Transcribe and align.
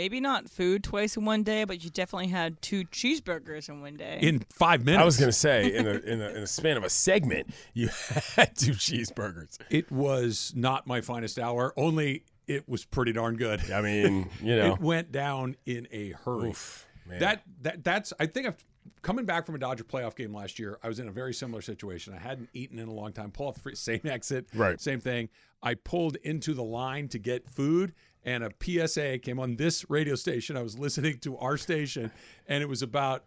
Maybe 0.00 0.18
not 0.18 0.48
food 0.48 0.82
twice 0.82 1.18
in 1.18 1.26
one 1.26 1.42
day, 1.42 1.64
but 1.64 1.84
you 1.84 1.90
definitely 1.90 2.28
had 2.28 2.62
two 2.62 2.84
cheeseburgers 2.84 3.68
in 3.68 3.82
one 3.82 3.98
day. 3.98 4.18
in 4.22 4.42
five 4.48 4.82
minutes. 4.82 5.02
I 5.02 5.04
was 5.04 5.18
gonna 5.18 5.30
say 5.30 5.74
in 5.74 5.86
a, 5.86 5.90
in 5.90 6.22
a 6.22 6.28
in 6.30 6.36
a 6.38 6.46
span 6.46 6.78
of 6.78 6.84
a 6.84 6.88
segment, 6.88 7.50
you 7.74 7.88
had 8.34 8.56
two 8.56 8.72
cheeseburgers. 8.72 9.58
It 9.68 9.92
was 9.92 10.54
not 10.56 10.86
my 10.86 11.02
finest 11.02 11.38
hour. 11.38 11.74
Only 11.76 12.24
it 12.46 12.66
was 12.66 12.86
pretty 12.86 13.12
darn 13.12 13.36
good. 13.36 13.70
I 13.70 13.82
mean, 13.82 14.30
you 14.42 14.56
know, 14.56 14.72
it 14.72 14.80
went 14.80 15.12
down 15.12 15.56
in 15.66 15.86
a 15.92 16.12
hurry. 16.12 16.48
Oof, 16.48 16.86
man. 17.06 17.18
that 17.18 17.42
that 17.60 17.84
that's. 17.84 18.14
I 18.18 18.24
think 18.24 18.46
I've 18.46 18.64
coming 19.02 19.26
back 19.26 19.44
from 19.44 19.54
a 19.54 19.58
Dodger 19.58 19.84
playoff 19.84 20.16
game 20.16 20.32
last 20.34 20.58
year. 20.58 20.78
I 20.82 20.88
was 20.88 20.98
in 20.98 21.08
a 21.08 21.12
very 21.12 21.34
similar 21.34 21.60
situation. 21.60 22.14
I 22.14 22.18
hadn't 22.18 22.48
eaten 22.54 22.78
in 22.78 22.88
a 22.88 22.92
long 22.94 23.12
time. 23.12 23.30
Pull 23.32 23.48
off 23.48 23.54
the 23.56 23.60
free, 23.60 23.74
same 23.74 24.00
exit, 24.04 24.46
Right. 24.54 24.80
Same 24.80 25.00
thing. 25.00 25.28
I 25.62 25.74
pulled 25.74 26.16
into 26.22 26.54
the 26.54 26.62
line 26.62 27.08
to 27.08 27.18
get 27.18 27.46
food. 27.46 27.92
And 28.24 28.44
a 28.44 28.50
PSA 28.62 29.18
came 29.18 29.40
on 29.40 29.56
this 29.56 29.88
radio 29.88 30.14
station. 30.14 30.56
I 30.56 30.62
was 30.62 30.78
listening 30.78 31.18
to 31.20 31.38
our 31.38 31.56
station, 31.56 32.10
and 32.46 32.62
it 32.62 32.68
was 32.68 32.82
about 32.82 33.24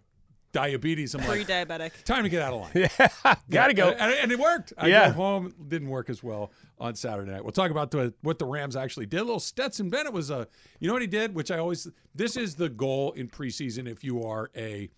diabetes. 0.51 1.15
I'm 1.15 1.21
like, 1.27 1.45
Pre-diabetic. 1.47 2.03
time 2.03 2.21
to 2.23 2.29
get 2.29 2.43
out 2.43 2.53
of 2.53 2.61
line. 2.61 2.71
Yeah, 3.25 3.35
gotta 3.49 3.73
go. 3.73 3.89
And, 3.89 4.13
and 4.13 4.31
it 4.31 4.37
worked. 4.37 4.71
I 4.77 4.85
Yeah. 4.87 5.05
drove 5.05 5.15
home. 5.15 5.55
Didn't 5.67 5.89
work 5.89 6.11
as 6.11 6.21
well 6.21 6.51
on 6.79 6.93
Saturday 6.93 7.31
night. 7.31 7.43
We'll 7.43 7.51
talk 7.53 7.71
about 7.71 7.89
the, 7.89 8.13
what 8.21 8.37
the 8.37 8.45
Rams 8.45 8.75
actually 8.75 9.07
did. 9.07 9.21
A 9.21 9.23
little 9.23 9.39
Stetson 9.39 9.89
Bennett 9.89 10.13
was 10.13 10.29
a, 10.29 10.47
you 10.79 10.87
know 10.87 10.93
what 10.93 11.01
he 11.01 11.07
did? 11.07 11.33
Which 11.33 11.49
I 11.49 11.57
always, 11.57 11.87
this 12.13 12.37
is 12.37 12.53
the 12.53 12.69
goal 12.69 13.13
in 13.13 13.29
preseason 13.29 13.87
if 13.91 14.03
you 14.03 14.21
are 14.23 14.51
a, 14.55 14.91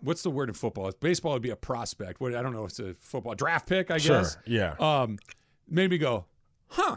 what's 0.00 0.24
the 0.24 0.30
word 0.30 0.48
in 0.48 0.54
football? 0.56 0.90
Baseball 0.98 1.34
would 1.34 1.42
be 1.42 1.50
a 1.50 1.56
prospect. 1.56 2.20
What 2.20 2.34
I 2.34 2.42
don't 2.42 2.52
know 2.52 2.64
if 2.64 2.70
it's 2.70 2.80
a 2.80 2.94
football 2.98 3.36
draft 3.36 3.68
pick, 3.68 3.92
I 3.92 3.98
Sure, 3.98 4.22
guess. 4.22 4.36
yeah. 4.46 4.74
Um, 4.80 5.18
made 5.68 5.90
me 5.90 5.98
go, 5.98 6.24
huh, 6.70 6.96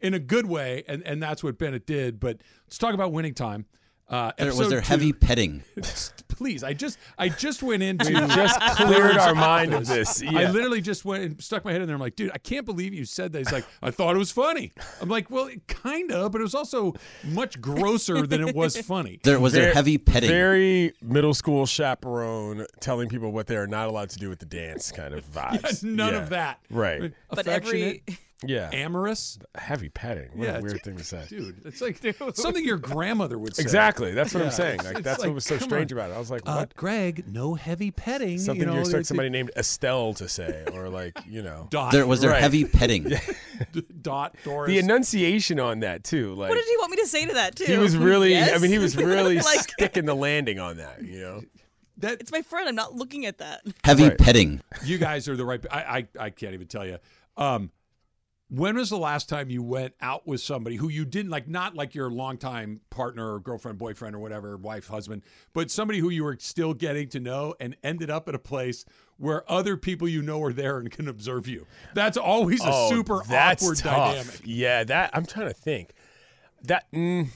in 0.00 0.14
a 0.14 0.18
good 0.18 0.46
way. 0.46 0.84
And, 0.88 1.02
and 1.04 1.22
that's 1.22 1.42
what 1.44 1.58
Bennett 1.58 1.86
did. 1.86 2.18
But 2.20 2.38
let's 2.66 2.78
talk 2.78 2.94
about 2.94 3.12
winning 3.12 3.34
time. 3.34 3.66
Uh, 4.08 4.32
There, 4.38 4.54
was 4.54 4.70
there 4.70 4.80
two- 4.80 4.86
heavy 4.86 5.12
petting? 5.12 5.62
Please, 6.28 6.62
I 6.64 6.72
just 6.72 6.98
I 7.18 7.28
just 7.28 7.62
went 7.62 7.82
into 7.82 8.06
We 8.06 8.14
just 8.14 8.58
cleared 8.76 9.18
our 9.18 9.34
mind 9.34 9.74
of 9.74 9.82
office. 9.82 10.20
this. 10.20 10.22
I 10.22 10.48
literally 10.50 10.80
just 10.80 11.04
went 11.04 11.24
and 11.24 11.42
stuck 11.42 11.62
my 11.64 11.72
head 11.72 11.80
in 11.82 11.88
there. 11.88 11.94
I'm 11.94 12.00
like, 12.00 12.14
dude, 12.16 12.30
I 12.32 12.38
can't 12.38 12.64
believe 12.64 12.94
you 12.94 13.04
said 13.04 13.32
that. 13.32 13.38
He's 13.40 13.52
like, 13.52 13.66
I 13.82 13.90
thought 13.90 14.14
it 14.14 14.18
was 14.18 14.30
funny. 14.30 14.72
I'm 15.02 15.08
like, 15.10 15.30
well, 15.30 15.50
kind 15.66 16.10
of, 16.12 16.30
but 16.32 16.40
it 16.40 16.44
was 16.44 16.54
also 16.54 16.94
much 17.24 17.60
grosser 17.60 18.26
than 18.26 18.40
it 18.46 18.54
was 18.54 18.78
funny. 18.78 19.18
There 19.24 19.40
was 19.40 19.52
there 19.52 19.74
heavy 19.74 19.98
petting? 19.98 20.30
Very 20.30 20.94
middle 21.02 21.34
school 21.34 21.66
chaperone 21.66 22.64
telling 22.80 23.08
people 23.08 23.32
what 23.32 23.46
they 23.46 23.56
are 23.56 23.66
not 23.66 23.88
allowed 23.88 24.10
to 24.10 24.18
do 24.18 24.28
with 24.30 24.38
the 24.38 24.46
dance 24.46 24.90
kind 24.92 25.12
of 25.12 25.26
vibes. 25.32 25.82
None 25.82 26.14
Yeah. 26.14 26.20
of 26.20 26.28
that. 26.30 26.60
Right. 26.70 27.12
But 27.28 27.40
Affectionate, 27.40 28.02
every 28.06 28.18
Yeah. 28.46 28.70
amorous. 28.72 29.38
Heavy 29.56 29.88
petting. 29.88 30.28
What 30.34 30.46
Yeah, 30.46 30.58
a 30.58 30.60
weird 30.60 30.74
dude, 30.74 30.82
thing 30.84 30.96
to 30.96 31.04
say. 31.04 31.24
Dude, 31.28 31.60
it's 31.64 31.80
like 31.82 32.00
something 32.36 32.64
your 32.64 32.76
grandmother 32.76 33.38
would 33.38 33.56
say. 33.56 33.62
Exactly. 33.62 34.12
That's 34.12 34.32
what 34.32 34.40
Yeah, 34.40 34.46
I'm 34.46 34.52
saying. 34.52 34.74
it's- 34.74 34.86
Like 34.86 34.96
it's 34.98 35.04
that's 35.04 35.18
like, 35.20 35.28
what 35.28 35.34
was 35.34 35.44
so 35.44 35.58
strange 35.58 35.92
on. 35.92 35.98
about 35.98 36.10
it. 36.10 36.14
I 36.14 36.18
was 36.18 36.30
like, 36.30 36.42
Uh, 36.46 36.54
what? 36.56 36.74
Greg, 36.76 37.24
no 37.26 37.54
heavy 37.54 37.90
petting. 37.90 38.38
Something 38.38 38.68
you 38.68 38.74
you, 38.74 38.80
expect 38.80 38.94
it's- 38.94 39.08
somebody 39.08 39.28
named 39.28 39.50
Estelle 39.56 40.14
to 40.14 40.28
say, 40.28 40.64
or 40.72 40.88
like, 40.88 41.18
you 41.26 41.42
know. 41.42 41.66
Dot. 41.70 41.92
There 41.92 42.06
was 42.06 42.20
there 42.20 42.30
Right. 42.30 42.40
heavy 42.40 42.64
petting? 42.64 43.12
dot. 44.02 44.36
Doris. 44.44 44.68
The 44.68 44.78
enunciation 44.78 45.58
on 45.60 45.80
that 45.80 46.04
too, 46.04 46.34
like 46.34 46.50
what 46.50 46.56
did 46.56 46.64
he 46.66 46.76
want 46.78 46.90
me 46.92 46.96
to 46.98 47.06
say 47.06 47.26
to 47.26 47.34
that 47.34 47.56
too? 47.56 47.64
he 47.64 47.76
was 47.76 47.96
really. 47.96 48.38
I 48.38 48.58
mean, 48.58 48.70
he 48.70 48.78
was 48.78 48.96
really 48.96 49.36
like 49.36 49.68
sticking 49.72 50.04
the 50.06 50.14
landing 50.14 50.60
on 50.60 50.76
that. 50.76 51.02
You 51.02 51.20
know. 51.20 51.42
that 51.98 52.20
it's 52.20 52.30
my 52.30 52.42
friend. 52.42 52.68
I'm 52.68 52.74
not 52.76 52.94
looking 52.94 53.26
at 53.26 53.38
that. 53.38 53.62
Heavy 53.82 54.04
Right. 54.04 54.18
petting. 54.18 54.60
you 54.84 54.98
guys 54.98 55.28
are 55.28 55.36
the 55.36 55.44
right. 55.44 55.64
I, 55.70 56.06
I 56.18 56.26
I 56.26 56.30
can't 56.30 56.54
even 56.54 56.68
tell 56.68 56.86
you. 56.86 56.98
Um, 57.36 57.70
when 58.50 58.76
was 58.76 58.88
the 58.90 58.98
last 58.98 59.28
time 59.28 59.50
you 59.50 59.62
went 59.62 59.94
out 60.00 60.26
with 60.26 60.40
somebody 60.40 60.76
who 60.76 60.88
you 60.88 61.04
didn't 61.04 61.30
like, 61.30 61.46
not 61.48 61.74
like 61.74 61.94
your 61.94 62.10
longtime 62.10 62.80
partner 62.88 63.34
or 63.34 63.40
girlfriend, 63.40 63.78
boyfriend, 63.78 64.16
or 64.16 64.20
whatever, 64.20 64.56
wife, 64.56 64.88
husband, 64.88 65.22
but 65.52 65.70
somebody 65.70 65.98
who 65.98 66.08
you 66.08 66.24
were 66.24 66.36
still 66.40 66.72
getting 66.72 67.08
to 67.10 67.20
know 67.20 67.54
and 67.60 67.76
ended 67.84 68.08
up 68.10 68.28
at 68.28 68.34
a 68.34 68.38
place 68.38 68.84
where 69.18 69.50
other 69.50 69.76
people 69.76 70.08
you 70.08 70.22
know 70.22 70.42
are 70.42 70.52
there 70.52 70.78
and 70.78 70.90
can 70.90 71.08
observe 71.08 71.46
you? 71.46 71.66
That's 71.94 72.16
always 72.16 72.64
a 72.64 72.70
Oh, 72.72 72.88
super 72.88 73.22
awkward 73.30 73.76
tough. 73.76 74.12
dynamic. 74.14 74.40
Yeah, 74.44 74.84
that 74.84 75.10
I'm 75.12 75.26
trying 75.26 75.48
to 75.48 75.54
think. 75.54 75.92
That 76.62 76.90
mm, 76.92 77.28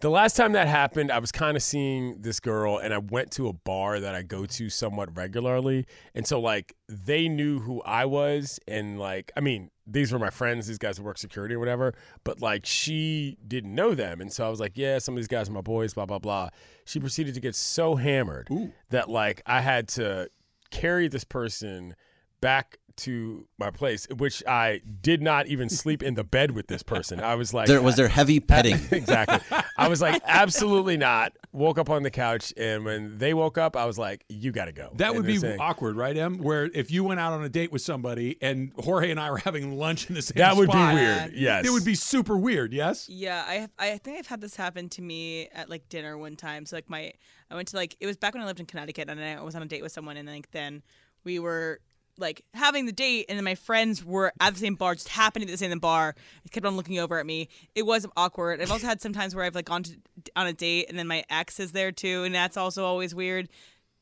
the 0.00 0.10
last 0.10 0.36
time 0.36 0.52
that 0.52 0.66
happened, 0.68 1.10
I 1.12 1.18
was 1.18 1.32
kind 1.32 1.56
of 1.56 1.62
seeing 1.62 2.22
this 2.22 2.40
girl, 2.40 2.78
and 2.78 2.94
I 2.94 2.98
went 2.98 3.32
to 3.32 3.48
a 3.48 3.52
bar 3.52 4.00
that 4.00 4.14
I 4.14 4.22
go 4.22 4.46
to 4.46 4.70
somewhat 4.70 5.14
regularly, 5.16 5.86
and 6.14 6.26
so 6.26 6.40
like 6.40 6.74
they 6.88 7.28
knew 7.28 7.58
who 7.60 7.82
I 7.82 8.04
was, 8.06 8.58
and 8.66 8.98
like 8.98 9.30
I 9.36 9.40
mean, 9.40 9.70
these 9.86 10.12
were 10.12 10.18
my 10.18 10.30
friends, 10.30 10.66
these 10.66 10.78
guys 10.78 11.00
work 11.00 11.18
security 11.18 11.54
or 11.54 11.58
whatever, 11.58 11.94
but 12.24 12.42
like 12.42 12.66
she 12.66 13.38
didn't 13.46 13.74
know 13.74 13.94
them, 13.94 14.20
and 14.20 14.32
so 14.32 14.46
I 14.46 14.48
was 14.48 14.60
like, 14.60 14.72
yeah, 14.74 14.98
some 14.98 15.14
of 15.14 15.16
these 15.16 15.28
guys 15.28 15.48
are 15.48 15.52
my 15.52 15.60
boys, 15.60 15.94
blah 15.94 16.06
blah 16.06 16.18
blah. 16.18 16.50
She 16.84 17.00
proceeded 17.00 17.34
to 17.34 17.40
get 17.40 17.54
so 17.54 17.94
hammered 17.96 18.48
that 18.90 19.08
like 19.08 19.42
I 19.46 19.60
had 19.60 19.88
to 19.88 20.28
carry 20.70 21.08
this 21.08 21.24
person 21.24 21.94
back 22.40 22.78
to 22.98 23.46
my 23.58 23.70
place, 23.70 24.06
which 24.16 24.42
I 24.46 24.80
did 25.02 25.22
not 25.22 25.46
even 25.46 25.68
sleep 25.68 26.02
in 26.02 26.14
the 26.14 26.24
bed 26.24 26.52
with 26.52 26.66
this 26.68 26.82
person. 26.82 27.20
I 27.20 27.34
was 27.34 27.52
like, 27.54 27.66
There 27.66 27.82
was 27.82 27.96
there 27.96 28.08
heavy 28.08 28.40
petting? 28.52 28.78
exactly. 28.90 29.40
I 29.76 29.88
was 29.88 30.00
like, 30.00 30.22
absolutely 30.26 30.96
not. 30.96 31.32
Woke 31.52 31.78
up 31.78 31.88
on 31.88 32.02
the 32.02 32.10
couch, 32.10 32.52
and 32.56 32.84
when 32.84 33.16
they 33.18 33.32
woke 33.32 33.56
up, 33.56 33.76
I 33.76 33.86
was 33.86 33.98
like, 33.98 34.24
you 34.28 34.52
got 34.52 34.66
to 34.66 34.72
go. 34.72 34.90
That 34.96 35.08
And 35.08 35.16
would 35.16 35.26
be 35.26 35.38
saying- 35.38 35.60
awkward, 35.60 35.96
right, 35.96 36.16
Em? 36.16 36.38
Where 36.38 36.64
if 36.74 36.90
you 36.90 37.02
went 37.04 37.18
out 37.20 37.32
on 37.32 37.42
a 37.44 37.48
date 37.48 37.72
with 37.72 37.82
somebody 37.82 38.36
and 38.42 38.72
Jorge 38.78 39.10
and 39.10 39.18
I 39.18 39.30
were 39.30 39.38
having 39.38 39.78
lunch 39.78 40.08
in 40.08 40.14
the 40.14 40.22
same 40.22 40.36
That 40.38 40.56
would 40.56 40.66
be 40.68 40.72
spot, 40.72 40.94
weird. 40.94 41.32
Yes, 41.32 41.64
It 41.66 41.70
would 41.70 41.84
be 41.84 41.94
super 41.94 42.36
weird. 42.36 42.72
Yes. 42.72 43.08
Yeah, 43.08 43.44
I 43.48 43.54
have, 43.54 43.70
I 43.78 43.96
think 43.98 44.18
I've 44.18 44.26
had 44.26 44.40
this 44.40 44.56
happen 44.56 44.88
to 44.90 45.02
me 45.02 45.48
at 45.54 45.70
like 45.70 45.88
dinner 45.88 46.18
one 46.18 46.36
time. 46.36 46.66
So 46.66 46.76
like 46.76 46.90
my 46.90 47.12
I 47.50 47.54
went 47.54 47.68
to 47.68 47.76
like 47.76 47.96
it 48.00 48.06
was 48.06 48.16
back 48.16 48.34
when 48.34 48.42
I 48.42 48.46
lived 48.46 48.60
in 48.60 48.66
Connecticut 48.66 49.08
and 49.08 49.18
I 49.22 49.40
was 49.42 49.54
on 49.54 49.62
a 49.62 49.66
date 49.66 49.82
with 49.82 49.92
someone 49.92 50.16
and 50.16 50.28
like 50.28 50.50
then 50.50 50.82
we 51.24 51.38
were 51.38 51.80
like 52.18 52.44
having 52.54 52.86
the 52.86 52.92
date 52.92 53.26
and 53.28 53.36
then 53.38 53.44
my 53.44 53.54
friends 53.54 54.04
were 54.04 54.32
at 54.40 54.54
the 54.54 54.60
same 54.60 54.74
bar 54.74 54.94
just 54.94 55.08
happened 55.08 55.42
to 55.42 55.46
be 55.46 55.52
at 55.52 55.58
the 55.58 55.64
same 55.64 55.78
bar. 55.78 56.14
They 56.44 56.48
kept 56.50 56.64
on 56.66 56.76
looking 56.76 56.98
over 56.98 57.18
at 57.18 57.26
me. 57.26 57.48
It 57.74 57.84
was 57.84 58.06
awkward. 58.16 58.60
I've 58.60 58.70
also 58.70 58.86
had 58.86 59.00
some 59.00 59.12
times 59.12 59.34
where 59.34 59.44
I've 59.44 59.54
like 59.54 59.66
gone 59.66 59.82
to, 59.84 59.96
on 60.34 60.46
a 60.46 60.52
date 60.52 60.86
and 60.88 60.98
then 60.98 61.06
my 61.06 61.24
ex 61.30 61.60
is 61.60 61.72
there 61.72 61.92
too 61.92 62.24
and 62.24 62.34
that's 62.34 62.56
also 62.56 62.84
always 62.84 63.14
weird. 63.14 63.48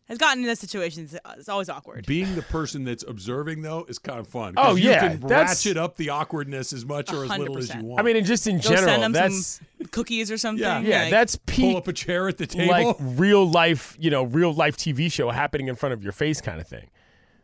Has 0.06 0.18
gotten 0.18 0.42
into 0.44 0.54
situations. 0.54 1.16
It's 1.38 1.48
always 1.48 1.70
awkward. 1.70 2.04
Being 2.04 2.34
the 2.34 2.42
person 2.42 2.84
that's 2.84 3.02
observing 3.08 3.62
though 3.62 3.86
is 3.88 3.98
kind 3.98 4.18
of 4.20 4.28
fun. 4.28 4.52
Oh, 4.58 4.74
you 4.74 4.90
yeah, 4.90 5.08
can 5.08 5.20
that's- 5.20 5.64
ratchet 5.64 5.78
up 5.78 5.96
the 5.96 6.10
awkwardness 6.10 6.74
as 6.74 6.84
much 6.84 7.10
or 7.10 7.24
as 7.24 7.30
little 7.30 7.56
as 7.56 7.74
you 7.74 7.80
want. 7.82 8.00
I 8.00 8.02
mean, 8.02 8.16
and 8.16 8.26
just 8.26 8.46
in 8.46 8.56
Go 8.56 8.62
send 8.64 8.76
general, 8.80 9.00
them 9.00 9.12
that's 9.12 9.46
some 9.46 9.86
cookies 9.92 10.30
or 10.30 10.36
something. 10.36 10.62
Yeah. 10.62 10.80
yeah, 10.80 11.02
like- 11.04 11.10
that's 11.10 11.36
pull 11.36 11.78
up 11.78 11.88
a 11.88 11.94
chair 11.94 12.28
at 12.28 12.36
the 12.36 12.46
table. 12.46 12.70
like 12.70 12.96
real 13.00 13.48
life, 13.50 13.96
you 13.98 14.10
know, 14.10 14.24
real 14.24 14.52
life 14.52 14.76
TV 14.76 15.10
show 15.10 15.30
happening 15.30 15.68
in 15.68 15.74
front 15.74 15.94
of 15.94 16.02
your 16.04 16.12
face 16.12 16.42
kind 16.42 16.60
of 16.60 16.68
thing. 16.68 16.90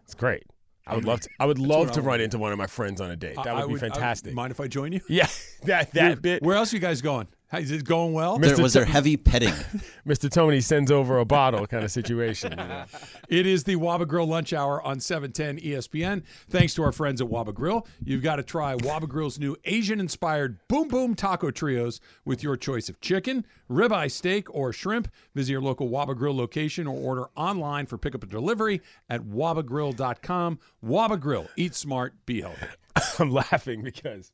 It's 0.04 0.14
great. 0.14 0.42
I 0.86 0.94
would 0.94 1.04
love 1.04 1.20
to. 1.20 1.28
I 1.38 1.46
would 1.46 1.58
love 1.58 1.92
to 1.92 2.02
run 2.02 2.20
into 2.20 2.38
one 2.38 2.52
of 2.52 2.58
my 2.58 2.66
friends 2.66 3.00
on 3.00 3.10
a 3.10 3.16
date. 3.16 3.36
That 3.42 3.54
would 3.54 3.72
be 3.72 3.78
fantastic. 3.78 4.34
mind 4.34 4.50
if 4.50 4.60
I 4.60 4.66
join 4.66 4.92
you? 4.92 5.00
yeah, 5.08 5.28
that 5.64 5.92
that 5.92 6.22
bit. 6.22 6.42
Where 6.42 6.56
else 6.56 6.72
are 6.72 6.76
you 6.76 6.80
guys 6.80 7.02
going? 7.02 7.28
How, 7.50 7.58
is 7.58 7.72
it 7.72 7.84
going 7.84 8.12
well? 8.12 8.38
There, 8.38 8.54
Mr. 8.54 8.62
was 8.62 8.74
there 8.74 8.84
heavy 8.84 9.16
petting? 9.16 9.48
Mr. 10.06 10.30
Tony 10.30 10.60
sends 10.60 10.88
over 10.92 11.18
a 11.18 11.24
bottle 11.24 11.66
kind 11.66 11.82
of 11.82 11.90
situation. 11.90 12.52
you 12.52 12.56
know. 12.56 12.84
It 13.28 13.46
is 13.46 13.64
the 13.64 13.76
Waba 13.76 14.06
Grill 14.06 14.26
lunch 14.26 14.52
hour 14.52 14.82
on 14.82 14.98
710 15.00 15.64
ESPN. 15.64 16.22
Thanks 16.48 16.74
to 16.74 16.82
our 16.82 16.92
friends 16.92 17.20
at 17.20 17.28
Waba 17.28 17.52
Grill. 17.54 17.86
You've 18.04 18.22
got 18.22 18.36
to 18.36 18.42
try 18.44 18.76
Waba 18.76 19.08
Grill's 19.08 19.38
new 19.38 19.56
Asian 19.64 19.98
inspired 20.00 20.58
Boom 20.68 20.88
Boom 20.88 21.14
Taco 21.14 21.50
Trios 21.50 22.00
with 22.24 22.42
your 22.42 22.56
choice 22.56 22.88
of 22.88 23.00
chicken, 23.00 23.44
ribeye 23.68 24.10
steak, 24.10 24.52
or 24.54 24.72
shrimp. 24.72 25.08
Visit 25.34 25.52
your 25.52 25.60
local 25.60 25.88
Waba 25.88 26.16
Grill 26.16 26.36
location 26.36 26.86
or 26.86 26.96
order 26.96 27.30
online 27.36 27.86
for 27.86 27.98
pickup 27.98 28.22
and 28.22 28.30
delivery 28.30 28.80
at 29.08 29.22
wabagrill.com. 29.22 30.58
Waba 30.84 31.20
Grill. 31.20 31.48
Eat 31.56 31.74
smart, 31.74 32.14
be 32.26 32.42
healthy. 32.42 32.66
I'm 33.18 33.30
laughing 33.30 33.82
because 33.82 34.32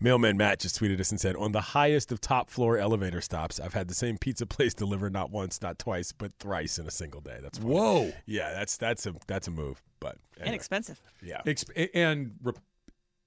Mailman 0.00 0.36
Matt 0.36 0.60
just 0.60 0.78
tweeted 0.80 1.00
us 1.00 1.10
and 1.10 1.20
said, 1.20 1.34
On 1.36 1.52
the 1.52 1.60
highest 1.60 2.12
of 2.12 2.20
top 2.20 2.50
floor 2.50 2.78
elevator 2.78 3.20
stops, 3.20 3.58
I've 3.58 3.74
had 3.74 3.88
the 3.88 3.94
same 3.94 4.16
pizza 4.18 4.46
place 4.46 4.74
deliver 4.84 5.10
not 5.10 5.30
once, 5.30 5.60
not 5.60 5.78
twice, 5.78 6.12
but 6.12 6.32
thrice 6.38 6.78
in 6.78 6.86
a 6.86 6.90
single 6.90 7.20
day. 7.20 7.38
That's 7.42 7.58
funny. 7.58 7.70
Whoa. 7.74 8.12
Yeah, 8.26 8.52
that's 8.52 8.76
that's 8.76 9.06
a 9.06 9.14
that's 9.26 9.48
a 9.48 9.50
move. 9.50 9.82
But 10.00 10.16
anyway, 10.36 10.50
Inexpensive. 10.54 11.00
yeah. 11.22 11.40
Exp- 11.44 11.88
and 11.94 12.32
re- 12.42 12.52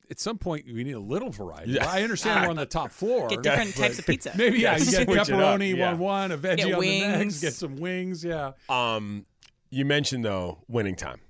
at 0.10 0.20
some 0.20 0.38
point, 0.38 0.66
we 0.66 0.84
need 0.84 0.92
a 0.94 1.00
little 1.00 1.30
variety. 1.30 1.72
Yeah. 1.74 1.90
I 1.90 2.04
understand 2.04 2.44
we're 2.44 2.50
on 2.50 2.58
the 2.58 2.66
top 2.66 2.92
floor. 2.92 3.30
Get 3.30 3.44
different 3.44 3.76
types 3.76 3.98
of 3.98 4.06
pizza. 4.06 4.34
Maybe, 4.36 4.60
yeah, 4.60 4.78
you 4.78 4.84
get 4.92 5.06
Switch 5.06 5.20
pepperoni 5.20 5.76
yeah. 5.78 5.92
on 5.92 6.00
one, 6.00 6.32
a 6.34 6.38
veggie 6.38 6.58
Get 6.58 6.74
on 6.74 6.82
the 6.82 7.00
next, 7.02 7.18
wings. 7.18 7.42
get 7.42 7.54
some 7.54 7.76
wings. 7.78 8.24
Yeah. 8.24 8.52
Um, 8.68 9.26
you 9.70 9.86
mentioned 9.86 10.26
though 10.26 10.60
winning 10.68 10.96
time, 10.98 11.22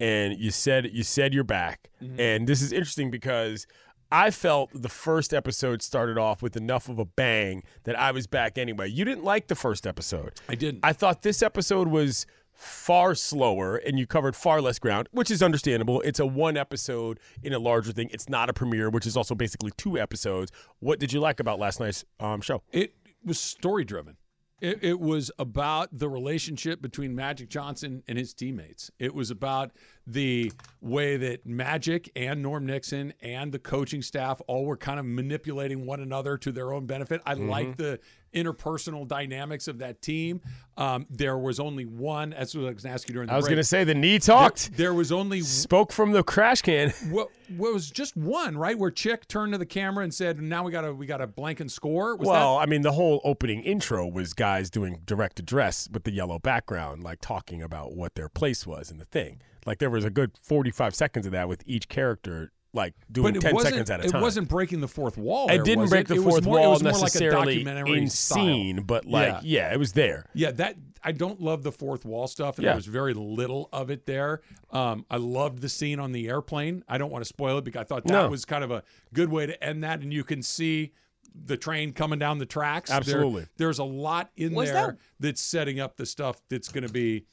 and 0.00 0.38
you 0.38 0.50
said 0.50 0.90
you 0.92 1.02
said 1.02 1.32
you're 1.32 1.44
back, 1.44 1.88
and 2.18 2.46
this 2.46 2.60
is 2.60 2.72
interesting 2.72 3.10
because 3.10 3.66
I 4.10 4.30
felt 4.30 4.70
the 4.72 4.88
first 4.88 5.34
episode 5.34 5.82
started 5.82 6.16
off 6.18 6.42
with 6.42 6.56
enough 6.56 6.88
of 6.88 6.98
a 6.98 7.04
bang 7.04 7.62
that 7.84 7.98
I 7.98 8.12
was 8.12 8.26
back 8.26 8.56
anyway. 8.56 8.88
You 8.88 9.04
didn't 9.04 9.24
like 9.24 9.48
the 9.48 9.54
first 9.54 9.86
episode. 9.86 10.34
I 10.48 10.54
didn't. 10.54 10.80
I 10.84 10.92
thought 10.92 11.22
this 11.22 11.42
episode 11.42 11.88
was 11.88 12.26
far 12.52 13.14
slower 13.14 13.76
and 13.76 13.98
you 13.98 14.06
covered 14.06 14.34
far 14.34 14.60
less 14.60 14.78
ground, 14.78 15.08
which 15.12 15.30
is 15.30 15.42
understandable. 15.42 16.00
It's 16.02 16.20
a 16.20 16.26
one 16.26 16.56
episode 16.56 17.20
in 17.42 17.52
a 17.52 17.58
larger 17.58 17.92
thing. 17.92 18.08
It's 18.12 18.28
not 18.28 18.48
a 18.48 18.52
premiere, 18.52 18.90
which 18.90 19.06
is 19.06 19.16
also 19.16 19.34
basically 19.34 19.72
two 19.76 19.98
episodes. 19.98 20.52
What 20.78 20.98
did 20.98 21.12
you 21.12 21.20
like 21.20 21.40
about 21.40 21.58
last 21.58 21.80
night's 21.80 22.04
um, 22.20 22.40
show? 22.40 22.62
It 22.72 22.94
was 23.24 23.38
story 23.38 23.84
driven. 23.84 24.16
It, 24.60 24.82
it 24.82 25.00
was 25.00 25.30
about 25.38 25.90
the 25.92 26.08
relationship 26.08 26.80
between 26.80 27.14
Magic 27.14 27.50
Johnson 27.50 28.02
and 28.08 28.16
his 28.16 28.32
teammates. 28.32 28.90
It 28.98 29.14
was 29.14 29.30
about 29.30 29.72
the 30.06 30.50
way 30.80 31.18
that 31.18 31.44
Magic 31.44 32.10
and 32.16 32.42
Norm 32.42 32.64
Nixon 32.64 33.12
and 33.20 33.52
the 33.52 33.58
coaching 33.58 34.00
staff 34.00 34.40
all 34.46 34.64
were 34.64 34.76
kind 34.76 34.98
of 34.98 35.04
manipulating 35.04 35.84
one 35.84 36.00
another 36.00 36.38
to 36.38 36.52
their 36.52 36.72
own 36.72 36.86
benefit. 36.86 37.20
I 37.26 37.34
mm-hmm. 37.34 37.50
like 37.50 37.76
the 37.76 38.00
interpersonal 38.36 39.08
dynamics 39.08 39.66
of 39.66 39.78
that 39.78 40.02
team. 40.02 40.40
Um, 40.76 41.06
there 41.08 41.38
was 41.38 41.58
only 41.58 41.86
one. 41.86 42.30
That's 42.30 42.54
what 42.54 42.66
I 42.66 42.72
was 42.72 42.82
going 42.82 42.90
to 42.92 42.94
ask 42.94 43.08
you 43.08 43.14
during 43.14 43.28
the 43.28 43.32
I 43.32 43.36
was 43.36 43.46
going 43.46 43.56
to 43.56 43.64
say 43.64 43.82
the 43.82 43.94
knee 43.94 44.18
talked, 44.18 44.76
There, 44.76 44.92
was 44.92 45.10
only 45.10 45.40
spoke 45.40 45.90
from 45.90 46.12
the 46.12 46.22
crash 46.22 46.60
can. 46.60 46.90
what, 47.10 47.30
what 47.56 47.72
was 47.72 47.90
just 47.90 48.16
one 48.16 48.58
right 48.58 48.78
where 48.78 48.90
Chick 48.90 49.26
turned 49.26 49.52
to 49.52 49.58
the 49.58 49.66
camera 49.66 50.04
and 50.04 50.12
said, 50.12 50.40
"Now 50.40 50.62
we 50.62 50.70
got 50.70 50.82
to 50.82 50.92
we 50.92 51.06
got 51.06 51.18
to 51.18 51.26
blank 51.26 51.60
and 51.60 51.72
score." 51.72 52.14
Was 52.16 52.28
well, 52.28 52.58
I 52.58 52.66
mean, 52.66 52.82
the 52.82 52.92
whole 52.92 53.20
opening 53.24 53.62
intro 53.62 54.06
was 54.06 54.34
guys 54.34 54.68
doing 54.68 55.00
direct 55.06 55.38
address 55.40 55.88
with 55.90 56.04
the 56.04 56.12
yellow 56.12 56.38
background, 56.38 57.02
like 57.02 57.20
talking 57.20 57.62
about 57.62 57.96
what 57.96 58.14
their 58.14 58.28
place 58.28 58.66
was 58.66 58.90
in 58.90 58.98
the 58.98 59.04
thing. 59.06 59.40
Like 59.64 59.78
there 59.78 59.90
was 59.90 60.04
a 60.04 60.10
good 60.10 60.32
45 60.42 60.94
seconds 60.94 61.26
of 61.26 61.32
that 61.32 61.48
with 61.48 61.62
each 61.66 61.88
character, 61.88 62.52
like 62.76 62.94
doing 63.10 63.32
but 63.34 63.36
it 63.38 63.40
10 63.46 63.54
wasn't, 63.54 63.72
seconds 63.74 63.90
at 63.90 64.04
a 64.04 64.08
time. 64.08 64.20
it 64.20 64.22
wasn't 64.22 64.48
breaking 64.48 64.80
the 64.80 64.86
fourth 64.88 65.16
wall. 65.18 65.48
it 65.50 65.64
didn't 65.64 65.80
was 65.80 65.90
break 65.90 66.02
it? 66.02 66.08
the 66.08 66.14
It 66.14 66.18
was 66.18 66.34
fourth 66.34 66.44
more- 66.44 66.58
it 66.58 66.60
wall 66.60 66.70
was 66.72 66.82
more 66.84 66.92
like 66.92 67.00
a 67.00 67.04
necessarily 67.04 67.54
documentary 67.64 67.98
in 67.98 68.08
style. 68.10 68.36
scene, 68.44 68.82
but 68.82 69.04
like, 69.06 69.28
Yeah. 69.42 69.68
yeah. 69.68 69.72
it 69.72 69.78
was 69.78 69.92
there. 69.92 70.26
Yeah, 70.34 70.52
that 70.52 70.76
I 71.02 71.12
don't 71.12 71.40
love 71.40 71.62
the 71.62 71.72
fourth 71.72 72.04
wall 72.04 72.26
stuff, 72.28 72.58
and 72.58 72.64
Yeah. 72.64 72.70
there 72.70 72.76
was 72.76 72.86
very 72.86 73.14
little 73.14 73.68
of 73.72 73.90
it 73.90 74.06
there. 74.06 74.40
Um, 74.70 75.04
I 75.10 75.16
loved 75.16 75.60
the 75.60 75.68
scene 75.68 75.98
on 76.00 76.12
the 76.12 76.28
airplane. 76.28 76.84
I 76.88 76.98
don't 76.98 77.10
want 77.10 77.24
to 77.24 77.28
spoil 77.28 77.58
it 77.58 77.64
because 77.64 77.80
I 77.80 77.84
thought 77.84 78.04
that 78.04 78.12
No. 78.12 78.28
was 78.28 78.44
kind 78.44 78.62
of 78.64 78.70
a 78.70 78.82
good 79.12 79.30
way 79.30 79.46
to 79.46 79.64
end 79.64 79.82
that, 79.84 80.00
and 80.00 80.12
you 80.12 80.22
can 80.24 80.42
see 80.42 80.92
the 81.34 81.56
train 81.56 81.92
coming 81.92 82.18
down 82.18 82.38
the 82.38 82.46
tracks. 82.46 82.88
There- 82.90 82.96
Absolutely. 82.98 83.46
there's 83.56 83.78
a 83.78 83.84
lot 83.84 84.30
in 84.36 84.54
Was 84.54 84.70
there 84.70 84.86
that- 84.86 84.96
that's 85.20 85.40
setting 85.42 85.78
up 85.80 85.96
the 85.96 86.06
stuff 86.06 86.40
that's 86.48 86.68
going 86.70 86.86
to 86.86 86.92
be 86.92 87.24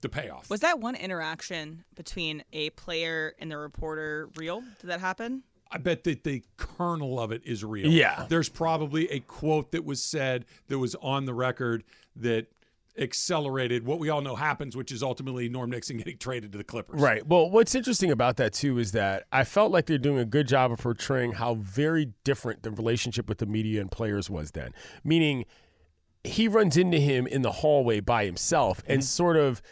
the 0.00 0.08
payoff. 0.08 0.50
Was 0.50 0.60
that 0.60 0.80
one 0.80 0.94
interaction 0.94 1.84
between 1.94 2.42
a 2.52 2.70
player 2.70 3.34
and 3.38 3.50
the 3.50 3.58
reporter 3.58 4.28
real? 4.36 4.62
Did 4.80 4.88
that 4.88 5.00
happen? 5.00 5.42
I 5.70 5.78
bet 5.78 6.04
that 6.04 6.24
the 6.24 6.42
kernel 6.56 7.20
of 7.20 7.30
it 7.30 7.42
is 7.44 7.64
real. 7.64 7.86
Yeah. 7.86 8.26
There's 8.28 8.48
probably 8.48 9.08
a 9.10 9.20
quote 9.20 9.70
that 9.72 9.84
was 9.84 10.02
said 10.02 10.44
that 10.68 10.78
was 10.78 10.96
on 10.96 11.26
the 11.26 11.34
record 11.34 11.84
that 12.16 12.48
accelerated 12.98 13.86
what 13.86 14.00
we 14.00 14.08
all 14.08 14.20
know 14.20 14.34
happens, 14.34 14.76
which 14.76 14.90
is 14.90 15.02
ultimately 15.02 15.48
Norm 15.48 15.70
Nixon 15.70 15.96
getting 15.96 16.18
traded 16.18 16.50
to 16.52 16.58
the 16.58 16.64
Clippers. 16.64 17.00
Right. 17.00 17.24
Well, 17.26 17.48
what's 17.48 17.74
interesting 17.74 18.10
about 18.10 18.36
that 18.38 18.52
too 18.52 18.78
is 18.78 18.92
that 18.92 19.26
I 19.30 19.44
felt 19.44 19.70
like 19.70 19.86
they're 19.86 19.96
doing 19.96 20.18
a 20.18 20.24
good 20.24 20.48
job 20.48 20.72
of 20.72 20.80
portraying 20.80 21.32
how 21.32 21.54
very 21.54 22.12
different 22.24 22.62
the 22.64 22.72
relationship 22.72 23.28
with 23.28 23.38
the 23.38 23.46
media 23.46 23.80
and 23.80 23.90
players 23.90 24.28
was 24.28 24.50
then. 24.50 24.72
Meaning, 25.04 25.44
he 26.24 26.48
runs 26.48 26.76
into 26.76 26.98
him 26.98 27.26
in 27.26 27.42
the 27.42 27.52
hallway 27.52 28.00
by 28.00 28.26
himself 28.26 28.82
and 28.86 29.00
mm-hmm. 29.00 29.06
sort 29.06 29.36
of 29.36 29.62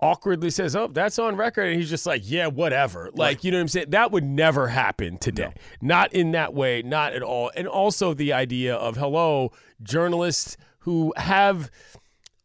awkwardly 0.00 0.50
says, 0.50 0.76
"Oh, 0.76 0.88
that's 0.88 1.18
on 1.18 1.36
record," 1.36 1.68
and 1.68 1.76
he's 1.76 1.90
just 1.90 2.06
like, 2.06 2.22
"Yeah, 2.24 2.46
whatever." 2.48 3.10
Like, 3.14 3.44
you 3.44 3.50
know 3.50 3.58
what 3.58 3.62
I'm 3.62 3.68
saying? 3.68 3.90
That 3.90 4.12
would 4.12 4.24
never 4.24 4.68
happen 4.68 5.18
today. 5.18 5.52
Not 5.80 6.12
in 6.12 6.32
that 6.32 6.54
way, 6.54 6.82
not 6.82 7.12
at 7.12 7.22
all. 7.22 7.50
And 7.56 7.66
also 7.66 8.14
the 8.14 8.32
idea 8.32 8.74
of 8.74 8.96
hello, 8.96 9.52
journalists 9.82 10.56
who 10.80 11.12
have 11.16 11.70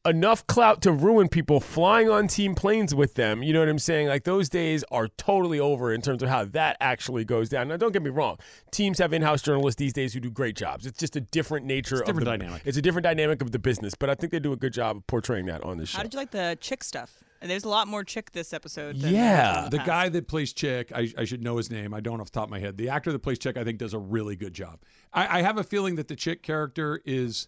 enough 0.05 0.47
clout 0.47 0.81
to 0.81 0.91
ruin 0.91 1.27
people 1.27 1.59
flying 1.59 2.09
on 2.09 2.27
team 2.27 2.55
planes 2.55 2.95
with 2.95 3.15
them. 3.15 3.43
You 3.43 3.51
know 3.51 3.59
what 3.59 3.67
I'm 3.67 3.79
saying? 3.79 4.07
Like 4.07 4.23
those 4.23 4.47
days 4.47 4.83
are 4.91 5.09
totally 5.09 5.59
over 5.59 5.93
in 5.93 6.01
terms 6.01 6.23
of 6.23 6.29
how 6.29 6.45
that 6.45 6.77
actually 6.79 7.25
goes 7.25 7.49
down. 7.49 7.67
Now, 7.67 7.75
don't 7.77 7.91
get 7.91 8.01
me 8.01 8.09
wrong. 8.09 8.37
Teams 8.71 8.97
have 8.99 9.11
in-house 9.11 9.41
journalists 9.41 9.77
these 9.77 9.91
days 9.91 10.13
who 10.13 10.21
do 10.21 10.31
great 10.31 10.55
jobs. 10.55 10.85
It's 10.85 10.97
just 10.97 11.17
a 11.17 11.21
different 11.21 11.65
nature 11.65 11.95
It's 11.95 12.03
a 12.03 12.05
different 12.05 12.27
of 12.27 12.31
the, 12.31 12.37
dynamic. 12.37 12.61
It's 12.65 12.77
a 12.77 12.81
different 12.81 13.03
dynamic 13.03 13.41
of 13.41 13.51
the 13.51 13.59
business, 13.59 13.93
but 13.93 14.09
I 14.09 14.15
think 14.15 14.31
they 14.31 14.39
do 14.39 14.53
a 14.53 14.57
good 14.57 14.73
job 14.73 14.97
of 14.97 15.07
portraying 15.07 15.47
that 15.47 15.63
on 15.63 15.77
this 15.77 15.89
show. 15.89 15.97
How 15.97 16.03
did 16.03 16.13
you 16.13 16.19
like 16.19 16.31
the 16.31 16.57
chick 16.61 16.83
stuff? 16.83 17.23
And 17.41 17.49
there's 17.49 17.63
a 17.63 17.69
lot 17.69 17.87
more 17.87 18.03
chick 18.03 18.31
this 18.31 18.51
episode. 18.53 18.99
Than 18.99 19.13
Yeah. 19.13 19.65
in 19.65 19.69
The 19.69 19.77
guy 19.79 20.09
that 20.09 20.27
plays 20.27 20.51
Chick, 20.53 20.91
I, 20.93 21.11
I 21.17 21.23
should 21.23 21.41
know 21.41 21.57
his 21.57 21.71
name. 21.71 21.93
I 21.93 22.01
don't 22.01 22.19
off 22.19 22.27
the 22.31 22.31
top 22.39 22.45
of 22.45 22.49
my 22.49 22.59
head. 22.59 22.75
The 22.77 22.89
actor 22.89 23.11
that 23.13 23.19
plays 23.19 23.39
Chick, 23.39 23.55
I 23.57 23.63
think, 23.63 23.77
does 23.79 23.93
a 23.93 23.99
really 23.99 24.35
good 24.35 24.53
job. 24.53 24.79
I, 25.13 25.39
I 25.39 25.41
have 25.41 25.57
a 25.57 25.63
feeling 25.63 25.95
that 25.95 26.07
the 26.09 26.15
Chick 26.17 26.43
character 26.43 27.01
is 27.05 27.47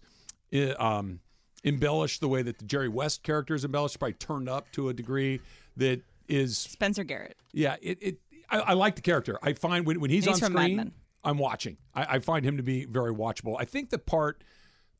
um, 0.77 1.19
embellished 1.65 2.21
the 2.21 2.27
way 2.27 2.41
that 2.41 2.57
the 2.57 2.65
Jerry 2.65 2.88
West 2.89 3.23
character 3.23 3.53
is 3.53 3.65
embellished, 3.65 3.99
probably 3.99 4.13
turned 4.13 4.47
up 4.49 4.71
to 4.73 4.89
a 4.89 4.93
degree 4.93 5.41
that 5.77 6.01
is, 6.27 6.57
Spencer 6.57 7.03
Garrett. 7.03 7.35
yeah, 7.51 7.75
it. 7.81 7.97
it 8.01 8.17
I, 8.49 8.59
I 8.59 8.73
like 8.73 8.95
the 8.95 9.01
character. 9.01 9.37
I 9.41 9.53
find 9.53 9.85
when, 9.85 9.99
when 10.01 10.09
he's, 10.09 10.25
He's 10.25 10.41
on 10.44 10.51
screen. 10.51 10.91
I'm 11.23 11.37
watching. 11.37 11.77
I, 11.94 12.15
I 12.15 12.19
find 12.19 12.45
him 12.45 12.57
to 12.57 12.63
be 12.63 12.85
very 12.85 13.13
watchable. 13.13 13.55
I 13.59 13.65
think 13.65 13.89
the 13.91 13.99
part 13.99 14.44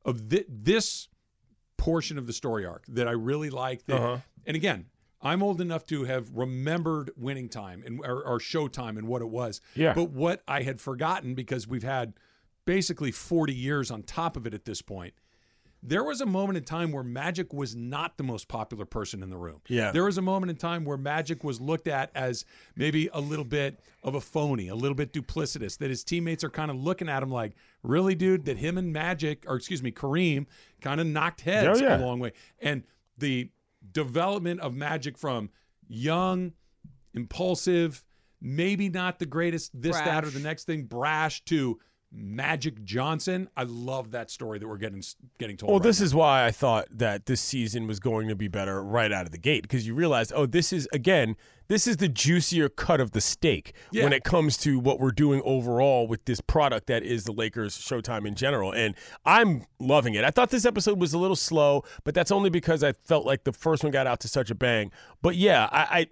of 0.05 0.19
thi- 0.29 0.45
this 0.47 1.07
portion 1.81 2.19
of 2.19 2.28
the 2.28 2.33
story 2.33 2.63
arc 2.63 2.86
that 2.88 3.07
I 3.07 3.12
really 3.12 3.50
like. 3.50 3.85
That, 3.88 4.02
Uh-huh. 4.02 4.18
And 4.45 4.56
again, 4.56 4.85
I'm 5.21 5.42
old 5.42 5.61
enough 5.61 5.85
to 5.88 6.04
have 6.06 6.31
remembered 6.31 7.11
winning 7.18 7.50
time 7.50 7.83
and 7.85 8.00
or, 8.06 8.23
or 8.23 8.40
showtime 8.40 8.97
and 8.97 9.07
what 9.07 9.21
it 9.21 9.30
was. 9.30 9.61
Yeah. 9.76 9.94
But 9.94 10.11
what 10.11 10.44
I 10.47 10.61
had 10.61 10.80
forgotten 10.80 11.33
because 11.33 11.68
we've 11.68 11.83
had 11.83 12.14
basically 12.66 13.11
40 13.11 13.54
years 13.54 13.92
on 13.92 14.04
top 14.04 14.38
of 14.38 14.45
it 14.45 14.54
at 14.54 14.66
this 14.66 14.81
point. 14.81 15.14
There 15.83 16.04
was 16.04 16.21
a 16.21 16.26
moment 16.28 16.57
in 16.57 16.64
time 16.64 16.92
where 16.92 17.04
Magic 17.04 17.54
was 17.54 17.76
not 17.76 18.18
the 18.18 18.23
most 18.23 18.47
popular 18.47 18.85
person 18.85 19.23
in 19.23 19.31
the 19.31 19.38
room. 19.38 19.61
Yeah. 19.68 19.92
There 19.92 20.04
was 20.04 20.19
a 20.19 20.21
moment 20.21 20.52
in 20.52 20.56
time 20.56 20.85
where 20.85 20.97
Magic 20.97 21.44
was 21.44 21.59
looked 21.59 21.88
at 21.88 22.11
as 22.14 22.45
maybe 22.76 23.09
a 23.14 23.19
little 23.19 23.45
bit 23.45 23.80
of 24.04 24.14
a 24.14 24.21
phony, 24.21 24.68
a 24.68 24.76
little 24.76 24.94
bit 24.94 25.11
duplicitous, 25.11 25.80
that 25.80 25.90
his 25.90 26.04
teammates 26.04 26.44
are 26.44 26.52
kind 26.52 26.69
of 26.69 26.78
looking 26.78 27.09
at 27.09 27.23
him 27.23 27.31
like, 27.31 27.54
really, 27.81 28.14
dude, 28.14 28.45
that 28.45 28.57
him 28.57 28.78
and 28.78 28.94
Magic, 28.94 29.44
or 29.47 29.56
excuse 29.56 29.81
me, 29.81 29.92
Kareem, 29.92 30.45
kind 30.81 31.02
of 31.02 31.07
knocked 31.07 31.42
heads 31.42 31.81
Oh, 31.81 31.83
yeah. 31.83 31.97
a 31.97 32.00
long 32.00 32.19
way. 32.19 32.33
And 32.59 32.83
the 33.18 33.50
development 33.92 34.59
of 34.59 34.76
Magic 34.76 35.18
from 35.18 35.50
young, 35.88 36.54
impulsive, 37.16 38.04
maybe 38.40 38.90
not 38.90 39.19
the 39.19 39.26
greatest 39.26 39.71
this, 39.80 39.95
that, 39.97 40.23
or 40.26 40.30
the 40.30 40.40
next 40.40 40.66
thing, 40.66 40.83
brash 40.83 41.44
to 41.45 41.80
Magic 42.11 42.83
Johnson. 42.83 43.49
I 43.56 43.63
love 43.63 44.11
that 44.11 44.30
story 44.30 44.59
that 44.59 44.68
we're 44.68 44.77
getting 44.77 45.01
getting 45.39 45.56
told. 45.57 45.69
Well, 45.69 45.80
right 45.80 45.83
this 45.83 46.01
is 46.01 46.13
why 46.13 46.45
I 46.45 46.51
thought 46.51 46.87
that 46.91 47.25
this 47.25 47.39
season 47.39 47.87
was 47.87 47.99
going 47.99 48.27
to 48.27 48.35
be 48.35 48.47
better 48.49 48.83
right 48.83 49.11
out 49.11 49.25
of 49.25 49.31
the 49.31 49.37
gate 49.37 49.63
because 49.63 49.87
you 49.87 49.95
realize, 49.95 50.31
oh, 50.35 50.45
this 50.45 50.73
is 50.73 50.89
again, 50.91 51.37
this 51.69 51.87
is 51.87 51.97
the 51.97 52.09
juicier 52.09 52.68
cut 52.68 52.99
of 52.99 53.11
the 53.11 53.21
steak 53.21 53.73
Yeah. 53.91 54.03
when 54.03 54.11
it 54.13 54.25
comes 54.25 54.57
to 54.57 54.77
what 54.77 54.99
we're 54.99 55.11
doing 55.11 55.41
overall 55.45 56.06
with 56.06 56.25
this 56.25 56.41
product 56.41 56.87
that 56.87 57.03
is 57.03 57.23
the 57.23 57.31
Lakers 57.31 57.77
Showtime 57.77 58.27
in 58.27 58.35
general. 58.35 58.73
And 58.73 58.94
I'm 59.25 59.63
loving 59.80 60.13
it. 60.13 60.25
I 60.25 60.31
thought 60.31 60.49
this 60.49 60.65
episode 60.65 60.99
was 60.99 61.13
a 61.13 61.18
little 61.18 61.37
slow, 61.37 61.83
but 62.03 62.13
that's 62.13 62.31
only 62.31 62.49
because 62.49 62.83
I 62.83 62.91
felt 62.91 63.25
like 63.25 63.45
the 63.45 63.53
first 63.53 63.83
one 63.83 63.91
got 63.91 64.06
out 64.06 64.19
to 64.21 64.27
such 64.27 64.51
a 64.51 64.56
bang. 64.56 64.91
But 65.21 65.35
yeah, 65.37 65.69
I. 65.71 65.81
I 65.99 66.07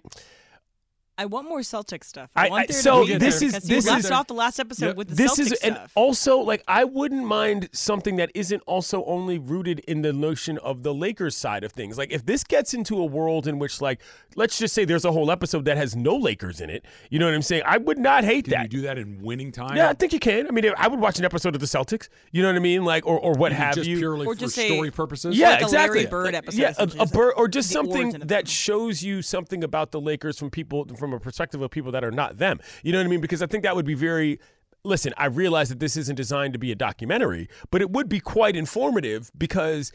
I 1.20 1.26
want 1.26 1.48
more 1.48 1.62
Celtic 1.62 2.02
stuff. 2.04 2.30
I, 2.34 2.46
I- 2.46 2.50
want 2.50 2.70
I- 2.70 2.72
so 2.72 3.04
to 3.04 3.12
be 3.12 3.18
this 3.18 3.40
more, 3.42 3.46
is- 3.48 3.52
this 3.64 3.86
you 3.86 3.94
is- 3.96 4.10
off 4.10 4.26
the 4.26 4.34
last 4.34 4.58
episode 4.58 4.86
Yep. 4.86 4.96
with 4.96 5.08
the 5.08 5.14
this 5.16 5.36
Celtic 5.36 5.52
is 5.52 5.60
and 5.60 5.78
also 5.94 6.38
like 6.38 6.62
I 6.66 6.84
wouldn't 6.84 7.24
mind 7.26 7.68
something 7.72 8.16
that 8.16 8.30
isn't 8.34 8.62
also 8.66 9.04
only 9.04 9.38
rooted 9.38 9.80
in 9.80 10.02
the 10.02 10.12
notion 10.12 10.56
of 10.58 10.82
the 10.82 10.94
Lakers 10.94 11.36
side 11.36 11.62
of 11.62 11.72
things. 11.72 11.98
Like 11.98 12.10
if 12.10 12.24
this 12.24 12.42
gets 12.42 12.72
into 12.74 12.98
a 12.98 13.04
world 13.04 13.46
in 13.46 13.58
which 13.58 13.80
like 13.80 14.00
let's 14.34 14.58
just 14.58 14.74
say 14.74 14.84
there's 14.84 15.04
a 15.04 15.12
whole 15.12 15.30
episode 15.30 15.64
that 15.66 15.76
has 15.76 15.94
no 15.94 16.16
Lakers 16.16 16.60
in 16.60 16.70
it. 16.70 16.84
You 17.10 17.18
know 17.18 17.26
what 17.26 17.34
I'm 17.34 17.42
saying? 17.42 17.62
I 17.66 17.76
would 17.76 17.98
not 17.98 18.24
hate 18.24 18.46
that. 18.46 18.50
Can 18.50 18.62
that. 18.62 18.72
you 18.72 18.78
do 18.80 18.86
that 18.86 18.98
in 18.98 19.20
winning 19.20 19.52
time? 19.52 19.76
yeah, 19.76 19.90
I 19.90 19.92
think 19.94 20.12
you 20.12 20.20
can. 20.20 20.46
I 20.48 20.50
mean, 20.52 20.64
I 20.78 20.88
would 20.88 21.00
watch 21.00 21.18
an 21.18 21.24
episode 21.24 21.54
of 21.54 21.60
the 21.60 21.66
Celtics. 21.66 22.08
You 22.32 22.42
know 22.42 22.48
what 22.48 22.56
I 22.56 22.60
mean? 22.60 22.84
Like, 22.84 23.06
or, 23.06 23.18
or 23.18 23.32
what 23.34 23.52
Even 23.52 23.62
have 23.62 23.74
just 23.74 23.88
you? 23.88 23.98
purely 23.98 24.26
Or 24.26 24.34
for 24.34 24.40
just 24.40 24.56
a- 24.58 24.66
story 24.68 24.90
purposes. 24.90 25.36
Yeah, 25.36 25.50
like 25.50 25.60
a 25.60 25.64
exactly. 25.64 25.98
Larry 26.04 26.10
Bird 26.10 26.34
episode. 26.34 26.58
Yeah, 26.58 26.72
a, 26.78 26.88
a 27.02 27.06
bird, 27.06 27.34
or 27.36 27.46
just 27.48 27.70
something 27.70 28.10
that 28.24 28.48
shows 28.48 29.02
you 29.02 29.20
something 29.22 29.62
about 29.64 29.90
the 29.90 30.00
Lakers 30.00 30.38
from 30.38 30.50
people 30.50 30.86
from 30.96 31.09
a 31.12 31.20
perspective 31.20 31.62
of 31.62 31.70
people 31.70 31.92
that 31.92 32.04
are 32.04 32.10
not 32.10 32.38
them. 32.38 32.60
You 32.82 32.92
know 32.92 32.98
what 32.98 33.06
I 33.06 33.08
mean? 33.08 33.20
Because 33.20 33.42
I 33.42 33.46
think 33.46 33.62
that 33.64 33.76
would 33.76 33.86
be 33.86 33.94
very. 33.94 34.40
Listen, 34.82 35.12
I 35.18 35.26
realize 35.26 35.68
that 35.68 35.78
this 35.78 35.96
isn't 35.96 36.14
designed 36.14 36.54
to 36.54 36.58
be 36.58 36.72
a 36.72 36.74
documentary, 36.74 37.48
but 37.70 37.82
it 37.82 37.90
would 37.90 38.08
be 38.08 38.20
quite 38.20 38.56
informative 38.56 39.30
because. 39.36 39.92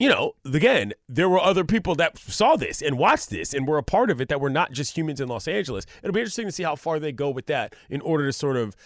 You 0.00 0.08
know, 0.08 0.36
again, 0.44 0.92
there 1.08 1.28
were 1.28 1.40
other 1.40 1.64
people 1.64 1.96
that 1.96 2.18
saw 2.18 2.54
this 2.54 2.80
and 2.82 2.98
watched 2.98 3.30
this 3.30 3.52
and 3.52 3.66
were 3.66 3.78
a 3.78 3.82
part 3.82 4.12
of 4.12 4.20
it 4.20 4.28
that 4.28 4.40
were 4.40 4.48
not 4.48 4.70
just 4.70 4.96
humans 4.96 5.20
in 5.20 5.26
Los 5.26 5.48
Angeles. 5.48 5.86
It'll 6.04 6.14
be 6.14 6.20
interesting 6.20 6.46
to 6.46 6.52
see 6.52 6.62
how 6.62 6.76
far 6.76 7.00
they 7.00 7.10
go 7.10 7.30
with 7.30 7.46
that 7.46 7.74
in 7.90 8.00
order 8.02 8.24
to 8.26 8.32
sort 8.32 8.56
of 8.56 8.76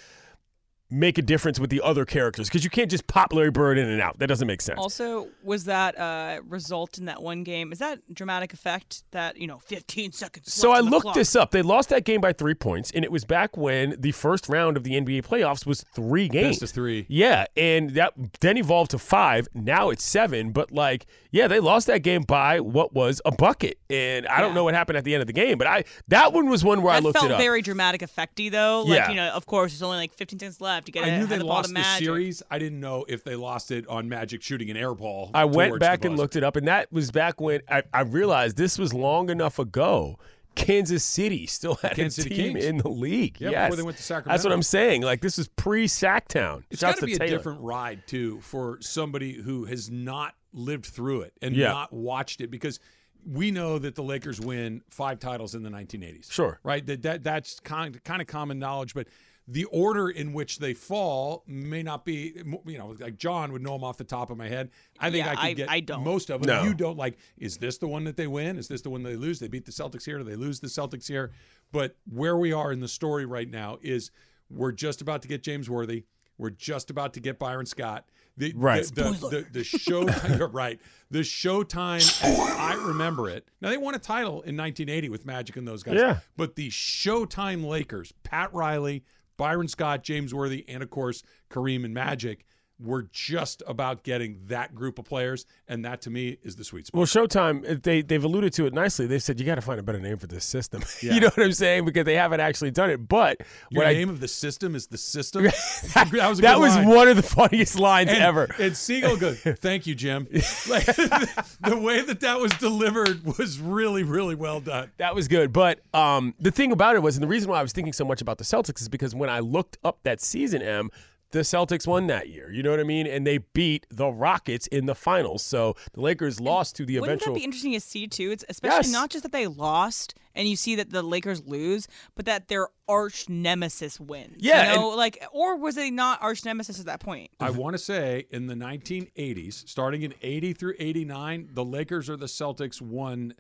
make 0.92 1.16
a 1.18 1.22
difference 1.22 1.58
with 1.58 1.70
the 1.70 1.80
other 1.80 2.04
characters 2.04 2.48
because 2.48 2.62
you 2.62 2.70
can't 2.70 2.90
just 2.90 3.06
pop 3.06 3.32
Larry 3.32 3.50
Bird 3.50 3.78
in 3.78 3.88
and 3.88 4.00
out. 4.00 4.18
That 4.18 4.26
doesn't 4.26 4.46
make 4.46 4.60
sense. 4.60 4.78
Also, 4.78 5.28
was 5.42 5.64
that 5.64 5.98
uh, 5.98 6.40
result 6.46 6.98
in 6.98 7.06
that 7.06 7.22
one 7.22 7.42
game? 7.42 7.72
Is 7.72 7.78
that 7.78 8.00
dramatic 8.12 8.52
effect? 8.52 9.04
That 9.12 9.36
you 9.38 9.46
know, 9.46 9.58
15 9.58 10.12
seconds. 10.12 10.52
So 10.52 10.72
I 10.72 10.80
looked 10.80 11.02
clock? 11.02 11.14
this 11.14 11.34
up. 11.34 11.50
They 11.50 11.62
lost 11.62 11.88
that 11.88 12.04
game 12.04 12.20
by 12.20 12.32
three 12.32 12.54
points, 12.54 12.90
and 12.92 13.04
it 13.04 13.10
was 13.10 13.24
back 13.24 13.56
when 13.56 13.96
the 13.98 14.12
first 14.12 14.48
round 14.48 14.76
of 14.76 14.84
the 14.84 14.92
NBA 14.92 15.24
playoffs 15.26 15.66
was 15.66 15.82
three 15.94 16.28
games. 16.28 16.56
Best 16.56 16.62
of 16.62 16.70
three. 16.70 17.06
Yeah, 17.08 17.46
and 17.56 17.90
that 17.90 18.12
then 18.40 18.58
evolved 18.58 18.90
to 18.92 18.98
five. 18.98 19.48
Now 19.54 19.90
it's 19.90 20.04
seven. 20.04 20.52
But 20.52 20.70
like, 20.72 21.06
yeah, 21.32 21.48
they 21.48 21.58
lost 21.58 21.88
that 21.88 22.02
game 22.04 22.22
by 22.22 22.60
what 22.60 22.92
was 22.94 23.20
a 23.24 23.32
bucket, 23.32 23.78
and 23.90 24.26
I 24.28 24.40
don't 24.40 24.54
know 24.54 24.64
what 24.64 24.74
happened 24.74 24.98
at 24.98 25.04
the 25.04 25.14
end 25.14 25.22
of 25.22 25.26
the 25.26 25.32
game. 25.32 25.58
But 25.58 25.66
I 25.66 25.84
that 26.08 26.32
one 26.32 26.48
was 26.48 26.62
one 26.62 26.82
where 26.82 26.92
I 26.94 27.00
looked 27.00 27.18
felt 27.18 27.30
it 27.30 27.34
up. 27.34 27.40
very 27.40 27.62
dramatic 27.62 28.02
effecty 28.02 28.50
though. 28.50 28.82
Like 28.82 28.98
Yeah. 28.98 29.08
you 29.10 29.16
know, 29.16 29.30
of 29.30 29.46
course, 29.46 29.72
there's 29.72 29.82
only 29.82 29.96
like 29.96 30.12
15 30.12 30.38
seconds 30.38 30.60
left. 30.60 30.86
You 30.88 30.92
get 30.92 31.04
I 31.04 31.18
knew 31.18 31.26
they 31.26 31.38
the 31.38 31.44
ball 31.44 31.54
lost 31.56 31.68
the 31.68 31.74
Magic. 31.74 32.04
series. 32.04 32.42
I 32.50 32.58
didn't 32.58 32.78
know 32.80 33.04
if 33.08 33.24
they 33.24 33.34
lost 33.34 33.70
it 33.72 33.88
on 33.88 34.08
Magic 34.08 34.42
shooting 34.42 34.70
an 34.70 34.76
air 34.76 34.94
ball. 34.94 35.30
I 35.34 35.46
went 35.46 35.80
back 35.80 36.04
and 36.04 36.16
looked 36.16 36.36
it 36.36 36.44
up, 36.44 36.54
and 36.56 36.68
that 36.68 36.92
was 36.92 37.10
back 37.10 37.40
when 37.40 37.60
I, 37.68 37.82
I 37.92 38.02
realized 38.02 38.56
this 38.56 38.78
was 38.78 38.92
long 38.94 39.30
enough 39.30 39.58
ago. 39.58 40.18
Kansas 40.54 41.02
City 41.02 41.46
still 41.46 41.76
had 41.76 41.92
Kansas 41.96 42.18
a 42.18 42.22
City 42.28 42.34
team 42.36 42.52
Kings. 42.52 42.64
in 42.66 42.76
the 42.76 42.88
league. 42.90 43.40
Yeah, 43.40 43.48
yes. 43.50 43.66
before 43.70 43.76
they 43.76 43.82
went 43.84 43.96
to 43.96 44.02
Sacramento. 44.02 44.34
That's 44.34 44.44
what 44.44 44.52
I'm 44.52 44.62
saying. 44.62 45.00
Like 45.00 45.22
this 45.22 45.38
is 45.38 45.48
pre 45.48 45.86
Sactown. 45.86 46.64
It's 46.70 46.80
Shouts 46.80 47.00
got 47.00 47.06
to 47.08 47.18
be 47.18 47.24
a 47.24 47.26
different 47.26 47.62
ride 47.62 48.06
too 48.06 48.38
for 48.42 48.76
somebody 48.82 49.32
who 49.32 49.64
has 49.64 49.90
not 49.90 50.34
lived 50.52 50.86
through 50.86 51.22
it 51.22 51.34
and 51.42 51.54
Yeah. 51.56 51.68
not 51.68 51.92
watched 51.92 52.40
it 52.40 52.50
because 52.50 52.78
we 53.24 53.50
know 53.50 53.78
that 53.78 53.94
the 53.94 54.02
Lakers 54.02 54.40
win 54.40 54.82
five 54.90 55.18
titles 55.20 55.54
in 55.54 55.62
the 55.62 55.70
1980s. 55.70 56.30
Sure. 56.32 56.58
right? 56.64 56.84
That, 56.86 57.02
that 57.02 57.22
that's 57.22 57.60
kind 57.60 58.02
kind 58.04 58.20
of 58.20 58.26
common 58.26 58.58
knowledge, 58.58 58.94
but 58.94 59.06
the 59.48 59.64
order 59.66 60.08
in 60.08 60.32
which 60.32 60.58
they 60.60 60.72
fall 60.72 61.42
may 61.48 61.82
not 61.82 62.04
be. 62.04 62.32
You 62.64 62.78
know, 62.78 62.96
like 63.00 63.16
John 63.16 63.52
would 63.52 63.60
know 63.62 63.72
them 63.72 63.82
off 63.84 63.96
the 63.96 64.04
top 64.04 64.30
of 64.30 64.36
my 64.36 64.46
head. 64.48 64.70
I 65.00 65.10
think 65.10 65.24
Yeah, 65.24 65.32
I 65.32 65.34
could 65.34 65.44
I- 65.44 65.52
get 65.54 65.70
I 65.70 65.80
don't. 65.80 66.04
most 66.04 66.30
of 66.30 66.42
them. 66.42 66.56
No. 66.56 66.62
You 66.64 66.74
don't 66.74 66.96
like. 66.96 67.18
Is 67.36 67.56
this 67.58 67.78
the 67.78 67.88
one 67.88 68.04
that 68.04 68.16
they 68.16 68.28
win? 68.28 68.56
Is 68.56 68.68
this 68.68 68.82
the 68.82 68.90
one 68.90 69.02
they 69.02 69.16
lose? 69.16 69.40
They 69.40 69.48
beat 69.48 69.64
the 69.64 69.72
Celtics 69.72 70.04
here. 70.04 70.18
Do 70.18 70.24
they 70.24 70.36
lose 70.36 70.60
the 70.60 70.68
Celtics 70.68 71.08
here? 71.08 71.32
But 71.72 71.96
where 72.08 72.36
we 72.36 72.52
are 72.52 72.70
in 72.72 72.78
the 72.80 72.88
story 72.88 73.24
right 73.26 73.50
now 73.50 73.78
is 73.82 74.10
we're 74.48 74.72
just 74.72 75.00
about 75.00 75.22
to 75.22 75.28
get 75.28 75.42
James 75.42 75.68
Worthy. 75.68 76.04
We're 76.38 76.50
just 76.50 76.90
about 76.90 77.12
to 77.14 77.20
get 77.20 77.38
Byron 77.38 77.66
Scott. 77.66 78.08
The, 78.36 78.52
Right. 78.56 78.84
The, 78.84 79.02
the, 79.02 79.46
the, 79.52 79.64
show. 79.64 80.04
right. 80.52 80.80
The 81.10 81.20
Showtime, 81.20 81.96
as 81.96 82.40
I 82.58 82.74
remember 82.74 83.28
it. 83.28 83.46
Now 83.60 83.68
they 83.70 83.76
won 83.76 83.94
a 83.94 83.98
title 83.98 84.42
in 84.42 84.56
1980 84.56 85.10
with 85.10 85.26
Magic 85.26 85.56
and 85.56 85.68
those 85.68 85.82
guys. 85.82 85.96
Yeah. 85.96 86.18
But 86.36 86.56
the 86.56 86.70
Showtime 86.70 87.64
Lakers, 87.64 88.12
Pat 88.22 88.52
Riley, 88.54 89.04
Byron 89.36 89.68
Scott, 89.68 90.02
James 90.02 90.32
Worthy, 90.32 90.64
and 90.68 90.82
of 90.82 90.90
course 90.90 91.22
Kareem 91.50 91.84
and 91.84 91.92
Magic. 91.92 92.46
We're 92.82 93.02
just 93.12 93.62
about 93.66 94.02
getting 94.02 94.40
that 94.46 94.74
group 94.74 94.98
of 94.98 95.04
players, 95.04 95.46
and 95.68 95.84
that 95.84 96.02
to 96.02 96.10
me 96.10 96.38
is 96.42 96.56
the 96.56 96.64
sweet 96.64 96.86
spot. 96.86 96.98
Well, 96.98 97.06
Showtime, 97.06 97.82
they 97.82 98.02
they've 98.02 98.22
alluded 98.22 98.52
to 98.54 98.66
it 98.66 98.74
nicely. 98.74 99.06
They 99.06 99.18
said 99.18 99.38
you 99.38 99.46
got 99.46 99.54
to 99.56 99.60
find 99.62 99.78
a 99.78 99.82
better 99.82 100.00
name 100.00 100.18
for 100.18 100.26
this 100.26 100.44
system. 100.44 100.82
Yeah. 101.02 101.14
you 101.14 101.20
know 101.20 101.28
what 101.28 101.44
I'm 101.44 101.52
saying? 101.52 101.84
Because 101.84 102.04
they 102.04 102.14
haven't 102.14 102.38
actually 102.40 102.70
done 102.70 102.88
it. 102.90 103.08
But 103.08 103.40
Your 103.70 103.82
what 103.82 103.88
I- 103.88 103.94
name 103.94 104.08
of 104.08 104.20
the 104.20 104.28
system 104.28 104.76
is 104.76 104.86
the 104.86 104.98
system. 104.98 105.44
that 105.94 106.10
was 106.28 106.38
a 106.38 106.42
that 106.42 106.60
was 106.60 106.76
one 106.76 107.08
of 107.08 107.16
the 107.16 107.22
funniest 107.22 107.76
lines 107.78 108.10
and, 108.10 108.22
ever. 108.22 108.48
And 108.58 108.76
Siegel 108.76 109.16
goes, 109.16 109.40
"Thank 109.40 109.86
you, 109.86 109.94
Jim." 109.94 110.28
Like 110.68 110.86
the 110.86 111.78
way 111.80 112.02
that 112.02 112.20
that 112.20 112.38
was 112.38 112.52
delivered 112.52 113.24
was 113.38 113.58
really, 113.58 114.02
really 114.04 114.34
well 114.34 114.60
done. 114.60 114.90
That 114.98 115.14
was 115.14 115.28
good. 115.28 115.52
But 115.52 115.80
um, 115.94 116.34
the 116.40 116.50
thing 116.50 116.72
about 116.72 116.94
it 116.94 117.02
was, 117.02 117.16
and 117.16 117.22
the 117.22 117.28
reason 117.28 117.50
why 117.50 117.58
I 117.58 117.62
was 117.62 117.72
thinking 117.72 117.92
so 117.92 118.04
much 118.04 118.22
about 118.22 118.38
the 118.38 118.44
Celtics 118.44 118.80
is 118.80 118.88
because 118.88 119.14
when 119.14 119.28
I 119.28 119.40
looked 119.40 119.78
up 119.84 119.98
that 120.04 120.20
season, 120.20 120.62
M, 120.62 120.90
the 121.32 121.40
Celtics 121.40 121.86
won 121.86 122.06
that 122.06 122.28
year. 122.28 122.50
You 122.52 122.62
know 122.62 122.70
what 122.70 122.80
I 122.80 122.84
mean? 122.84 123.06
And 123.06 123.26
they 123.26 123.38
beat 123.38 123.86
the 123.90 124.08
Rockets 124.08 124.66
in 124.68 124.86
the 124.86 124.94
finals. 124.94 125.42
So 125.42 125.74
the 125.94 126.00
Lakers 126.00 126.40
lost 126.40 126.76
to 126.76 126.86
the 126.86 127.00
Wouldn't 127.00 127.20
eventual. 127.22 127.34
that 127.34 127.40
be 127.40 127.44
interesting 127.44 127.72
to 127.72 127.80
see 127.80 128.06
too? 128.06 128.30
It's 128.30 128.44
especially 128.48 128.76
Yes. 128.88 128.92
not 128.92 129.10
just 129.10 129.22
that 129.24 129.32
they 129.32 129.46
lost 129.46 130.14
and 130.34 130.48
you 130.48 130.56
see 130.56 130.76
that 130.76 130.90
the 130.90 131.02
Lakers 131.02 131.42
lose, 131.46 131.88
but 132.14 132.24
that 132.26 132.48
their 132.48 132.68
arch 132.88 133.28
nemesis 133.28 133.98
wins. 134.00 134.36
Yeah, 134.38 134.72
you 134.72 134.78
know, 134.78 134.88
like 134.90 135.22
or 135.32 135.56
was 135.56 135.74
they 135.74 135.90
not 135.90 136.22
arch 136.22 136.44
nemesis 136.44 136.78
at 136.80 136.86
that 136.86 137.00
point? 137.00 137.30
I 137.40 137.50
want 137.50 137.74
to 137.74 137.78
say 137.78 138.26
in 138.30 138.46
the 138.46 138.54
1980s, 138.54 139.68
starting 139.68 140.02
in 140.02 140.14
80 140.22 140.52
through 140.54 140.74
89, 140.78 141.48
the 141.52 141.64
Lakers 141.64 142.08
or 142.08 142.16
the 142.16 142.26
Celtics 142.26 142.80
won 142.80 143.34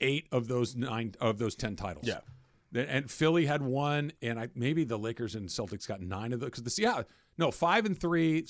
eight 0.00 0.26
of 0.32 0.48
those 0.48 0.76
nine 0.76 1.14
of 1.20 1.38
those 1.38 1.54
10 1.54 1.76
titles. 1.76 2.06
Yeah. 2.06 2.20
The- 2.72 2.88
And 2.90 3.10
Philly 3.10 3.46
had 3.46 3.62
one, 3.62 4.12
and 4.22 4.38
I 4.38 4.48
maybe 4.54 4.84
the 4.84 4.98
Lakers 4.98 5.34
and 5.34 5.48
Celtics 5.48 5.86
got 5.88 6.00
nine 6.00 6.32
of 6.32 6.40
those 6.40 6.50
because 6.50 6.76
the 6.76 6.82
yeah 6.82 7.02
no 7.38 7.50
five 7.50 7.86
and 7.86 7.98
three. 7.98 8.46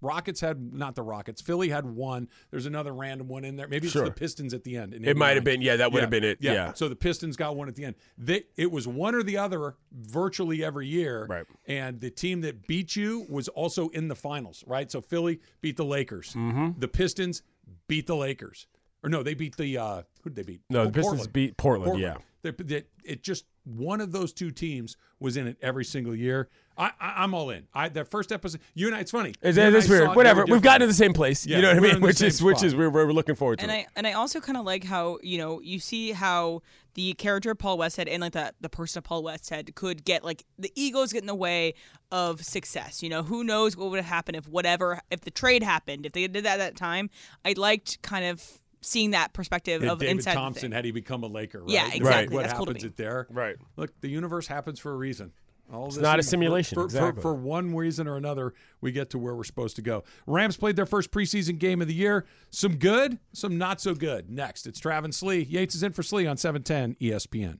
Rockets 0.00 0.40
had 0.40 0.72
not 0.74 0.94
the 0.94 1.02
Rockets. 1.02 1.42
Philly 1.42 1.68
had 1.70 1.84
one. 1.84 2.28
There's 2.52 2.66
another 2.66 2.92
random 2.94 3.26
one 3.26 3.44
in 3.44 3.56
there. 3.56 3.66
Maybe 3.66 3.88
it's 3.88 3.92
Sure. 3.94 4.04
the 4.04 4.12
Pistons 4.12 4.54
at 4.54 4.62
the 4.62 4.76
end. 4.76 4.94
It 4.94 5.16
might 5.16 5.34
have 5.34 5.42
been- 5.42 5.60
yeah, 5.60 5.74
that 5.74 5.90
would 5.90 6.02
have 6.02 6.10
been 6.10 6.22
it, 6.22 6.38
yeah. 6.40 6.72
So 6.74 6.88
the 6.88 6.94
Pistons 6.94 7.36
got 7.36 7.56
one 7.56 7.66
at 7.66 7.74
the 7.74 7.84
end. 7.84 7.96
They, 8.16 8.44
it 8.56 8.70
was 8.70 8.86
one 8.86 9.16
or 9.16 9.24
the 9.24 9.38
other 9.38 9.74
virtually 9.90 10.62
every 10.62 10.86
year. 10.86 11.26
Right. 11.28 11.44
And 11.66 12.00
the 12.00 12.10
team 12.10 12.42
that 12.42 12.68
beat 12.68 12.94
you 12.94 13.26
was 13.28 13.48
also 13.48 13.88
in 13.88 14.06
the 14.06 14.14
finals, 14.14 14.62
right? 14.68 14.88
So 14.88 15.00
Philly 15.00 15.40
beat 15.62 15.76
the 15.76 15.84
Lakers. 15.84 16.32
Mm-hmm. 16.34 16.78
The 16.78 16.86
Pistons 16.88 17.42
beat 17.88 18.06
the 18.06 18.14
Lakers. 18.16 18.68
Or 19.02 19.10
no, 19.10 19.24
they 19.24 19.34
beat 19.34 19.56
the 19.56 19.78
uh 19.78 20.02
who 20.22 20.30
did 20.30 20.36
they 20.36 20.42
beat? 20.52 20.60
No, 20.70 20.84
the 20.84 20.90
Oh, 20.90 20.92
Pistons 20.92 21.06
Portland. 21.16 21.32
beat 21.32 21.56
Portland, 21.56 21.98
yeah. 22.00 22.18
They- 22.50 22.64
they- 22.64 22.84
it 23.04 23.22
just 23.22 23.44
one 23.64 24.00
of 24.00 24.12
those 24.12 24.32
two 24.32 24.50
teams 24.50 24.96
was 25.20 25.36
in 25.36 25.46
it 25.46 25.56
every 25.62 25.84
single 25.84 26.14
year. 26.14 26.48
I, 26.76 26.92
I 27.00 27.14
I'm 27.24 27.34
all 27.34 27.50
in. 27.50 27.66
I 27.74 27.88
that 27.88 28.08
first 28.08 28.30
episode, 28.30 28.60
you 28.74 28.86
and 28.86 28.94
I. 28.94 29.00
It's 29.00 29.10
funny. 29.10 29.34
It's, 29.42 29.56
You 29.56 29.62
and 29.64 29.74
it's 29.74 29.88
weird. 29.88 30.14
Whatever. 30.14 30.44
We've 30.46 30.62
gotten 30.62 30.82
to 30.82 30.86
the 30.86 30.94
same 30.94 31.12
place. 31.12 31.44
Yeah, 31.46 31.56
you 31.56 31.62
know 31.62 31.68
what 31.74 31.76
I 31.78 31.80
mean? 31.92 32.00
Which 32.00 32.18
same 32.18 32.28
is 32.28 32.42
which 32.42 32.62
is 32.62 32.74
we're, 32.76 32.88
we're 32.90 33.10
looking 33.12 33.34
forward 33.34 33.58
to 33.58 33.64
And 33.64 33.72
it. 33.72 33.74
I 33.74 33.86
and 33.96 34.06
I 34.06 34.12
also 34.12 34.40
kind 34.40 34.56
of 34.56 34.64
like 34.64 34.84
how 34.84 35.18
you 35.22 35.38
know 35.38 35.60
you 35.60 35.80
see 35.80 36.12
how 36.12 36.62
the 36.94 37.14
character 37.14 37.50
of 37.50 37.58
Paul 37.58 37.78
Westhead 37.78 38.08
and 38.08 38.20
like 38.20 38.32
the 38.32 38.52
the 38.60 38.68
person 38.68 38.98
of 38.98 39.04
Paul 39.04 39.24
Westhead 39.24 39.74
could 39.74 40.04
get 40.04 40.22
like 40.24 40.44
the 40.58 40.70
egos 40.76 41.12
get 41.12 41.22
in 41.22 41.26
the 41.26 41.34
way 41.34 41.74
of 42.12 42.44
success. 42.44 43.02
You 43.02 43.08
know, 43.08 43.22
who 43.24 43.42
knows 43.42 43.76
what 43.76 43.90
would 43.90 43.96
have 43.96 44.06
happened 44.06 44.36
if 44.36 44.46
whatever 44.48 45.00
if 45.10 45.22
the 45.22 45.30
trade 45.32 45.62
happened 45.64 46.06
if 46.06 46.12
they 46.12 46.26
did 46.28 46.44
that 46.44 46.54
at 46.54 46.58
that 46.58 46.76
time. 46.76 47.10
I 47.44 47.54
liked 47.56 48.00
kind 48.02 48.24
of 48.26 48.60
seeing 48.80 49.10
that 49.12 49.32
perspective 49.32 49.80
Did 49.82 49.90
of 49.90 49.98
David 49.98 50.16
inside 50.16 50.32
the 50.32 50.36
Thompson 50.36 50.60
thing. 50.62 50.72
had 50.72 50.84
he 50.84 50.90
become 50.90 51.22
a 51.24 51.26
Laker? 51.26 51.60
Right? 51.60 51.70
Yeah, 51.70 51.84
Like, 51.84 51.96
exactly. 51.96 52.34
What 52.34 52.42
That's 52.42 52.54
cool 52.54 52.66
happens 52.66 52.84
me. 52.84 52.88
it 52.88 52.96
there? 52.96 53.26
Right. 53.30 53.56
Look, 53.76 54.00
the 54.00 54.08
universe 54.08 54.46
happens 54.46 54.78
for 54.78 54.92
a 54.92 54.96
reason. 54.96 55.32
All 55.70 55.88
this 55.90 55.98
not 55.98 56.16
a 56.16 56.20
is- 56.20 56.26
for- 56.26 56.30
simulation, 56.30 56.76
For, 56.76 56.80
for, 56.82 56.86
exactly. 56.86 57.20
for 57.22 57.34
one 57.34 57.74
reason 57.74 58.08
or 58.08 58.16
another, 58.16 58.54
we 58.80 58.90
get 58.90 59.10
to 59.10 59.18
where 59.18 59.34
we're 59.34 59.44
supposed 59.44 59.76
to 59.76 59.82
go. 59.82 60.02
Rams 60.26 60.56
played 60.56 60.76
their 60.76 60.86
first 60.86 61.10
preseason 61.10 61.58
game 61.58 61.82
of 61.82 61.88
the 61.88 61.94
year. 61.94 62.24
Some 62.50 62.76
good, 62.76 63.18
some 63.34 63.58
not 63.58 63.80
so 63.80 63.94
good. 63.94 64.30
Next, 64.30 64.66
it's 64.66 64.80
Travis 64.80 65.18
Slee. 65.18 65.42
Yates 65.42 65.74
is 65.74 65.82
in 65.82 65.92
for 65.92 66.02
Slee 66.02 66.26
on 66.26 66.36
E 66.36 66.38
710 66.38 66.96
ESPN. 67.00 67.58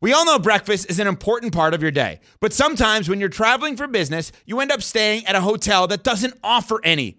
We 0.00 0.12
all 0.12 0.24
know 0.24 0.38
breakfast 0.38 0.88
is 0.88 1.00
an 1.00 1.08
important 1.08 1.52
part 1.52 1.74
of 1.74 1.82
your 1.82 1.90
day, 1.90 2.20
but 2.40 2.52
sometimes 2.52 3.08
when 3.08 3.18
you're 3.20 3.28
traveling 3.28 3.76
for 3.76 3.88
business, 3.88 4.30
you 4.46 4.60
end 4.60 4.70
up 4.70 4.80
staying 4.80 5.26
at 5.26 5.34
a 5.34 5.40
hotel 5.40 5.88
that 5.88 6.04
doesn't 6.04 6.34
offer 6.44 6.80
any. 6.84 7.18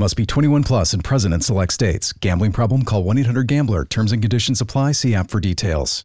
Must 0.00 0.16
be 0.16 0.24
21 0.26 0.62
plus 0.62 0.92
and 0.92 1.02
present 1.02 1.34
in 1.34 1.40
select 1.40 1.72
states. 1.72 2.12
Gambling 2.12 2.52
problem? 2.52 2.84
Call 2.84 3.02
1 3.02 3.18
800 3.18 3.48
Gambler. 3.48 3.84
Terms 3.84 4.12
and 4.12 4.22
conditions 4.22 4.60
apply. 4.60 4.92
See 4.92 5.14
app 5.14 5.28
for 5.28 5.40
details. 5.40 6.04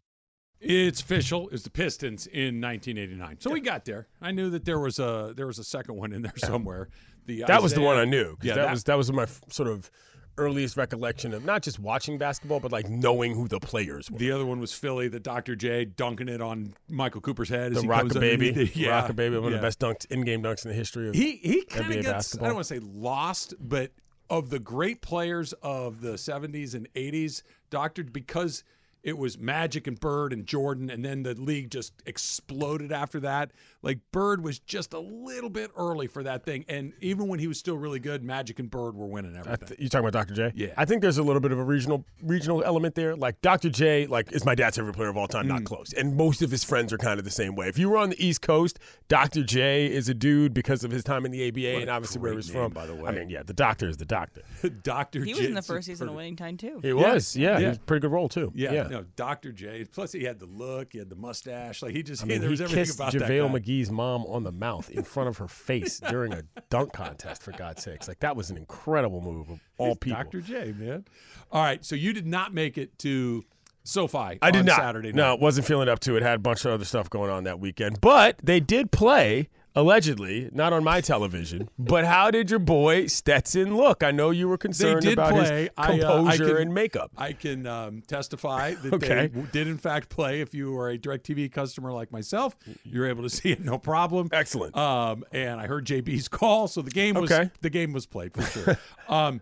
It's 0.60 1.00
official. 1.00 1.48
It's 1.50 1.62
the 1.62 1.70
Pistons 1.70 2.26
in 2.26 2.60
1989. 2.60 3.36
So 3.40 3.50
we 3.52 3.60
got 3.60 3.84
there. 3.84 4.08
I 4.20 4.32
knew 4.32 4.50
that 4.50 4.64
there 4.64 4.78
was 4.80 4.98
a 4.98 5.32
there 5.36 5.46
was 5.46 5.58
a 5.58 5.64
second 5.64 5.96
one 5.96 6.12
in 6.12 6.22
there 6.22 6.32
somewhere. 6.38 6.88
The 7.26 7.44
That 7.46 7.62
was 7.62 7.74
the 7.74 7.82
one 7.82 7.96
I 7.98 8.04
knew. 8.04 8.30
'cause 8.36 8.44
Yeah, 8.44 8.54
that, 8.54 8.62
that- 8.64 8.70
was 8.72 8.84
that 8.84 8.96
was 8.98 9.12
my 9.12 9.22
f- 9.24 9.42
sort 9.50 9.68
of 9.68 9.90
earliest 10.38 10.76
recollection 10.76 11.32
of 11.34 11.44
not 11.44 11.62
just 11.62 11.78
watching 11.78 12.18
basketball, 12.18 12.60
but 12.60 12.72
like 12.72 12.88
knowing 12.88 13.34
who 13.34 13.48
the 13.48 13.60
players 13.60 14.10
were. 14.10 14.18
The 14.18 14.32
other 14.32 14.46
one 14.46 14.60
was 14.60 14.72
Philly, 14.72 15.08
the 15.08 15.20
Dr. 15.20 15.54
J 15.56 15.84
dunking 15.84 16.28
it 16.28 16.40
on 16.40 16.74
Michael 16.88 17.20
Cooper's 17.20 17.48
head. 17.48 17.72
as 17.72 17.76
The 17.76 17.82
he 17.82 17.88
Rocker 17.88 18.20
Baby, 18.20 18.48
it. 18.50 18.76
Yeah, 18.76 19.00
Rocker 19.00 19.12
Baby, 19.12 19.36
one 19.38 19.50
yeah. 19.50 19.56
of 19.56 19.62
the 19.62 19.66
best 19.66 19.80
dunks, 19.80 20.06
in-game 20.10 20.42
dunks 20.42 20.64
in 20.64 20.70
the 20.70 20.76
history 20.76 21.08
of 21.08 21.14
He 21.14 21.36
he 21.36 21.62
kind 21.62 21.86
of 21.86 21.92
gets 21.92 22.08
basketball. 22.08 22.46
I 22.46 22.48
don't 22.48 22.56
want 22.56 22.68
to 22.68 22.74
say 22.74 22.80
lost, 22.80 23.54
but 23.60 23.92
of 24.30 24.50
the 24.50 24.58
great 24.58 25.02
players 25.02 25.52
of 25.62 26.00
the 26.00 26.12
70s 26.12 26.74
and 26.74 26.92
80s, 26.94 27.42
Doctor 27.70 28.04
because 28.04 28.64
it 29.02 29.18
was 29.18 29.38
Magic 29.38 29.86
and 29.86 30.00
Bird 30.00 30.32
and 30.32 30.46
Jordan, 30.46 30.90
and 30.90 31.04
then 31.04 31.22
the 31.22 31.34
league 31.34 31.70
just 31.70 31.92
exploded 32.06 32.90
after 32.90 33.20
that. 33.20 33.52
Like 33.84 33.98
Bird 34.12 34.42
was 34.42 34.58
just 34.58 34.94
a 34.94 34.98
little 34.98 35.50
bit 35.50 35.70
early 35.76 36.06
for 36.06 36.22
that 36.22 36.44
thing, 36.44 36.64
and 36.68 36.92
even 37.00 37.28
when 37.28 37.38
he 37.38 37.46
was 37.46 37.58
still 37.58 37.76
really 37.76 37.98
good, 38.00 38.24
Magic 38.24 38.58
and 38.58 38.70
Bird 38.70 38.96
were 38.96 39.06
winning 39.06 39.36
I 39.36 39.40
everything. 39.40 39.68
th- 39.68 39.80
you 39.80 39.88
talking 39.88 40.08
about 40.08 40.18
Dr. 40.26 40.34
J? 40.34 40.52
Yeah. 40.56 40.68
I 40.76 40.84
think 40.86 41.02
there's 41.02 41.18
a 41.18 41.22
little 41.22 41.40
bit 41.40 41.52
of 41.52 41.58
a 41.58 41.64
regional 41.64 42.04
regional 42.22 42.64
element 42.64 42.94
there. 42.94 43.14
Like 43.14 43.40
Dr. 43.42 43.68
J, 43.68 44.06
like 44.06 44.32
is 44.32 44.44
my 44.44 44.54
dad's 44.54 44.76
favorite 44.76 44.94
player 44.96 45.08
of 45.10 45.16
all 45.16 45.28
time, 45.28 45.44
Mm. 45.44 45.48
not 45.48 45.64
close. 45.64 45.92
And 45.92 46.16
most 46.16 46.40
of 46.42 46.50
his 46.50 46.64
friends 46.64 46.92
are 46.92 46.98
kind 46.98 47.18
of 47.18 47.24
the 47.24 47.30
same 47.30 47.54
way. 47.54 47.68
If 47.68 47.78
you 47.78 47.88
were 47.90 47.98
on 47.98 48.10
the 48.10 48.24
East 48.26 48.40
Coast, 48.42 48.78
Dr. 49.08 49.44
J 49.44 49.86
is 49.92 50.08
a 50.08 50.14
dude 50.14 50.54
because 50.54 50.82
of 50.84 50.90
his 50.90 51.04
time 51.04 51.26
in 51.26 51.30
the 51.32 51.46
ABA 51.48 51.74
What 51.74 51.82
and 51.82 51.90
obviously 51.90 52.20
where 52.22 52.30
he 52.30 52.36
was 52.36 52.48
name, 52.50 52.64
from. 52.64 52.72
by 52.72 52.86
the 52.86 52.94
way. 52.94 53.04
I 53.08 53.12
mean, 53.12 53.28
yeah, 53.28 53.42
the 53.42 53.52
doctor 53.52 53.88
is 53.88 53.98
the 53.98 54.06
doctor. 54.06 54.42
Doctor 54.82 55.22
He 55.24 55.34
was 55.34 55.44
in 55.44 55.54
the 55.54 55.62
first 55.62 55.86
season 55.86 56.08
of 56.08 56.14
Winning 56.14 56.36
Time 56.36 56.56
too. 56.56 56.80
He 56.82 56.92
was, 56.94 57.36
yeah, 57.36 57.56
he 57.58 57.62
Yeah. 57.64 57.68
was 57.70 57.76
a 57.76 57.80
pretty 57.80 58.00
good 58.00 58.12
role 58.12 58.28
too. 58.28 58.50
Yeah, 58.54 58.72
yeah. 58.72 58.82
no, 58.88 59.04
Dr. 59.16 59.52
J. 59.52 59.84
Plus, 59.84 60.12
he 60.12 60.24
had 60.24 60.38
the 60.38 60.46
look, 60.46 60.92
he 60.92 60.98
had 60.98 61.10
the 61.10 61.16
mustache. 61.16 61.82
Like 61.82 61.92
he 61.94 62.02
just, 62.02 62.22
I 62.22 62.26
mean, 62.26 62.40
there 62.40 62.48
he 62.48 62.52
was 62.52 62.60
everything 62.62 62.84
kissed 62.84 62.98
about 62.98 63.12
JaVale 63.12 63.18
that 63.18 63.28
guy. 63.52 63.52
McGee's 63.74 63.90
mom 63.90 64.24
on 64.26 64.42
the 64.42 64.52
mouth 64.52 64.90
in 64.90 65.02
front 65.02 65.28
of 65.28 65.38
her 65.38 65.48
face 65.48 66.00
during 66.00 66.32
a 66.32 66.42
dunk 66.70 66.92
contest. 66.92 67.42
For 67.42 67.52
God's 67.52 67.82
sakes, 67.82 68.08
like 68.08 68.20
that 68.20 68.36
was 68.36 68.50
an 68.50 68.56
incredible 68.56 69.20
move 69.20 69.50
of 69.50 69.60
all 69.78 69.96
people. 69.96 70.22
Dr. 70.22 70.40
J, 70.40 70.72
man. 70.72 71.04
All 71.50 71.62
right, 71.62 71.84
so 71.84 71.94
you 71.94 72.12
did 72.12 72.26
not 72.26 72.54
make 72.54 72.78
it 72.78 72.98
to 73.00 73.44
SoFi 73.84 74.38
I 74.40 74.50
did 74.50 74.64
not 74.64 74.76
Saturday 74.76 75.08
night. 75.08 75.16
No, 75.16 75.34
it 75.34 75.40
wasn't 75.40 75.66
feeling 75.66 75.88
up 75.88 76.00
to 76.00 76.16
it. 76.16 76.22
Had 76.22 76.36
a 76.36 76.38
bunch 76.38 76.64
of 76.64 76.72
other 76.72 76.84
stuff 76.84 77.10
going 77.10 77.30
on 77.30 77.44
that 77.44 77.60
weekend, 77.60 78.00
but 78.00 78.38
they 78.42 78.60
did 78.60 78.90
play. 78.90 79.48
Allegedly, 79.76 80.48
not 80.52 80.72
on 80.72 80.84
my 80.84 81.00
television, 81.00 81.68
but 81.76 82.04
how 82.04 82.30
did 82.30 82.48
your 82.48 82.60
boy 82.60 83.08
Stetson 83.08 83.76
look? 83.76 84.04
I 84.04 84.12
know 84.12 84.30
you 84.30 84.48
were 84.48 84.56
concerned 84.56 85.04
about 85.04 85.32
play. 85.32 85.62
his 85.62 85.70
I, 85.76 85.82
uh, 85.82 85.82
I 85.82 85.98
composure 85.98 86.46
can- 86.46 86.56
and 86.58 86.74
makeup. 86.74 87.10
I 87.16 87.32
can 87.32 87.66
um, 87.66 88.02
testify 88.06 88.74
that 88.74 88.92
Okay. 88.94 89.26
they 89.26 89.42
did 89.50 89.66
in 89.66 89.76
fact 89.78 90.10
play. 90.10 90.40
If 90.40 90.54
you 90.54 90.70
were 90.70 90.90
a 90.90 90.96
DirecTV 90.98 91.50
customer 91.50 91.92
like 91.92 92.12
myself, 92.12 92.56
you're 92.84 93.08
able 93.08 93.24
to 93.24 93.30
see 93.30 93.50
it 93.50 93.64
no 93.64 93.76
problem. 93.78 94.28
Excellent. 94.30 94.76
Um, 94.76 95.24
and 95.32 95.60
I 95.60 95.66
heard 95.66 95.84
JB's 95.86 96.28
call, 96.28 96.68
so 96.68 96.80
the 96.80 96.92
game 96.92 97.16
was 97.16 97.32
Okay. 97.32 97.50
the 97.60 97.70
game 97.70 97.92
was 97.92 98.06
played 98.06 98.32
for 98.32 98.42
sure. 98.42 98.78
um, 99.08 99.40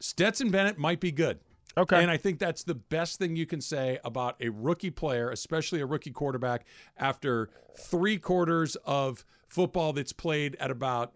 Stetson 0.00 0.50
Bennett 0.50 0.76
might 0.78 1.00
be 1.00 1.12
good. 1.12 1.38
Okay. 1.76 2.02
And 2.02 2.10
I 2.10 2.16
think 2.16 2.38
that's 2.38 2.64
the 2.64 2.74
best 2.74 3.18
thing 3.18 3.36
you 3.36 3.46
can 3.46 3.60
say 3.60 3.98
about 4.04 4.36
a 4.40 4.48
rookie 4.48 4.90
player, 4.90 5.30
especially 5.30 5.80
a 5.80 5.86
rookie 5.86 6.10
quarterback, 6.10 6.66
after 6.96 7.50
three 7.78 8.18
quarters 8.18 8.76
of 8.84 9.24
football 9.48 9.92
that's 9.92 10.12
played 10.12 10.56
at 10.60 10.70
about 10.70 11.14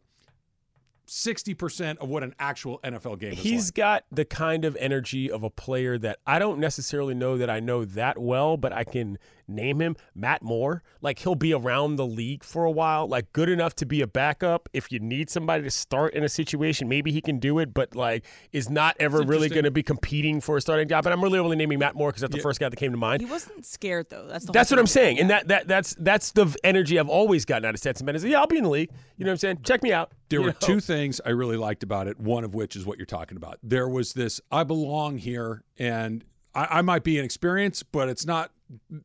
60% 1.06 1.98
of 1.98 2.08
what 2.08 2.22
an 2.22 2.34
actual 2.38 2.80
NFL 2.82 3.18
game 3.18 3.32
is 3.32 3.38
He's 3.38 3.66
like. 3.68 3.74
got 3.74 4.04
the 4.10 4.24
kind 4.24 4.64
of 4.64 4.76
energy 4.80 5.30
of 5.30 5.42
a 5.42 5.50
player 5.50 5.98
that 5.98 6.18
I 6.26 6.38
don't 6.38 6.58
necessarily 6.58 7.14
know 7.14 7.36
that 7.36 7.50
I 7.50 7.60
know 7.60 7.84
that 7.84 8.18
well, 8.18 8.56
but 8.56 8.72
I 8.72 8.84
can 8.84 9.18
name 9.48 9.80
him 9.80 9.96
Matt 10.14 10.42
Moore. 10.42 10.82
Like 11.00 11.18
he'll 11.20 11.34
be 11.34 11.52
around 11.52 11.96
the 11.96 12.06
league 12.06 12.44
for 12.44 12.64
a 12.64 12.70
while, 12.70 13.06
like 13.06 13.32
good 13.32 13.48
enough 13.48 13.74
to 13.76 13.86
be 13.86 14.00
a 14.00 14.06
backup. 14.06 14.68
If 14.72 14.90
you 14.90 14.98
need 15.00 15.30
somebody 15.30 15.62
to 15.64 15.70
start 15.70 16.14
in 16.14 16.24
a 16.24 16.28
situation, 16.28 16.88
maybe 16.88 17.12
he 17.12 17.20
can 17.20 17.38
do 17.38 17.58
it, 17.58 17.74
but 17.74 17.94
like 17.94 18.24
is 18.52 18.70
not 18.70 18.96
ever 19.00 19.22
really 19.22 19.48
going 19.48 19.64
to 19.64 19.70
be 19.70 19.82
competing 19.82 20.40
for 20.40 20.56
a 20.56 20.60
starting 20.60 20.88
job. 20.88 21.06
And 21.06 21.12
I'm 21.12 21.22
really 21.22 21.38
only 21.38 21.56
naming 21.56 21.78
Matt 21.78 21.94
Moore 21.94 22.10
because 22.10 22.22
that's 22.22 22.34
the 22.34 22.40
first 22.42 22.60
guy 22.60 22.68
that 22.68 22.76
came 22.76 22.90
to 22.92 22.96
mind. 22.96 23.20
He 23.20 23.26
wasn't 23.30 23.64
scared 23.66 24.08
though. 24.10 24.26
That's 24.26 24.44
the 24.46 24.52
That's 24.52 24.70
what 24.70 24.78
I'm 24.78 24.86
thing. 24.86 24.92
saying, 24.92 25.18
and 25.20 25.30
that, 25.30 25.48
that 25.48 25.68
that's 25.68 25.94
that's 25.98 26.32
the 26.32 26.54
energy 26.64 26.98
I've 26.98 27.08
always 27.08 27.44
gotten 27.44 27.64
out 27.64 27.74
of 27.74 27.80
Stetson 27.80 28.06
Bennett. 28.06 28.24
Is, 28.24 28.30
yeah, 28.30 28.40
I'll 28.40 28.46
be 28.46 28.58
in 28.58 28.64
the 28.64 28.70
league. 28.70 28.90
You 29.16 29.24
know 29.24 29.30
what 29.30 29.34
I'm 29.34 29.38
saying? 29.38 29.58
Check 29.62 29.82
me 29.82 29.92
out. 29.92 30.12
There 30.28 30.40
You 30.40 30.46
were 30.46 30.52
know? 30.52 30.58
two 30.60 30.80
things 30.80 31.20
I 31.24 31.30
really 31.30 31.56
liked 31.56 31.82
about 31.82 32.08
it. 32.08 32.18
One 32.18 32.44
of 32.44 32.54
which 32.54 32.76
is 32.76 32.84
what 32.86 32.98
you're 32.98 33.06
talking 33.06 33.36
about. 33.36 33.58
There 33.62 33.88
was 33.88 34.14
this 34.14 34.40
I 34.50 34.64
belong 34.64 35.18
here, 35.18 35.62
and 35.78 36.24
I, 36.54 36.78
I 36.78 36.82
might 36.82 37.04
be 37.04 37.18
inexperienced, 37.18 37.92
but 37.92 38.08
it's 38.08 38.24
not. 38.26 38.50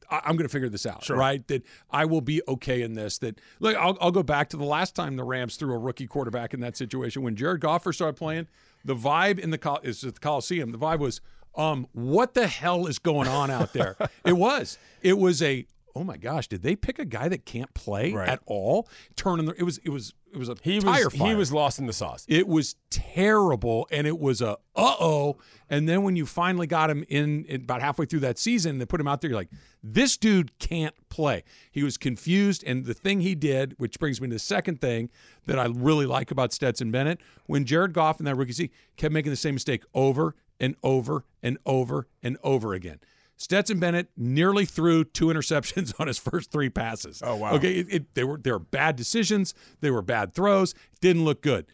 I, 0.10 0.22
I'm 0.26 0.36
going 0.36 0.48
to 0.48 0.52
figure 0.52 0.69
this 0.69 0.86
out, 0.86 1.04
right? 1.15 1.48
That 1.48 1.63
I 1.91 2.06
will 2.06 2.22
be 2.22 2.41
okay 2.48 2.82
in 2.82 2.93
this. 2.93 3.17
That 3.19 3.39
look, 3.60 3.76
I'll, 3.76 3.98
I'll 4.02 4.12
go 4.12 4.24
back 4.24 4.50
to 4.50 4.58
the 4.58 4.63
last 4.65 4.95
time 4.95 5.15
the 5.15 5.24
Rams 5.24 5.56
threw 5.56 5.74
a 5.74 5.78
rookie 5.78 6.08
quarterback 6.08 6.54
in 6.54 6.60
that 6.62 6.78
situation 6.78 7.22
when 7.24 7.36
Jared 7.36 7.62
Goff 7.62 7.84
first 7.84 7.98
started 7.98 8.17
playing. 8.17 8.48
The 8.86 8.95
vibe 8.95 9.39
in 9.39 9.50
the 9.50 9.58
Col- 9.58 9.82
is 9.84 10.04
at 10.04 10.15
the 10.15 10.19
Coliseum. 10.19 10.72
The 10.72 10.78
vibe 10.78 11.00
was, 11.00 11.19
um, 11.56 11.88
what 11.91 12.34
the 12.34 12.48
hell 12.48 12.88
is 12.88 13.00
going 13.00 13.28
on 13.28 13.52
out 13.52 13.74
there? 13.74 13.98
it 14.26 14.34
was. 14.34 14.78
It 15.02 15.17
was 15.17 15.41
a. 15.41 15.65
Oh 15.99 16.03
my 16.05 16.15
gosh! 16.15 16.47
Did 16.47 16.62
they 16.63 16.75
pick 16.77 16.97
a 16.97 17.03
guy 17.05 17.27
that 17.27 17.45
can't 17.45 17.73
play 17.73 18.13
Right. 18.13 18.29
at 18.29 18.39
all? 18.45 18.88
Turning 19.17 19.45
the. 19.45 19.53
It 19.57 19.63
was. 19.63 19.79
It 19.79 19.89
was. 19.89 20.13
It 20.31 20.38
was 20.38 20.47
a 20.47 20.55
He 20.62 20.79
tire 20.79 21.05
was 21.05 21.13
fire. 21.15 21.27
he 21.29 21.35
was 21.35 21.51
lost 21.51 21.79
in 21.79 21.88
the 21.88 21.93
sauce. 21.93 22.23
It 22.29 22.47
was 22.47 22.75
terrible, 22.91 23.88
and 23.91 24.05
it 24.07 24.17
was 24.19 24.41
a 24.41 24.51
uh 24.75 24.95
oh. 24.99 25.38
And 25.69 25.89
then 25.89 26.03
when 26.03 26.15
you 26.15 26.25
finally 26.25 26.67
got 26.67 26.89
him 26.89 27.03
in, 27.09 27.45
in 27.45 27.62
about 27.62 27.81
halfway 27.81 28.05
through 28.05 28.19
that 28.21 28.38
season, 28.39 28.77
they 28.77 28.85
put 28.85 29.01
him 29.01 29.07
out 29.07 29.21
there. 29.21 29.29
You're 29.31 29.39
like, 29.39 29.49
this 29.83 30.17
dude 30.17 30.57
can't 30.59 30.93
play. 31.09 31.43
He 31.71 31.83
was 31.83 31.97
confused, 31.97 32.63
and 32.65 32.85
the 32.85 32.93
thing 32.93 33.21
he 33.21 33.35
did, 33.35 33.73
which 33.77 33.99
brings 33.99 34.21
me 34.21 34.27
to 34.29 34.35
the 34.35 34.39
second 34.39 34.79
thing 34.81 35.09
that 35.47 35.59
I 35.59 35.65
really 35.65 36.05
like 36.05 36.31
about 36.31 36.53
Stetson 36.53 36.91
Bennett, 36.91 37.19
when 37.47 37.65
Jared 37.65 37.93
Goff 37.93 38.19
in 38.19 38.25
that 38.25 38.35
rookie 38.35 38.53
season 38.53 38.71
kept 38.97 39.13
making 39.13 39.31
the 39.31 39.35
same 39.35 39.55
mistake 39.55 39.83
over 39.93 40.35
and 40.59 40.75
over 40.83 41.25
and 41.43 41.57
over 41.65 42.07
and 42.23 42.38
over 42.43 42.73
again. 42.73 42.99
Stetson 43.39 43.80
Bennett 43.80 44.10
nearly 44.17 44.65
threw 44.65 45.04
two 45.06 45.28
interceptions 45.28 45.93
on 45.99 46.08
his 46.08 46.19
first 46.19 46.52
three 46.52 46.69
passes. 46.69 47.21
Oh, 47.25 47.38
wow. 47.38 47.54
Okay, 47.54 47.75
it, 47.75 47.88
it, 47.89 48.13
they 48.13 48.23
were 48.23 48.38
they 48.38 48.52
were 48.52 48.60
bad 48.60 48.95
decisions. 48.95 49.54
They 49.82 49.89
were 49.89 50.02
bad 50.02 50.34
throws. 50.34 50.75
Didn't 51.02 51.25
look 51.25 51.41
good. 51.41 51.65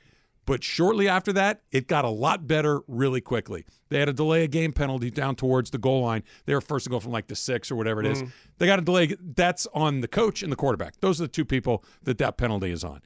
But 0.45 0.63
shortly 0.63 1.07
after 1.07 1.33
that, 1.33 1.61
it 1.71 1.87
got 1.87 2.05
a 2.05 2.09
lot 2.09 2.45
better 2.45 2.81
really 2.87 3.19
quickly. 3.19 3.65
They 3.89 3.99
had 3.99 4.09
a 4.09 4.13
delay 4.13 4.43
a 4.43 4.47
game 4.47 4.73
penalty 4.73 5.09
down 5.09 5.35
towards 5.35 5.71
the 5.71 5.79
goal 5.79 6.03
line. 6.03 6.21
They 6.45 6.53
were 6.53 6.61
first 6.61 6.83
to 6.83 6.91
go 6.91 6.99
from 6.99 7.11
like 7.11 7.27
the 7.27 7.35
six 7.35 7.71
or 7.71 7.75
whatever 7.75 7.99
it 8.01 8.05
is. 8.05 8.19
Mm-hmm. 8.19 8.29
They 8.59 8.67
got 8.67 8.77
a 8.77 8.83
delay. 8.83 9.15
That's 9.19 9.65
on 9.73 10.01
the 10.01 10.07
coach 10.07 10.43
and 10.43 10.51
the 10.51 10.55
quarterback. 10.55 10.99
Those 10.99 11.19
are 11.19 11.23
the 11.23 11.29
two 11.29 11.45
people 11.45 11.83
that 12.03 12.19
that 12.19 12.37
penalty 12.37 12.69
is 12.69 12.83
on. 12.83 13.01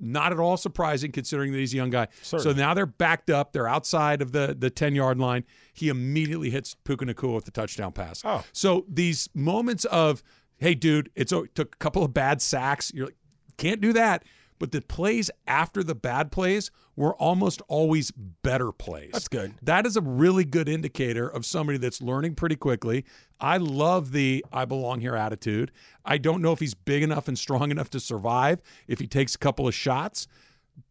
Not 0.00 0.32
at 0.32 0.38
all 0.38 0.56
surprising 0.56 1.10
considering 1.12 1.52
that 1.52 1.58
he's 1.58 1.74
a 1.74 1.76
young 1.76 1.90
guy. 1.90 2.08
So 2.22 2.52
now 2.52 2.74
they're 2.74 2.86
backed 2.86 3.30
up. 3.30 3.52
They're 3.52 3.68
outside 3.68 4.22
of 4.22 4.32
the 4.32 4.54
the 4.58 4.70
10 4.70 4.94
yard 4.94 5.18
line. 5.18 5.44
He 5.72 5.88
immediately 5.88 6.50
hits 6.50 6.74
Puka 6.74 7.04
Nacua 7.04 7.34
with 7.34 7.44
the 7.44 7.50
touchdown 7.50 7.92
pass. 7.92 8.22
Oh. 8.24 8.44
So 8.52 8.84
these 8.88 9.28
moments 9.34 9.84
of, 9.86 10.22
hey, 10.58 10.74
dude, 10.74 11.10
it's 11.14 11.32
it 11.32 11.54
took 11.54 11.74
a 11.74 11.78
couple 11.78 12.04
of 12.04 12.14
bad 12.14 12.40
sacks. 12.40 12.92
You're 12.94 13.06
like, 13.06 13.16
can't 13.56 13.80
do 13.80 13.92
that. 13.92 14.24
But 14.58 14.72
the 14.72 14.80
plays 14.80 15.30
after 15.46 15.82
the 15.82 15.94
bad 15.94 16.32
plays 16.32 16.70
were 16.96 17.14
almost 17.14 17.62
always 17.68 18.10
better 18.10 18.72
plays. 18.72 19.10
That's 19.12 19.28
good. 19.28 19.54
That 19.62 19.86
is 19.86 19.96
a 19.96 20.00
really 20.00 20.44
good 20.44 20.68
indicator 20.68 21.28
of 21.28 21.46
somebody 21.46 21.78
that's 21.78 22.02
learning 22.02 22.34
pretty 22.34 22.56
quickly. 22.56 23.04
I 23.40 23.58
love 23.58 24.12
the 24.12 24.44
I 24.52 24.64
belong 24.64 25.00
here 25.00 25.14
attitude. 25.14 25.70
I 26.04 26.18
don't 26.18 26.42
know 26.42 26.52
if 26.52 26.58
he's 26.58 26.74
big 26.74 27.02
enough 27.02 27.28
and 27.28 27.38
strong 27.38 27.70
enough 27.70 27.90
to 27.90 28.00
survive 28.00 28.60
if 28.88 28.98
he 28.98 29.06
takes 29.06 29.34
a 29.34 29.38
couple 29.38 29.68
of 29.68 29.74
shots, 29.74 30.26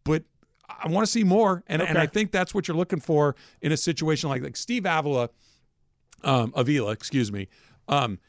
but 0.03 0.23
I 0.69 0.87
want 0.89 1.05
to 1.05 1.11
see 1.11 1.23
more. 1.23 1.63
And, 1.67 1.81
and 1.81 1.97
I 1.97 2.07
think 2.07 2.31
that's 2.31 2.53
what 2.53 2.67
you're 2.67 2.77
looking 2.77 2.99
for 2.99 3.35
in 3.61 3.71
a 3.71 3.77
situation 3.77 4.29
like 4.29 4.41
like 4.41 4.57
Steve 4.57 4.85
Avila, 4.85 5.29
um, 6.23 6.53
Avila, 6.55 6.91
excuse 6.91 7.31
me, 7.31 7.47
um, 7.87 8.19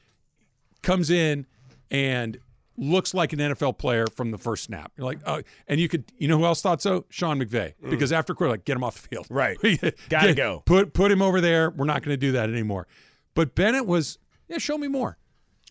comes 0.82 1.10
in 1.10 1.46
and 1.90 2.38
looks 2.78 3.12
like 3.12 3.32
an 3.32 3.40
NFL 3.40 3.76
player 3.78 4.06
from 4.06 4.30
the 4.30 4.38
first 4.38 4.64
snap. 4.64 4.92
You're 4.96 5.04
like, 5.06 5.18
oh, 5.26 5.42
and 5.66 5.80
you 5.80 5.88
could, 5.88 6.04
you 6.16 6.28
know 6.28 6.38
who 6.38 6.44
else 6.44 6.62
thought 6.62 6.80
so? 6.80 7.04
Sean 7.10 7.40
McVay, 7.40 7.74
because 7.90 8.12
after 8.12 8.34
quarter, 8.34 8.52
like, 8.52 8.64
get 8.64 8.76
him 8.76 8.84
off 8.84 9.02
the 9.02 9.08
field. 9.08 9.28
Mm. 9.28 9.34
Right. 9.34 9.94
Gotta 10.08 10.34
go. 10.34 10.62
Put 10.64 10.92
put 10.92 11.10
him 11.10 11.20
over 11.20 11.40
there. 11.40 11.70
We're 11.70 11.86
not 11.86 12.02
going 12.02 12.12
to 12.14 12.18
do 12.20 12.32
that 12.32 12.48
anymore. 12.48 12.86
But 13.34 13.54
Bennett 13.54 13.86
was, 13.86 14.18
yeah, 14.48 14.58
show 14.58 14.78
me 14.78 14.88
more. 14.88 15.18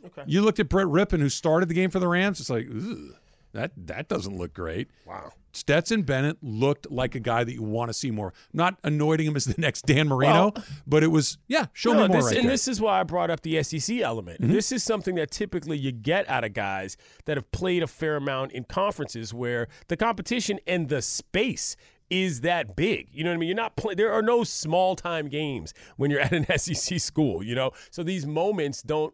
Okay. 0.05 0.23
You 0.27 0.41
looked 0.41 0.59
at 0.59 0.69
Brett 0.69 0.87
Rypien, 0.87 1.19
who 1.19 1.29
started 1.29 1.69
the 1.69 1.73
game 1.73 1.89
for 1.89 1.99
the 1.99 2.07
Rams. 2.07 2.39
It's 2.39 2.49
like, 2.49 2.67
Ugh, 2.69 3.15
that 3.57 3.71
that 3.87 4.07
doesn't 4.07 4.37
look 4.37 4.53
great. 4.53 4.89
Wow. 5.05 5.31
Stetson 5.51 6.03
Bennett 6.03 6.37
looked 6.43 6.91
like 6.91 7.15
a 7.15 7.19
guy 7.19 7.43
that 7.43 7.51
you 7.53 7.63
want 7.63 7.89
to 7.89 7.93
see 7.93 8.11
more. 8.11 8.31
Not 8.53 8.77
anointing 8.83 9.25
him 9.25 9.35
as 9.35 9.45
the 9.45 9.55
next 9.61 9.87
Dan 9.87 10.07
Marino, 10.07 10.53
but 10.85 11.01
it 11.03 11.07
was, 11.07 11.39
yeah, 11.47 11.65
show 11.73 11.93
No, 11.93 12.03
me 12.03 12.07
more 12.09 12.17
this, 12.17 12.25
right 12.25 12.29
and 12.29 12.35
there. 12.35 12.41
Mm-hmm. 12.43 12.49
this 12.49 12.67
is 12.67 12.79
why 12.79 12.99
I 12.99 13.03
brought 13.03 13.31
up 13.31 13.41
the 13.41 13.63
SEC 13.63 13.97
element. 13.97 14.39
This 14.41 14.71
is 14.71 14.83
something 14.83 15.15
that 15.15 15.31
typically 15.31 15.77
you 15.77 15.91
get 15.91 16.29
out 16.29 16.43
of 16.43 16.53
guys 16.53 16.95
that 17.25 17.37
have 17.37 17.51
played 17.51 17.81
a 17.81 17.87
fair 17.87 18.17
amount 18.17 18.51
in 18.51 18.65
conferences 18.65 19.33
where 19.33 19.67
the 19.87 19.97
competition 19.97 20.59
and 20.67 20.89
the 20.89 21.01
space 21.01 21.75
is 22.11 22.41
that 22.41 22.75
big. 22.75 23.09
You 23.11 23.23
know 23.23 23.31
what 23.31 23.35
I 23.35 23.39
mean? 23.39 23.47
You're 23.49 23.55
not 23.57 23.75
play- 23.75 23.95
there 23.95 24.13
are 24.13 24.21
no 24.21 24.43
small 24.43 24.95
time 24.95 25.27
games 25.27 25.73
when 25.97 26.11
you're 26.11 26.21
at 26.21 26.33
an 26.33 26.45
SEC 26.57 26.99
school, 26.99 27.41
you 27.43 27.55
know? 27.55 27.71
So 27.89 28.03
these 28.03 28.27
moments 28.27 28.81
don't 28.83 29.13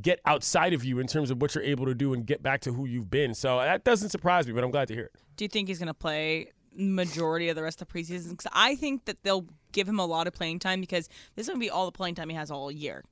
get 0.00 0.20
outside 0.26 0.72
of 0.72 0.84
you 0.84 0.98
in 0.98 1.06
terms 1.06 1.30
of 1.30 1.40
what 1.40 1.54
you're 1.54 1.64
able 1.64 1.86
to 1.86 1.94
do 1.94 2.14
and 2.14 2.26
get 2.26 2.42
back 2.42 2.60
to 2.62 2.72
who 2.72 2.84
you've 2.86 3.10
been. 3.10 3.34
So 3.34 3.58
that 3.58 3.84
doesn't 3.84 4.10
surprise 4.10 4.46
me, 4.46 4.52
but 4.52 4.64
I'm 4.64 4.70
glad 4.70 4.88
to 4.88 4.94
hear 4.94 5.04
it. 5.04 5.12
Do 5.36 5.44
you 5.44 5.48
think 5.48 5.68
he's 5.68 5.78
going 5.78 5.86
to 5.88 5.94
play 5.94 6.50
majority 6.76 7.48
of 7.48 7.56
the 7.56 7.62
rest 7.62 7.80
of 7.80 7.88
the 7.88 7.94
preseason? 7.98 8.30
Because 8.30 8.50
I 8.52 8.74
think 8.76 9.04
that 9.06 9.22
they'll 9.22 9.46
give 9.72 9.88
him 9.88 9.98
a 9.98 10.06
lot 10.06 10.26
of 10.26 10.32
playing 10.32 10.58
time 10.58 10.80
because 10.80 11.08
this 11.36 11.44
is 11.44 11.48
going 11.48 11.60
to 11.60 11.64
be 11.64 11.70
all 11.70 11.86
the 11.86 11.92
playing 11.92 12.14
time 12.14 12.28
he 12.28 12.36
has 12.36 12.50
all 12.50 12.70
year. 12.70 13.04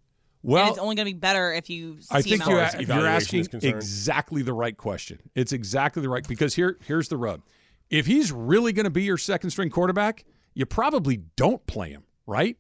well, 0.43 0.63
and 0.65 0.71
it's 0.71 0.79
only 0.79 0.97
going 0.97 1.07
to 1.07 1.15
be 1.15 1.19
better 1.19 1.53
if 1.53 1.71
you 1.71 2.01
see 2.01 2.09
I 2.11 2.23
think 2.23 2.47
you're, 2.47 2.59
a- 2.59 2.83
you're 2.83 3.07
asking 3.07 3.47
exactly 3.63 4.43
the 4.43 4.53
right 4.53 4.77
question. 4.77 5.19
It's 5.35 5.53
exactly 5.53 6.03
the 6.03 6.09
right 6.09 6.27
because 6.27 6.55
here 6.55 6.79
here's 6.85 7.09
the 7.09 7.17
rub. 7.17 7.43
If 7.91 8.07
he's 8.07 8.33
really 8.33 8.73
going 8.73 8.85
to 8.85 8.91
be 8.91 9.03
your 9.05 9.19
second 9.19 9.51
string 9.51 9.71
quarterback, 9.71 10.25
you 10.55 10.65
probably 10.67 11.19
don't 11.37 11.65
play 11.67 11.91
him, 11.91 12.05
right? 12.27 12.57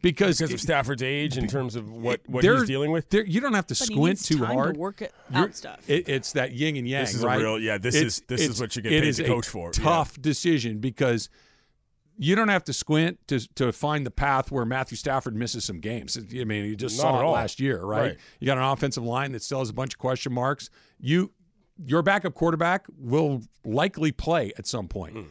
Because, 0.00 0.38
Because 0.38 0.54
of 0.54 0.60
Stafford's 0.60 1.02
age 1.02 1.36
in 1.36 1.48
terms 1.48 1.74
of 1.74 1.90
what, 1.90 2.20
what 2.28 2.42
there- 2.42 2.54
he's 2.58 2.68
dealing 2.68 2.92
with. 2.92 3.12
you 3.12 3.40
don't 3.40 3.54
have 3.54 3.66
to 3.66 3.74
But 3.74 3.78
he 3.88 3.94
squint 3.94 4.04
needs 4.18 4.26
too 4.26 4.38
time 4.38 4.54
hard. 4.54 4.74
to 4.74 4.80
work 4.80 5.02
it 5.02 5.12
You're- 5.34 5.50
stuff. 5.52 5.80
it- 5.90 6.08
it's 6.08 6.32
that 6.32 6.52
yin 6.52 6.76
and 6.76 6.86
yang, 6.88 7.04
This 7.04 7.14
is 7.14 7.24
a 7.24 7.26
right? 7.26 7.40
real- 7.40 7.58
yeah, 7.58 7.78
this 7.78 7.96
It's- 7.96 8.18
is- 8.18 8.22
this 8.28 8.40
is 8.40 8.46
it's- 8.46 8.60
what 8.60 8.76
you 8.76 8.82
get 8.82 8.92
it 8.92 9.02
paid 9.02 9.08
is 9.08 9.16
to 9.16 9.24
a 9.24 9.26
coach 9.26 9.48
for, 9.48 9.72
yeah. 9.76 9.82
Tough 9.84 10.20
decision 10.22 10.78
because 10.78 11.28
you 12.16 12.36
don't 12.36 12.48
have 12.48 12.62
to 12.64 12.72
squint 12.72 13.18
to 13.28 13.40
to 13.56 13.72
find 13.72 14.06
the 14.06 14.10
path 14.12 14.50
where 14.52 14.64
Matthew 14.64 14.96
Stafford 14.96 15.34
misses 15.34 15.64
some 15.64 15.80
games. 15.80 16.16
I 16.16 16.44
mean, 16.44 16.64
you 16.64 16.76
just 16.76 16.96
Not 16.96 17.02
saw 17.02 17.16
at 17.16 17.20
it 17.20 17.24
all. 17.24 17.32
last 17.32 17.58
year, 17.60 17.80
right? 17.82 18.00
Right. 18.00 18.16
You 18.40 18.46
got 18.46 18.56
an 18.58 18.64
offensive 18.64 19.02
line 19.04 19.32
that 19.32 19.42
still 19.42 19.58
has 19.60 19.68
a 19.70 19.72
bunch 19.74 19.94
of 19.94 19.98
question 19.98 20.32
marks. 20.32 20.70
You 21.00 21.32
your 21.84 22.02
backup 22.02 22.34
quarterback 22.34 22.86
will 22.98 23.42
likely 23.64 24.10
play 24.12 24.52
at 24.58 24.66
some 24.66 24.86
point. 24.88 25.14
Hmm. 25.16 25.22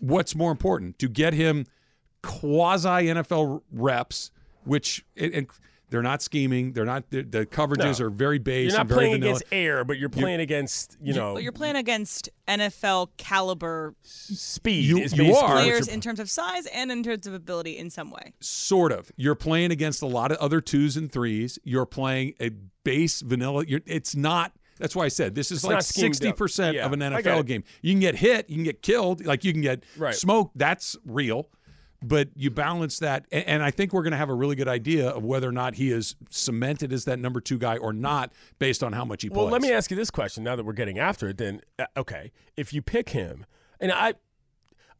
What's 0.00 0.34
more 0.34 0.50
important 0.52 0.98
to 1.00 1.08
get 1.08 1.34
him 1.34 1.66
quasi 2.22 2.88
NFL 3.06 3.62
reps, 3.72 4.30
which 4.64 5.04
and, 5.16 5.32
and 5.34 5.46
they're 5.88 6.02
not 6.02 6.22
scheming. 6.22 6.72
They're 6.72 6.84
not 6.84 7.10
the, 7.10 7.22
the 7.22 7.46
coverages 7.46 7.98
No. 7.98 8.06
are 8.06 8.10
very 8.10 8.38
base. 8.38 8.66
You're 8.70 8.78
not 8.78 8.80
and 8.82 8.88
very 8.90 8.98
playing 9.00 9.12
vanilla. 9.14 9.30
against 9.36 9.44
air, 9.52 9.84
but 9.84 9.98
you're 9.98 10.08
playing 10.08 10.38
against, 10.40 10.96
you 11.02 11.12
know, 11.14 11.36
you're 11.36 11.50
playing 11.50 11.74
against 11.74 12.28
NFL 12.46 13.08
caliber 13.16 13.96
speed. 14.02 14.84
You- 14.84 14.98
you 15.24 15.34
are. 15.34 15.50
players 15.50 15.88
in 15.88 16.00
terms 16.00 16.20
of 16.20 16.30
size 16.30 16.66
and 16.66 16.92
in 16.92 17.02
terms 17.02 17.26
of 17.26 17.34
ability 17.34 17.76
in 17.76 17.90
some 17.90 18.10
way. 18.12 18.34
sort 18.38 18.92
of. 18.92 19.10
You're 19.16 19.34
playing 19.34 19.72
against 19.72 20.00
a 20.02 20.06
lot 20.06 20.30
of 20.30 20.38
other 20.38 20.60
twos 20.60 20.96
and 20.96 21.10
threes. 21.10 21.58
You're 21.64 21.86
playing 21.86 22.34
a 22.40 22.50
base 22.84 23.20
vanilla. 23.20 23.64
You're, 23.66 23.80
it's 23.84 24.14
not. 24.14 24.52
That's 24.78 24.94
why 24.96 25.04
I 25.04 25.08
said 25.08 25.34
this 25.34 25.50
is 25.50 25.58
It's 25.58 25.64
like 25.64 25.74
not 25.74 25.84
schemed 25.84 26.04
up. 26.12 26.16
sixty 26.16 26.32
percent 26.32 26.76
Yeah, 26.76 26.86
of 26.86 26.92
an 26.94 27.00
NFL 27.00 27.44
game. 27.46 27.64
You 27.82 27.92
can 27.92 28.00
get 28.00 28.14
hit, 28.14 28.48
you 28.48 28.54
can 28.54 28.64
get 28.64 28.80
killed, 28.80 29.26
like 29.26 29.44
you 29.44 29.52
can 29.52 29.60
get 29.60 29.82
Right. 29.98 30.14
smoked. 30.14 30.56
That's 30.56 30.96
real. 31.04 31.48
But 32.02 32.28
you 32.34 32.50
balance 32.50 32.98
that, 33.00 33.26
and 33.30 33.62
I 33.62 33.70
think 33.70 33.92
we're 33.92 34.02
going 34.02 34.12
to 34.12 34.16
have 34.16 34.30
a 34.30 34.34
really 34.34 34.56
good 34.56 34.68
idea 34.68 35.08
of 35.08 35.22
whether 35.22 35.48
or 35.48 35.52
not 35.52 35.74
he 35.74 35.90
is 35.90 36.16
cemented 36.30 36.92
as 36.94 37.04
that 37.04 37.18
number 37.18 37.40
two 37.40 37.58
guy 37.58 37.76
or 37.76 37.92
not, 37.92 38.32
based 38.58 38.82
on 38.82 38.94
how 38.94 39.04
much 39.04 39.22
he 39.22 39.28
plays. 39.28 39.36
Well, 39.36 39.48
let 39.48 39.60
me 39.60 39.70
ask 39.70 39.90
you 39.90 39.96
this 39.98 40.10
question 40.10 40.42
now 40.42 40.56
that 40.56 40.64
we're 40.64 40.72
getting 40.72 40.98
after 40.98 41.28
it. 41.28 41.36
Then, 41.36 41.60
uh, 41.78 41.84
okay, 41.98 42.32
if 42.56 42.72
you 42.72 42.80
pick 42.80 43.10
him, 43.10 43.44
and 43.80 43.92
I, 43.92 44.14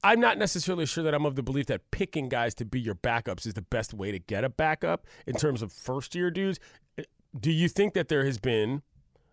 I'm 0.05 0.21
not 0.21 0.37
necessarily 0.37 0.85
sure 0.85 1.03
that 1.05 1.15
I'm 1.15 1.25
of 1.25 1.37
the 1.37 1.43
belief 1.43 1.67
that 1.67 1.91
picking 1.91 2.29
guys 2.29 2.55
to 2.57 2.67
be 2.67 2.79
your 2.79 2.95
backups 2.95 3.47
is 3.47 3.55
the 3.55 3.63
best 3.63 3.95
way 3.95 4.13
to 4.13 4.19
get 4.19 4.45
a 4.45 4.51
backup 4.51 5.07
in 5.27 5.37
terms 5.37 5.63
of 5.63 5.73
first 5.73 6.15
year 6.15 6.31
dudes. 6.31 6.61
Uh, 6.99 7.05
Do 7.39 7.51
you 7.51 7.69
think 7.69 7.95
that 7.95 8.09
there 8.09 8.27
has 8.27 8.39
been, 8.39 8.83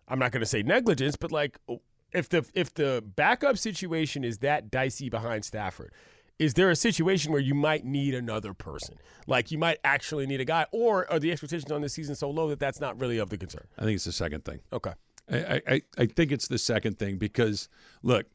I'm 0.06 0.18
not 0.18 0.32
going 0.32 0.40
to 0.40 0.46
say 0.46 0.62
negligence, 0.62 1.16
but 1.16 1.32
like 1.32 1.58
if 2.12 2.30
the 2.30 2.46
if 2.54 2.72
the 2.72 3.04
backup 3.04 3.58
situation 3.58 4.24
is 4.24 4.38
that 4.38 4.70
dicey 4.70 5.10
behind 5.10 5.44
Stafford, 5.44 5.92
is 6.38 6.54
there 6.54 6.70
a 6.70 6.76
situation 6.76 7.32
where 7.32 7.40
you 7.40 7.54
might 7.54 7.84
need 7.84 8.14
another 8.14 8.54
person? 8.54 8.96
Like 9.26 9.50
you 9.50 9.58
might 9.58 9.78
actually 9.84 10.26
need 10.26 10.40
a 10.40 10.44
guy, 10.44 10.66
or 10.72 11.10
are 11.10 11.18
the 11.18 11.32
expectations 11.32 11.70
on 11.70 11.82
this 11.82 11.94
season 11.94 12.14
so 12.14 12.30
low 12.30 12.48
that 12.48 12.60
that's 12.60 12.80
not 12.80 13.00
really 13.00 13.18
of 13.18 13.30
the 13.30 13.38
concern? 13.38 13.66
I 13.78 13.82
think 13.82 13.96
it's 13.96 14.04
the 14.04 14.12
second 14.12 14.44
thing. 14.44 14.60
Okay. 14.72 14.92
I, 15.30 15.60
I, 15.66 15.82
I 15.98 16.06
think 16.06 16.32
it's 16.32 16.48
the 16.48 16.58
second 16.58 16.98
thing 16.98 17.18
because 17.18 17.68
look, 18.02 18.26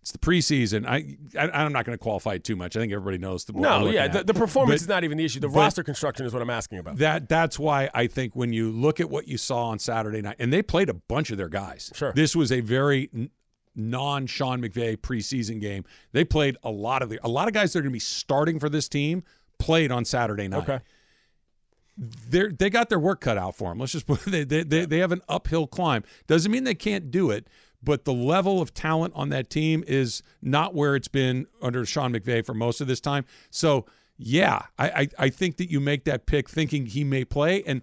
it's 0.00 0.12
the 0.12 0.18
preseason. 0.18 0.86
I, 0.86 1.16
I 1.38 1.50
I'm 1.50 1.72
not 1.72 1.84
going 1.84 1.96
to 1.96 2.02
qualify 2.02 2.34
it 2.34 2.44
too 2.44 2.56
much. 2.56 2.76
I 2.76 2.80
think 2.80 2.92
everybody 2.92 3.18
knows 3.18 3.44
the. 3.44 3.52
No, 3.52 3.88
yeah, 3.88 4.08
the, 4.08 4.24
the 4.24 4.34
performance 4.34 4.80
But 4.80 4.84
is 4.84 4.88
not 4.88 5.04
even 5.04 5.18
the 5.18 5.24
issue. 5.24 5.40
The 5.40 5.48
roster 5.48 5.82
construction 5.82 6.24
is 6.24 6.32
what 6.32 6.40
I'm 6.40 6.50
asking 6.50 6.78
about. 6.78 6.96
That 6.96 7.28
that's 7.28 7.58
why 7.58 7.90
I 7.92 8.06
think 8.06 8.34
when 8.34 8.52
you 8.52 8.70
look 8.70 9.00
at 9.00 9.10
what 9.10 9.28
you 9.28 9.36
saw 9.36 9.66
on 9.66 9.78
Saturday 9.78 10.22
night, 10.22 10.36
and 10.38 10.52
they 10.52 10.62
played 10.62 10.88
a 10.88 10.94
bunch 10.94 11.30
of 11.30 11.36
their 11.36 11.48
guys. 11.48 11.92
Sure. 11.94 12.12
this 12.12 12.34
was 12.34 12.50
a 12.50 12.60
very 12.60 13.10
non 13.78 14.26
Sean 14.26 14.60
McVay 14.60 14.96
preseason 14.96 15.60
game. 15.60 15.84
They 16.12 16.24
played 16.24 16.56
a 16.62 16.70
lot 16.70 17.00
of 17.02 17.08
the 17.08 17.18
a 17.22 17.28
lot 17.28 17.48
of 17.48 17.54
guys 17.54 17.72
that 17.72 17.78
are 17.78 17.82
going 17.82 17.92
to 17.92 17.94
be 17.94 18.00
starting 18.00 18.58
for 18.58 18.68
this 18.68 18.88
team 18.88 19.22
played 19.58 19.90
on 19.90 20.04
Saturday 20.04 20.48
night. 20.48 20.68
okay. 20.68 20.80
they 21.96 22.48
they 22.48 22.68
got 22.68 22.88
their 22.88 22.98
work 22.98 23.20
cut 23.20 23.38
out 23.38 23.56
for 23.56 23.70
them. 23.70 23.78
Let's 23.78 23.92
just 23.92 24.06
put 24.06 24.20
they, 24.26 24.44
they, 24.44 24.64
they, 24.64 24.84
they 24.84 24.98
have 24.98 25.12
an 25.12 25.22
uphill 25.28 25.66
climb. 25.66 26.04
Doesn't 26.26 26.50
mean 26.50 26.64
they 26.64 26.74
can't 26.74 27.10
do 27.10 27.30
it, 27.30 27.46
but 27.82 28.04
the 28.04 28.12
level 28.12 28.60
of 28.60 28.74
talent 28.74 29.14
on 29.16 29.28
that 29.30 29.48
team 29.48 29.84
is 29.86 30.22
not 30.42 30.74
where 30.74 30.96
it's 30.96 31.08
been 31.08 31.46
under 31.62 31.86
Sean 31.86 32.12
McVay 32.12 32.44
for 32.44 32.54
most 32.54 32.80
of 32.80 32.88
this 32.88 33.00
time. 33.00 33.24
So 33.50 33.86
yeah, 34.16 34.62
I 34.78 34.88
I, 34.88 35.08
I 35.18 35.28
think 35.30 35.56
that 35.58 35.70
you 35.70 35.80
make 35.80 36.04
that 36.04 36.26
pick 36.26 36.50
thinking 36.50 36.86
he 36.86 37.04
may 37.04 37.24
play 37.24 37.62
and. 37.64 37.82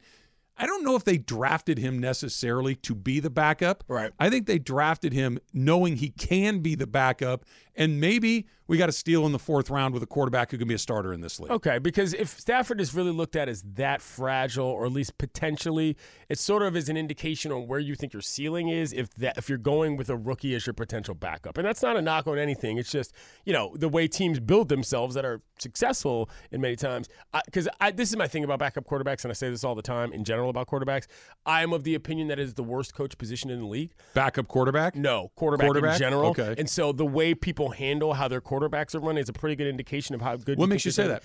I 0.58 0.66
don't 0.66 0.84
know 0.84 0.96
if 0.96 1.04
they 1.04 1.18
drafted 1.18 1.78
him 1.78 2.00
necessarily 2.00 2.76
to 2.76 2.96
be 2.96 3.20
the 3.20 3.30
backup. 3.30 3.84
Right. 3.88 4.12
I 4.20 4.30
think 4.30 4.46
they 4.48 4.60
drafted 4.60 5.12
him 5.12 5.40
knowing 5.54 5.98
he 5.98 6.10
can 6.10 6.60
be 6.60 6.76
the 6.76 6.88
backup, 6.88 7.46
and 7.76 8.00
maybe 8.00 8.48
we 8.68 8.78
got 8.78 8.90
a 8.90 8.94
steal 8.94 9.26
in 9.26 9.32
the 9.32 9.40
fourth 9.40 9.70
round 9.70 9.94
with 9.94 10.02
a 10.02 10.08
quarterback 10.08 10.50
who 10.50 10.58
can 10.58 10.68
be 10.68 10.74
a 10.74 10.80
starter 10.80 11.14
in 11.14 11.22
this 11.22 11.40
league. 11.40 11.52
Okay, 11.52 11.78
because 11.78 12.14
if 12.14 12.40
Stafford 12.40 12.82
is 12.82 12.96
really 12.96 13.12
looked 13.12 13.36
at 13.36 13.48
as 13.48 13.62
that 13.76 14.02
fragile, 14.02 14.66
or 14.66 14.86
at 14.86 14.92
least 14.92 15.18
potentially, 15.18 15.96
it 16.30 16.40
sort 16.40 16.64
of 16.64 16.76
is 16.76 16.90
an 16.90 16.98
indication 16.98 17.52
on 17.52 17.68
where 17.68 17.80
you 17.80 17.96
think 17.96 18.14
your 18.14 18.24
ceiling 18.24 18.70
is. 18.70 18.92
If 18.92 19.14
that, 19.16 19.38
if 19.38 19.50
you're 19.50 19.58
going 19.60 19.98
with 19.98 20.10
a 20.10 20.16
rookie 20.18 20.56
as 20.56 20.66
your 20.66 20.74
potential 20.74 21.14
backup, 21.14 21.58
and 21.58 21.68
that's 21.68 21.84
not 21.84 21.96
a 21.96 22.02
knock 22.02 22.28
on 22.28 22.40
anything. 22.40 22.78
It's 22.78 22.92
just 22.92 23.14
you 23.46 23.54
know 23.54 23.76
the 23.76 23.90
way 23.90 24.08
teams 24.08 24.40
build 24.40 24.70
themselves 24.70 25.16
that 25.16 25.26
are 25.26 25.42
successful 25.60 26.30
in 26.52 26.62
many 26.62 26.76
times. 26.76 27.08
Because 27.46 27.68
I, 27.80 27.92
this 27.92 28.10
is 28.10 28.18
my 28.18 28.28
thing 28.28 28.44
about 28.44 28.60
backup 28.60 28.86
quarterbacks, 28.86 29.24
and 29.24 29.32
I 29.32 29.34
say 29.34 29.50
this 29.50 29.64
all 29.64 29.76
the 29.76 29.82
time 29.82 30.12
in 30.12 30.24
general 30.24 30.50
about 30.50 30.68
quarterbacks. 30.68 31.06
I 31.46 31.62
am 31.62 31.72
of 31.74 31.84
the 31.84 31.94
opinion 31.94 32.30
that 32.30 32.40
it 32.40 32.44
is 32.44 32.56
the 32.56 32.64
worst 32.64 32.96
coach 32.96 33.18
position 33.18 33.50
in 33.52 33.60
the 33.60 33.68
league. 33.68 33.92
Backup 34.16 34.48
quarterback? 34.48 34.96
No, 34.96 35.32
quarterback, 35.36 35.68
Quarterback? 35.68 35.94
in 35.94 36.00
general. 36.00 36.30
Okay. 36.32 36.56
And 36.58 36.70
so 36.70 36.92
the 36.92 37.06
way 37.06 37.36
people 37.36 37.65
handle 37.72 38.14
how 38.14 38.28
their 38.28 38.42
quarterbacks 38.42 38.96
are 38.96 39.00
run 39.00 39.18
is 39.18 39.30
a 39.30 39.34
pretty 39.34 39.56
good 39.56 39.68
indication 39.68 40.16
of 40.16 40.22
how 40.22 40.36
good. 40.38 40.58
What 40.58 40.66
you 40.66 40.70
makes 40.70 40.86
you 40.86 40.92
say 40.92 41.08
that? 41.08 41.24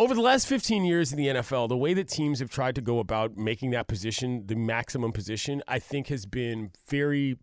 over 0.00 0.14
the 0.14 0.22
last 0.22 0.46
15 0.46 0.86
years 0.86 1.12
in 1.12 1.18
the 1.18 1.26
NFL, 1.26 1.68
the 1.68 1.76
way 1.76 1.92
that 1.92 2.08
teams 2.08 2.38
have 2.38 2.48
tried 2.48 2.74
to 2.74 2.80
go 2.80 3.00
about 3.00 3.36
making 3.36 3.70
that 3.72 3.86
position 3.86 4.46
the 4.46 4.54
maximum 4.54 5.12
position, 5.12 5.62
I 5.68 5.78
think 5.78 6.06
has 6.06 6.24
been 6.24 6.70
very 6.88 7.36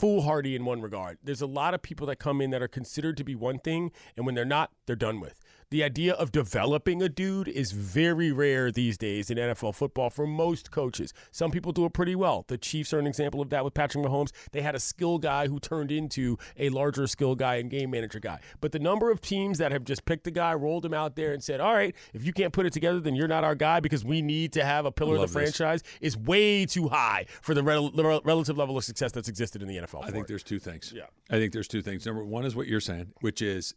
foolhardy 0.00 0.56
in 0.56 0.64
one 0.64 0.82
regard. 0.82 1.18
There's 1.22 1.40
a 1.40 1.46
lot 1.46 1.72
of 1.72 1.80
people 1.80 2.08
that 2.08 2.16
come 2.16 2.40
in 2.40 2.50
that 2.50 2.60
are 2.60 2.66
considered 2.66 3.16
to 3.18 3.24
be 3.24 3.36
one 3.36 3.60
thing, 3.60 3.92
and 4.16 4.26
when 4.26 4.34
they're 4.34 4.44
not, 4.44 4.72
they're 4.86 4.96
done 4.96 5.20
with. 5.20 5.38
The 5.70 5.82
idea 5.82 6.14
of 6.14 6.32
developing 6.32 7.02
a 7.02 7.08
dude 7.08 7.48
is 7.48 7.72
very 7.72 8.32
rare 8.32 8.70
these 8.70 8.98
days 8.98 9.30
in 9.30 9.38
NFL 9.38 9.74
football 9.74 10.10
for 10.10 10.26
most 10.26 10.70
coaches. 10.70 11.12
Some 11.30 11.50
people 11.50 11.72
do 11.72 11.84
it 11.84 11.92
pretty 11.92 12.14
well. 12.14 12.44
The 12.48 12.58
Chiefs 12.58 12.92
are 12.92 12.98
an 12.98 13.06
example 13.06 13.40
of 13.40 13.50
that 13.50 13.64
with 13.64 13.74
Patrick 13.74 14.04
Mahomes. 14.04 14.30
They 14.52 14.62
had 14.62 14.74
a 14.74 14.80
skill 14.80 15.18
guy 15.18 15.48
who 15.48 15.58
turned 15.58 15.90
into 15.90 16.38
a 16.58 16.68
larger 16.68 17.06
skill 17.06 17.34
guy 17.34 17.56
and 17.56 17.70
game 17.70 17.90
manager 17.90 18.20
guy. 18.20 18.40
But 18.60 18.72
the 18.72 18.78
number 18.78 19.10
of 19.10 19.20
teams 19.20 19.58
that 19.58 19.72
have 19.72 19.84
just 19.84 20.04
picked 20.04 20.26
a 20.26 20.30
guy, 20.30 20.54
rolled 20.54 20.84
him 20.84 20.94
out 20.94 21.16
there, 21.16 21.32
and 21.32 21.42
said, 21.42 21.60
all 21.60 21.74
right, 21.74 21.94
if 22.12 22.24
you 22.24 22.32
can't 22.32 22.52
put 22.52 22.66
it 22.66 22.72
together, 22.72 23.00
then 23.00 23.14
you're 23.14 23.28
not 23.28 23.44
our 23.44 23.54
guy 23.54 23.80
because 23.80 24.04
we 24.04 24.22
need 24.22 24.52
to 24.52 24.64
have 24.64 24.84
a 24.86 24.92
pillar 24.92 25.14
of 25.14 25.20
the 25.20 25.26
this. 25.26 25.32
franchise 25.32 25.82
is 26.00 26.16
way 26.16 26.66
too 26.66 26.88
high 26.88 27.26
for 27.42 27.54
the 27.54 27.62
rel- 27.62 27.90
rel- 27.92 28.22
relative 28.24 28.56
level 28.56 28.76
of 28.76 28.84
success 28.84 29.12
that's 29.12 29.28
existed 29.28 29.62
in 29.62 29.68
the 29.68 29.76
NFL. 29.76 30.04
I 30.04 30.10
think 30.10 30.24
it. 30.24 30.28
there's 30.28 30.42
two 30.42 30.58
things. 30.58 30.92
Yeah. 30.94 31.04
I 31.30 31.38
think 31.38 31.52
there's 31.52 31.68
two 31.68 31.82
things. 31.82 32.04
Number 32.06 32.24
one 32.24 32.44
is 32.44 32.54
what 32.54 32.66
you're 32.66 32.80
saying, 32.80 33.12
which 33.20 33.40
is 33.40 33.74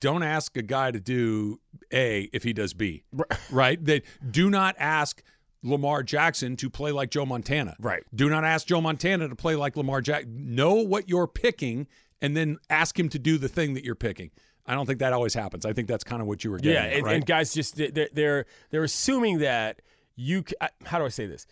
don't 0.00 0.22
ask 0.22 0.56
a 0.56 0.62
guy 0.62 0.90
to 0.90 1.00
do 1.00 1.60
A 1.92 2.28
if 2.32 2.42
he 2.42 2.52
does 2.52 2.74
B. 2.74 3.04
Right? 3.50 3.82
They 3.82 4.02
do 4.30 4.50
not 4.50 4.74
ask 4.78 5.22
Lamar 5.62 6.02
Jackson 6.02 6.56
to 6.56 6.68
play 6.70 6.90
like 6.92 7.10
Joe 7.10 7.24
Montana. 7.26 7.76
Right. 7.78 8.02
Do 8.14 8.28
not 8.28 8.44
ask 8.44 8.66
Joe 8.66 8.80
Montana 8.80 9.28
to 9.28 9.36
play 9.36 9.54
like 9.56 9.76
Lamar 9.76 10.00
Jackson. 10.00 10.54
Know 10.54 10.74
what 10.74 11.08
you're 11.08 11.28
picking 11.28 11.86
and 12.20 12.36
then 12.36 12.58
ask 12.70 12.98
him 12.98 13.08
to 13.10 13.18
do 13.18 13.38
the 13.38 13.48
thing 13.48 13.74
that 13.74 13.84
you're 13.84 13.94
picking. 13.94 14.30
I 14.66 14.74
don't 14.74 14.86
think 14.86 15.00
that 15.00 15.12
always 15.12 15.34
happens. 15.34 15.66
I 15.66 15.72
think 15.72 15.88
that's 15.88 16.04
kind 16.04 16.22
of 16.22 16.28
what 16.28 16.44
you 16.44 16.50
were 16.50 16.58
getting 16.58 16.74
Yeah, 16.74 16.84
at, 16.88 16.92
and, 16.94 17.04
right? 17.04 17.16
and 17.16 17.26
guys 17.26 17.52
just 17.52 17.76
they're, 17.76 18.08
they're 18.12 18.46
they're 18.70 18.84
assuming 18.84 19.38
that 19.38 19.82
you. 20.14 20.44
How 20.84 20.98
do 20.98 21.04
I 21.04 21.08
say 21.08 21.26
this? 21.26 21.46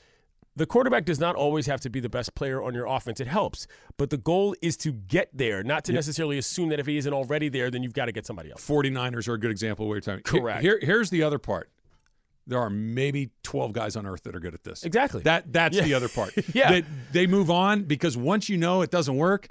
The 0.61 0.67
quarterback 0.67 1.07
does 1.07 1.19
not 1.19 1.37
always 1.37 1.65
have 1.69 1.81
to 1.81 1.89
be 1.89 2.01
the 2.01 2.11
best 2.11 2.35
player 2.35 2.63
on 2.63 2.75
your 2.75 2.85
offense. 2.85 3.19
It 3.19 3.27
helps, 3.29 3.67
but 3.97 4.11
the 4.11 4.19
goal 4.19 4.55
is 4.61 4.77
to 4.77 4.93
get 4.93 5.31
there, 5.33 5.63
not 5.63 5.85
to 5.87 5.93
necessarily 5.95 6.37
assume 6.37 6.69
that 6.69 6.79
if 6.79 6.85
he 6.85 6.99
isn't 6.99 7.15
already 7.15 7.49
there, 7.49 7.71
then 7.71 7.83
you've 7.83 7.95
got 7.95 8.05
to 8.05 8.13
get 8.13 8.27
somebody 8.27 8.51
else. 8.51 8.63
49ers 8.69 9.27
are 9.27 9.33
a 9.33 9.39
good 9.41 9.51
example 9.51 9.87
of 9.87 9.89
what 9.89 9.95
you're 9.95 10.19
talking 10.19 10.23
Correct. 10.23 10.61
Here, 10.61 10.79
here's 10.83 11.09
the 11.09 11.23
other 11.23 11.39
part. 11.39 11.71
There 12.47 12.59
are 12.59 12.69
maybe 12.69 13.31
12 13.43 13.73
guys 13.73 13.97
on 13.97 14.05
earth 14.05 14.25
that 14.25 14.37
are 14.37 14.41
good 14.41 14.53
at 14.53 14.63
this. 14.63 14.83
Exactly. 14.85 15.23
That 15.23 15.51
that's 15.51 15.79
Yeah. 15.79 15.85
the 15.85 15.95
other 15.95 16.11
part. 16.11 16.35
Yeah. 16.55 16.73
That 16.73 16.85
they 17.11 17.27
move 17.27 17.51
on 17.51 17.85
because 17.85 18.19
once 18.19 18.51
you 18.51 18.59
know 18.59 18.83
it 18.83 18.91
doesn't 18.91 19.17
work, 19.17 19.49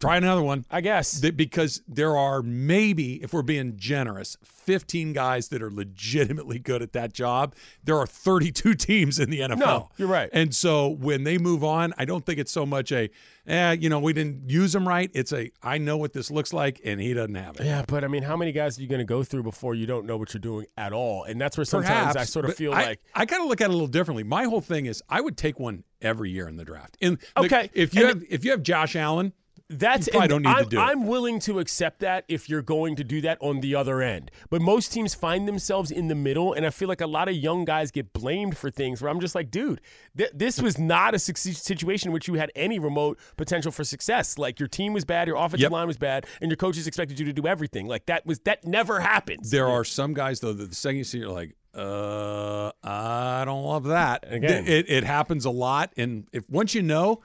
try 0.00 0.16
another 0.16 0.42
one. 0.42 0.64
I 0.70 0.80
guess. 0.80 1.20
Because 1.20 1.82
there 1.88 2.16
are 2.16 2.42
maybe, 2.42 3.22
if 3.22 3.32
we're 3.32 3.42
being 3.42 3.76
generous, 3.76 4.36
15 4.66 5.12
guys 5.12 5.48
that 5.48 5.62
are 5.62 5.70
legitimately 5.70 6.58
good 6.58 6.82
at 6.82 6.92
that 6.92 7.12
job. 7.12 7.54
There 7.84 7.96
are 7.96 8.06
32 8.06 8.74
teams 8.74 9.20
in 9.20 9.30
the 9.30 9.40
NFL. 9.40 9.58
No, 9.58 9.88
you're 9.96 10.08
right. 10.08 10.28
And 10.32 10.54
so 10.54 10.88
when 10.88 11.22
they 11.22 11.38
move 11.38 11.62
on, 11.62 11.94
I 11.96 12.04
don't 12.04 12.26
think 12.26 12.40
it's 12.40 12.50
so 12.50 12.66
much 12.66 12.90
a, 12.90 13.08
eh, 13.46 13.76
you 13.78 13.88
know, 13.88 14.00
we 14.00 14.12
didn't 14.12 14.50
use 14.50 14.72
them 14.72 14.86
right. 14.86 15.08
It's 15.14 15.32
a, 15.32 15.52
I 15.62 15.78
know 15.78 15.96
what 15.96 16.12
this 16.12 16.32
looks 16.32 16.52
like, 16.52 16.80
and 16.84 17.00
he 17.00 17.14
doesn't 17.14 17.36
have 17.36 17.60
it. 17.60 17.66
Yeah, 17.66 17.84
but 17.86 18.02
I 18.02 18.08
mean, 18.08 18.24
how 18.24 18.36
many 18.36 18.50
guys 18.50 18.76
are 18.76 18.82
you 18.82 18.88
going 18.88 18.98
to 18.98 19.04
go 19.04 19.22
through 19.22 19.44
before 19.44 19.76
you 19.76 19.86
don't 19.86 20.04
know 20.04 20.16
what 20.16 20.34
you're 20.34 20.40
doing 20.40 20.66
at 20.76 20.92
all? 20.92 21.22
And 21.22 21.40
that's 21.40 21.56
where 21.56 21.64
sometimes 21.64 22.12
Perhaps, 22.12 22.16
I 22.16 22.24
sort 22.24 22.46
of 22.46 22.56
feel 22.56 22.74
I, 22.74 22.86
like 22.86 23.00
I 23.14 23.24
kind 23.24 23.42
of 23.42 23.48
look 23.48 23.60
at 23.60 23.66
it 23.66 23.70
a 23.70 23.72
little 23.72 23.86
differently. 23.86 24.24
My 24.24 24.44
whole 24.44 24.60
thing 24.60 24.86
is 24.86 25.00
I 25.08 25.20
would 25.20 25.36
take 25.36 25.60
one 25.60 25.84
every 26.02 26.30
year 26.32 26.48
in 26.48 26.56
the 26.56 26.64
draft. 26.64 26.96
In 27.00 27.20
the- 27.36 27.42
Okay, 27.42 27.70
if 27.72 27.94
you 27.94 28.08
and 28.08 28.20
have 28.20 28.28
if 28.28 28.44
you 28.44 28.50
have 28.50 28.64
Josh 28.64 28.96
Allen, 28.96 29.32
That's 29.68 30.06
and 30.06 30.28
don't 30.28 30.42
need 30.42 30.48
I'm, 30.48 30.68
do. 30.68 30.78
I'm 30.78 31.06
willing 31.08 31.40
to 31.40 31.58
accept 31.58 31.98
that 32.00 32.24
if 32.28 32.48
you're 32.48 32.62
going 32.62 32.94
to 32.96 33.04
do 33.04 33.20
that 33.22 33.36
on 33.40 33.60
the 33.60 33.74
other 33.74 34.00
end. 34.00 34.30
But 34.48 34.62
most 34.62 34.92
teams 34.92 35.12
find 35.14 35.48
themselves 35.48 35.90
in 35.90 36.06
the 36.06 36.14
middle, 36.14 36.52
and 36.52 36.64
I 36.64 36.70
feel 36.70 36.86
like 36.86 37.00
a 37.00 37.06
lot 37.06 37.28
of 37.28 37.34
young 37.34 37.64
guys 37.64 37.90
get 37.90 38.12
blamed 38.12 38.56
for 38.56 38.70
things 38.70 39.02
where 39.02 39.10
I'm 39.10 39.18
just 39.18 39.34
like, 39.34 39.50
dude, 39.50 39.80
th- 40.16 40.30
this 40.32 40.62
was 40.62 40.78
not 40.78 41.14
a 41.14 41.18
situation 41.18 42.10
in 42.10 42.12
which 42.12 42.28
you 42.28 42.34
had 42.34 42.52
any 42.54 42.78
remote 42.78 43.18
potential 43.36 43.72
for 43.72 43.82
success. 43.82 44.38
Like 44.38 44.60
your 44.60 44.68
team 44.68 44.92
was 44.92 45.04
bad, 45.04 45.26
your 45.26 45.36
offensive 45.36 45.60
Yep. 45.62 45.72
line 45.72 45.86
was 45.88 45.96
bad, 45.98 46.26
and 46.40 46.48
your 46.48 46.56
coaches 46.56 46.86
expected 46.86 47.18
you 47.18 47.26
to 47.26 47.32
do 47.32 47.46
everything. 47.48 47.86
Like 47.88 48.06
that 48.06 48.24
was 48.24 48.38
that 48.40 48.64
never 48.64 49.00
happens. 49.00 49.50
there 49.50 49.66
are 49.68 49.82
some 49.84 50.14
guys 50.14 50.38
though 50.40 50.52
that 50.52 50.68
the 50.68 50.76
second 50.76 50.98
you 50.98 51.04
see, 51.04 51.18
you're 51.18 51.28
like, 51.28 51.56
uh, 51.74 52.70
I 52.84 53.42
don't 53.44 53.64
love 53.64 53.84
that. 53.84 54.24
Again. 54.28 54.66
it, 54.66 54.88
it 54.88 55.04
happens 55.04 55.44
a 55.44 55.50
lot, 55.50 55.92
and 55.96 56.26
if 56.32 56.48
once 56.48 56.74
you 56.74 56.82
know, 56.82 57.20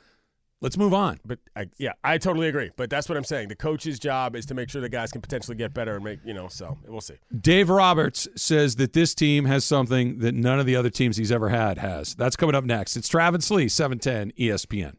let's 0.61 0.77
move 0.77 0.93
on. 0.93 1.19
But 1.25 1.39
I, 1.55 1.67
yeah, 1.77 1.93
I 2.03 2.17
totally 2.17 2.47
agree. 2.47 2.71
But 2.75 2.89
that's 2.89 3.09
what 3.09 3.17
I'm 3.17 3.23
saying. 3.23 3.49
The 3.49 3.55
coach's 3.55 3.99
job 3.99 4.35
is 4.35 4.45
to 4.47 4.53
make 4.53 4.69
sure 4.69 4.81
the 4.81 4.89
guys 4.89 5.11
can 5.11 5.21
potentially 5.21 5.57
get 5.57 5.73
better 5.73 5.95
and 5.95 6.03
make 6.03 6.19
you 6.23 6.33
know. 6.33 6.47
So 6.47 6.77
we'll 6.87 7.01
see. 7.01 7.15
Dave 7.39 7.69
Roberts 7.69 8.27
says 8.35 8.77
that 8.77 8.93
this 8.93 9.13
team 9.13 9.45
has 9.45 9.65
something 9.65 10.19
that 10.19 10.33
none 10.33 10.59
of 10.59 10.65
the 10.65 10.75
other 10.75 10.89
teams 10.89 11.17
he's 11.17 11.31
ever 11.31 11.49
had 11.49 11.77
has. 11.79 12.15
That's 12.15 12.35
coming 12.35 12.55
up 12.55 12.63
next. 12.63 12.95
It's 12.95 13.09
Travis 13.09 13.51
Lee, 13.51 13.65
E 13.65 13.67
710 13.67 14.31
ESPN. 14.39 14.95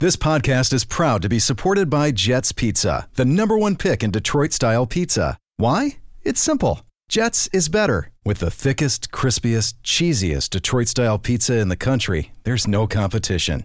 This 0.00 0.16
podcast 0.16 0.72
is 0.72 0.84
proud 0.84 1.20
to 1.22 1.28
be 1.28 1.38
supported 1.38 1.90
by 1.90 2.10
Jets 2.10 2.52
Pizza, 2.52 3.06
the 3.16 3.26
number 3.26 3.58
one 3.58 3.76
pick 3.76 4.02
in 4.02 4.10
Detroit 4.10 4.54
style 4.54 4.86
pizza. 4.86 5.36
Why? 5.58 5.98
It's 6.22 6.40
simple. 6.40 6.80
Jets 7.10 7.48
is 7.52 7.68
better. 7.68 8.10
With 8.24 8.38
the 8.38 8.50
thickest, 8.50 9.10
crispiest, 9.10 9.74
cheesiest 9.84 10.50
Detroit 10.50 10.88
style 10.88 11.18
pizza 11.18 11.58
in 11.58 11.68
the 11.68 11.76
country, 11.76 12.32
there's 12.44 12.66
no 12.66 12.86
competition. 12.86 13.64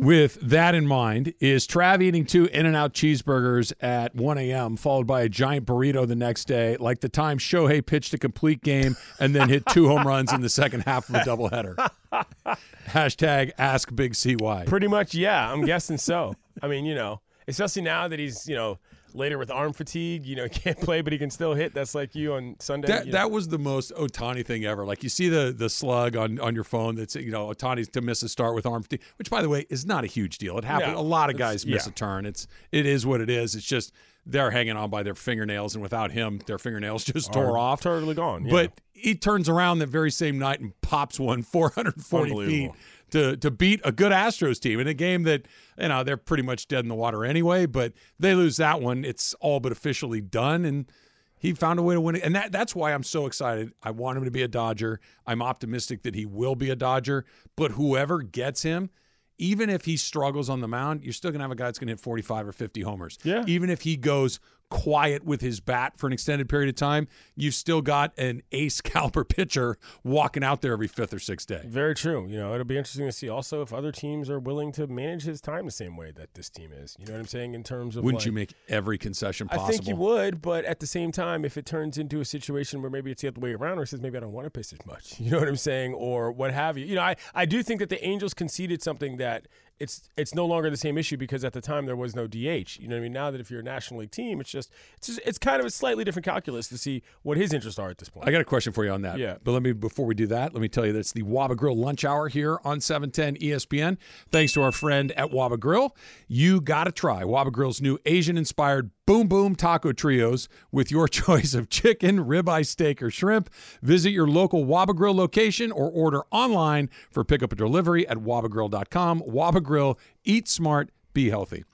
With 0.00 0.38
that 0.40 0.74
in 0.74 0.86
mind, 0.86 1.34
is 1.40 1.66
Trav 1.66 2.00
eating 2.00 2.24
two 2.24 2.46
In 2.46 2.64
N 2.64 2.74
Out 2.74 2.94
cheeseburgers 2.94 3.74
at 3.82 4.14
1 4.14 4.38
a.m., 4.38 4.78
followed 4.78 5.06
by 5.06 5.20
a 5.20 5.28
giant 5.28 5.66
burrito 5.66 6.08
the 6.08 6.16
next 6.16 6.46
day, 6.46 6.78
like 6.78 7.00
the 7.00 7.10
time 7.10 7.36
Shohei 7.36 7.84
pitched 7.84 8.14
a 8.14 8.18
complete 8.18 8.62
game 8.62 8.96
and 9.18 9.34
then 9.34 9.50
hit 9.50 9.66
two 9.66 9.88
home 9.88 10.06
runs 10.06 10.32
in 10.32 10.40
the 10.40 10.48
second 10.48 10.84
half 10.84 11.10
of 11.10 11.16
a 11.16 11.18
doubleheader? 11.18 11.90
Hashtag 12.88 13.50
Ask 13.58 13.94
Big 13.94 14.14
CY. 14.14 14.64
Pretty 14.66 14.88
much, 14.88 15.14
yeah. 15.14 15.52
I'm 15.52 15.66
guessing 15.66 15.98
so. 15.98 16.34
I 16.62 16.68
mean, 16.68 16.86
you 16.86 16.94
know, 16.94 17.20
especially 17.46 17.82
now 17.82 18.08
that 18.08 18.18
he's 18.18 18.48
you 18.48 18.56
know 18.56 18.78
later 19.14 19.38
with 19.38 19.50
arm 19.50 19.72
fatigue. 19.72 20.26
You 20.26 20.36
know, 20.36 20.44
he 20.50 20.50
can't 20.50 20.80
play, 20.80 21.00
but 21.00 21.12
he 21.12 21.18
can 21.18 21.30
still 21.30 21.54
hit. 21.54 21.74
That's 21.74 21.94
like 21.94 22.14
you 22.14 22.34
on 22.34 22.56
Sunday. 22.58 22.88
That 22.88 23.06
you 23.06 23.12
know. 23.12 23.18
that 23.18 23.30
was 23.30 23.48
the 23.48 23.58
most 23.58 23.92
Ohtani 23.94 24.44
thing 24.44 24.64
ever. 24.64 24.84
Like 24.84 25.02
you 25.02 25.08
see 25.08 25.28
the 25.28 25.54
the 25.56 25.68
slug 25.68 26.16
on, 26.16 26.38
on 26.40 26.54
your 26.54 26.64
phone 26.64 26.94
that's 26.94 27.16
you 27.16 27.30
know 27.30 27.48
Ohtani's 27.48 27.88
to 27.88 28.00
miss 28.00 28.22
a 28.22 28.28
start 28.28 28.54
with 28.54 28.66
arm 28.66 28.82
fatigue, 28.82 29.02
which 29.16 29.30
by 29.30 29.42
the 29.42 29.48
way 29.48 29.66
is 29.70 29.86
not 29.86 30.04
a 30.04 30.06
huge 30.06 30.38
deal. 30.38 30.58
It 30.58 30.64
happens. 30.64 30.92
No, 30.92 31.00
a 31.00 31.02
lot 31.02 31.30
of 31.30 31.36
guys 31.36 31.66
miss 31.66 31.86
yeah. 31.86 31.90
a 31.90 31.94
turn. 31.94 32.26
It's 32.26 32.46
it 32.72 32.86
is 32.86 33.06
what 33.06 33.20
it 33.20 33.30
is. 33.30 33.54
It's 33.54 33.66
just 33.66 33.92
they're 34.26 34.50
hanging 34.50 34.76
on 34.76 34.90
by 34.90 35.02
their 35.02 35.14
fingernails, 35.14 35.74
and 35.74 35.82
without 35.82 36.10
him, 36.10 36.40
their 36.46 36.58
fingernails 36.58 37.04
just 37.12 37.32
tore 37.32 37.58
off. 37.58 37.80
totally 37.80 38.14
gone. 38.14 38.44
yeah. 38.44 38.50
But 38.50 38.72
he 38.92 39.14
turns 39.14 39.48
around 39.48 39.78
that 39.78 39.88
very 39.88 40.10
same 40.10 40.38
night 40.38 40.60
and 40.60 40.78
pops 40.82 41.18
one 41.18 41.42
440 41.42 42.46
feet. 42.46 42.70
To 43.12 43.36
to 43.36 43.50
beat 43.50 43.80
a 43.84 43.92
good 43.92 44.12
Astros 44.12 44.60
team 44.60 44.80
in 44.80 44.86
a 44.86 44.94
game 44.94 45.22
that 45.24 45.46
you 45.78 45.88
know 45.88 46.02
they're 46.02 46.16
pretty 46.16 46.42
much 46.42 46.68
dead 46.68 46.80
in 46.80 46.88
the 46.88 46.94
water 46.94 47.24
anyway. 47.24 47.66
But 47.66 47.92
they 48.18 48.34
lose 48.34 48.56
that 48.58 48.80
one, 48.80 49.04
it's 49.04 49.34
all 49.34 49.60
but 49.60 49.72
officially 49.72 50.20
done, 50.20 50.64
and 50.64 50.90
he 51.38 51.52
found 51.54 51.78
a 51.78 51.82
way 51.82 51.94
to 51.94 52.00
win 52.00 52.16
it. 52.16 52.22
And 52.22 52.34
that 52.34 52.52
that's 52.52 52.74
why 52.74 52.92
I'm 52.92 53.02
so 53.02 53.26
excited. 53.26 53.72
I 53.82 53.90
want 53.90 54.18
him 54.18 54.24
to 54.24 54.30
be 54.30 54.42
a 54.42 54.48
Dodger. 54.48 55.00
I'm 55.26 55.42
optimistic 55.42 56.02
that 56.02 56.14
he 56.14 56.26
will 56.26 56.54
be 56.54 56.70
a 56.70 56.76
Dodger. 56.76 57.24
But 57.56 57.72
whoever 57.72 58.22
gets 58.22 58.62
him. 58.62 58.90
Even 59.38 59.70
if 59.70 59.86
he 59.86 59.96
struggles 59.96 60.50
on 60.50 60.60
the 60.60 60.68
mound, 60.68 61.02
you're 61.02 61.14
still 61.14 61.30
gonna 61.30 61.44
have 61.44 61.50
a 61.50 61.54
guy 61.54 61.64
that's 61.64 61.78
gonna 61.78 61.92
hit 61.92 62.00
45 62.00 62.48
or 62.48 62.52
50 62.52 62.82
homers. 62.82 63.16
Yeah. 63.24 63.42
Even 63.46 63.70
if 63.70 63.80
he 63.80 63.96
goes 63.96 64.38
quiet 64.70 65.24
with 65.24 65.40
his 65.40 65.60
bat 65.60 65.92
for 65.98 66.06
an 66.06 66.12
extended 66.12 66.48
period 66.48 66.68
of 66.68 66.76
time, 66.76 67.08
you've 67.36 67.54
still 67.54 67.82
got 67.82 68.16
an 68.16 68.42
ace 68.52 68.80
caliber 68.80 69.24
pitcher 69.24 69.76
walking 70.04 70.42
out 70.42 70.62
there 70.62 70.72
every 70.72 70.86
fifth 70.88 71.12
or 71.12 71.18
sixth 71.18 71.46
day. 71.48 71.62
Very 71.66 71.94
true. 71.94 72.26
You 72.26 72.38
know, 72.38 72.54
it'll 72.54 72.64
be 72.64 72.78
interesting 72.78 73.06
to 73.06 73.12
see 73.12 73.28
also 73.28 73.62
if 73.62 73.72
other 73.72 73.92
teams 73.92 74.30
are 74.30 74.38
willing 74.38 74.72
to 74.72 74.86
manage 74.86 75.24
his 75.24 75.40
time 75.40 75.66
the 75.66 75.70
same 75.70 75.96
way 75.96 76.12
that 76.12 76.34
this 76.34 76.48
team 76.48 76.72
is. 76.72 76.96
You 76.98 77.06
know 77.06 77.12
what 77.12 77.20
I'm 77.20 77.26
saying? 77.26 77.54
In 77.54 77.62
terms 77.62 77.96
of 77.96 78.04
Wouldn't 78.04 78.20
like- 78.22 78.26
you 78.26 78.32
make 78.32 78.54
every 78.68 78.96
concession 78.96 79.48
possible? 79.48 79.66
I 79.66 79.70
think 79.70 79.86
you 79.86 79.96
would, 79.96 80.40
but 80.40 80.64
at 80.64 80.80
the 80.80 80.86
same 80.86 81.12
time, 81.12 81.44
if 81.44 81.58
it 81.58 81.66
turns 81.66 81.98
into 81.98 82.20
a 82.20 82.24
situation 82.24 82.80
where 82.80 82.90
maybe 82.90 83.10
it's 83.10 83.22
the 83.22 83.28
other 83.28 83.40
way 83.40 83.52
around, 83.52 83.78
or 83.78 83.86
says 83.86 84.00
maybe 84.00 84.16
I 84.16 84.20
don't 84.20 84.32
want 84.32 84.46
to 84.46 84.50
pitch 84.50 84.72
as 84.72 84.86
much, 84.86 85.14
you 85.20 85.30
know 85.30 85.38
what 85.38 85.48
I'm 85.48 85.56
saying, 85.56 85.94
or 85.94 86.30
what 86.30 86.52
have 86.52 86.78
you. 86.78 86.86
You 86.86 86.94
know, 86.94 87.02
I, 87.02 87.16
I 87.34 87.44
do 87.44 87.62
think 87.62 87.80
that 87.80 87.88
the 87.88 88.02
Angels 88.04 88.34
conceded 88.34 88.82
something 88.82 89.16
that 89.16 89.46
it's 89.80 90.08
it's 90.16 90.34
no 90.34 90.44
longer 90.44 90.70
the 90.70 90.76
same 90.76 90.98
issue 90.98 91.16
because 91.16 91.42
at 91.42 91.54
the 91.54 91.60
time 91.60 91.86
there 91.86 91.96
was 91.96 92.14
no 92.14 92.26
DH. 92.26 92.78
You 92.78 92.86
know 92.86 92.96
what 92.96 92.96
I 92.96 93.00
mean? 93.00 93.12
Now 93.12 93.30
that 93.30 93.40
if 93.40 93.50
you're 93.50 93.60
a 93.60 93.64
National 93.64 94.00
League 94.00 94.10
team, 94.10 94.40
it's 94.40 94.50
just 94.50 94.70
it's 94.96 95.08
just, 95.08 95.20
it's 95.24 95.38
kind 95.38 95.58
of 95.58 95.66
a 95.66 95.70
slightly 95.70 96.04
different 96.04 96.26
calculus 96.26 96.68
to 96.68 96.78
see 96.78 97.02
what 97.22 97.38
his 97.38 97.52
interests 97.52 97.78
are 97.78 97.88
at 97.88 97.98
this 97.98 98.10
point. 98.10 98.28
I 98.28 98.30
got 98.30 98.42
a 98.42 98.44
question 98.44 98.72
for 98.72 98.84
you 98.84 98.90
on 98.90 99.02
that. 99.02 99.18
Yeah. 99.18 99.36
But 99.42 99.52
let 99.52 99.62
me 99.62 99.72
before 99.72 100.04
we 100.04 100.14
do 100.14 100.26
that, 100.28 100.52
let 100.52 100.60
me 100.60 100.68
tell 100.68 100.86
you 100.86 100.92
that 100.92 100.98
it's 100.98 101.12
the 101.12 101.22
Waba 101.22 101.56
Grill 101.56 101.76
lunch 101.76 102.04
hour 102.04 102.28
here 102.28 102.58
on 102.62 102.80
710 102.80 103.36
ESPN. 103.42 103.96
Thanks 104.30 104.52
to 104.52 104.62
our 104.62 104.72
friend 104.72 105.12
at 105.12 105.30
Waba 105.30 105.58
Grill. 105.58 105.96
You 106.28 106.60
gotta 106.60 106.92
try 106.92 107.22
Waba 107.22 107.50
Grill's 107.50 107.80
new 107.80 107.98
Asian 108.04 108.36
inspired 108.36 108.90
Boom 109.10 109.26
Boom 109.26 109.56
Taco 109.56 109.90
Trios 109.90 110.48
with 110.70 110.92
your 110.92 111.08
choice 111.08 111.52
of 111.52 111.68
chicken, 111.68 112.26
ribeye 112.26 112.64
steak, 112.64 113.02
or 113.02 113.10
shrimp. 113.10 113.50
Visit 113.82 114.10
your 114.10 114.28
local 114.28 114.64
Waba 114.64 114.94
Grill 114.94 115.16
location 115.16 115.72
or 115.72 115.90
order 115.90 116.22
online 116.30 116.88
for 117.10 117.24
pickup 117.24 117.50
and 117.50 117.58
delivery 117.58 118.06
at 118.06 118.18
wabagrill.com. 118.18 119.22
Waba 119.22 119.60
Grill, 119.64 119.98
eat 120.22 120.46
smart, 120.46 120.92
be 121.12 121.28
healthy. 121.28 121.64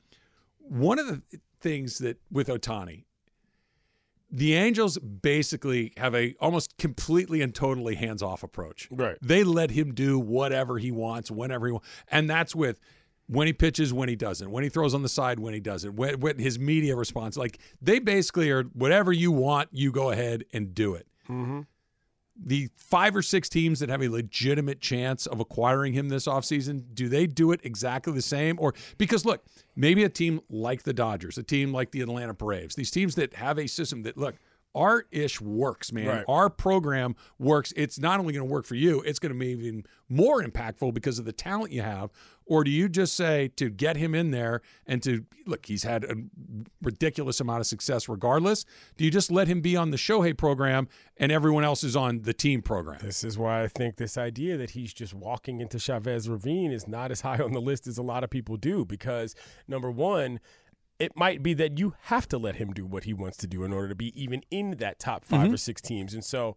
One 0.61 0.99
of 0.99 1.09
the 1.09 1.20
things 1.61 1.99
that 1.99 2.16
with 2.31 2.49
Ohtani, 2.49 3.05
the 4.31 4.55
Angels 4.55 4.96
basically 4.96 5.92
have 5.99 6.14
a 6.14 6.35
almost 6.40 6.79
completely 6.79 7.42
and 7.42 7.55
totally 7.55 7.96
hands-off 7.96 8.44
approach. 8.44 8.88
Right. 8.90 9.18
They 9.20 9.44
let 9.44 9.72
him 9.72 9.92
do 9.92 10.18
whatever 10.18 10.79
he 10.79 10.90
wants, 10.90 11.31
whenever 11.31 11.66
he 11.66 11.72
wants, 11.72 11.87
and 12.11 12.31
that's 12.31 12.57
with 12.57 12.81
when 13.28 13.46
he 13.46 13.52
pitches, 13.52 13.92
when 13.92 14.08
he 14.08 14.16
doesn't, 14.16 14.50
when 14.50 14.62
he 14.62 14.68
throws 14.70 14.94
on 14.94 15.02
the 15.02 15.08
side, 15.08 15.38
when 15.38 15.54
he 15.54 15.60
doesn't, 15.60 15.96
when, 15.96 16.20
when 16.20 16.38
his 16.38 16.58
media 16.58 16.94
response. 16.94 17.36
Like 17.36 17.58
they 17.82 17.98
basically 17.98 18.50
are 18.50 18.64
whatever 18.74 19.12
you 19.12 19.32
want, 19.32 19.68
you 19.72 19.90
go 19.92 20.10
ahead 20.10 20.44
and 20.52 20.74
do 20.74 20.94
it. 20.94 21.06
Mm-hmm. 21.28 21.62
the 22.38 22.68
five 22.76 23.16
or 23.16 23.22
six 23.22 23.48
teams 23.48 23.80
that 23.80 23.88
have 23.88 24.02
a 24.02 24.08
legitimate 24.08 24.80
chance 24.80 25.26
of 25.26 25.40
acquiring 25.40 25.92
him 25.92 26.08
this 26.08 26.26
offseason, 26.26 26.84
do 26.94 27.08
they 27.08 27.26
do 27.26 27.50
it 27.52 27.60
exactly 27.64 28.12
the 28.12 28.22
same? 28.22 28.58
Or 28.60 28.74
because 28.98 29.24
look, 29.24 29.44
maybe 29.74 30.04
a 30.04 30.08
team 30.08 30.40
like 30.50 30.82
the 30.82 30.92
Dodgers, 30.92 31.38
a 31.38 31.42
team 31.42 31.72
like 31.72 31.90
the 31.90 32.02
Atlanta 32.02 32.34
Braves, 32.34 32.74
these 32.74 32.90
teams 32.90 33.14
that 33.16 33.34
have 33.34 33.58
a 33.58 33.66
system 33.66 34.02
that 34.02 34.16
look, 34.16 34.36
our 34.74 35.06
ish 35.10 35.40
works, 35.40 35.90
man. 35.90 36.08
Right. 36.08 36.24
Our 36.28 36.50
program 36.50 37.16
works. 37.38 37.72
It's 37.74 37.98
not 37.98 38.20
only 38.20 38.34
going 38.34 38.46
to 38.46 38.52
work 38.52 38.66
for 38.66 38.74
you, 38.74 39.00
it's 39.00 39.18
going 39.18 39.32
to 39.32 39.38
be 39.38 39.48
even 39.48 39.84
more 40.10 40.42
impactful 40.42 40.92
because 40.92 41.18
of 41.18 41.24
the 41.24 41.32
talent 41.32 41.72
you 41.72 41.80
have. 41.80 42.10
Or 42.46 42.62
do 42.62 42.70
you 42.70 42.88
just 42.88 43.14
say 43.16 43.48
to 43.56 43.68
get 43.68 43.96
him 43.96 44.14
in 44.14 44.30
there 44.30 44.62
and 44.87 45.02
to 45.02 45.24
look, 45.46 45.66
he's 45.66 45.82
had 45.82 46.04
a 46.04 46.14
ridiculous 46.80 47.40
amount 47.40 47.61
of 47.61 47.66
success 47.66 48.09
regardless? 48.09 48.64
Do 48.96 49.04
you 49.04 49.11
just 49.11 49.32
let 49.32 49.48
him 49.48 49.61
be 49.61 49.76
on 49.76 49.90
the 49.90 49.96
Shohei 49.96 50.37
program 50.37 50.88
and 51.16 51.32
everyone 51.32 51.64
else 51.64 51.82
is 51.82 51.96
on 51.96 52.22
the 52.22 52.32
team 52.32 52.62
program? 52.62 53.00
This 53.02 53.24
is 53.24 53.37
why 53.37 53.64
I 53.64 53.68
think 53.68 53.96
this 53.96 54.16
idea 54.16 54.56
that 54.59 54.70
he's 54.70 54.94
just 54.94 55.12
walking 55.12 55.61
into 55.61 55.80
Chavez 55.80 56.28
Ravine 56.28 56.70
is 56.70 56.87
not 56.87 57.11
as 57.11 57.22
high 57.22 57.38
on 57.38 57.52
the 57.52 57.61
list 57.61 57.88
as 57.88 57.98
a 57.98 58.02
lot 58.02 58.22
of 58.22 58.30
people 58.30 58.56
do. 58.56 58.85
Because 58.85 59.35
number 59.66 59.90
one, 59.90 60.38
it 60.98 61.16
might 61.16 61.42
be 61.42 61.52
that 61.54 61.78
you 61.78 61.94
have 62.02 62.28
to 62.28 62.38
let 62.38 62.56
him 62.56 62.72
do 62.72 62.87
what 62.87 63.04
he 63.04 63.12
wants 63.12 63.37
to 63.38 63.46
do 63.46 63.64
in 63.64 63.72
order 63.72 63.88
to 63.88 63.94
be 63.94 64.18
even 64.20 64.42
in 64.50 64.72
that 64.78 64.98
top 64.98 65.24
5 65.24 65.40
mm-hmm. 65.40 65.54
or 65.54 65.56
six 65.56 65.82
teams. 65.82 66.14
And 66.14 66.24
so, 66.24 66.56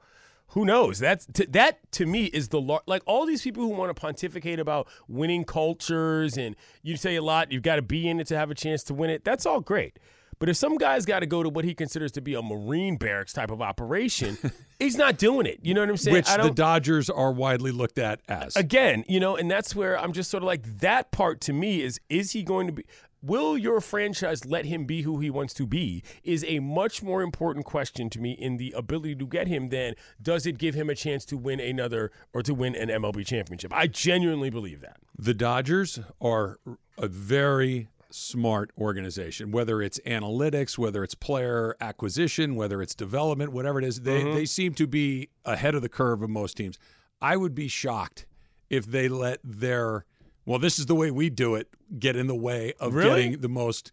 who 0.49 0.65
knows? 0.65 0.99
That's 0.99 1.25
to, 1.33 1.45
that 1.47 1.91
to 1.93 2.05
me 2.05 2.25
is 2.25 2.49
the 2.49 2.59
lar- 2.59 2.81
like 2.87 3.03
all 3.05 3.25
these 3.25 3.41
people 3.41 3.63
who 3.63 3.69
want 3.69 3.95
to 3.95 3.99
pontificate 3.99 4.59
about 4.59 4.87
winning 5.07 5.43
cultures 5.43 6.37
and 6.37 6.55
you 6.81 6.97
say 6.97 7.15
a 7.15 7.21
lot. 7.21 7.51
You've 7.51 7.63
got 7.63 7.75
to 7.75 7.81
be 7.81 8.07
in 8.07 8.19
it 8.19 8.27
to 8.27 8.37
have 8.37 8.49
a 8.49 8.55
chance 8.55 8.83
to 8.85 8.93
win 8.93 9.09
it. 9.09 9.23
That's 9.23 9.45
all 9.45 9.61
great. 9.61 9.99
But 10.39 10.47
if 10.47 10.55
some 10.55 10.77
guy's 10.77 11.05
got 11.05 11.19
to 11.19 11.25
go 11.25 11.43
to 11.43 11.49
what 11.49 11.65
he 11.65 11.75
considers 11.75 12.13
to 12.13 12.21
be 12.21 12.33
a 12.33 12.41
Marine 12.41 12.95
barracks 12.95 13.33
type 13.33 13.51
of 13.51 13.61
operation, 13.61 14.37
he's 14.79 14.95
not 14.95 15.17
doing 15.17 15.45
it. 15.45 15.59
You 15.61 15.73
know 15.73 15.81
what 15.81 15.89
I'm 15.89 15.97
saying? 15.97 16.15
Which 16.15 16.33
the 16.33 16.49
Dodgers 16.49 17.09
are 17.09 17.31
widely 17.31 17.71
looked 17.71 17.99
at 17.99 18.21
as. 18.29 18.55
again, 18.55 19.03
you 19.09 19.19
know, 19.19 19.35
and 19.35 19.51
that's 19.51 19.75
where 19.75 19.99
I'm 19.99 20.13
just 20.13 20.31
sort 20.31 20.41
of 20.41 20.47
like 20.47 20.63
that 20.79 21.11
part 21.11 21.41
to 21.41 21.53
me 21.53 21.81
is 21.81 21.99
is 22.09 22.31
he 22.31 22.43
going 22.43 22.67
to 22.67 22.73
be 22.73 22.85
will 23.21 23.57
your 23.57 23.81
franchise 23.81 24.45
let 24.45 24.65
him 24.65 24.85
be 24.85 25.01
who 25.01 25.19
he 25.19 25.29
wants 25.29 25.53
to 25.55 25.65
be 25.65 26.03
is 26.23 26.45
a 26.47 26.59
much 26.59 27.03
more 27.03 27.21
important 27.21 27.65
question 27.65 28.09
to 28.09 28.19
me 28.19 28.31
in 28.31 28.57
the 28.57 28.73
ability 28.75 29.15
to 29.15 29.25
get 29.25 29.47
him 29.47 29.69
than 29.69 29.95
does 30.21 30.45
it 30.45 30.57
give 30.57 30.75
him 30.75 30.89
a 30.89 30.95
chance 30.95 31.25
to 31.25 31.37
win 31.37 31.59
another 31.59 32.11
or 32.33 32.41
to 32.41 32.53
win 32.53 32.75
an 32.75 32.89
MLB 32.89 33.25
championship. 33.25 33.73
I 33.73 33.87
genuinely 33.87 34.49
believe 34.49 34.81
that. 34.81 34.97
The 35.17 35.33
Dodgers 35.33 35.99
are 36.21 36.59
a 36.97 37.07
very 37.07 37.89
smart 38.11 38.71
organization, 38.77 39.51
whether 39.51 39.81
it's 39.81 39.99
analytics, 40.05 40.77
whether 40.77 41.03
it's 41.03 41.15
player 41.15 41.75
acquisition, 41.79 42.55
whether 42.55 42.81
it's 42.81 42.95
development, 42.95 43.51
whatever 43.51 43.79
it 43.79 43.85
is. 43.85 44.01
They, 44.01 44.23
mm-hmm. 44.23 44.33
they 44.33 44.45
seem 44.45 44.73
to 44.75 44.87
be 44.87 45.29
ahead 45.45 45.75
of 45.75 45.81
the 45.81 45.89
curve 45.89 46.21
of 46.21 46.29
most 46.29 46.57
teams. 46.57 46.77
I 47.21 47.37
would 47.37 47.53
be 47.53 47.67
shocked 47.67 48.25
if 48.69 48.85
they 48.85 49.09
let 49.09 49.39
their, 49.43 50.05
well, 50.49 50.57
this 50.57 50.79
is 50.79 50.87
the 50.87 50.95
way 50.95 51.11
we 51.11 51.29
do 51.29 51.53
it, 51.53 51.67
get 51.99 52.15
in 52.15 52.25
the 52.25 52.33
way 52.35 52.73
of 52.79 52.95
Really? 52.95 53.09
getting 53.25 53.41
the 53.41 53.47
most 53.49 53.91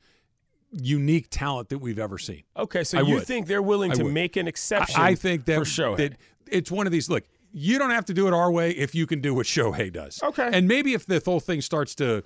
unique 0.72 1.26
talent 1.30 1.68
that 1.68 1.78
we've 1.78 1.98
ever 1.98 2.18
seen. 2.18 2.44
Okay, 2.56 2.82
so 2.82 2.96
I 2.98 3.02
you 3.02 3.16
would. 3.16 3.24
think 3.26 3.46
they're 3.46 3.60
willing 3.60 3.92
I 3.92 3.94
to 3.96 4.04
would. 4.04 4.14
make 4.14 4.36
an 4.36 4.48
exception 4.48 4.98
I, 4.98 5.08
I 5.08 5.14
think 5.16 5.44
that, 5.44 5.58
for 5.58 5.64
Shohei. 5.66 5.96
that 5.98 6.12
it's 6.50 6.70
one 6.70 6.86
of 6.86 6.92
these. 6.92 7.10
Look, 7.10 7.24
you 7.52 7.78
don't 7.78 7.90
have 7.90 8.06
to 8.06 8.14
do 8.14 8.26
it 8.26 8.32
our 8.32 8.50
way 8.50 8.70
if 8.70 8.94
you 8.94 9.06
can 9.06 9.20
do 9.20 9.34
what 9.34 9.44
Shohei 9.46 9.92
does. 9.92 10.18
Okay. 10.22 10.48
And 10.50 10.66
maybe 10.66 10.94
if 10.94 11.04
the 11.04 11.20
whole 11.22 11.40
thing 11.40 11.60
starts 11.60 11.94
to 11.96 12.24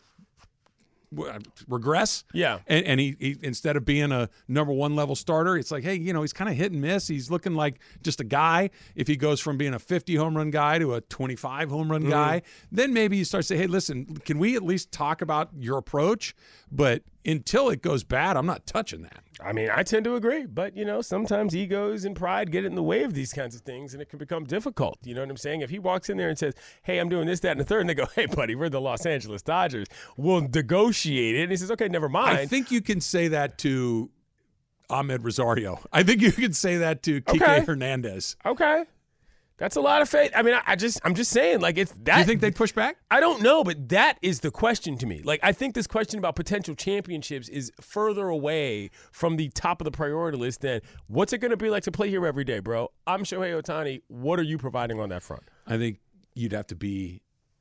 regress, 1.69 2.25
Yeah. 2.33 2.59
and, 2.67 2.85
and 2.87 3.01
he, 3.01 3.17
he 3.19 3.37
instead 3.43 3.77
of 3.77 3.85
being 3.85 4.13
a 4.13 4.29
number 4.49 4.73
one 4.73 4.95
level 4.97 5.15
starter, 5.17 5.57
it's 5.57 5.71
like, 5.71 5.83
hey, 5.83 5.95
you 5.97 6.13
know, 6.13 6.21
he's 6.23 6.33
kind 6.33 6.49
of 6.51 6.57
hit 6.57 6.73
and 6.73 6.81
miss. 6.81 7.09
He's 7.09 7.31
looking 7.31 7.55
like 7.55 7.81
just 8.03 8.21
a 8.21 8.25
guy. 8.25 8.71
If 8.95 9.09
he 9.09 9.17
goes 9.17 9.41
from 9.41 9.57
being 9.57 9.75
a 9.75 9.79
50 9.79 10.15
home 10.17 10.37
run 10.37 10.51
guy 10.51 10.79
to 10.79 10.95
a 10.95 11.01
25 11.01 11.69
home 11.71 11.81
Mm-hmm. 11.81 11.91
run 11.91 12.09
guy, 12.11 12.43
then 12.71 12.93
maybe 12.93 13.17
you 13.17 13.25
start 13.25 13.43
to 13.43 13.49
say, 13.49 13.57
hey, 13.57 13.67
listen, 13.67 14.05
can 14.25 14.39
we 14.39 14.55
at 14.57 14.63
least 14.63 14.93
talk 14.93 15.23
about 15.23 15.51
your 15.59 15.79
approach? 15.79 16.35
But 16.71 17.03
until 17.25 17.69
it 17.71 17.83
goes 17.83 18.05
bad, 18.05 18.37
I'm 18.37 18.47
not 18.47 18.67
touching 18.67 19.03
that. 19.03 19.21
I 19.43 19.53
mean, 19.53 19.71
I 19.75 19.83
tend 19.83 20.05
to 20.05 20.17
agree, 20.17 20.45
but 20.47 20.77
you 20.77 20.85
know, 20.85 21.01
sometimes 21.01 21.57
egos 21.57 22.05
and 22.05 22.15
pride 22.15 22.51
get 22.53 22.65
in 22.65 22.75
the 22.75 22.83
way 22.83 23.03
of 23.05 23.15
these 23.15 23.33
kinds 23.33 23.55
of 23.55 23.63
things, 23.63 23.95
and 23.95 24.03
it 24.03 24.09
can 24.11 24.19
become 24.19 24.45
difficult. 24.45 24.99
You 25.03 25.15
know 25.15 25.23
what 25.23 25.31
I'm 25.31 25.37
saying? 25.39 25.63
If 25.63 25.71
he 25.71 25.79
walks 25.79 26.11
in 26.11 26.17
there 26.19 26.29
and 26.29 26.39
says, 26.39 26.55
"Hey, 26.83 26.99
I'm 26.99 27.09
doing 27.09 27.27
this, 27.27 27.41
that, 27.41 27.53
and 27.53 27.61
the 27.61 27.65
third, 27.65 27.81
and 27.81 27.89
they 27.91 27.95
go, 27.95 28.07
"Hey, 28.15 28.27
buddy, 28.27 28.55
we're 28.55 28.69
the 28.69 28.81
Los 28.81 29.07
Angeles 29.07 29.41
Dodgers. 29.43 29.87
We'll 30.17 30.43
negotiate 30.43 31.37
it," 31.37 31.43
and 31.43 31.51
he 31.51 31.57
says, 31.57 31.71
"Okay, 31.71 31.89
never 31.89 32.09
mind." 32.09 32.37
I 32.37 32.47
think 32.47 32.71
you 32.71 32.83
can 32.83 33.01
say 33.01 33.29
that 33.29 33.57
to 33.59 34.11
Amed 34.91 35.25
Rosario. 35.25 35.79
I 35.93 36.03
think 36.03 36.21
you 36.21 36.33
can 36.33 36.53
say 36.53 36.77
that 36.79 37.03
to 37.05 37.21
Kike 37.23 37.41
Okay. 37.41 37.61
Hernandez. 37.65 38.37
okay, 38.45 38.85
that's 39.61 39.77
a 39.77 39.81
lot 39.81 40.01
of 40.01 40.09
faith. 40.09 40.33
I 40.35 40.43
mean, 40.43 40.55
I, 40.55 40.63
I 40.69 40.75
just, 40.75 41.01
I'm 41.05 41.15
just 41.15 41.31
saying, 41.31 41.61
like, 41.61 41.77
it's 41.77 41.93
that. 42.05 42.15
Do 42.15 42.19
you 42.21 42.25
think 42.25 42.41
they'd 42.41 42.57
push 42.57 42.73
back? 42.73 42.97
I 43.11 43.21
don't 43.21 43.43
know, 43.43 43.63
but 43.63 43.91
that 43.91 44.19
is 44.23 44.41
the 44.41 44.51
question 44.51 44.97
to 44.99 45.07
me. 45.07 45.21
Like, 45.23 45.39
I 45.43 45.53
think 45.53 45.75
this 45.75 45.87
question 45.87 46.19
about 46.19 46.35
potential 46.35 46.75
championships 46.75 47.49
is 47.49 47.71
further 47.79 48.29
away 48.29 48.91
from 49.13 49.37
the 49.37 49.51
top 49.51 49.83
of 49.83 49.85
the 49.85 49.91
priority 49.91 50.39
list 50.39 50.63
than 50.63 50.81
what's 51.09 51.35
it 51.35 51.39
going 51.39 51.51
to 51.51 51.59
be 51.59 51.69
like 51.69 51.83
to 51.85 51.93
play 51.93 52.09
here 52.09 52.27
every 52.27 52.45
day, 52.45 52.59
bro. 52.59 52.89
I'm 53.07 53.23
Shohei 53.23 53.61
Ohtani. 53.63 54.01
What 54.09 54.41
are 54.41 54.45
you 54.45 54.57
providing 54.57 54.99
on 54.99 55.11
that 55.11 55.23
front? 55.23 55.43
I 55.67 55.77
think 55.77 56.01
you'd 56.35 56.53
have 56.53 56.67
to 56.69 56.75
be 56.75 57.21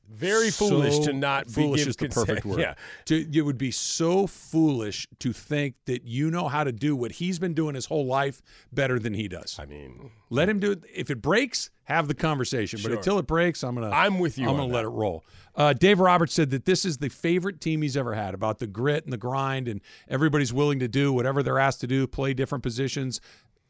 Very 0.10 0.50
foolish 0.50 1.00
to 1.00 1.14
not 1.14 1.50
foolish 1.50 1.86
is 1.86 1.96
the 1.96 2.06
consent. 2.08 2.28
perfect 2.28 2.46
word. 2.46 2.60
Yeah. 2.60 2.74
To, 3.06 3.38
it 3.38 3.42
would 3.42 3.60
be 3.60 3.70
so 3.70 4.26
foolish 4.26 5.08
to 5.20 5.32
think 5.32 5.76
that 5.86 6.04
you 6.04 6.32
know 6.32 6.48
how 6.48 6.64
to 6.64 6.72
do 6.72 6.96
what 6.96 7.12
he's 7.14 7.38
been 7.38 7.54
doing 7.54 7.76
his 7.76 7.86
whole 7.86 8.08
life 8.08 8.42
better 8.74 8.98
than 8.98 9.14
he 9.14 9.28
does. 9.28 9.58
I 9.60 9.66
mean, 9.66 10.10
Let 10.32 10.50
him 10.50 10.60
do 10.60 10.72
it. 10.72 10.84
If 10.94 11.12
it 11.12 11.22
breaks, 11.22 11.70
have 11.84 12.08
the 12.08 12.16
conversation. 12.16 12.80
But 12.82 12.92
until 12.92 13.20
it 13.20 13.28
breaks, 13.28 13.64
I'm 13.64 13.76
gonna. 13.76 13.92
I'm 13.92 14.18
with 14.18 14.38
you 14.40 14.50
I'm 14.50 14.56
gonna 14.58 14.66
let 14.66 14.82
that. 14.82 14.88
it 14.88 14.92
roll. 14.92 15.24
Uh, 15.56 15.74
Dave 15.74 16.00
Roberts 16.00 16.34
said 16.34 16.50
that 16.52 16.66
this 16.66 16.86
is 16.86 16.98
the 16.98 17.10
favorite 17.10 17.62
team 17.62 17.82
he's 17.82 17.98
ever 17.98 18.14
had. 18.16 18.34
About 18.34 18.60
the 18.60 18.68
grit 18.68 19.04
and 19.04 19.14
the 19.14 19.18
grind, 19.18 19.68
and 19.68 19.80
everybody's 20.08 20.54
willing 20.54 20.80
to 20.80 20.88
do 20.88 21.14
whatever 21.14 21.44
they're 21.44 21.60
asked 21.60 21.82
to 21.82 21.88
do, 21.88 22.08
play 22.08 22.34
different 22.34 22.64
positions, 22.64 23.22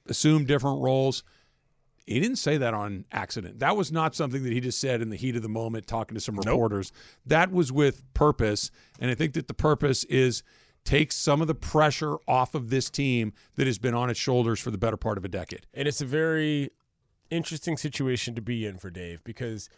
assume 0.07 0.45
different 0.45 0.81
roles. 0.81 1.23
He 2.09 2.19
didn't 2.19 2.37
say 2.37 2.57
that 2.57 2.73
on 2.73 3.05
accident. 3.11 3.59
That 3.59 3.77
was 3.77 3.91
not 3.91 4.15
something 4.15 4.41
that 4.41 4.51
he 4.51 4.59
just 4.59 4.79
said 4.79 4.99
in 4.99 5.11
the 5.11 5.15
heat 5.15 5.35
of 5.35 5.43
the 5.43 5.49
moment, 5.49 5.85
talking 5.85 6.15
to 6.15 6.21
some 6.21 6.35
reporters. 6.35 6.91
That 7.23 7.51
was 7.51 7.71
with 7.71 8.01
purpose, 8.15 8.71
and 8.99 9.11
I 9.11 9.15
think 9.15 9.33
that 9.33 9.47
the 9.47 9.53
purpose 9.53 10.05
is 10.05 10.41
take 10.83 11.11
some 11.11 11.39
of 11.39 11.47
the 11.47 11.53
pressure 11.53 12.17
off 12.27 12.55
of 12.55 12.71
this 12.71 12.89
team 12.89 13.31
that 13.57 13.67
has 13.67 13.77
been 13.77 13.93
on 13.93 14.09
its 14.09 14.19
shoulders 14.19 14.59
for 14.59 14.71
the 14.71 14.77
better 14.77 14.97
part 14.97 15.19
of 15.19 15.25
a 15.25 15.27
decade. 15.27 15.67
and 15.71 15.87
it's 15.87 16.01
a 16.01 16.05
very 16.05 16.71
interesting 17.29 17.77
situation 17.77 18.33
to 18.33 18.41
be 18.41 18.65
in 18.65 18.79
for 18.79 18.89
Dave 18.89 19.23
because 19.23 19.69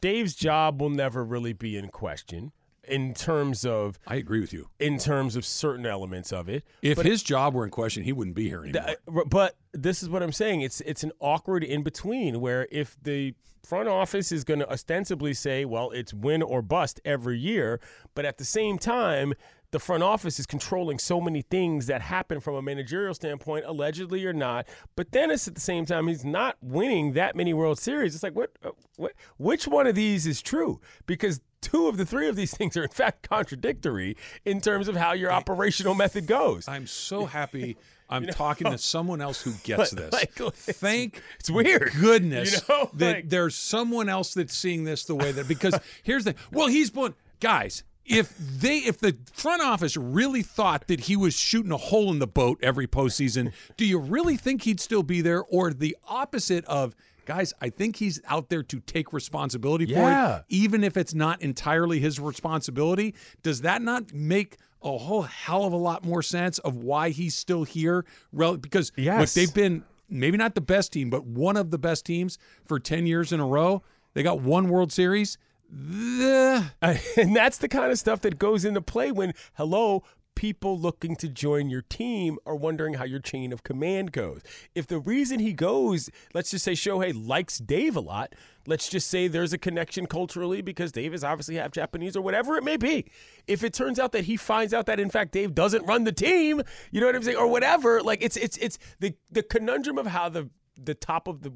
Dave's 0.00 0.34
job 0.34 0.80
will 0.80 0.88
never 0.88 1.22
really 1.22 1.52
be 1.52 1.76
in 1.76 1.88
question 1.88 2.52
in 2.88 3.14
terms 3.14 3.64
of 3.64 3.98
I 4.06 4.16
agree 4.16 4.40
with 4.40 4.52
you. 4.52 4.68
in 4.78 4.98
terms 4.98 5.36
of 5.36 5.44
certain 5.44 5.86
elements 5.86 6.32
of 6.32 6.48
it. 6.48 6.64
If 6.82 6.96
But 6.96 7.06
his 7.06 7.22
job 7.22 7.54
were 7.54 7.64
in 7.64 7.70
question, 7.70 8.02
he 8.04 8.12
wouldn't 8.12 8.36
be 8.36 8.48
here 8.48 8.64
anymore. 8.64 8.84
Th- 8.84 8.98
uh, 9.08 9.24
but 9.28 9.56
this 9.72 10.02
is 10.02 10.08
what 10.08 10.22
I'm 10.22 10.32
saying. 10.32 10.62
It's 10.62 10.80
it's 10.82 11.04
an 11.04 11.12
awkward 11.20 11.62
in 11.64 11.82
between 11.82 12.40
where 12.40 12.66
if 12.70 12.96
the 13.02 13.34
front 13.64 13.88
office 13.88 14.32
is 14.32 14.44
going 14.44 14.60
to 14.60 14.70
ostensibly 14.70 15.34
say, 15.34 15.64
well, 15.64 15.90
it's 15.90 16.14
win 16.14 16.40
or 16.42 16.62
bust 16.62 17.00
every 17.04 17.38
year, 17.38 17.80
but 18.14 18.24
at 18.24 18.38
the 18.38 18.44
same 18.44 18.78
time, 18.78 19.34
the 19.72 19.78
front 19.78 20.02
office 20.02 20.38
is 20.38 20.46
controlling 20.46 20.98
so 20.98 21.20
many 21.20 21.42
things 21.42 21.86
that 21.86 22.00
happen 22.00 22.40
from 22.40 22.54
a 22.54 22.62
managerial 22.62 23.12
standpoint, 23.12 23.66
allegedly 23.66 24.24
or 24.24 24.32
not. 24.32 24.66
But 24.96 25.12
then 25.12 25.30
it's 25.30 25.46
at 25.46 25.54
the 25.54 25.60
same 25.60 25.84
time 25.84 26.08
he's 26.08 26.24
not 26.24 26.56
winning 26.62 27.12
that 27.12 27.36
many 27.36 27.52
World 27.52 27.78
Series. 27.78 28.14
It's 28.14 28.22
like 28.22 28.34
what, 28.34 28.52
uh, 28.64 28.70
what 28.96 29.12
which 29.36 29.68
one 29.68 29.86
of 29.86 29.94
these 29.94 30.26
is 30.26 30.40
true? 30.40 30.80
Because 31.04 31.42
two 31.60 31.88
of 31.88 31.96
the 31.96 32.06
three 32.06 32.28
of 32.28 32.36
these 32.36 32.54
things 32.56 32.76
are 32.76 32.82
in 32.84 32.88
fact 32.88 33.28
contradictory 33.28 34.16
in 34.44 34.60
terms 34.60 34.88
of 34.88 34.96
how 34.96 35.12
your 35.12 35.32
operational 35.32 35.94
method 35.94 36.26
goes. 36.26 36.68
I'm 36.68 36.86
so 36.86 37.26
happy 37.26 37.76
I'm 38.10 38.26
talking 38.26 38.70
to 38.70 38.78
someone 38.78 39.20
else 39.20 39.42
who 39.42 39.52
gets 39.64 39.90
this. 39.90 40.12
like, 40.12 40.32
Thank 40.54 41.20
it's 41.38 41.50
weird. 41.50 41.92
goodness 42.00 42.52
You 42.54 42.58
know, 42.74 42.90
that 42.94 43.14
like- 43.16 43.28
there's 43.28 43.54
someone 43.54 44.08
else 44.08 44.32
that's 44.34 44.56
seeing 44.56 44.84
this 44.84 45.04
the 45.04 45.14
way 45.14 45.32
that 45.32 45.46
because 45.46 45.78
here's 46.02 46.24
the 46.24 46.34
well 46.52 46.68
he's 46.68 46.90
been 46.90 47.14
guys 47.40 47.84
if 48.06 48.34
they 48.38 48.78
if 48.78 48.96
the 48.98 49.14
front 49.34 49.60
office 49.60 49.94
really 49.94 50.40
thought 50.42 50.86
that 50.88 51.00
he 51.00 51.16
was 51.16 51.34
shooting 51.34 51.70
a 51.72 51.76
hole 51.76 52.10
in 52.10 52.18
the 52.18 52.26
boat 52.26 52.58
every 52.62 52.86
postseason, 52.86 53.52
do 53.76 53.84
you 53.84 53.98
really 53.98 54.38
think 54.38 54.62
he'd 54.62 54.80
still 54.80 55.02
be 55.02 55.20
there? 55.20 55.42
Or 55.44 55.74
the 55.74 55.94
opposite 56.06 56.64
of 56.64 56.96
guys, 57.28 57.52
I 57.60 57.68
think 57.68 57.96
he's 57.96 58.20
out 58.26 58.48
there 58.48 58.62
to 58.62 58.80
take 58.80 59.12
responsibility 59.12 59.84
for 59.84 59.92
Yeah. 60.00 60.38
it, 60.38 60.44
even 60.48 60.82
if 60.82 60.96
it's 60.96 61.12
not 61.12 61.42
entirely 61.42 62.00
his 62.00 62.18
responsibility. 62.18 63.14
Does 63.42 63.60
that 63.60 63.82
not 63.82 64.14
make 64.14 64.56
a 64.82 64.96
whole 64.96 65.22
hell 65.22 65.64
of 65.64 65.74
a 65.74 65.76
lot 65.76 66.04
more 66.06 66.22
sense 66.22 66.58
of 66.60 66.76
why 66.76 67.10
he's 67.10 67.34
still 67.36 67.64
here? 67.64 68.06
Rel- 68.32 68.56
Because 68.56 68.90
look, 68.96 69.04
Yes. 69.04 69.34
they've 69.34 69.52
been 69.52 69.84
maybe 70.08 70.38
not 70.38 70.54
the 70.54 70.62
best 70.62 70.90
team, 70.94 71.10
but 71.10 71.26
one 71.26 71.58
of 71.58 71.70
the 71.70 71.76
best 71.78 72.06
teams 72.06 72.38
for 72.64 72.80
10 72.80 73.06
years 73.06 73.30
in 73.30 73.40
a 73.40 73.46
row. 73.46 73.82
They 74.14 74.22
got 74.22 74.40
one 74.40 74.70
World 74.70 74.90
Series. 74.90 75.36
The, 75.70 76.64
and 76.80 77.36
that's 77.36 77.58
the 77.58 77.68
kind 77.68 77.92
of 77.92 77.98
stuff 77.98 78.22
that 78.22 78.38
goes 78.38 78.64
into 78.64 78.80
play 78.80 79.12
when 79.12 79.34
hello 79.58 80.02
people 80.38 80.78
looking 80.78 81.16
to 81.16 81.28
join 81.28 81.68
your 81.68 81.82
team 81.82 82.38
are 82.46 82.54
wondering 82.54 82.94
how 82.94 83.02
your 83.02 83.18
chain 83.18 83.52
of 83.52 83.64
command 83.64 84.12
goes. 84.12 84.40
If 84.72 84.86
the 84.86 85.00
reason 85.00 85.40
he 85.40 85.52
goes, 85.52 86.10
let's 86.32 86.52
just 86.52 86.64
say 86.64 86.74
Shohei 86.74 87.12
likes 87.12 87.58
Dave 87.58 87.96
a 87.96 88.00
lot, 88.00 88.36
let's 88.64 88.88
just 88.88 89.08
say 89.08 89.26
there's 89.26 89.52
a 89.52 89.58
connection 89.58 90.06
culturally 90.06 90.62
because 90.62 90.92
Dave 90.92 91.12
is 91.12 91.24
obviously 91.24 91.56
half 91.56 91.72
Japanese 91.72 92.16
or 92.16 92.22
whatever 92.22 92.56
it 92.56 92.62
may 92.62 92.76
be. 92.76 93.10
If 93.48 93.64
it 93.64 93.72
turns 93.72 93.98
out 93.98 94.12
that 94.12 94.26
he 94.26 94.36
finds 94.36 94.72
out 94.72 94.86
that 94.86 95.00
in 95.00 95.10
fact 95.10 95.32
Dave 95.32 95.56
doesn't 95.56 95.84
run 95.86 96.04
the 96.04 96.12
team, 96.12 96.62
you 96.92 97.00
know 97.00 97.06
what 97.06 97.16
I'm 97.16 97.24
saying, 97.24 97.36
or 97.36 97.48
whatever, 97.48 98.00
like 98.00 98.22
it's 98.22 98.36
it's 98.36 98.56
it's 98.58 98.78
the 99.00 99.16
the 99.32 99.42
conundrum 99.42 99.98
of 99.98 100.06
how 100.06 100.28
the 100.28 100.50
the 100.80 100.94
top 100.94 101.26
of 101.26 101.42
the 101.42 101.52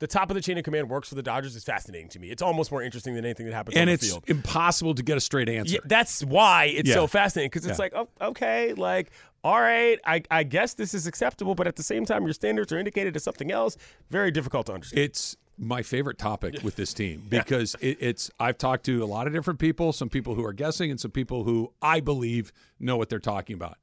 the 0.00 0.06
top 0.08 0.30
of 0.30 0.34
the 0.34 0.40
chain 0.40 0.58
of 0.58 0.64
command 0.64 0.90
works 0.90 1.08
for 1.08 1.14
the 1.14 1.22
Dodgers 1.22 1.54
is 1.54 1.62
fascinating 1.62 2.08
to 2.08 2.18
me. 2.18 2.30
It's 2.30 2.42
almost 2.42 2.72
more 2.72 2.82
interesting 2.82 3.14
than 3.14 3.24
anything 3.24 3.46
that 3.46 3.54
happens 3.54 3.76
and 3.76 3.88
on 3.88 3.94
the 3.94 3.98
field. 3.98 4.24
And 4.26 4.30
it's 4.38 4.46
impossible 4.46 4.94
to 4.96 5.02
get 5.02 5.16
a 5.16 5.20
straight 5.20 5.48
answer. 5.48 5.74
Yeah, 5.74 5.80
that's 5.84 6.24
why 6.24 6.64
it's 6.64 6.88
Yeah. 6.88 6.96
so 6.96 7.06
fascinating 7.06 7.50
because 7.50 7.66
it's 7.66 7.78
Yeah. 7.78 7.82
like, 7.84 7.92
oh, 7.94 8.08
okay, 8.30 8.72
like, 8.74 9.10
all 9.44 9.60
right, 9.60 9.98
I, 10.04 10.22
I 10.30 10.42
guess 10.42 10.74
this 10.74 10.92
is 10.94 11.06
acceptable, 11.06 11.54
but 11.54 11.66
at 11.66 11.76
the 11.76 11.82
same 11.82 12.04
time, 12.04 12.24
your 12.24 12.32
standards 12.34 12.72
are 12.72 12.78
indicated 12.78 13.14
as 13.16 13.22
something 13.22 13.52
else. 13.52 13.76
Very 14.10 14.30
difficult 14.30 14.66
to 14.66 14.72
understand. 14.74 15.00
It's 15.04 15.36
my 15.58 15.82
favorite 15.82 16.16
topic 16.18 16.62
with 16.62 16.76
this 16.76 16.94
team 16.94 17.22
because 17.28 17.76
it, 17.82 17.98
it's 18.00 18.30
I've 18.40 18.56
talked 18.58 18.84
to 18.86 19.04
a 19.04 19.06
lot 19.06 19.26
of 19.26 19.32
different 19.34 19.60
people, 19.60 19.92
some 19.92 20.08
people 20.08 20.34
who 20.34 20.44
are 20.44 20.54
guessing 20.54 20.90
and 20.90 20.98
some 20.98 21.10
people 21.10 21.44
who 21.44 21.72
I 21.82 22.00
believe 22.00 22.52
know 22.78 22.96
what 22.96 23.10
they're 23.10 23.18
talking 23.18 23.54
about. 23.54 23.76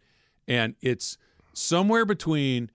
And 0.47 0.73
it's 0.81 1.17
somewhere 1.53 2.05
between 2.05 2.71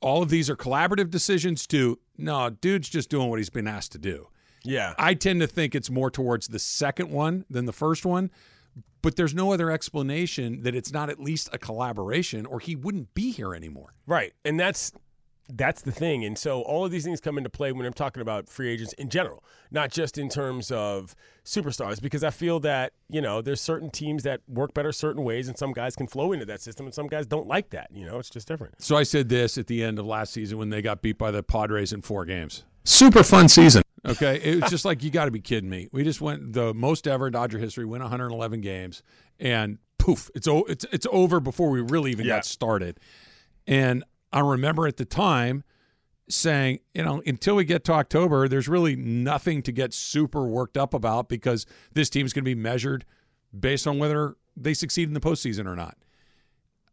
all 0.00 0.22
of 0.22 0.28
these 0.30 0.48
are 0.50 0.56
collaborative 0.56 1.10
decisions 1.10 1.66
to 1.68 1.98
no, 2.16 2.50
dude's 2.50 2.88
just 2.88 3.08
doing 3.10 3.28
what 3.30 3.38
he's 3.38 3.50
been 3.50 3.66
asked 3.66 3.92
to 3.92 3.98
do. 3.98 4.28
yeah. 4.62 4.94
I 4.98 5.14
tend 5.14 5.40
to 5.40 5.46
think 5.46 5.74
it's 5.74 5.90
more 5.90 6.10
towards 6.10 6.48
the 6.48 6.58
second 6.58 7.10
one 7.10 7.44
than 7.48 7.64
the 7.66 7.72
first 7.72 8.04
one, 8.04 8.30
but 9.02 9.16
there's 9.16 9.34
no 9.34 9.52
other 9.52 9.70
explanation 9.70 10.62
that 10.62 10.74
it's 10.74 10.92
not 10.92 11.08
at 11.08 11.18
least 11.18 11.48
a 11.52 11.58
collaboration 11.58 12.44
or 12.46 12.60
he 12.60 12.76
wouldn't 12.76 13.14
be 13.14 13.30
here 13.30 13.54
anymore. 13.54 13.94
Right. 14.06 14.32
And 14.44 14.60
that's 14.60 14.92
that's 15.56 15.82
the 15.82 15.92
thing. 15.92 16.24
And 16.24 16.36
so 16.38 16.62
all 16.62 16.84
of 16.84 16.90
these 16.90 17.04
things 17.04 17.20
come 17.20 17.36
into 17.38 17.50
play 17.50 17.72
when 17.72 17.84
I'm 17.86 17.92
talking 17.92 18.20
about 18.20 18.48
free 18.48 18.68
agents 18.70 18.92
in 18.94 19.08
general, 19.08 19.44
not 19.70 19.90
just 19.90 20.18
in 20.18 20.28
terms 20.28 20.70
of 20.70 21.14
superstars, 21.44 22.00
because 22.00 22.22
I 22.24 22.30
feel 22.30 22.60
that, 22.60 22.92
you 23.08 23.20
know, 23.20 23.42
there's 23.42 23.60
certain 23.60 23.90
teams 23.90 24.22
that 24.22 24.40
work 24.48 24.74
better 24.74 24.92
certain 24.92 25.24
ways 25.24 25.48
and 25.48 25.56
some 25.58 25.72
guys 25.72 25.96
can 25.96 26.06
flow 26.06 26.32
into 26.32 26.46
that 26.46 26.60
system 26.60 26.86
and 26.86 26.94
some 26.94 27.06
guys 27.06 27.26
don't 27.26 27.46
like 27.46 27.70
that. 27.70 27.88
You 27.92 28.06
know, 28.06 28.18
it's 28.18 28.30
just 28.30 28.48
different. 28.48 28.80
So 28.82 28.96
I 28.96 29.02
said 29.02 29.28
this 29.28 29.58
at 29.58 29.66
the 29.66 29.82
end 29.82 29.98
of 29.98 30.06
last 30.06 30.32
season 30.32 30.58
when 30.58 30.70
they 30.70 30.82
got 30.82 31.02
beat 31.02 31.18
by 31.18 31.30
the 31.30 31.42
Padres 31.42 31.92
in 31.92 32.02
four 32.02 32.24
games. 32.24 32.64
Super 32.84 33.22
fun 33.22 33.48
season. 33.48 33.82
Okay. 34.06 34.40
It 34.42 34.62
was 34.62 34.70
just 34.70 34.84
like, 34.86 35.02
you 35.02 35.10
got 35.10 35.26
to 35.26 35.30
be 35.30 35.40
kidding 35.40 35.68
me. 35.68 35.88
We 35.92 36.02
just 36.04 36.20
went 36.22 36.54
the 36.54 36.72
most 36.72 37.06
ever 37.06 37.26
in 37.26 37.32
Dodger 37.34 37.58
history, 37.58 37.84
win 37.84 38.00
111 38.00 38.60
games, 38.62 39.02
and 39.38 39.78
poof, 39.98 40.30
it's, 40.34 40.48
o- 40.48 40.64
it's, 40.64 40.86
it's 40.90 41.06
over 41.12 41.40
before 41.40 41.68
we 41.68 41.82
really 41.82 42.10
even 42.10 42.24
Yeah. 42.26 42.36
got 42.36 42.46
started. 42.46 42.98
And 43.66 44.02
I 44.32 44.40
remember 44.40 44.86
at 44.86 44.96
the 44.96 45.04
time 45.04 45.64
saying, 46.28 46.80
you 46.94 47.02
know, 47.02 47.22
until 47.26 47.56
we 47.56 47.64
get 47.64 47.84
to 47.84 47.92
October, 47.92 48.48
there's 48.48 48.68
really 48.68 48.96
nothing 48.96 49.62
to 49.62 49.72
get 49.72 49.92
super 49.92 50.46
worked 50.46 50.76
up 50.76 50.94
about 50.94 51.28
because 51.28 51.66
this 51.92 52.08
team's 52.08 52.32
going 52.32 52.44
to 52.44 52.48
be 52.50 52.54
measured 52.54 53.04
based 53.58 53.86
on 53.86 53.98
whether 53.98 54.36
they 54.56 54.74
succeed 54.74 55.08
in 55.08 55.14
the 55.14 55.20
postseason 55.20 55.66
or 55.66 55.74
not. 55.74 55.96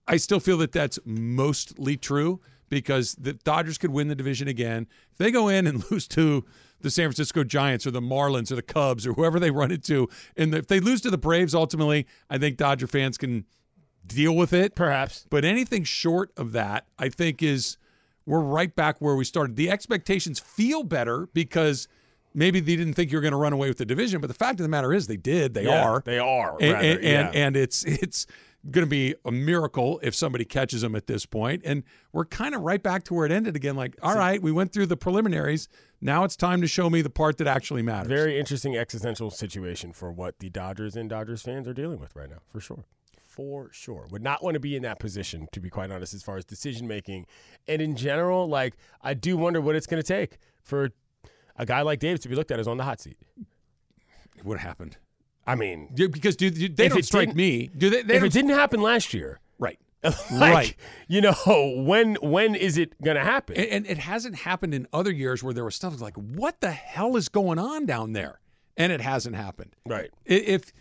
I 0.08 0.18
still 0.18 0.40
feel 0.40 0.58
that 0.58 0.72
that's 0.72 0.98
mostly 1.06 1.98
true 1.98 2.40
because 2.70 3.16
the 3.16 3.34
Dodgers 3.34 3.78
could 3.78 3.92
win 3.92 4.08
the 4.08 4.16
division 4.16 4.48
again. 4.48 4.88
If 5.12 5.18
they 5.18 5.32
go 5.32 5.48
in 5.48 5.68
and 5.68 5.84
lose 5.92 6.08
to 6.10 6.46
the 6.80 6.90
San 6.90 7.08
Francisco 7.08 7.44
Giants 7.44 7.86
or 7.86 7.92
the 7.92 8.02
Marlins 8.02 8.52
or 8.52 8.56
the 8.56 8.62
Cubs 8.62 9.06
or 9.06 9.14
whoever 9.14 9.40
they 9.40 9.52
run 9.52 9.72
into, 9.72 10.08
and 10.36 10.54
if 10.54 10.68
they 10.68 10.80
lose 10.80 11.02
to 11.02 11.12
the 11.12 11.18
Braves, 11.18 11.54
ultimately, 11.54 12.08
I 12.30 12.38
think 12.38 12.58
Dodger 12.58 12.88
fans 12.88 13.18
can 13.18 13.46
deal 14.08 14.36
with 14.36 14.54
it. 14.54 14.76
Perhaps. 14.76 15.26
But 15.30 15.46
anything 15.46 15.84
short 15.84 16.32
of 16.38 16.52
that, 16.54 16.86
I 16.98 17.10
think 17.10 17.44
is 17.44 17.78
we're 18.26 18.40
right 18.42 18.76
back 18.76 19.00
where 19.00 19.16
we 19.16 19.24
started. 19.24 19.56
The 19.56 19.70
expectations 19.70 20.40
feel 20.40 20.84
better 20.84 21.28
because 21.34 21.88
maybe 22.34 22.60
they 22.60 22.76
didn't 22.76 22.94
think 22.94 23.12
you 23.12 23.18
were 23.18 23.22
going 23.22 23.32
to 23.32 23.38
run 23.38 23.54
away 23.54 23.68
with 23.68 23.78
the 23.78 23.86
division, 23.86 24.22
but 24.22 24.28
the 24.28 24.34
fact 24.34 24.60
of 24.60 24.64
the 24.64 24.70
matter 24.70 24.94
is 24.94 25.08
they 25.08 25.18
did. 25.18 25.54
They 25.54 25.64
Yeah, 25.66 25.84
are. 25.84 26.04
They 26.06 26.20
are. 26.20 26.58
And 26.60 26.78
and, 26.78 27.04
yeah. 27.04 27.28
and 27.28 27.36
and 27.36 27.58
it's 27.58 27.84
it's 27.86 28.28
going 28.70 28.86
to 28.86 28.90
be 28.90 29.16
a 29.24 29.32
miracle 29.32 29.98
if 30.04 30.14
somebody 30.14 30.44
catches 30.44 30.82
them 30.82 30.94
at 30.94 31.08
this 31.08 31.26
point. 31.26 31.62
And 31.64 31.84
we're 32.12 32.26
kind 32.26 32.54
of 32.54 32.62
right 32.62 32.82
back 32.84 33.04
to 33.06 33.14
where 33.14 33.26
it 33.26 33.32
ended 33.32 33.56
again. 33.56 33.78
Like, 33.78 33.96
all 34.02 34.16
right, 34.16 34.42
we 34.42 34.52
went 34.52 34.74
through 34.74 34.88
the 34.88 34.98
preliminaries. 34.98 35.70
Now 36.02 36.26
it's 36.26 36.36
time 36.36 36.60
to 36.62 36.68
show 36.68 36.90
me 36.90 37.02
the 37.02 37.10
part 37.10 37.38
that 37.38 37.48
actually 37.48 37.82
matters. 37.82 38.10
Very 38.10 38.38
interesting 38.38 38.76
existential 38.76 39.32
situation 39.32 39.94
for 39.94 40.12
what 40.12 40.40
the 40.40 40.50
Dodgers 40.50 40.98
and 40.98 41.10
Dodgers 41.10 41.44
fans 41.44 41.66
are 41.68 41.74
dealing 41.74 42.00
with 42.00 42.14
right 42.16 42.30
now, 42.30 42.40
for 42.52 42.60
sure. 42.60 42.84
For 43.38 43.70
sure. 43.72 44.08
Would 44.12 44.24
not 44.24 44.44
want 44.44 44.56
to 44.56 44.60
be 44.60 44.76
in 44.76 44.82
that 44.84 45.00
position, 45.00 45.48
to 45.54 45.60
be 45.62 45.70
quite 45.70 45.92
honest, 45.92 46.14
as 46.14 46.24
far 46.24 46.36
as 46.38 46.44
decision 46.44 46.88
making. 46.88 47.26
And 47.68 47.82
in 47.82 47.96
general, 47.96 48.50
like, 48.50 48.76
I 49.02 49.14
do 49.14 49.38
wonder 49.38 49.62
what 49.62 49.76
it's 49.76 49.88
going 49.88 50.02
to 50.02 50.08
take 50.08 50.40
for 50.64 50.90
a 51.56 51.66
guy 51.66 51.82
like 51.84 52.00
Dave 52.00 52.20
to 52.22 52.30
be 52.30 52.36
looked 52.36 52.52
at 52.52 52.60
as 52.60 52.68
on 52.68 52.78
the 52.78 52.84
hot 52.84 53.00
seat. 53.00 53.18
what 54.44 54.60
happened? 54.60 54.98
I 55.46 55.56
mean, 55.56 55.90
because 55.96 56.36
do, 56.36 56.50
do- 56.50 56.68
they 56.68 56.86
If 56.88 56.92
don't 56.92 57.00
it 57.00 57.06
strike 57.06 57.34
me. 57.36 57.68
Do 57.78 57.90
they? 57.90 58.02
they 58.02 58.16
if 58.18 58.24
it 58.24 58.34
didn't 58.34 58.52
happen 58.52 58.82
last 58.82 59.14
year, 59.14 59.40
right. 59.60 59.80
like, 60.04 60.14
Right. 60.32 60.76
You 61.08 61.22
know, 61.22 61.34
when 61.86 62.16
when 62.16 62.54
is 62.56 62.78
it 62.78 63.02
going 63.02 63.16
to 63.18 63.24
happen? 63.24 63.56
And, 63.56 63.68
and 63.72 63.86
it 63.86 63.98
hasn't 64.00 64.36
happened 64.36 64.74
in 64.74 64.88
other 64.92 65.12
years 65.12 65.44
where 65.44 65.54
there 65.54 65.64
was 65.64 65.76
stuff 65.76 66.02
like, 66.02 66.16
what 66.16 66.60
the 66.60 66.72
hell 66.72 67.16
is 67.16 67.30
going 67.30 67.60
on 67.60 67.86
down 67.86 68.14
there? 68.14 68.40
And 68.76 68.92
it 68.92 69.00
hasn't 69.02 69.36
happened. 69.36 69.76
right. 69.86 70.12
If 70.26 70.74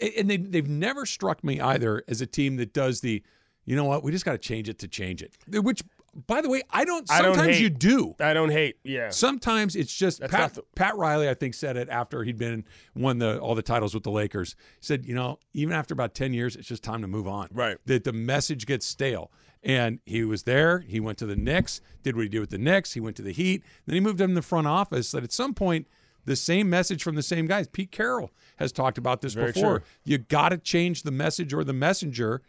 and 0.00 0.30
they 0.30 0.36
they've 0.36 0.68
never 0.68 1.06
struck 1.06 1.42
me 1.44 1.60
either 1.60 2.02
as 2.08 2.20
a 2.20 2.26
team 2.26 2.56
that 2.56 2.72
does 2.72 3.00
the, 3.00 3.22
you 3.64 3.76
know 3.76 3.84
what, 3.84 4.02
we 4.02 4.12
just 4.12 4.24
got 4.24 4.32
to 4.32 4.38
change 4.38 4.68
it 4.68 4.78
to 4.80 4.88
change 4.88 5.22
it. 5.22 5.32
Which, 5.62 5.82
by 6.26 6.40
the 6.40 6.48
way, 6.48 6.62
I 6.70 6.84
don't. 6.84 7.08
I 7.10 7.22
don't 7.22 7.34
Sometimes 7.36 7.56
hate- 7.56 7.62
you 7.62 7.70
do. 7.70 8.14
I 8.18 8.32
don't 8.34 8.50
hate. 8.50 8.76
Yeah. 8.82 9.10
Sometimes 9.10 9.76
it's 9.76 9.94
just 9.94 10.20
That's 10.20 10.32
Pat, 10.32 10.40
not 10.40 10.54
the- 10.54 10.62
Pat 10.74 10.96
Riley. 10.96 11.28
I 11.28 11.34
think 11.34 11.54
said 11.54 11.76
it 11.76 11.88
after 11.88 12.24
he'd 12.24 12.38
been 12.38 12.64
won 12.96 13.18
the 13.18 13.38
all 13.38 13.54
the 13.54 13.62
titles 13.62 13.94
with 13.94 14.02
the 14.02 14.10
Lakers. 14.10 14.56
He 14.80 14.86
said, 14.86 15.06
you 15.06 15.14
know, 15.14 15.38
even 15.52 15.72
after 15.74 15.92
about 15.94 16.14
ten 16.14 16.32
years, 16.34 16.56
it's 16.56 16.66
just 16.68 16.82
time 16.82 17.02
to 17.02 17.08
move 17.08 17.28
on. 17.28 17.48
Right. 17.52 17.76
That 17.86 18.04
the 18.04 18.12
message 18.12 18.66
gets 18.66 18.86
stale. 18.86 19.30
And 19.62 20.00
he 20.06 20.24
was 20.24 20.44
there. 20.44 20.78
He 20.78 21.00
went 21.00 21.18
to 21.18 21.26
the 21.26 21.36
Knicks. 21.36 21.82
Did 22.02 22.16
what 22.16 22.22
he 22.22 22.28
did 22.30 22.40
with 22.40 22.48
the 22.48 22.56
Knicks. 22.56 22.94
He 22.94 23.00
went 23.00 23.14
to 23.16 23.22
the 23.22 23.32
Heat. 23.32 23.62
Then 23.84 23.92
he 23.92 24.00
moved 24.00 24.22
up 24.22 24.28
in 24.30 24.34
the 24.34 24.40
front 24.40 24.66
office. 24.66 25.10
That 25.10 25.22
at 25.22 25.32
some 25.32 25.52
point, 25.52 25.86
the 26.24 26.36
same 26.36 26.68
message 26.70 27.02
from 27.02 27.14
the 27.14 27.22
same 27.22 27.46
guys. 27.46 27.66
Pete 27.68 27.90
Carroll 27.90 28.30
has 28.56 28.72
talked 28.72 28.98
about 28.98 29.20
this 29.20 29.34
Very 29.34 29.52
before. 29.52 29.78
true. 29.80 29.86
You 30.04 30.18
got 30.18 30.50
to 30.50 30.58
change 30.58 31.02
the 31.02 31.10
message 31.10 31.52
or 31.52 31.64
the 31.64 31.72
messenger. 31.72 32.42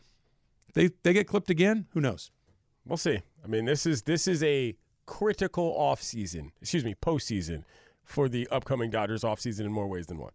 They 0.74 0.90
they 1.04 1.14
get 1.14 1.28
clipped 1.28 1.50
again. 1.50 1.88
Who 1.94 2.02
knows? 2.02 2.32
We'll 2.86 2.98
see. 2.98 3.22
I 3.44 3.48
mean, 3.48 3.66
this 3.66 3.86
is 3.86 4.04
this 4.04 4.28
is 4.28 4.44
a 4.44 4.76
critical 5.06 5.76
offseason, 5.78 6.52
excuse 6.62 6.86
me, 6.86 6.96
postseason 6.96 7.64
for 8.04 8.30
the 8.30 8.48
upcoming 8.50 8.90
Dodgers 8.90 9.24
offseason 9.24 9.62
in 9.62 9.72
more 9.72 9.88
ways 9.88 10.08
than 10.08 10.18
one. 10.18 10.32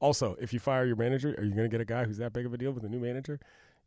Also, 0.00 0.36
if 0.40 0.52
you 0.52 0.58
fire 0.58 0.86
your 0.86 0.96
manager, 0.96 1.34
are 1.38 1.44
you 1.44 1.50
going 1.50 1.64
to 1.64 1.68
get 1.68 1.80
a 1.80 1.84
guy 1.84 2.04
who's 2.04 2.18
that 2.18 2.32
big 2.32 2.46
of 2.46 2.54
a 2.54 2.58
deal 2.58 2.72
with 2.72 2.84
a 2.84 2.88
new 2.88 2.98
manager? 2.98 3.38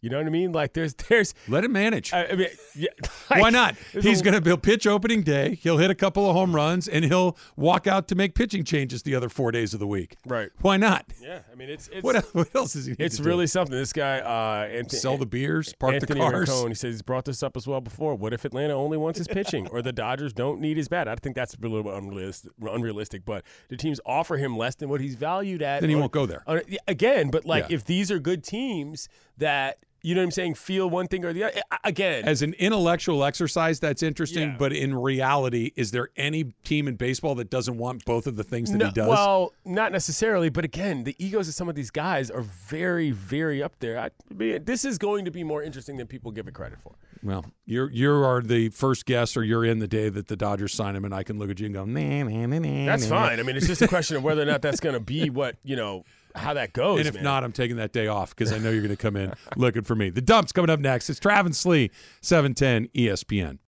You 0.02 0.10
know 0.12 0.18
what 0.18 0.28
I 0.28 0.30
mean? 0.30 0.52
Like, 0.52 0.74
there's, 0.74 0.94
there's, 0.94 1.34
Let 1.48 1.64
him 1.64 1.72
manage. 1.72 2.14
I, 2.14 2.28
I 2.28 2.36
mean, 2.36 2.48
yeah, 2.76 2.90
Why 3.28 3.50
not? 3.50 3.76
He's 3.92 4.22
going 4.22 4.40
to 4.40 4.48
he'll 4.48 4.58
pitch 4.58 4.86
opening 4.86 5.24
day. 5.24 5.56
He'll 5.62 5.78
hit 5.78 5.90
a 5.90 5.96
couple 5.96 6.30
of 6.30 6.36
home 6.36 6.56
runs, 6.56 6.88
and 6.88 7.04
he'll 7.06 7.38
walk 7.56 7.88
out 7.88 8.08
to 8.10 8.16
make 8.16 8.36
pitching 8.36 8.64
changes 8.64 9.02
the 9.02 9.16
other 9.16 9.30
four 9.30 9.52
days 9.52 9.74
of 9.74 9.80
the 9.80 9.88
week. 9.88 10.16
Right. 10.28 10.50
Why 10.62 10.78
not? 10.78 11.06
Yeah, 11.20 11.40
I 11.52 11.56
mean, 11.56 11.70
it's, 11.70 11.88
it's, 11.88 12.04
What 12.04 12.18
el- 12.18 12.22
what 12.34 12.54
else 12.56 12.74
does 12.74 12.86
he? 12.86 12.96
It's 13.00 13.18
to 13.18 13.24
do? 13.24 13.30
really 13.30 13.48
something. 13.48 13.76
This 13.76 13.94
guy, 13.94 14.20
uh, 14.20 14.68
Anthony, 14.68 15.00
sell 15.00 15.18
the 15.18 15.26
beers, 15.26 15.74
park 15.74 15.96
Anthony 15.96 16.20
the 16.20 16.30
cars. 16.30 16.50
Rincon, 16.50 16.68
he 16.70 16.76
says 16.76 16.94
he's 16.96 17.02
brought 17.02 17.26
this 17.26 17.42
up 17.42 17.58
as 17.58 17.66
well 17.66 17.82
before. 17.82 18.14
What 18.16 18.32
if 18.34 18.46
Atlanta 18.46 18.74
only 18.76 18.98
wants 18.98 19.18
his 19.18 19.28
pitching, 19.28 19.68
or 19.70 19.82
the 19.82 19.94
Dodgers 19.94 20.34
don't 20.34 20.60
need 20.62 20.78
his 20.78 20.88
bat? 20.88 21.08
I 21.08 21.16
think 21.16 21.36
that's 21.36 21.56
a 21.56 21.60
little 21.62 21.82
bit 21.84 21.94
unrealistic. 21.96 22.52
Unrealistic, 22.62 23.26
but 23.26 23.44
the 23.70 23.78
teams 23.78 24.00
offer 24.06 24.38
him 24.38 24.56
less 24.56 24.76
than 24.76 24.90
what 24.90 25.02
he's 25.02 25.16
valued 25.16 25.64
at. 25.64 25.80
Then 25.82 25.90
he 25.90 25.96
or- 25.96 26.00
won't 26.02 26.12
go 26.12 26.26
there. 26.28 26.44
or- 26.46 26.62
again. 26.88 27.32
But 27.32 27.46
like, 27.46 27.70
Yeah. 27.70 27.76
if 27.78 27.86
these 27.86 28.12
are 28.12 28.20
good 28.20 28.44
teams 28.44 29.10
that 29.38 29.80
you 30.06 30.14
know 30.14 30.22
what 30.22 30.26
I'm 30.26 30.32
saying, 30.32 30.54
feel 30.54 30.88
one 30.88 31.08
thing 31.08 31.26
or 31.26 31.34
the 31.34 31.46
other. 31.46 31.62
Again, 31.84 32.26
As 32.26 32.44
an 32.44 32.54
intellectual 32.60 33.24
exercise, 33.24 33.80
that's 33.80 34.04
interesting. 34.04 34.50
Yeah. 34.50 34.56
But 34.60 34.72
in 34.72 34.94
reality, 34.94 35.72
is 35.76 35.90
there 35.90 36.10
any 36.16 36.54
team 36.64 36.88
in 36.88 36.96
baseball 36.96 37.34
that 37.36 37.50
doesn't 37.50 37.76
want 37.76 38.06
both 38.06 38.28
of 38.28 38.36
the 38.36 38.44
things 38.44 38.72
that 38.72 38.78
no, 38.78 38.86
he 38.86 38.92
does? 38.92 39.08
well, 39.08 39.54
not 39.66 39.92
necessarily, 39.92 40.50
but 40.50 40.64
again, 40.64 41.06
the 41.06 41.16
egos 41.18 41.48
of 41.48 41.56
some 41.56 41.68
of 41.70 41.74
these 41.74 41.90
guys 41.90 42.30
are 42.30 42.44
very, 42.44 43.10
very 43.10 43.64
up 43.64 43.80
there. 43.80 43.98
I, 43.98 44.12
this 44.30 44.86
is 44.86 45.00
going 45.00 45.26
to 45.26 45.32
be 45.32 45.44
more 45.44 45.64
interesting 45.64 45.98
than 45.98 46.06
people 46.06 46.30
give 46.30 46.48
it 46.48 46.54
credit 46.54 46.78
for. 46.84 46.94
Well, 47.24 47.44
you're 47.66 47.90
you 47.90 48.12
are 48.12 48.44
the 48.44 48.70
first 48.70 49.08
guest, 49.08 49.36
or 49.36 49.44
you're 49.44 49.66
in 49.66 49.80
the 49.80 49.88
day 49.88 50.10
that 50.10 50.28
the 50.28 50.36
Dodgers 50.36 50.74
sign 50.74 50.96
him, 50.96 51.06
and 51.06 51.16
I 51.16 51.24
can 51.24 51.40
look 51.40 51.50
at 51.50 51.60
you 51.60 51.66
and 51.66 51.74
go, 51.74 51.84
nah, 51.84 52.24
nah, 52.24 52.46
nah, 52.46 52.60
nah, 52.60 52.86
That's 52.86 53.08
fine. 53.08 53.40
I 53.40 53.44
mean, 53.44 53.56
it's 53.56 53.66
just 53.66 53.82
a 53.82 53.88
question 53.88 54.18
of 54.18 54.24
whether 54.24 54.44
or 54.44 54.46
not 54.46 54.62
that's 54.62 54.80
going 54.80 54.94
to 54.94 55.00
be 55.00 55.32
what 55.32 55.56
you 55.64 55.76
know 55.76 56.06
how 56.36 56.54
that 56.54 56.74
goes. 56.74 57.00
And 57.00 57.08
if 57.08 57.16
man. 57.16 57.24
not, 57.24 57.44
I'm 57.44 57.52
taking 57.52 57.78
that 57.78 57.94
day 57.94 58.08
off 58.08 58.36
because 58.36 58.52
I 58.52 58.58
know 58.58 58.70
you're 58.70 58.82
going 58.82 58.90
to 58.90 58.98
come 58.98 59.16
in 59.16 59.34
looking 59.56 59.84
for 59.84 59.96
me. 59.96 60.10
The 60.10 60.22
dump's 60.22 60.52
coming 60.52 60.70
up 60.70 60.80
next. 60.80 61.10
It's 61.10 61.20
Travis 61.20 61.66
Lee, 61.66 61.92
710 62.22 62.90
ESPN. 62.96 63.60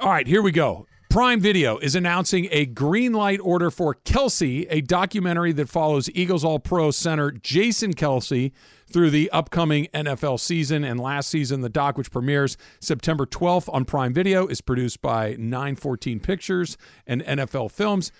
All 0.00 0.10
right, 0.10 0.26
here 0.26 0.42
we 0.42 0.52
go. 0.52 0.86
Prime 1.14 1.38
Video 1.38 1.78
is 1.78 1.94
announcing 1.94 2.48
a 2.50 2.66
green 2.66 3.12
light 3.12 3.38
order 3.40 3.70
for 3.70 3.94
Kelce, 3.94 4.66
a 4.68 4.80
documentary 4.80 5.52
that 5.52 5.68
follows 5.68 6.10
Eagles 6.12 6.42
All 6.42 6.58
Pro 6.58 6.90
center 6.90 7.30
Jason 7.30 7.94
Kelce 7.94 8.50
through 8.90 9.10
the 9.10 9.30
upcoming 9.30 9.86
NFL 9.94 10.40
season. 10.40 10.82
And 10.82 10.98
last 10.98 11.28
season, 11.28 11.60
the 11.60 11.68
doc, 11.68 11.96
which 11.96 12.10
premieres 12.10 12.56
September 12.80 13.26
12th 13.26 13.72
on 13.72 13.84
Prime 13.84 14.12
Video, 14.12 14.48
is 14.48 14.60
produced 14.60 15.00
by 15.02 15.36
914 15.38 16.18
Pictures 16.18 16.76
and 17.06 17.22
NFL 17.22 17.70
Films. 17.70 18.10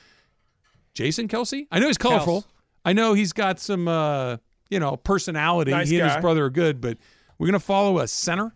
Jason 0.95 1.27
Kelce? 1.27 1.67
I 1.73 1.81
know 1.81 1.89
he's 1.89 1.99
colorful. 1.99 2.45
Kels. 2.85 2.91
I 2.91 2.93
know 2.93 3.15
he's 3.15 3.33
got 3.33 3.59
some, 3.61 3.89
uh, 3.89 4.39
you 4.71 4.81
know, 4.81 4.97
personality. 4.97 5.71
Nice 5.71 5.89
he 5.89 6.01
and 6.01 6.11
his 6.11 6.21
brother 6.21 6.45
are 6.45 6.51
good, 6.51 6.81
but 6.81 6.99
we're 7.39 7.47
going 7.47 7.55
to 7.55 7.61
follow 7.61 7.99
a 7.99 8.09
center. 8.09 8.55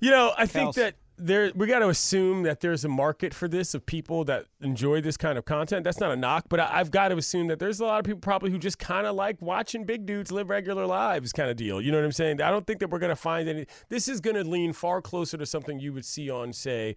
You 0.00 0.10
know, 0.10 0.32
I 0.36 0.46
think 0.46 0.70
Kels. 0.70 0.74
that 0.74 0.94
there 1.18 1.50
we 1.54 1.66
got 1.66 1.78
to 1.78 1.88
assume 1.88 2.42
that 2.42 2.60
there's 2.60 2.84
a 2.84 2.88
market 2.88 3.32
for 3.32 3.48
this 3.48 3.74
of 3.74 3.86
people 3.86 4.24
that 4.24 4.46
enjoy 4.60 5.00
this 5.00 5.16
kind 5.16 5.38
of 5.38 5.44
content. 5.44 5.84
That's 5.84 6.00
not 6.00 6.10
a 6.10 6.16
knock, 6.16 6.44
but 6.48 6.60
I, 6.60 6.70
I've 6.74 6.90
got 6.90 7.08
to 7.08 7.16
assume 7.16 7.46
that 7.48 7.58
there's 7.58 7.80
a 7.80 7.84
lot 7.84 7.98
of 7.98 8.04
people 8.04 8.20
probably 8.20 8.50
who 8.50 8.58
just 8.58 8.78
kind 8.78 9.06
of 9.06 9.16
like 9.16 9.40
watching 9.40 9.84
big 9.84 10.06
dudes 10.06 10.30
live 10.30 10.50
regular 10.50 10.86
lives, 10.86 11.32
kind 11.32 11.50
of 11.50 11.56
deal. 11.56 11.80
You 11.80 11.90
know 11.90 11.98
what 11.98 12.04
I'm 12.04 12.12
saying? 12.12 12.42
I 12.42 12.50
don't 12.50 12.66
think 12.66 12.80
that 12.80 12.90
we're 12.90 12.98
going 12.98 13.10
to 13.10 13.16
find 13.16 13.48
any. 13.48 13.66
This 13.88 14.08
is 14.08 14.20
going 14.20 14.36
to 14.36 14.44
lean 14.44 14.72
far 14.72 15.00
closer 15.00 15.38
to 15.38 15.46
something 15.46 15.78
you 15.78 15.92
would 15.92 16.04
see 16.04 16.28
on, 16.28 16.52
say. 16.52 16.96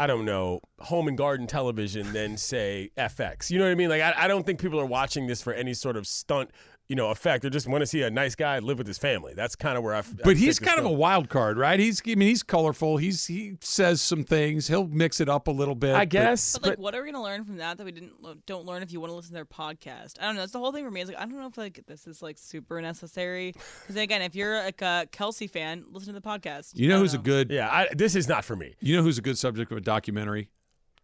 I 0.00 0.06
don't 0.06 0.24
know, 0.24 0.60
home 0.78 1.08
and 1.08 1.18
garden 1.18 1.48
television 1.48 2.12
than 2.12 2.36
say 2.36 2.90
FX. 2.96 3.50
You 3.50 3.58
know 3.58 3.64
what 3.64 3.72
I 3.72 3.74
mean? 3.74 3.88
Like 3.88 4.00
I, 4.00 4.14
I 4.16 4.28
don't 4.28 4.46
think 4.46 4.60
people 4.60 4.78
are 4.78 4.86
watching 4.86 5.26
this 5.26 5.42
for 5.42 5.52
any 5.52 5.74
sort 5.74 5.96
of 5.96 6.06
stunt, 6.06 6.52
you 6.88 6.96
know, 6.96 7.10
effect. 7.10 7.42
They 7.42 7.50
just 7.50 7.68
want 7.68 7.82
to 7.82 7.86
see 7.86 8.00
a 8.02 8.10
nice 8.10 8.34
guy 8.34 8.58
live 8.60 8.78
with 8.78 8.86
his 8.86 8.96
family. 8.96 9.34
That's 9.34 9.54
kind 9.54 9.76
of 9.76 9.84
where 9.84 9.94
I. 9.94 10.02
But 10.24 10.38
he's 10.38 10.58
kind 10.58 10.78
of 10.78 10.86
a 10.86 10.90
wild 10.90 11.28
card, 11.28 11.58
right? 11.58 11.78
He's 11.78 12.00
I 12.06 12.14
mean 12.14 12.28
he's 12.28 12.42
colorful. 12.42 12.96
He's 12.96 13.26
he 13.26 13.56
says 13.60 14.00
some 14.00 14.24
things. 14.24 14.68
He'll 14.68 14.86
mix 14.86 15.20
it 15.20 15.28
up 15.28 15.48
a 15.48 15.50
little 15.50 15.74
bit. 15.74 15.94
I 15.94 16.00
but- 16.00 16.08
guess, 16.08 16.58
But 16.58 16.68
like, 16.70 16.78
what 16.78 16.94
are 16.94 17.02
we 17.02 17.12
gonna 17.12 17.22
learn 17.22 17.44
from 17.44 17.58
that 17.58 17.76
that 17.76 17.84
we 17.84 17.92
didn't 17.92 18.12
don't 18.46 18.64
learn 18.64 18.82
if 18.82 18.90
you 18.90 19.00
want 19.00 19.10
to 19.10 19.16
listen 19.16 19.30
to 19.30 19.34
their 19.34 19.44
podcast? 19.44 20.14
I 20.18 20.24
don't 20.24 20.34
know. 20.36 20.40
That's 20.42 20.52
the 20.52 20.58
whole 20.58 20.72
thing 20.72 20.84
for 20.84 20.90
me. 20.90 21.02
Is 21.02 21.08
like 21.08 21.18
I 21.18 21.26
don't 21.26 21.36
know 21.38 21.46
if 21.46 21.58
like 21.58 21.84
this 21.86 22.06
is 22.06 22.22
like 22.22 22.38
super 22.38 22.80
necessary. 22.80 23.52
Because 23.82 23.96
again, 23.96 24.22
if 24.22 24.34
you're 24.34 24.56
like 24.62 24.80
a 24.80 25.06
Kelce 25.12 25.50
fan, 25.50 25.84
listen 25.90 26.14
to 26.14 26.20
the 26.20 26.26
podcast. 26.26 26.70
you 26.74 26.88
know 26.88 26.96
I 26.96 27.00
who's 27.00 27.12
a 27.14 27.18
good 27.18 27.50
Yeah, 27.50 27.68
I, 27.68 27.88
this 27.94 28.14
is 28.16 28.28
not 28.28 28.44
for 28.46 28.56
me. 28.56 28.74
you 28.80 28.96
know 28.96 29.02
who's 29.02 29.18
a 29.18 29.22
good 29.22 29.36
subject 29.36 29.70
of 29.72 29.76
a 29.78 29.82
documentary? 29.82 30.48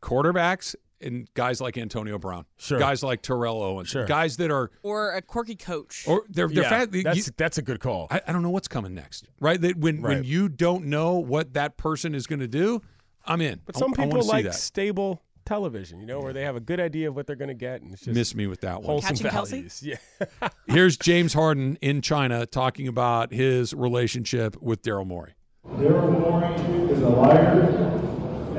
Quarterbacks 0.03 0.75
and 1.01 1.29
guys 1.35 1.61
like 1.61 1.77
Antonio 1.79 2.19
Brown. 2.19 2.45
Sure. 2.57 2.79
Guys 2.79 3.03
like 3.03 3.23
Terrell 3.23 3.63
Owens. 3.63 3.89
Sure. 3.89 4.05
Guys 4.07 4.37
that 4.39 4.51
are 4.51 4.71
or 4.83 5.13
a 5.13 5.23
quirky 5.23 5.57
coach. 5.57 6.05
or 6.07 6.25
they're 6.29 6.49
they're 6.49 6.63
yeah, 6.65 6.69
fat. 6.69 6.93
that's 6.93 7.27
you- 7.27 7.33
that's 7.37 7.59
a 7.59 7.63
good 7.63 7.81
call. 7.81 8.07
I, 8.11 8.21
I 8.27 8.33
don't 8.33 8.43
know 8.43 8.51
what's 8.51 8.69
coming 8.69 8.95
next. 8.95 9.29
Right? 9.41 9.61
That 9.61 9.77
when 9.77 10.01
when 10.03 10.25
you 10.25 10.49
don't 10.49 10.87
know 10.87 11.15
what 11.15 11.55
that 11.55 11.77
person 11.77 12.15
is 12.15 12.27
going 12.27 12.41
to 12.41 12.49
do, 12.49 12.81
I'm 13.27 13.41
in. 13.41 13.61
but 13.65 13.77
some 13.77 13.93
I 13.99 14.05
people 14.05 14.19
wanna 14.19 14.25
like 14.25 14.45
that. 14.45 14.55
stable 14.55 15.23
television, 15.47 16.01
you 16.01 16.07
know, 16.07 16.21
where 16.21 16.33
they 16.33 16.43
have 16.43 16.57
a 16.57 16.61
good 16.61 16.81
idea 16.81 17.07
of 17.09 17.15
what 17.15 17.27
they're 17.27 17.37
going 17.37 17.49
to 17.49 17.55
get, 17.55 17.83
and 17.83 17.93
it's 17.93 18.03
just 18.03 18.15
miss 18.17 18.35
me 18.35 18.47
with 18.47 18.63
that 18.63 18.77
one. 18.77 18.85
wholesome 18.87 19.17
Catching 19.17 19.31
Kelce? 19.31 19.51
values. 19.51 19.83
Yeah, 19.83 20.49
Here's 20.67 20.97
James 20.97 21.35
Harden 21.35 21.77
in 21.83 22.01
China 22.01 22.47
talking 22.47 22.89
about 22.89 23.31
his 23.33 23.75
relationship 23.75 24.57
with 24.63 24.81
Daryl 24.83 25.07
Morey. 25.07 25.35
Daryl 25.67 26.19
Morey 26.19 26.91
is 26.93 27.03
a 27.03 27.09
liar, 27.11 27.94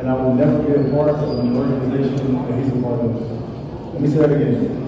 and 0.05 0.13
I 0.13 0.21
will 0.21 0.35
never 0.35 0.61
be 0.61 0.71
a 0.87 0.91
part 0.93 1.09
of 1.09 1.39
an 1.39 1.57
organization 1.57 2.35
that 2.45 2.63
he's 2.63 2.71
a 2.71 2.79
part 2.83 2.99
of. 2.99 3.93
Let 3.93 4.01
me 4.03 4.07
say 4.07 4.17
that 4.17 4.31
again. 4.33 4.81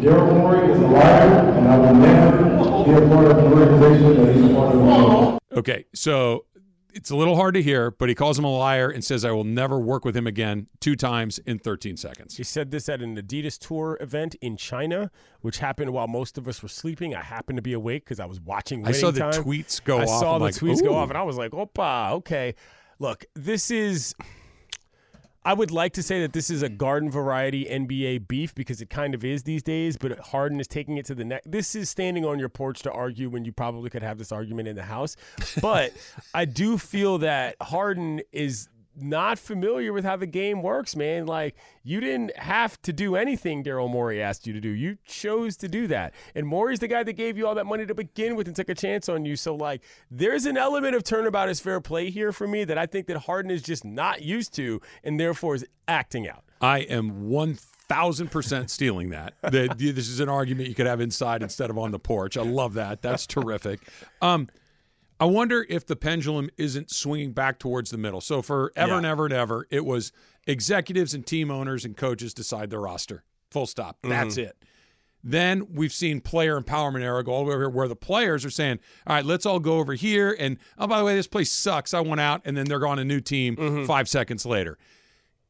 Daryl 0.00 0.36
Morey 0.36 0.72
is 0.72 0.78
a 0.80 0.86
liar, 0.88 1.50
and 1.56 1.68
I 1.68 1.78
will 1.78 1.94
never 1.94 2.36
be 2.84 2.90
a 2.90 3.08
part 3.08 3.26
of 3.30 3.38
an 3.38 3.52
organization 3.52 4.24
that 4.26 4.34
he's 4.34 4.50
a 4.50 4.54
part 4.54 4.74
of. 4.74 5.38
Okay, 5.58 5.84
so 5.94 6.44
it's 6.92 7.10
a 7.10 7.14
little 7.16 7.36
hard 7.36 7.54
to 7.54 7.62
hear, 7.62 7.92
but 7.92 8.08
he 8.08 8.16
calls 8.16 8.36
him 8.36 8.44
a 8.44 8.50
liar 8.50 8.90
and 8.90 9.04
says, 9.04 9.24
I 9.24 9.30
will 9.30 9.44
never 9.44 9.78
work 9.78 10.04
with 10.04 10.16
him 10.16 10.26
again 10.26 10.66
two 10.80 10.96
times 10.96 11.38
in 11.38 11.60
13 11.60 11.96
seconds. 11.96 12.36
he 12.36 12.42
said 12.42 12.72
this 12.72 12.88
at 12.88 13.00
an 13.00 13.16
Adidas 13.16 13.58
tour 13.64 13.96
event 14.00 14.34
in 14.40 14.56
China, 14.56 15.12
which 15.40 15.58
happened 15.58 15.92
while 15.92 16.08
most 16.08 16.36
of 16.36 16.48
us 16.48 16.64
were 16.64 16.68
sleeping. 16.68 17.14
I 17.14 17.22
happened 17.22 17.58
to 17.58 17.62
be 17.62 17.74
awake 17.74 18.04
because 18.04 18.18
I 18.18 18.26
was 18.26 18.40
watching. 18.40 18.84
I 18.84 18.90
saw 18.90 19.12
the 19.12 19.20
Time. 19.20 19.32
tweets 19.34 19.80
go 19.84 19.98
I 19.98 20.02
off. 20.02 20.08
saw 20.08 20.32
I'm 20.34 20.40
the 20.40 20.46
like, 20.46 20.54
tweets 20.56 20.82
go 20.82 20.96
off, 20.96 21.10
and 21.10 21.16
I 21.16 21.22
was 21.22 21.36
like, 21.36 21.52
"Opa, 21.52 22.10
okay." 22.14 22.56
Look, 22.98 23.24
this 23.36 23.70
is. 23.70 24.16
I 25.44 25.54
would 25.54 25.70
like 25.70 25.92
to 25.94 26.02
say 26.02 26.20
that 26.20 26.32
this 26.32 26.50
is 26.50 26.62
a 26.62 26.68
garden 26.68 27.10
variety 27.10 27.64
NBA 27.64 28.28
beef 28.28 28.54
because 28.54 28.80
it 28.80 28.90
kind 28.90 29.14
of 29.14 29.24
is 29.24 29.44
these 29.44 29.62
days, 29.62 29.96
but 29.96 30.18
Harden 30.18 30.60
is 30.60 30.66
taking 30.66 30.96
it 30.96 31.06
to 31.06 31.14
the 31.14 31.24
next. 31.24 31.50
This 31.50 31.74
is 31.74 31.88
standing 31.88 32.24
on 32.24 32.38
your 32.38 32.48
porch 32.48 32.82
to 32.82 32.92
argue 32.92 33.30
when 33.30 33.44
you 33.44 33.52
probably 33.52 33.88
could 33.88 34.02
have 34.02 34.18
this 34.18 34.32
argument 34.32 34.68
in 34.68 34.76
the 34.76 34.82
house. 34.82 35.16
But 35.62 35.92
I 36.34 36.44
do 36.44 36.76
feel 36.76 37.18
that 37.18 37.56
Harden 37.60 38.20
is 38.32 38.68
not 39.02 39.38
familiar 39.38 39.92
with 39.92 40.04
how 40.04 40.16
the 40.16 40.26
game 40.26 40.62
works, 40.62 40.96
man. 40.96 41.26
Like 41.26 41.54
you 41.82 42.00
didn't 42.00 42.36
have 42.36 42.80
to 42.82 42.92
do 42.92 43.16
anything 43.16 43.64
Daryl 43.64 43.90
Morey 43.90 44.22
asked 44.22 44.46
you 44.46 44.52
to 44.52 44.60
do. 44.60 44.68
You 44.68 44.98
chose 45.04 45.56
to 45.58 45.68
do 45.68 45.86
that. 45.88 46.14
And 46.34 46.46
Morey's 46.46 46.80
the 46.80 46.88
guy 46.88 47.02
that 47.02 47.12
gave 47.14 47.36
you 47.38 47.46
all 47.46 47.54
that 47.54 47.66
money 47.66 47.86
to 47.86 47.94
begin 47.94 48.36
with 48.36 48.46
and 48.46 48.56
took 48.56 48.68
a 48.68 48.74
chance 48.74 49.08
on 49.08 49.24
you. 49.24 49.36
So 49.36 49.54
like 49.54 49.82
there's 50.10 50.46
an 50.46 50.56
element 50.56 50.94
of 50.94 51.04
turnabout 51.04 51.48
is 51.48 51.60
fair 51.60 51.80
play 51.80 52.10
here 52.10 52.32
for 52.32 52.46
me 52.46 52.64
that 52.64 52.78
I 52.78 52.86
think 52.86 53.06
that 53.06 53.18
Harden 53.18 53.50
is 53.50 53.62
just 53.62 53.84
not 53.84 54.22
used 54.22 54.54
to 54.54 54.80
and 55.04 55.18
therefore 55.18 55.54
is 55.54 55.66
acting 55.86 56.28
out. 56.28 56.44
I 56.60 56.80
am 56.80 57.28
1000% 57.28 58.70
stealing 58.70 59.10
that. 59.10 59.34
that 59.42 59.78
this 59.78 60.08
is 60.08 60.20
an 60.20 60.28
argument 60.28 60.68
you 60.68 60.74
could 60.74 60.86
have 60.86 61.00
inside 61.00 61.42
instead 61.42 61.70
of 61.70 61.78
on 61.78 61.92
the 61.92 61.98
porch. 61.98 62.36
I 62.36 62.42
love 62.42 62.74
that. 62.74 63.02
That's 63.02 63.26
terrific. 63.28 63.80
Um, 64.20 64.48
I 65.20 65.24
wonder 65.24 65.66
if 65.68 65.86
the 65.86 65.96
pendulum 65.96 66.48
isn't 66.56 66.90
swinging 66.90 67.32
back 67.32 67.58
towards 67.58 67.90
the 67.90 67.98
middle. 67.98 68.20
So 68.20 68.40
for 68.42 68.72
ever 68.76 68.92
Yeah. 68.92 68.96
and 68.98 69.06
ever 69.06 69.24
and 69.24 69.34
ever, 69.34 69.66
it 69.70 69.84
was 69.84 70.12
executives 70.46 71.12
and 71.14 71.26
team 71.26 71.50
owners 71.50 71.84
and 71.84 71.96
coaches 71.96 72.32
decide 72.32 72.70
the 72.70 72.78
roster. 72.78 73.24
Full 73.50 73.66
stop. 73.66 73.96
Mm-hmm. 74.02 74.10
That's 74.10 74.36
it. 74.36 74.56
Then 75.24 75.66
we've 75.74 75.92
seen 75.92 76.20
player 76.20 76.60
empowerment 76.60 77.02
era 77.02 77.24
go 77.24 77.32
all 77.32 77.40
the 77.44 77.48
way 77.48 77.54
over 77.54 77.62
here 77.64 77.68
where 77.68 77.88
the 77.88 77.96
players 77.96 78.44
are 78.44 78.50
saying, 78.50 78.78
all 79.06 79.16
right, 79.16 79.24
let's 79.24 79.44
all 79.44 79.58
go 79.58 79.78
over 79.78 79.94
here. 79.94 80.36
And 80.38 80.58
oh, 80.78 80.86
by 80.86 80.98
the 80.98 81.04
way, 81.04 81.16
this 81.16 81.26
place 81.26 81.50
sucks. 81.50 81.92
I 81.92 82.00
want 82.00 82.20
out. 82.20 82.42
And 82.44 82.56
then 82.56 82.66
they're 82.66 82.86
on 82.86 83.00
a 83.00 83.04
new 83.04 83.20
team 83.20 83.56
mm-hmm. 83.56 83.84
five 83.84 84.08
seconds 84.08 84.46
later. 84.46 84.78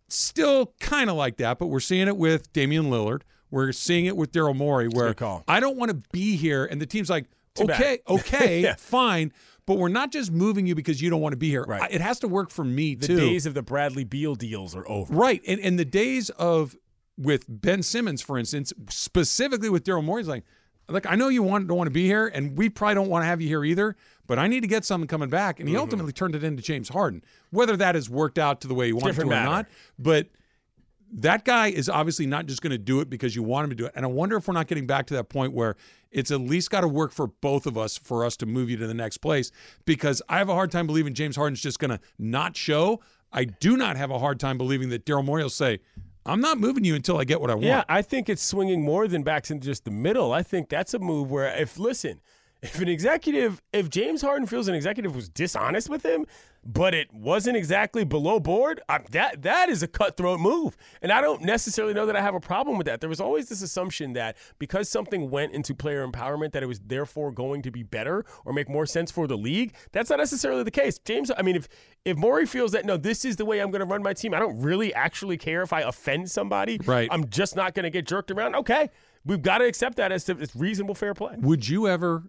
Still 0.08 0.72
kind 0.80 1.10
of 1.10 1.16
like 1.16 1.36
that, 1.36 1.58
but 1.58 1.66
we're 1.66 1.80
seeing 1.80 2.08
it 2.08 2.16
with 2.16 2.50
Damian 2.54 2.86
Lillard. 2.86 3.22
We're 3.50 3.72
seeing 3.72 4.06
it 4.06 4.16
with 4.16 4.32
Daryl 4.32 4.56
Morey 4.56 4.88
where 4.88 5.12
call. 5.12 5.44
I 5.46 5.60
don't 5.60 5.76
want 5.76 5.90
to 5.90 6.02
be 6.12 6.36
here. 6.36 6.64
And 6.64 6.80
the 6.80 6.86
team's 6.86 7.10
like, 7.10 7.26
Too 7.54 7.66
bad. 7.66 7.76
okay, 7.78 7.98
okay, 8.08 8.60
Yeah. 8.62 8.74
fine. 8.78 9.32
But 9.68 9.76
we're 9.76 9.88
not 9.88 10.10
just 10.10 10.32
moving 10.32 10.66
you 10.66 10.74
because 10.74 11.00
you 11.02 11.10
don't 11.10 11.20
want 11.20 11.34
to 11.34 11.36
be 11.36 11.50
here. 11.50 11.62
Right. 11.62 11.82
I- 11.82 11.88
It 11.90 12.00
has 12.00 12.18
to 12.20 12.28
work 12.28 12.50
for 12.50 12.64
me 12.64 12.94
The 12.96 13.06
too. 13.06 13.16
days 13.20 13.44
of 13.46 13.52
the 13.54 13.62
Bradley 13.62 14.02
Beal 14.02 14.34
deals 14.34 14.74
are 14.74 14.88
over. 14.88 15.14
Right. 15.14 15.42
And 15.46 15.60
and 15.60 15.78
the 15.78 15.84
days 15.84 16.30
of 16.30 16.74
with 17.18 17.44
Ben 17.48 17.82
Simmons, 17.82 18.22
for 18.22 18.38
instance, 18.38 18.72
specifically 18.88 19.68
with 19.68 19.84
Daryl 19.84 20.02
Morey's 20.02 20.26
like, 20.26 20.44
look, 20.88 21.04
I 21.10 21.16
know 21.16 21.28
you 21.28 21.42
want 21.42 21.68
don't 21.68 21.76
want 21.76 21.86
to 21.88 21.92
be 21.92 22.06
here, 22.06 22.26
and 22.28 22.56
we 22.56 22.68
probably 22.70 22.94
don't 22.94 23.08
want 23.10 23.22
to 23.24 23.26
have 23.26 23.40
you 23.42 23.48
here 23.48 23.62
either, 23.64 23.94
but 24.26 24.38
I 24.38 24.46
need 24.46 24.60
to 24.60 24.66
get 24.68 24.84
something 24.86 25.06
coming 25.06 25.28
back. 25.28 25.60
And 25.60 25.68
he 25.68 25.74
Mm-hmm. 25.74 25.80
ultimately 25.82 26.12
turned 26.12 26.34
it 26.34 26.42
into 26.42 26.62
James 26.62 26.88
Harden. 26.88 27.22
Whether 27.50 27.76
that 27.76 27.94
has 27.94 28.08
worked 28.08 28.38
out 28.38 28.62
to 28.62 28.68
the 28.68 28.74
way 28.74 28.86
he 28.86 28.92
wanted 28.94 29.06
it 29.06 29.08
to 29.08 29.12
Different 29.20 29.30
or 29.32 29.34
matter. 29.34 29.50
not, 29.50 29.66
but 29.98 30.28
that 31.12 31.44
guy 31.44 31.68
is 31.68 31.88
obviously 31.88 32.26
not 32.26 32.46
just 32.46 32.62
going 32.62 32.70
to 32.70 32.78
do 32.78 33.00
it 33.00 33.08
because 33.08 33.34
you 33.34 33.42
want 33.42 33.64
him 33.64 33.70
to 33.70 33.76
do 33.76 33.86
it. 33.86 33.92
And 33.94 34.04
I 34.04 34.08
wonder 34.08 34.36
if 34.36 34.46
we're 34.46 34.54
not 34.54 34.66
getting 34.66 34.86
back 34.86 35.06
to 35.06 35.14
that 35.14 35.28
point 35.28 35.52
where 35.52 35.76
it's 36.10 36.30
at 36.30 36.40
least 36.40 36.70
got 36.70 36.82
to 36.82 36.88
work 36.88 37.12
for 37.12 37.28
both 37.28 37.66
of 37.66 37.78
us 37.78 37.96
for 37.96 38.24
us 38.24 38.36
to 38.38 38.46
move 38.46 38.70
you 38.70 38.76
to 38.76 38.86
the 38.86 38.94
next 38.94 39.18
place. 39.18 39.50
Because 39.84 40.22
I 40.28 40.38
have 40.38 40.48
a 40.48 40.54
hard 40.54 40.70
time 40.70 40.86
believing 40.86 41.14
James 41.14 41.36
Harden's 41.36 41.60
just 41.60 41.78
going 41.78 41.90
to 41.90 42.00
not 42.18 42.56
show. 42.56 43.00
I 43.32 43.44
do 43.44 43.76
not 43.76 43.96
have 43.96 44.10
a 44.10 44.18
hard 44.18 44.40
time 44.40 44.58
believing 44.58 44.88
that 44.90 45.04
Daryl 45.04 45.24
Morey 45.24 45.42
will 45.42 45.50
say, 45.50 45.80
I'm 46.26 46.40
not 46.40 46.58
moving 46.58 46.84
you 46.84 46.94
until 46.94 47.18
I 47.18 47.24
get 47.24 47.40
what 47.40 47.50
I 47.50 47.54
want. 47.54 47.66
Yeah, 47.66 47.84
I 47.88 48.02
think 48.02 48.28
it's 48.28 48.42
swinging 48.42 48.82
more 48.82 49.08
than 49.08 49.22
back 49.22 49.50
into 49.50 49.66
just 49.66 49.84
the 49.84 49.90
middle. 49.90 50.32
I 50.32 50.42
think 50.42 50.68
that's 50.68 50.92
a 50.92 50.98
move 50.98 51.30
where 51.30 51.48
if 51.56 51.78
listen, 51.78 52.20
if 52.62 52.80
an 52.80 52.88
executive, 52.88 53.62
if 53.72 53.88
James 53.88 54.20
Harden 54.20 54.46
feels 54.46 54.68
an 54.68 54.74
executive 54.74 55.14
was 55.14 55.28
dishonest 55.28 55.88
with 55.88 56.04
him, 56.04 56.26
but 56.64 56.94
it 56.94 57.12
wasn't 57.12 57.56
exactly 57.56 58.04
below 58.04 58.40
board, 58.40 58.80
I, 58.88 59.00
that 59.10 59.42
that 59.42 59.68
is 59.68 59.82
a 59.82 59.88
cutthroat 59.88 60.40
move. 60.40 60.76
And 61.00 61.12
I 61.12 61.20
don't 61.20 61.42
necessarily 61.42 61.94
know 61.94 62.06
that 62.06 62.16
I 62.16 62.20
have 62.20 62.34
a 62.34 62.40
problem 62.40 62.76
with 62.76 62.86
that. 62.86 63.00
There 63.00 63.08
was 63.08 63.20
always 63.20 63.48
this 63.48 63.62
assumption 63.62 64.12
that 64.14 64.36
because 64.58 64.88
something 64.88 65.30
went 65.30 65.52
into 65.52 65.74
player 65.74 66.06
empowerment, 66.06 66.52
that 66.52 66.62
it 66.62 66.66
was 66.66 66.80
therefore 66.80 67.32
going 67.32 67.62
to 67.62 67.70
be 67.70 67.82
better 67.82 68.24
or 68.44 68.52
make 68.52 68.68
more 68.68 68.86
sense 68.86 69.10
for 69.10 69.26
the 69.26 69.36
league. 69.36 69.74
That's 69.92 70.10
not 70.10 70.18
necessarily 70.18 70.62
the 70.62 70.70
case. 70.70 70.98
James, 70.98 71.30
I 71.36 71.42
mean, 71.42 71.56
if 71.56 71.68
if 72.04 72.16
Morey 72.16 72.46
feels 72.46 72.72
that 72.72 72.84
no, 72.84 72.96
this 72.96 73.24
is 73.24 73.36
the 73.36 73.44
way 73.44 73.60
I'm 73.60 73.70
going 73.70 73.80
to 73.80 73.86
run 73.86 74.02
my 74.02 74.12
team, 74.12 74.34
I 74.34 74.38
don't 74.38 74.60
really 74.60 74.92
actually 74.94 75.36
care 75.36 75.62
if 75.62 75.72
I 75.72 75.82
offend 75.82 76.30
somebody. 76.30 76.78
Right. 76.84 77.08
I'm 77.10 77.28
just 77.28 77.56
not 77.56 77.74
going 77.74 77.84
to 77.84 77.90
get 77.90 78.06
jerked 78.06 78.30
around. 78.30 78.54
Okay, 78.56 78.90
we've 79.24 79.42
got 79.42 79.58
to 79.58 79.64
accept 79.64 79.96
that 79.96 80.12
as 80.12 80.28
it's 80.28 80.54
reasonable, 80.54 80.94
fair 80.94 81.14
play. 81.14 81.36
Would 81.38 81.68
you 81.68 81.88
ever 81.88 82.24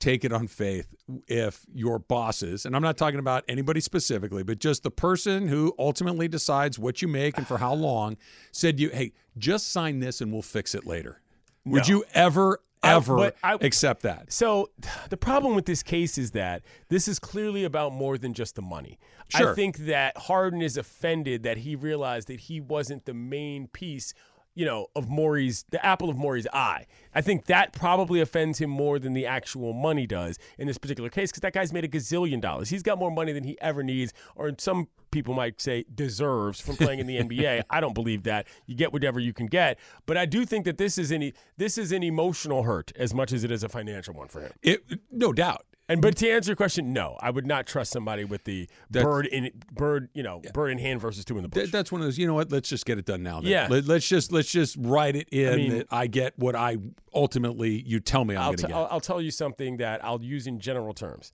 take 0.00 0.24
it 0.24 0.32
on 0.32 0.46
faith 0.48 0.94
if 1.28 1.64
your 1.72 1.98
bosses, 1.98 2.66
and 2.66 2.74
I'm 2.76 2.82
not 2.82 2.96
talking 2.96 3.18
about 3.20 3.44
anybody 3.48 3.80
specifically, 3.80 4.42
but 4.42 4.58
just 4.58 4.82
the 4.82 4.90
person 4.90 5.48
who 5.48 5.74
ultimately 5.78 6.28
decides 6.28 6.78
what 6.78 7.00
you 7.00 7.08
make 7.08 7.38
and 7.38 7.46
for 7.46 7.58
how 7.58 7.74
long, 7.74 8.16
said 8.52 8.78
you, 8.80 8.90
hey, 8.90 9.12
just 9.38 9.72
sign 9.72 10.00
this 10.00 10.20
and 10.20 10.32
we'll 10.32 10.42
fix 10.42 10.74
it 10.74 10.86
later? 10.86 11.20
Would 11.64 11.88
No. 11.88 11.88
you 11.96 12.04
ever, 12.12 12.60
I- 12.82 12.96
ever 12.96 13.16
but 13.16 13.36
I- 13.42 13.54
accept 13.62 14.02
that. 14.02 14.30
So 14.32 14.70
the 15.08 15.16
problem 15.16 15.54
with 15.54 15.64
this 15.64 15.82
case 15.82 16.18
is 16.18 16.32
that 16.32 16.62
this 16.90 17.08
is 17.08 17.18
clearly 17.18 17.64
about 17.64 17.92
more 17.94 18.18
than 18.18 18.34
just 18.34 18.56
the 18.56 18.62
money. 18.62 18.98
I 19.34 19.54
think 19.54 19.78
that 19.86 20.16
Harden 20.18 20.60
is 20.60 20.76
offended 20.76 21.44
that 21.44 21.56
he 21.58 21.76
realized 21.76 22.28
that 22.28 22.40
he 22.40 22.60
wasn't 22.60 23.06
the 23.06 23.14
main 23.14 23.68
piece, 23.68 24.12
you 24.54 24.64
know, 24.64 24.86
of 24.94 25.08
Morey's 25.08 25.64
the 25.70 25.84
apple 25.84 26.08
of 26.08 26.16
Morey's 26.16 26.46
eye. 26.52 26.86
I 27.14 27.20
think 27.20 27.46
that 27.46 27.72
probably 27.72 28.20
offends 28.20 28.58
him 28.58 28.70
more 28.70 28.98
than 28.98 29.12
the 29.12 29.26
actual 29.26 29.72
money 29.72 30.06
does 30.06 30.38
in 30.58 30.66
this 30.66 30.78
particular 30.78 31.10
case 31.10 31.30
because 31.30 31.40
that 31.40 31.52
guy's 31.52 31.72
made 31.72 31.84
a 31.84 31.88
gazillion 31.88 32.40
dollars. 32.40 32.68
He's 32.68 32.82
got 32.82 32.98
more 32.98 33.10
money 33.10 33.32
than 33.32 33.44
he 33.44 33.60
ever 33.60 33.82
needs, 33.82 34.12
or 34.36 34.52
some 34.58 34.88
people 35.10 35.34
might 35.34 35.60
say 35.60 35.84
deserves 35.94 36.60
from 36.60 36.76
playing 36.76 36.98
in 36.98 37.06
the 37.06 37.18
NBA. 37.22 37.62
I 37.70 37.80
don't 37.80 37.94
believe 37.94 38.24
that. 38.24 38.46
You 38.66 38.74
get 38.74 38.92
whatever 38.92 39.20
you 39.20 39.32
can 39.32 39.46
get, 39.46 39.78
but 40.06 40.16
I 40.16 40.26
do 40.26 40.44
think 40.44 40.64
that 40.64 40.78
this 40.78 40.98
is 40.98 41.12
any 41.12 41.34
this 41.56 41.78
is 41.78 41.92
an 41.92 42.02
emotional 42.02 42.62
hurt 42.62 42.92
as 42.96 43.14
much 43.14 43.32
as 43.32 43.44
it 43.44 43.50
is 43.50 43.62
a 43.64 43.68
financial 43.68 44.14
one 44.14 44.28
for 44.28 44.40
him. 44.40 44.52
It, 44.62 44.82
no 45.10 45.32
doubt. 45.32 45.66
And 45.88 46.00
but 46.00 46.16
to 46.16 46.30
answer 46.30 46.50
your 46.50 46.56
question, 46.56 46.94
no, 46.94 47.18
I 47.20 47.30
would 47.30 47.46
not 47.46 47.66
trust 47.66 47.92
somebody 47.92 48.24
with 48.24 48.44
the 48.44 48.68
That's- 48.90 49.04
bird 49.04 49.26
in 49.26 49.50
bird, 49.72 50.08
you 50.14 50.22
know, 50.22 50.40
bird 50.54 50.70
in 50.70 50.78
hand 50.78 51.00
versus 51.00 51.24
two 51.26 51.36
in 51.36 51.42
the 51.42 51.48
bush. 51.48 51.64
Th- 51.64 51.70
that's 51.72 51.92
one 51.92 52.00
of 52.00 52.06
those. 52.06 52.16
You 52.16 52.26
know 52.26 52.32
what? 52.34 52.50
Let's 52.50 52.68
just 52.70 52.86
get 52.86 52.98
it 52.98 53.04
done 53.04 53.22
now. 53.22 53.40
Then. 53.40 53.50
Yeah. 53.50 53.68
Let, 53.70 53.88
us 53.90 54.08
just 54.08 54.32
let's 54.32 54.50
just 54.50 54.76
write 54.78 55.14
it 55.14 55.28
in 55.30 55.56
mean- 55.56 55.78
that 55.78 55.86
I 55.90 56.06
get 56.06 56.38
what 56.38 56.56
I 56.56 56.78
ultimately 57.14 57.82
you 57.86 58.00
tell 58.00 58.24
me 58.24 58.34
I'm 58.34 58.44
going 58.46 58.56
t- 58.56 58.62
to 58.62 58.68
get. 58.68 58.76
I'll, 58.76 58.88
I'll 58.92 59.00
tell 59.00 59.20
you 59.20 59.30
something 59.30 59.76
that 59.76 60.02
I'll 60.02 60.22
use 60.22 60.46
in 60.46 60.58
general 60.58 60.94
terms. 60.94 61.32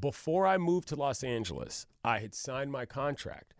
Before 0.00 0.46
I 0.46 0.58
moved 0.58 0.88
to 0.88 0.96
Los 0.96 1.24
Angeles, 1.24 1.86
I 2.04 2.18
had 2.18 2.34
signed 2.34 2.70
my 2.70 2.84
contract. 2.84 3.54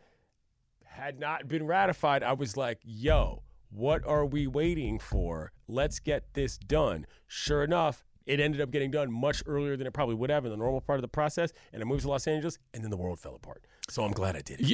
Had 0.85 1.19
not 1.19 1.49
been 1.49 1.67
ratified, 1.67 2.23
I 2.23 2.35
was 2.35 2.55
like, 2.57 2.79
yo, 2.85 3.43
what 3.71 4.07
are 4.07 4.27
we 4.27 4.47
waiting 4.47 4.99
for? 4.99 5.53
Let's 5.67 5.99
get 6.01 6.35
this 6.35 6.59
done. 6.59 7.07
Sure 7.27 7.65
enough, 7.65 8.05
it 8.27 8.41
ended 8.41 8.61
up 8.61 8.71
getting 8.71 8.91
done 8.91 9.13
much 9.13 9.43
earlier 9.47 9.77
than 9.77 9.87
it 9.87 9.93
probably 9.93 10.15
would 10.15 10.31
have 10.31 10.45
in 10.45 10.51
the 10.51 10.57
normal 10.57 10.81
part 10.81 10.99
of 10.99 11.03
the 11.03 11.09
process. 11.09 11.53
And 11.73 11.83
I 11.83 11.85
moved 11.85 12.03
to 12.03 12.09
Los 12.09 12.27
Angeles, 12.27 12.59
and 12.75 12.83
then 12.83 12.91
the 12.91 12.97
world 12.97 13.19
fell 13.21 13.35
apart. 13.35 13.65
So 13.89 14.05
I'm 14.05 14.13
glad 14.13 14.37
I 14.37 14.41
did 14.43 14.61
it. 14.61 14.67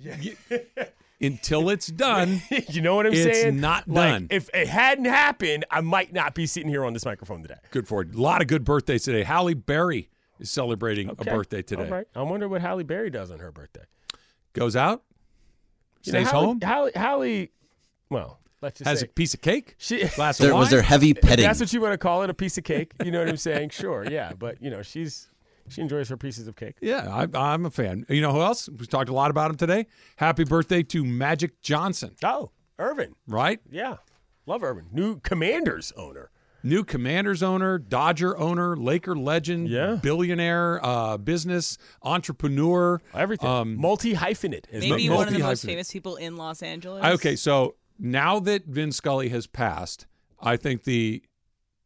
yeah. 0.00 0.16
yeah. 0.50 0.84
Until 1.20 1.70
it's 1.70 1.86
done. 1.86 2.42
you 2.68 2.80
know 2.80 2.96
what 2.96 3.06
I'm 3.06 3.12
It's 3.12 3.22
saying? 3.22 3.54
It's 3.54 3.60
not 3.60 3.86
Like, 3.86 4.10
done. 4.12 4.26
If 4.30 4.50
it 4.52 4.66
hadn't 4.66 5.04
happened, 5.04 5.64
I 5.70 5.80
might 5.80 6.12
not 6.12 6.34
be 6.34 6.46
sitting 6.46 6.68
here 6.68 6.84
on 6.84 6.94
this 6.94 7.04
microphone 7.04 7.42
today. 7.42 7.58
Good 7.70 7.86
for 7.86 8.02
it. 8.02 8.12
A 8.14 8.20
lot 8.20 8.40
of 8.42 8.48
good 8.48 8.64
birthdays 8.64 9.04
today. 9.04 9.22
Halle 9.22 9.54
Berry 9.54 10.08
is 10.40 10.50
celebrating 10.50 11.10
Okay. 11.10 11.30
a 11.30 11.34
birthday 11.34 11.62
today. 11.62 11.84
All 11.84 11.90
right. 11.90 12.06
I 12.16 12.22
wonder 12.22 12.48
what 12.48 12.60
Halle 12.60 12.82
Berry 12.82 13.08
does 13.08 13.30
on 13.30 13.38
her 13.38 13.52
birthday. 13.52 13.84
Goes 14.52 14.74
out, 14.74 15.04
You 16.02 16.12
know, 16.12 16.18
stays 16.18 16.30
Halle- 16.32 16.44
home, 16.44 16.60
Halle, 16.60 16.90
Halle, 16.96 17.48
well, 18.10 18.40
let's 18.62 18.78
just 18.78 18.88
has 18.88 19.00
say 19.00 19.06
a 19.06 19.08
piece 19.08 19.34
of 19.34 19.40
cake, 19.42 19.74
she. 19.78 20.04
glass 20.08 20.40
of 20.40 20.50
wine. 20.50 20.58
was 20.58 20.70
there 20.70 20.82
heavy 20.82 21.10
if 21.10 21.20
petting? 21.20 21.44
that's 21.44 21.60
what 21.60 21.72
you 21.72 21.80
want 21.80 21.92
to 21.92 21.98
call 21.98 22.22
it, 22.22 22.30
a 22.30 22.34
piece 22.34 22.56
of 22.56 22.64
cake. 22.64 22.92
You 23.04 23.10
know 23.10 23.18
what 23.18 23.28
I'm 23.28 23.36
saying? 23.36 23.70
Sure, 23.70 24.04
yeah, 24.08 24.32
but 24.38 24.62
you 24.62 24.70
know, 24.70 24.82
she's 24.82 25.28
she 25.68 25.80
enjoys 25.80 26.08
her 26.08 26.16
pieces 26.16 26.48
of 26.48 26.56
cake. 26.56 26.76
Yeah, 26.80 27.08
I, 27.08 27.26
I'm 27.38 27.66
a 27.66 27.70
fan. 27.70 28.04
You 28.08 28.20
know 28.20 28.32
who 28.32 28.40
else? 28.40 28.68
We 28.68 28.86
talked 28.86 29.08
a 29.08 29.14
lot 29.14 29.30
about 29.30 29.50
him 29.50 29.56
today. 29.56 29.86
Happy 30.16 30.44
birthday 30.44 30.82
to 30.84 31.04
Magic 31.04 31.60
Johnson, 31.60 32.14
Oh, 32.24 32.50
Earvin, 32.78 33.14
right? 33.26 33.60
yeah, 33.70 33.96
love 34.46 34.62
Earvin, 34.62 34.86
new 34.92 35.20
Commanders 35.20 35.92
owner. 35.96 36.30
New 36.64 36.84
Commanders 36.84 37.42
owner, 37.42 37.76
Dodger 37.76 38.38
owner, 38.38 38.76
Laker 38.76 39.16
legend, 39.16 39.68
Yeah. 39.68 39.98
billionaire, 40.00 40.78
uh, 40.86 41.16
business 41.16 41.76
entrepreneur, 42.22 43.00
Everything, 43.14 43.48
Um, 43.48 43.76
multi 43.76 44.14
hyphenate. 44.14 44.66
Maybe 44.72 45.08
one 45.10 45.26
of 45.26 45.34
the 45.34 45.40
most 45.40 45.64
famous 45.64 45.90
people 45.90 46.14
in 46.16 46.36
Los 46.36 46.62
Angeles. 46.62 47.04
Okay, 47.04 47.34
so 47.34 47.74
now 47.98 48.38
that 48.40 48.66
Vin 48.66 48.92
Scully 48.92 49.28
has 49.30 49.46
passed, 49.46 50.06
I 50.40 50.56
think 50.56 50.84
the 50.84 51.22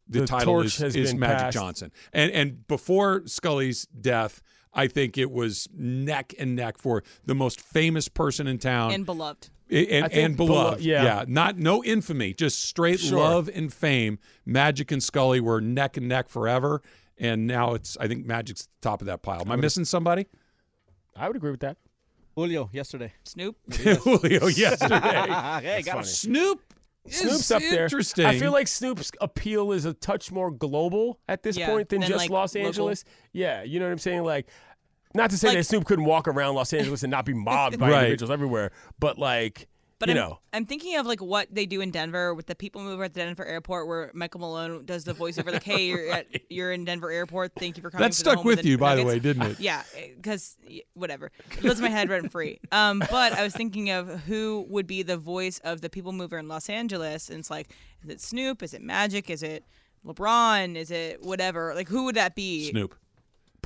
the, 0.09 0.21
The 0.21 0.27
title 0.27 0.53
torch 0.53 0.65
is, 0.67 0.77
has 0.77 0.95
is 0.95 1.11
been 1.11 1.19
Magic 1.19 1.37
passed. 1.39 1.53
Johnson. 1.57 1.91
And 2.13 2.31
and 2.31 2.67
before 2.67 3.23
Scully's 3.25 3.85
death, 3.87 4.41
I 4.73 4.87
think 4.87 5.17
it 5.17 5.31
was 5.31 5.67
neck 5.73 6.33
and 6.39 6.55
neck 6.55 6.77
for 6.77 7.03
the 7.25 7.35
most 7.35 7.59
famous 7.59 8.07
person 8.07 8.47
in 8.47 8.57
town 8.57 8.91
and 8.93 9.05
beloved. 9.05 9.49
and, 9.69 9.87
and, 9.87 10.05
I 10.05 10.07
think 10.07 10.25
and 10.25 10.35
belo- 10.37 10.47
beloved. 10.47 10.81
yeah. 10.81 11.25
not 11.27 11.57
no 11.57 11.83
infamy, 11.83 12.33
just 12.33 12.63
straight 12.63 12.99
Sure. 13.01 13.19
love 13.19 13.49
and 13.53 13.73
fame. 13.73 14.17
Magic 14.45 14.91
and 14.93 15.03
Scully 15.03 15.41
were 15.41 15.59
neck 15.59 15.97
and 15.97 16.07
neck 16.07 16.29
forever, 16.29 16.81
and 17.17 17.45
now 17.47 17.73
it's 17.73 17.97
I 17.99 18.07
think 18.07 18.25
Magic's 18.25 18.61
at 18.61 18.67
the 18.81 18.89
top 18.89 19.01
of 19.01 19.07
that 19.07 19.21
pile. 19.23 19.41
Am 19.41 19.51
I 19.51 19.57
missing 19.57 19.83
somebody? 19.83 20.27
I 21.17 21.27
would 21.27 21.35
agree 21.35 21.51
with 21.51 21.59
that. 21.61 21.77
Julio 22.37 22.69
yesterday. 22.71 23.11
Snoop. 23.23 23.57
Julio 23.73 24.45
yesterday. 24.45 24.99
hey, 25.63 25.81
got 25.83 25.97
him. 25.97 26.03
Snoop. 26.03 26.61
Snoop's 27.07 27.35
is 27.39 27.51
up 27.51 27.61
there. 27.63 27.85
Interesting. 27.85 28.25
I 28.27 28.37
feel 28.37 28.51
like 28.51 28.67
Snoop's 28.67 29.11
appeal 29.21 29.71
is 29.71 29.85
a 29.85 29.93
touch 29.95 30.31
more 30.31 30.51
global 30.51 31.19
at 31.27 31.41
this 31.41 31.57
Yeah, 31.57 31.67
point 31.67 31.89
than 31.89 32.01
than, 32.01 32.09
just 32.09 32.19
like, 32.19 32.29
Los 32.29 32.53
local. 32.53 32.67
Angeles. 32.67 33.05
Yeah, 33.33 33.63
you 33.63 33.79
know 33.79 33.85
what 33.87 33.91
I'm 33.93 33.97
saying? 33.97 34.23
Like, 34.23 34.47
not 35.15 35.31
to 35.31 35.37
say 35.37 35.47
Like- 35.47 35.57
that 35.57 35.63
Snoop 35.63 35.85
couldn't 35.85 36.05
walk 36.05 36.27
around 36.27 36.53
Los 36.53 36.73
Angeles 36.73 37.01
and 37.01 37.09
not 37.09 37.25
be 37.25 37.33
mobbed 37.33 37.79
by 37.79 37.89
Right. 37.89 37.97
individuals 38.03 38.29
everywhere, 38.29 38.71
but 38.99 39.17
like, 39.17 39.67
But 39.99 40.09
you 40.09 40.15
I'm, 40.15 40.17
know, 40.17 40.39
I'm 40.53 40.65
thinking 40.65 40.95
of 40.97 41.07
like 41.07 41.21
what 41.21 41.47
they 41.51 41.65
do 41.65 41.81
in 41.81 41.89
Denver 41.89 42.33
with 42.35 42.45
the 42.45 42.55
people 42.55 42.81
mover 42.83 43.05
at 43.05 43.13
the 43.13 43.21
Denver 43.21 43.45
airport, 43.45 43.87
where 43.87 44.11
Michael 44.13 44.41
Malone 44.41 44.85
does 44.85 45.03
the 45.05 45.13
voiceover, 45.13 45.51
like, 45.51 45.63
"Hey, 45.63 45.87
you're 45.87 46.11
at, 46.11 46.27
you're 46.51 46.71
in 46.71 46.85
Denver 46.85 47.09
airport. 47.09 47.53
Thank 47.57 47.77
you 47.77 47.81
for 47.81 47.89
coming." 47.89 48.03
That 48.03 48.11
to 48.11 48.23
the 48.23 48.31
stuck 48.31 48.43
with 48.43 48.63
you, 48.63 48.77
by 48.77 48.95
the 48.95 49.03
way, 49.03 49.19
didn't 49.19 49.43
it? 49.43 49.59
Yeah, 49.67 49.83
because 50.15 50.55
whatever, 50.93 51.31
it 51.51 51.63
lives 51.63 51.81
my 51.81 51.89
head 51.89 52.09
rent 52.09 52.31
free. 52.31 52.59
Um, 52.71 52.99
but 52.99 53.33
I 53.33 53.43
was 53.43 53.53
thinking 53.53 53.89
of 53.89 54.21
who 54.21 54.65
would 54.69 54.87
be 54.87 55.03
the 55.03 55.17
voice 55.17 55.59
of 55.63 55.81
the 55.81 55.89
people 55.89 56.11
mover 56.11 56.37
in 56.37 56.47
Los 56.47 56.69
Angeles, 56.69 57.29
and 57.29 57.39
it's 57.39 57.49
like, 57.49 57.71
is 58.03 58.09
it 58.09 58.21
Snoop? 58.21 58.61
Is 58.61 58.73
it 58.73 58.81
Magic? 58.81 59.29
Is 59.29 59.41
it 59.41 59.65
LeBron? 60.05 60.75
Is 60.75 60.91
it 60.91 61.23
whatever? 61.23 61.73
Like, 61.73 61.89
who 61.89 62.05
would 62.05 62.15
that 62.15 62.35
be? 62.35 62.69
Snoop. 62.69 62.95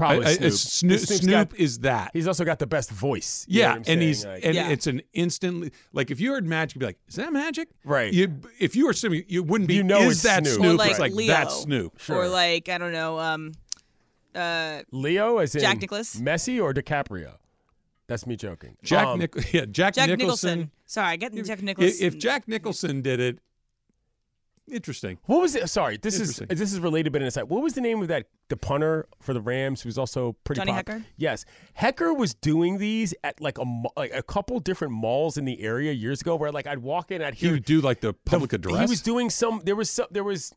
Probably 0.02 0.26
I- 0.26 0.30
I- 0.30 0.34
Snoop. 0.34 0.48
it's 0.48 0.62
Snoop, 0.62 1.00
Snoop 1.00 1.50
got- 1.52 1.60
is 1.60 1.80
that. 1.80 2.12
he's 2.14 2.28
also 2.28 2.44
got 2.46 2.60
the 2.60 2.68
best 2.68 2.90
voice. 2.92 3.46
You 3.48 3.56
know 3.56 3.62
Yeah, 3.62 3.68
what 3.70 3.72
I'm 3.74 3.78
and 3.80 3.86
saying? 3.86 4.00
he's 4.02 4.26
Like- 4.26 4.46
and 4.46 4.56
Yeah. 4.56 4.70
it's 4.70 4.88
an 4.88 5.02
instantly 5.14 5.72
like 5.94 6.12
if 6.12 6.20
you 6.20 6.32
heard 6.32 6.46
Magic, 6.46 6.76
you'd 6.76 6.80
be 6.80 6.86
like, 6.88 7.00
"Is 7.08 7.16
that 7.16 7.32
Magic?" 7.34 7.70
Right. 7.86 8.14
You, 8.14 8.42
if 8.60 8.76
you 8.76 8.86
were 8.88 8.94
Snoop, 8.94 9.26
you 9.28 9.44
wouldn't 9.44 9.68
be. 9.68 9.76
You 9.76 9.84
know 9.84 10.02
is 10.02 10.14
it's 10.14 10.22
that 10.24 10.46
Snoop. 10.46 10.56
Snoop? 10.60 10.74
Or 10.74 10.78
like 10.78 10.92
it's 10.92 11.00
like 11.00 11.14
Leo, 11.14 11.28
that's 11.28 11.56
Snoop. 11.62 12.10
or 12.10 12.28
like 12.28 12.68
I 12.70 12.78
don't 12.78 12.94
know, 12.94 13.20
um, 13.20 13.54
uh, 14.36 14.82
Leo 14.92 15.38
as 15.40 15.56
in 15.56 15.62
Jack 15.62 15.80
Nicklaus? 15.82 16.16
Messi 16.16 16.62
or 16.62 16.74
DiCaprio. 16.74 17.34
That's 18.08 18.26
me 18.28 18.36
joking. 18.36 18.76
Jack 18.84 19.08
Um, 19.08 19.20
Nich- 19.20 19.32
yeah, 19.54 19.66
Jack, 19.66 19.94
Jack 19.96 20.10
Nicholson. 20.10 20.50
Nicholson. 20.60 20.72
Sorry, 20.86 21.08
I 21.10 21.16
get 21.16 21.34
Jack 21.34 21.60
If, 21.60 21.64
Nicholson. 21.64 22.06
if 22.08 22.18
Jack 22.18 22.48
Nicholson 22.48 23.02
did 23.02 23.20
it, 23.22 23.40
interesting. 24.72 25.18
What 25.26 25.42
was 25.42 25.56
it? 25.56 25.70
Sorry, 25.70 25.98
this 25.98 26.20
is 26.20 26.38
this 26.38 26.74
is 26.74 26.80
related, 26.80 27.12
but 27.14 27.22
in 27.22 27.28
a 27.28 27.32
side. 27.32 27.44
What 27.44 27.62
was 27.62 27.74
the 27.74 27.82
name 27.82 28.02
of 28.02 28.08
that 28.08 28.28
the 28.50 28.58
punter 28.58 29.08
for 29.22 29.34
the 29.34 29.42
Rams 29.42 29.82
who 29.82 29.88
was 29.88 29.98
also 29.98 30.36
pretty 30.44 30.62
Johnny 30.62 30.72
pop- 30.72 30.86
Hekker? 30.86 31.04
Yes, 31.18 31.46
Hekker 31.80 32.16
was 32.18 32.34
doing 32.34 32.78
these 32.78 33.14
at 33.24 33.40
like 33.42 33.58
a 33.58 33.66
like 33.96 34.12
a 34.14 34.24
couple 34.24 34.60
different 34.60 34.94
malls 34.94 35.38
in 35.38 35.46
the 35.46 35.62
area 35.62 35.92
years 35.92 36.22
ago, 36.22 36.36
where 36.36 36.52
like 36.52 36.68
I'd 36.68 36.80
walk 36.80 37.12
in, 37.12 37.22
I'd 37.22 37.36
he 37.36 37.52
would 37.52 37.66
do 37.66 37.82
like 37.82 38.02
the 38.02 38.08
the- 38.14 38.14
public 38.26 38.54
address. 38.54 38.80
He 38.80 38.86
was 38.86 39.02
doing 39.02 39.30
some. 39.30 39.62
There 39.64 39.76
was 39.76 39.90
some. 39.90 40.08
There 40.12 40.24
was. 40.24 40.54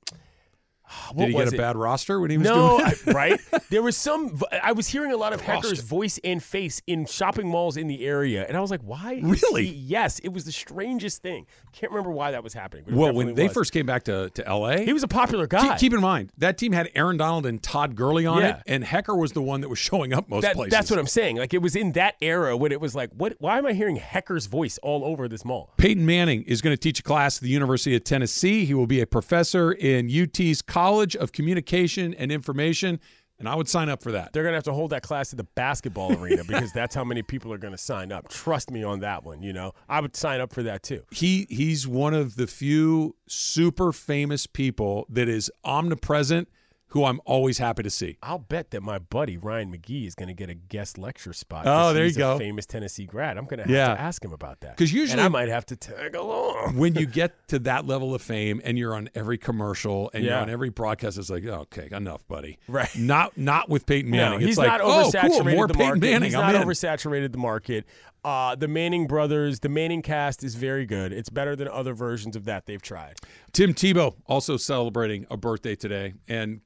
What 1.12 1.26
did 1.26 1.30
he 1.30 1.35
was 1.37 1.45
get 1.51 1.53
a 1.55 1.57
it? 1.57 1.59
bad 1.59 1.76
roster 1.76 2.20
when 2.20 2.30
he 2.30 2.37
was 2.39 2.47
No, 2.47 2.78
doing 2.78 2.91
it? 2.91 3.09
I- 3.09 3.11
right? 3.12 3.41
There 3.70 3.82
was 3.82 3.97
some. 3.97 4.41
I 4.62 4.72
was 4.72 4.87
hearing 4.87 5.11
a 5.12 5.16
lot 5.16 5.32
of 5.32 5.41
Hekker's 5.43 5.70
roster. 5.70 5.82
voice 5.87 6.20
and 6.22 6.41
face 6.43 6.80
in 6.87 7.07
shopping 7.07 7.49
malls 7.49 7.76
in 7.76 7.89
the 7.89 8.05
area, 8.07 8.45
and 8.47 8.57
I 8.57 8.61
was 8.61 8.70
like, 8.70 8.82
"Why?" 8.82 9.18
Really? 9.22 9.66
he- 9.66 9.72
yes, 9.72 10.18
it 10.20 10.28
was 10.28 10.45
the 10.45 10.53
strangest 10.53 11.22
thing. 11.22 11.47
Can't 11.72 11.91
remember 11.91 12.11
why 12.12 12.30
that 12.32 12.45
was 12.45 12.53
happening. 12.55 12.85
Well, 12.87 13.12
when 13.14 13.26
definitely 13.28 13.32
they 13.35 13.43
was. 13.49 13.53
first 13.55 13.72
came 13.72 13.87
back 13.87 14.05
to, 14.05 14.30
to 14.30 14.47
L.A., 14.47 14.85
he 14.85 14.93
was 14.93 15.03
a 15.03 15.09
popular 15.09 15.47
Keep- 15.49 15.61
guy. 15.61 15.78
Keep 15.78 15.95
in 15.95 16.01
mind 16.01 16.30
that 16.39 16.59
team 16.59 16.72
had 16.72 16.91
Aaron 16.95 17.16
Donald 17.16 17.47
and 17.47 17.61
Todd 17.62 17.97
Gurley 17.97 18.26
on 18.26 18.43
Yeah. 18.43 18.57
it, 18.59 18.62
and 18.66 18.85
Hekker 18.85 19.18
was 19.18 19.32
the 19.32 19.43
one 19.43 19.62
that 19.62 19.68
was 19.68 19.78
showing 19.78 20.12
up 20.12 20.28
most 20.28 20.43
That- 20.43 20.55
places. 20.55 20.70
that's 20.72 20.91
what 20.91 20.99
I'm 21.01 21.07
saying. 21.09 21.37
Like 21.37 21.55
it 21.55 21.62
was 21.62 21.74
in 21.74 21.93
that 21.93 22.14
era 22.20 22.57
when 22.57 22.70
it 22.70 22.80
was 22.80 22.95
like, 22.95 23.11
what? 23.16 23.35
Why 23.41 23.59
am 23.59 23.66
I 23.66 23.72
hearing 23.72 23.97
Hekker's 23.99 24.47
voice 24.47 24.78
all 24.82 25.05
over 25.05 25.26
this 25.26 25.45
mall? 25.45 25.72
Peyton 25.78 26.07
Manning 26.07 26.43
is 26.45 26.61
going 26.61 26.74
to 26.76 26.80
teach 26.80 27.01
a 27.01 27.03
class 27.03 27.39
at 27.39 27.43
the 27.43 27.49
University 27.49 27.97
of 27.97 28.05
Tennessee. 28.05 28.64
He 28.66 28.74
will 28.74 28.87
be 28.87 29.01
a 29.01 29.07
professor 29.07 29.72
in 29.72 30.09
UT's 30.09 30.62
College 30.75 31.14
of 31.14 31.31
Communication 31.31 32.14
and 32.14 32.33
Information, 32.33 32.99
and 33.39 33.49
I 33.49 33.55
would 33.55 33.68
sign 33.68 33.89
up 33.89 34.03
for 34.03 34.11
that. 34.11 34.33
They're 34.33 34.43
gonna 34.43 34.57
have 34.57 34.64
to 34.64 34.72
hold 34.72 34.91
that 34.91 35.05
class 35.05 35.33
at 35.33 35.37
the 35.37 35.45
basketball 35.55 36.20
arena 36.20 36.43
because 36.49 36.72
that's 36.72 36.97
how 36.97 37.05
many 37.05 37.22
people 37.22 37.53
are 37.53 37.59
gonna 37.59 37.79
sign 37.79 38.11
up. 38.11 38.29
Trust 38.29 38.72
me 38.72 38.83
on 38.83 38.99
that 38.99 39.22
one. 39.22 39.41
You 39.41 39.53
know, 39.53 39.70
I 39.89 40.01
would 40.01 40.16
sign 40.16 40.41
up 40.41 40.53
for 40.53 40.64
that 40.64 40.83
too. 40.83 41.05
He 41.12 41.47
he's 41.49 41.87
one 41.87 42.12
of 42.12 42.35
the 42.35 42.49
few 42.49 43.14
super 43.29 43.93
famous 43.93 44.49
people 44.49 45.07
that 45.11 45.29
is 45.29 45.49
omnipresent 45.64 46.49
who 46.95 47.05
I'm 47.05 47.21
always 47.25 47.59
happy 47.59 47.83
to 47.83 47.91
see. 47.91 48.17
I'll 48.23 48.39
bet 48.39 48.71
that 48.71 48.81
my 48.81 48.99
buddy 48.99 49.37
Ryan 49.37 49.71
McGee 49.77 50.07
is 50.07 50.15
going 50.15 50.29
to 50.29 50.33
get 50.35 50.49
a 50.49 50.55
guest 50.55 50.97
lecture 50.97 51.33
spot. 51.33 51.65
Oh, 51.67 51.93
there 51.93 52.05
he's 52.05 52.15
you 52.17 52.21
go. 52.21 52.37
A 52.37 52.39
famous 52.39 52.67
Tennessee 52.67 53.05
grad. 53.05 53.37
I'm 53.37 53.47
going 53.47 53.59
to 53.59 53.65
have 53.65 53.71
Yeah. 53.71 53.95
to 53.95 54.01
ask 54.01 54.25
him 54.25 54.33
about 54.33 54.61
that. 54.61 54.77
Because 54.77 54.93
usually- 54.93 55.19
and 55.19 55.21
I 55.21 55.29
might 55.29 55.49
have 55.49 55.67
to 55.67 55.77
tag 55.77 56.15
along. 56.15 56.77
when 56.79 56.95
you 56.95 57.07
get 57.21 57.49
to 57.49 57.59
that 57.59 57.85
level 57.87 58.15
of 58.15 58.23
fame 58.23 58.61
and 58.65 58.79
you're 58.79 58.95
on 58.95 59.11
every 59.15 59.39
commercial 59.39 60.09
and 60.15 60.25
you're 60.25 60.39
on 60.39 60.49
every 60.49 60.71
broadcast, 60.71 61.19
it's 61.19 61.31
like, 61.31 61.45
oh, 61.47 61.67
okay, 61.73 61.89
enough, 61.91 62.27
buddy. 62.29 62.59
Right. 62.69 62.89
Not 62.97 63.37
not 63.37 63.69
with 63.69 63.87
Peyton 63.87 64.11
Manning. 64.11 64.39
No, 64.39 64.47
he's 64.47 64.51
it's 64.51 64.59
like, 64.59 64.69
not 64.69 64.81
oh, 64.81 65.11
oversaturated 65.11 65.31
cool, 65.31 65.45
more 65.45 65.67
the 65.67 65.75
Peyton 65.75 65.87
market. 65.89 66.01
Manning. 66.01 66.23
He's 66.27 66.35
I'm 66.37 66.53
not 66.53 66.63
in. 66.63 66.69
oversaturated 66.69 67.33
the 67.33 67.39
market. 67.39 67.85
Uh, 68.25 68.55
the 68.55 68.69
Manning 68.69 69.07
brothers, 69.07 69.61
the 69.61 69.69
Manning 69.69 70.01
cast 70.01 70.43
is 70.45 70.55
very 70.55 70.87
good. 70.87 71.13
It's 71.13 71.29
better 71.29 71.55
than 71.57 71.69
other 71.69 71.93
versions 71.93 72.37
of 72.37 72.45
that 72.47 72.65
they've 72.67 72.81
tried. 72.81 73.17
Tim 73.53 73.75
Tebow 73.75 74.15
also 74.27 74.57
celebrating 74.57 75.27
a 75.31 75.37
birthday 75.37 75.75
today, 75.75 76.15
and 76.29 76.61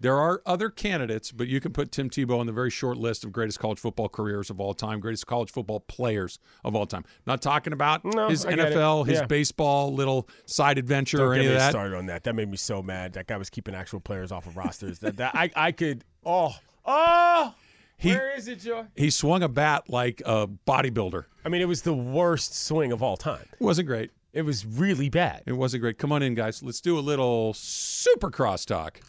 there 0.00 0.16
are 0.16 0.40
other 0.46 0.70
candidates, 0.70 1.32
but 1.32 1.48
you 1.48 1.60
can 1.60 1.72
put 1.72 1.90
Tim 1.92 2.08
Tebow 2.10 2.38
on 2.38 2.46
the 2.46 2.52
very 2.52 2.70
short 2.70 2.96
list 2.96 3.24
of 3.24 3.32
greatest 3.32 3.58
college 3.58 3.78
football 3.78 4.08
careers 4.08 4.48
of 4.50 4.60
all 4.60 4.74
time, 4.74 5.00
greatest 5.00 5.26
college 5.26 5.50
football 5.50 5.80
players 5.80 6.38
of 6.64 6.76
all 6.76 6.86
time. 6.86 7.04
Not 7.26 7.42
talking 7.42 7.72
about 7.72 8.04
No, 8.04 8.28
his 8.28 8.46
I. 8.46 8.52
NFL, 8.52 9.04
his 9.06 9.18
Yeah. 9.20 9.26
baseball 9.26 9.92
little 9.94 10.28
side 10.46 10.78
adventure 10.78 11.18
Don't 11.18 11.26
or 11.28 11.34
any 11.34 11.46
of 11.46 11.54
that. 11.54 11.70
started 11.70 11.96
on 11.96 12.06
that. 12.06 12.24
That 12.24 12.34
made 12.34 12.48
me 12.50 12.56
so 12.56 12.82
mad. 12.82 13.14
That 13.14 13.26
guy 13.26 13.36
was 13.36 13.50
keeping 13.50 13.74
actual 13.74 14.00
players 14.00 14.30
off 14.32 14.46
of 14.46 14.56
rosters. 14.56 14.98
that, 15.00 15.16
that 15.16 15.34
I, 15.34 15.50
I 15.56 15.72
could. 15.72 16.04
Oh, 16.24 16.54
oh. 16.84 17.54
He- 17.96 18.12
where 18.12 18.36
is 18.36 18.46
it, 18.46 18.60
Joe? 18.60 18.86
He 18.94 19.10
swung 19.10 19.42
a 19.42 19.48
bat 19.48 19.90
like 19.90 20.22
a 20.24 20.46
bodybuilder. 20.46 21.24
I 21.44 21.48
mean, 21.48 21.60
it 21.60 21.66
was 21.68 21.82
the 21.82 21.94
worst 21.94 22.54
swing 22.56 22.92
of 22.92 23.02
all 23.02 23.16
time. 23.16 23.44
It 23.52 23.60
wasn't 23.60 23.88
great. 23.88 24.12
It 24.32 24.42
was 24.42 24.64
really 24.64 25.08
bad. 25.08 25.42
It 25.46 25.54
wasn't 25.54 25.80
great. 25.80 25.98
Come 25.98 26.12
on 26.12 26.22
in, 26.22 26.34
guys. 26.34 26.62
Let's 26.62 26.80
do 26.80 26.96
a 26.96 27.00
little 27.00 27.54
supercross 27.54 28.64
talk. 28.66 29.00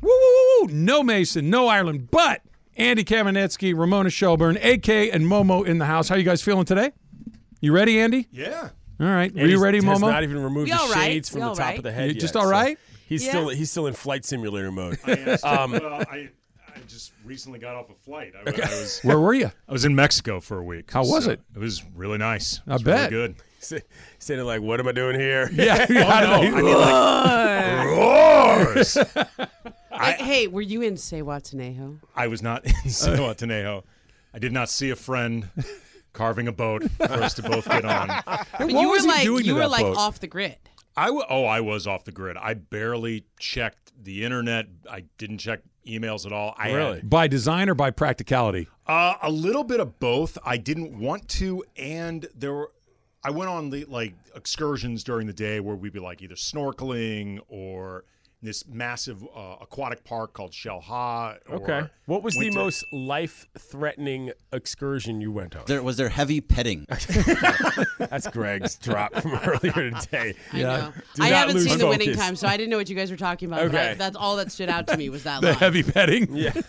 Woo, 0.00 0.08
woo, 0.08 0.12
woo, 0.12 0.66
woo. 0.66 0.72
No 0.72 1.02
Mason, 1.02 1.50
no 1.50 1.68
Ireland, 1.68 2.10
but 2.10 2.42
Andy 2.76 3.04
Kamenetzky, 3.04 3.76
Ramona 3.76 4.10
Shelburne, 4.10 4.56
AK, 4.56 4.88
and 4.88 5.24
Momo 5.24 5.66
in 5.66 5.78
the 5.78 5.84
house. 5.86 6.08
How 6.08 6.16
you 6.16 6.22
guys 6.24 6.40
feeling 6.42 6.64
today? 6.64 6.92
You 7.60 7.72
ready, 7.72 8.00
Andy? 8.00 8.26
Yeah. 8.32 8.70
All 9.00 9.06
right. 9.06 9.34
Are 9.34 9.40
you 9.40 9.46
he's- 9.48 9.60
ready, 9.60 9.78
has 9.84 9.98
Momo? 9.98 10.10
not 10.10 10.22
even 10.22 10.42
removed 10.42 10.66
We 10.70 10.72
the 10.72 10.78
all 10.80 10.88
right. 10.90 11.04
shades 11.12 11.28
from 11.28 11.40
We 11.40 11.46
the 11.48 11.54
top 11.54 11.58
right. 11.58 11.76
of 11.78 11.84
the 11.84 11.92
head 11.92 12.08
You 12.08 12.14
yet, 12.14 12.20
just 12.20 12.36
all 12.36 12.46
right. 12.48 12.76
so? 12.78 12.96
He's 13.06 13.24
Yeah. 13.24 13.30
still 13.30 13.48
he's 13.48 13.70
still 13.70 13.86
in 13.86 13.94
flight 13.94 14.24
simulator 14.24 14.70
mode. 14.70 14.98
um, 15.42 15.72
well, 15.72 15.94
I, 16.08 16.28
I 16.68 16.78
just 16.86 17.12
recently 17.24 17.58
got 17.58 17.74
off 17.76 17.90
a 17.90 17.94
flight. 17.94 18.32
I, 18.36 18.48
I 18.48 18.52
was 18.52 19.00
Where 19.04 19.18
were 19.18 19.34
you? 19.34 19.50
I 19.68 19.72
was 19.72 19.84
in 19.84 19.94
Mexico 19.94 20.38
for 20.40 20.58
a 20.58 20.64
week. 20.64 20.90
How 20.92 21.00
was 21.00 21.24
so 21.24 21.32
it? 21.32 21.40
It 21.54 21.58
was 21.58 21.82
really 21.94 22.18
nice. 22.18 22.54
It 22.58 22.62
I 22.68 22.72
was 22.74 22.82
bet. 22.82 23.10
Really 23.10 23.28
good. 23.28 23.82
Saying 24.20 24.40
like, 24.44 24.62
what 24.62 24.80
am 24.80 24.88
I 24.88 24.92
doing 24.92 25.18
here? 25.20 25.50
Yeah. 25.52 25.86
Oh, 25.90 25.92
no, 25.92 26.32
I 26.32 26.50
mean, 26.50 26.64
like, 27.84 27.86
roars. 28.66 28.96
Hey, 30.00 30.24
hey, 30.24 30.46
were 30.46 30.60
you 30.62 30.82
in 30.82 30.94
Zihuatanejo? 30.94 31.98
I 32.16 32.26
was 32.26 32.42
not 32.42 32.64
in 32.64 32.72
Zihuatanejo. 32.86 33.82
I 34.34 34.38
did 34.38 34.52
not 34.52 34.68
see 34.70 34.90
a 34.90 34.96
friend 34.96 35.48
carving 36.12 36.48
a 36.48 36.52
boat 36.52 36.84
for 36.92 37.12
us 37.22 37.34
to 37.34 37.42
both 37.42 37.68
get 37.68 37.84
on. 37.84 38.08
What 38.58 38.70
you 38.70 38.88
was 38.90 39.02
were 39.02 39.08
like 39.08 39.22
doing 39.22 39.44
you 39.44 39.54
were 39.56 39.66
like 39.68 39.82
boat? 39.84 39.96
off 39.96 40.20
the 40.20 40.26
grid. 40.26 40.56
I 40.96 41.06
w- 41.06 41.24
oh, 41.28 41.44
I 41.44 41.60
was 41.60 41.86
off 41.86 42.04
the 42.04 42.12
grid. 42.12 42.36
I 42.36 42.54
barely 42.54 43.24
checked 43.38 43.92
the 44.02 44.24
internet. 44.24 44.66
I 44.90 45.04
didn't 45.18 45.38
check 45.38 45.60
emails 45.86 46.26
at 46.26 46.32
all. 46.32 46.54
I 46.58 46.72
Really? 46.72 46.96
had- 46.96 47.10
By 47.10 47.26
design 47.28 47.68
or 47.68 47.74
by 47.74 47.90
practicality? 47.90 48.68
Uh, 48.86 49.14
a 49.22 49.30
little 49.30 49.64
bit 49.64 49.80
of 49.80 49.98
both. 50.00 50.36
I 50.44 50.56
didn't 50.56 50.98
want 50.98 51.28
to, 51.30 51.64
and 51.76 52.26
there 52.34 52.52
were. 52.52 52.72
I 53.22 53.30
went 53.30 53.50
on 53.50 53.68
the 53.70 53.84
like 53.84 54.14
excursions 54.34 55.04
during 55.04 55.26
the 55.26 55.32
day 55.32 55.60
where 55.60 55.76
we'd 55.76 55.92
be 55.92 56.00
like 56.00 56.22
either 56.22 56.34
snorkeling 56.36 57.40
or 57.48 58.04
this 58.42 58.66
massive 58.66 59.22
uh, 59.36 59.56
aquatic 59.60 60.02
park 60.04 60.32
called 60.32 60.52
Xel-Há. 60.52 61.36
Okay. 61.50 61.82
What 62.06 62.22
was 62.22 62.34
the 62.36 62.48
to- 62.50 62.54
most 62.56 62.84
life-threatening 62.92 64.32
excursion 64.52 65.20
you 65.20 65.30
went 65.30 65.56
on? 65.56 65.64
There 65.66 65.82
was 65.82 65.96
there 65.96 66.08
heavy 66.08 66.40
petting. 66.40 66.86
That's 67.98 68.26
Greg's 68.28 68.76
drop 68.76 69.14
from 69.14 69.32
earlier 69.44 69.90
today. 69.90 70.34
I 70.52 70.58
know. 70.62 70.92
Do 71.14 71.22
I 71.22 71.30
not 71.30 71.38
haven't 71.38 71.56
lose 71.56 71.68
seen 71.68 71.78
the 71.78 71.86
winning 71.86 72.08
focus. 72.08 72.20
time, 72.22 72.36
so 72.36 72.48
I 72.48 72.56
didn't 72.56 72.70
know 72.70 72.78
what 72.78 72.88
you 72.88 72.96
guys 72.96 73.10
were 73.10 73.16
talking 73.16 73.48
about. 73.48 73.70
but 73.70 73.74
I- 73.78 73.88
Okay. 73.90 73.94
that's 73.98 74.16
all 74.16 74.36
that 74.36 74.50
stood 74.50 74.68
out 74.70 74.86
to 74.88 74.96
me 74.96 75.08
was 75.10 75.24
that 75.24 75.40
The 75.42 75.48
line. 75.48 75.56
heavy 75.56 75.82
petting? 75.82 76.34
Yeah. 76.34 76.52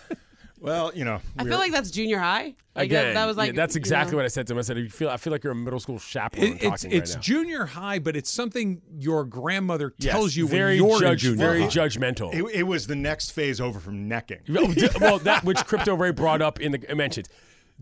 Well, 0.62 0.92
you 0.94 1.04
know, 1.04 1.20
I 1.36 1.42
feel 1.44 1.58
like 1.58 1.72
that's 1.72 1.90
junior 1.90 2.18
high. 2.20 2.44
Like 2.44 2.54
that- 2.74 2.82
Again, 2.84 3.14
that, 3.14 3.26
was 3.26 3.36
like 3.36 3.48
yeah, 3.48 3.56
that's 3.56 3.74
you 3.74 3.80
exactly 3.80 4.12
know. 4.12 4.18
what 4.18 4.24
I 4.24 4.28
said 4.28 4.46
to 4.46 4.52
him. 4.52 4.58
I 4.58 4.62
said, 4.62 4.78
"You 4.78 4.88
feel? 4.88 5.10
I 5.10 5.16
feel 5.16 5.32
like 5.32 5.42
you're 5.42 5.52
a 5.52 5.56
middle 5.56 5.80
school 5.80 5.98
chaperone 5.98 6.46
It, 6.46 6.52
it's 6.62 6.82
talking 6.82 6.92
it's 6.96 7.10
right 7.10 7.16
now." 7.16 7.20
junior 7.20 7.66
high, 7.66 7.98
but 7.98 8.16
it's 8.16 8.30
something 8.30 8.80
your 8.96 9.24
grandmother 9.24 9.92
Yes, 9.98 10.12
tells 10.12 10.36
you 10.36 10.46
very 10.46 10.80
when 10.80 10.88
you're 10.90 11.00
judge, 11.00 11.20
junior 11.22 11.36
very 11.36 11.62
high. 11.62 11.68
judgmental. 11.68 12.32
it, 12.32 12.44
it 12.54 12.62
was 12.62 12.86
the 12.86 12.94
next 12.96 13.32
phase 13.32 13.60
over 13.60 13.80
from 13.80 14.06
necking. 14.08 14.38
Oh, 14.56 14.72
well, 15.00 15.18
that 15.18 15.42
which 15.44 15.58
Crypto 15.66 15.94
Ray 15.96 16.12
brought 16.12 16.40
up 16.40 16.60
in 16.60 16.72
the 16.72 16.94
mentions, 16.94 17.28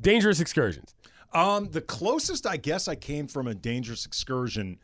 dangerous 0.01 0.41
excursions. 0.41 0.95
Um, 1.35 1.68
the 1.70 1.83
closest 1.83 2.47
I 2.47 2.57
guess 2.57 2.89
I 2.89 2.95
came 2.97 3.28
from 3.28 3.47
a 3.47 3.55
dangerous 3.55 4.07
excursion 4.07 4.78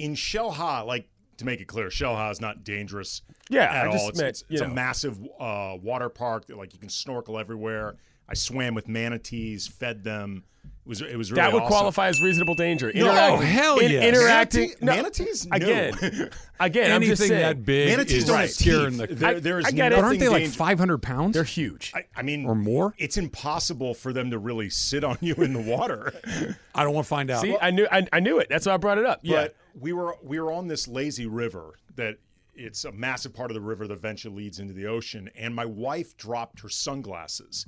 in 0.00 0.14
Xel-Há. 0.14 0.82
Like 0.84 1.08
to 1.42 1.46
make 1.46 1.60
it 1.60 1.66
clear, 1.66 1.88
Xel-Há 1.88 2.30
is 2.30 2.40
not 2.40 2.64
dangerous. 2.64 3.22
Yeah, 3.50 3.64
at 3.64 3.88
I 3.88 3.92
just 3.92 4.02
all. 4.02 4.08
It's, 4.08 4.18
meant, 4.18 4.28
it's, 4.28 4.44
it's 4.48 4.60
a 4.62 4.68
massive 4.68 5.18
uh, 5.38 5.76
water 5.82 6.08
park 6.08 6.46
that 6.46 6.56
like 6.56 6.72
you 6.72 6.78
can 6.78 6.88
snorkel 6.88 7.38
everywhere. 7.38 7.96
I 8.28 8.34
swam 8.34 8.74
with 8.74 8.88
manatees, 8.88 9.66
fed 9.66 10.02
them. 10.04 10.44
It 10.84 10.88
was 10.88 11.00
it 11.00 11.16
was 11.16 11.30
really 11.30 11.42
that 11.42 11.52
would 11.52 11.62
awesome. 11.62 11.68
qualify 11.70 12.08
as 12.08 12.20
reasonable 12.20 12.54
danger. 12.56 12.90
No, 12.92 13.02
Interacting- 13.10 13.46
hell 13.46 13.78
in- 13.78 13.90
yes. 13.92 14.04
interacting 14.04 14.72
Manatee- 14.80 15.22
manatees? 15.24 15.46
No. 15.46 15.56
again. 15.56 16.30
Again, 16.58 16.92
I'm 16.92 17.02
just 17.02 17.22
Anything 17.22 17.28
saying, 17.28 17.40
that 17.42 17.64
big 17.64 17.88
Manatees 17.90 18.16
is 18.18 18.24
don't 18.24 18.38
have 18.40 18.50
scaring 18.50 18.98
teeth. 18.98 19.08
the. 19.10 19.14
There- 19.14 19.40
there 19.40 19.58
is 19.60 19.66
I 19.66 19.70
get 19.70 19.92
it. 19.92 19.96
but 19.96 20.04
aren't 20.04 20.18
they 20.18 20.26
nothing 20.28 20.44
like 20.46 20.52
500 20.52 20.98
pounds? 20.98 21.34
they're 21.34 21.44
huge. 21.44 21.92
I, 21.94 22.04
I 22.16 22.22
mean, 22.22 22.46
Or 22.46 22.54
more? 22.56 22.94
It's 22.98 23.16
impossible 23.16 23.94
for 23.94 24.12
them 24.12 24.30
to 24.32 24.38
really 24.38 24.70
sit 24.70 25.04
on 25.04 25.18
you 25.20 25.34
in 25.36 25.52
the 25.52 25.60
water. 25.60 26.12
I 26.74 26.82
don't 26.82 26.94
want 26.94 27.04
to 27.04 27.08
find 27.08 27.30
out. 27.30 27.42
See, 27.42 27.56
I 27.60 27.70
knew, 27.70 27.86
I, 27.90 28.06
I 28.12 28.18
knew 28.20 28.38
it. 28.40 28.48
That's 28.48 28.66
why 28.66 28.74
I 28.74 28.76
brought 28.76 28.98
it 28.98 29.06
up. 29.06 29.20
Yeah, 29.22 29.42
But 29.42 29.56
we 29.80 29.92
were 29.92 30.16
we 30.22 30.40
were 30.40 30.50
on 30.52 30.66
this 30.66 30.88
lazy 30.88 31.26
river 31.26 31.74
that 31.94 32.16
it's 32.54 32.84
a 32.84 32.92
massive 32.92 33.32
part 33.32 33.50
of 33.50 33.54
the 33.54 33.60
river 33.60 33.86
that 33.86 33.94
eventually 33.94 34.34
leads 34.34 34.58
into 34.58 34.74
the 34.74 34.86
ocean. 34.86 35.30
And 35.36 35.54
my 35.54 35.64
wife 35.64 36.16
dropped 36.16 36.60
her 36.60 36.68
sunglasses, 36.68 37.66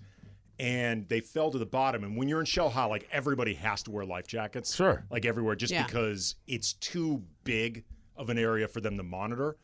and 0.59 1.09
they 1.09 1.21
fell 1.21 1.51
to 1.51 1.59
the 1.59 1.67
bottom. 1.67 2.05
And 2.05 2.17
when 2.17 2.29
you're 2.29 2.41
in 2.41 2.47
Xel-Há, 2.47 2.87
like 2.87 3.09
everybody 3.11 3.55
has 3.55 3.83
to 3.85 3.91
wear 3.91 4.05
life 4.05 4.27
jackets, 4.27 4.75
Sure. 4.75 5.05
like 5.11 5.25
everywhere, 5.25 5.55
just 5.57 5.73
Yeah. 5.73 5.85
because 5.87 6.37
it's 6.47 6.75
too 6.75 7.23
big 7.45 7.85
of 8.17 8.31
an 8.31 8.39
area 8.39 8.69
for 8.69 8.81
them 8.81 8.97
to 8.97 9.03
monitor. 9.03 9.57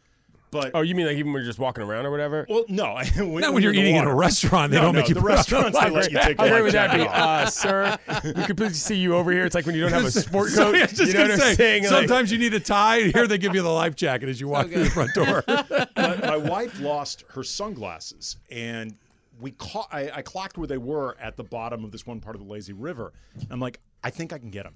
But 0.52 0.72
Oh, 0.74 0.80
you 0.80 0.96
mean 0.96 1.06
like 1.06 1.16
even 1.16 1.32
when 1.32 1.42
you're 1.42 1.48
just 1.48 1.60
walking 1.60 1.84
around 1.84 2.06
or 2.06 2.10
whatever? 2.10 2.44
well, 2.48 2.64
no, 2.68 2.96
when, 3.18 3.42
Not 3.42 3.54
when 3.54 3.62
you're 3.62 3.70
in 3.70 3.76
the 3.76 3.82
eating 3.82 3.98
at 3.98 4.04
a 4.08 4.12
restaurant, 4.12 4.72
they 4.72 4.78
No, 4.78 4.86
don't 4.86 4.94
no, 4.96 5.00
make 5.02 5.08
you 5.08 5.14
the 5.14 5.20
put 5.20 5.28
on 5.30 5.34
a 5.34 5.36
restaurants. 5.36 5.78
They 5.78 5.84
life 5.84 5.92
let 5.92 6.10
you 6.10 6.18
take 6.18 6.38
How 6.38 6.44
a 6.46 6.48
great 6.48 6.62
would 6.62 6.72
that 6.72 6.92
be, 6.92 7.02
off. 7.02 7.14
uh, 7.16 7.46
sir? 7.46 7.98
We 8.36 8.42
could 8.46 8.56
please 8.56 8.82
see 8.82 8.96
you 8.96 9.14
over 9.14 9.30
here. 9.30 9.44
It's 9.46 9.54
like 9.54 9.64
when 9.64 9.76
you 9.76 9.82
don't 9.82 9.92
have 10.00 10.04
a 10.06 10.10
sport 10.10 10.52
coat. 10.52 10.74
I 10.74 10.80
was 10.82 10.90
just 10.92 11.12
you 11.12 11.18
know 11.18 11.22
what 11.22 11.30
I'm 11.30 11.38
say, 11.38 11.54
saying? 11.54 11.82
Like- 11.84 11.90
sometimes 11.92 12.32
you 12.32 12.38
need 12.38 12.52
a 12.54 12.58
tie. 12.58 13.02
Here 13.02 13.28
they 13.28 13.38
give 13.38 13.54
you 13.54 13.62
the 13.62 13.68
life 13.68 13.94
jacket 13.94 14.28
as 14.28 14.40
you 14.40 14.48
walk 14.48 14.70
through 14.70 14.82
the 14.82 14.90
front 14.90 15.14
door. 15.14 15.44
my, 15.96 16.16
my 16.16 16.36
wife 16.36 16.80
lost 16.80 17.22
her 17.28 17.44
sunglasses 17.44 18.36
and 18.50 18.96
we 19.40 19.52
caught 19.52 19.88
I, 19.92 20.10
I 20.16 20.22
clocked 20.22 20.58
where 20.58 20.66
they 20.66 20.78
were 20.78 21.16
at 21.20 21.36
the 21.36 21.44
bottom 21.44 21.84
of 21.84 21.92
this 21.92 22.06
one 22.06 22.20
part 22.20 22.36
of 22.36 22.42
the 22.42 22.48
lazy 22.48 22.72
river 22.72 23.12
i'm 23.50 23.60
like 23.60 23.80
i 24.04 24.10
think 24.10 24.32
i 24.32 24.38
can 24.38 24.50
get 24.50 24.64
them 24.64 24.74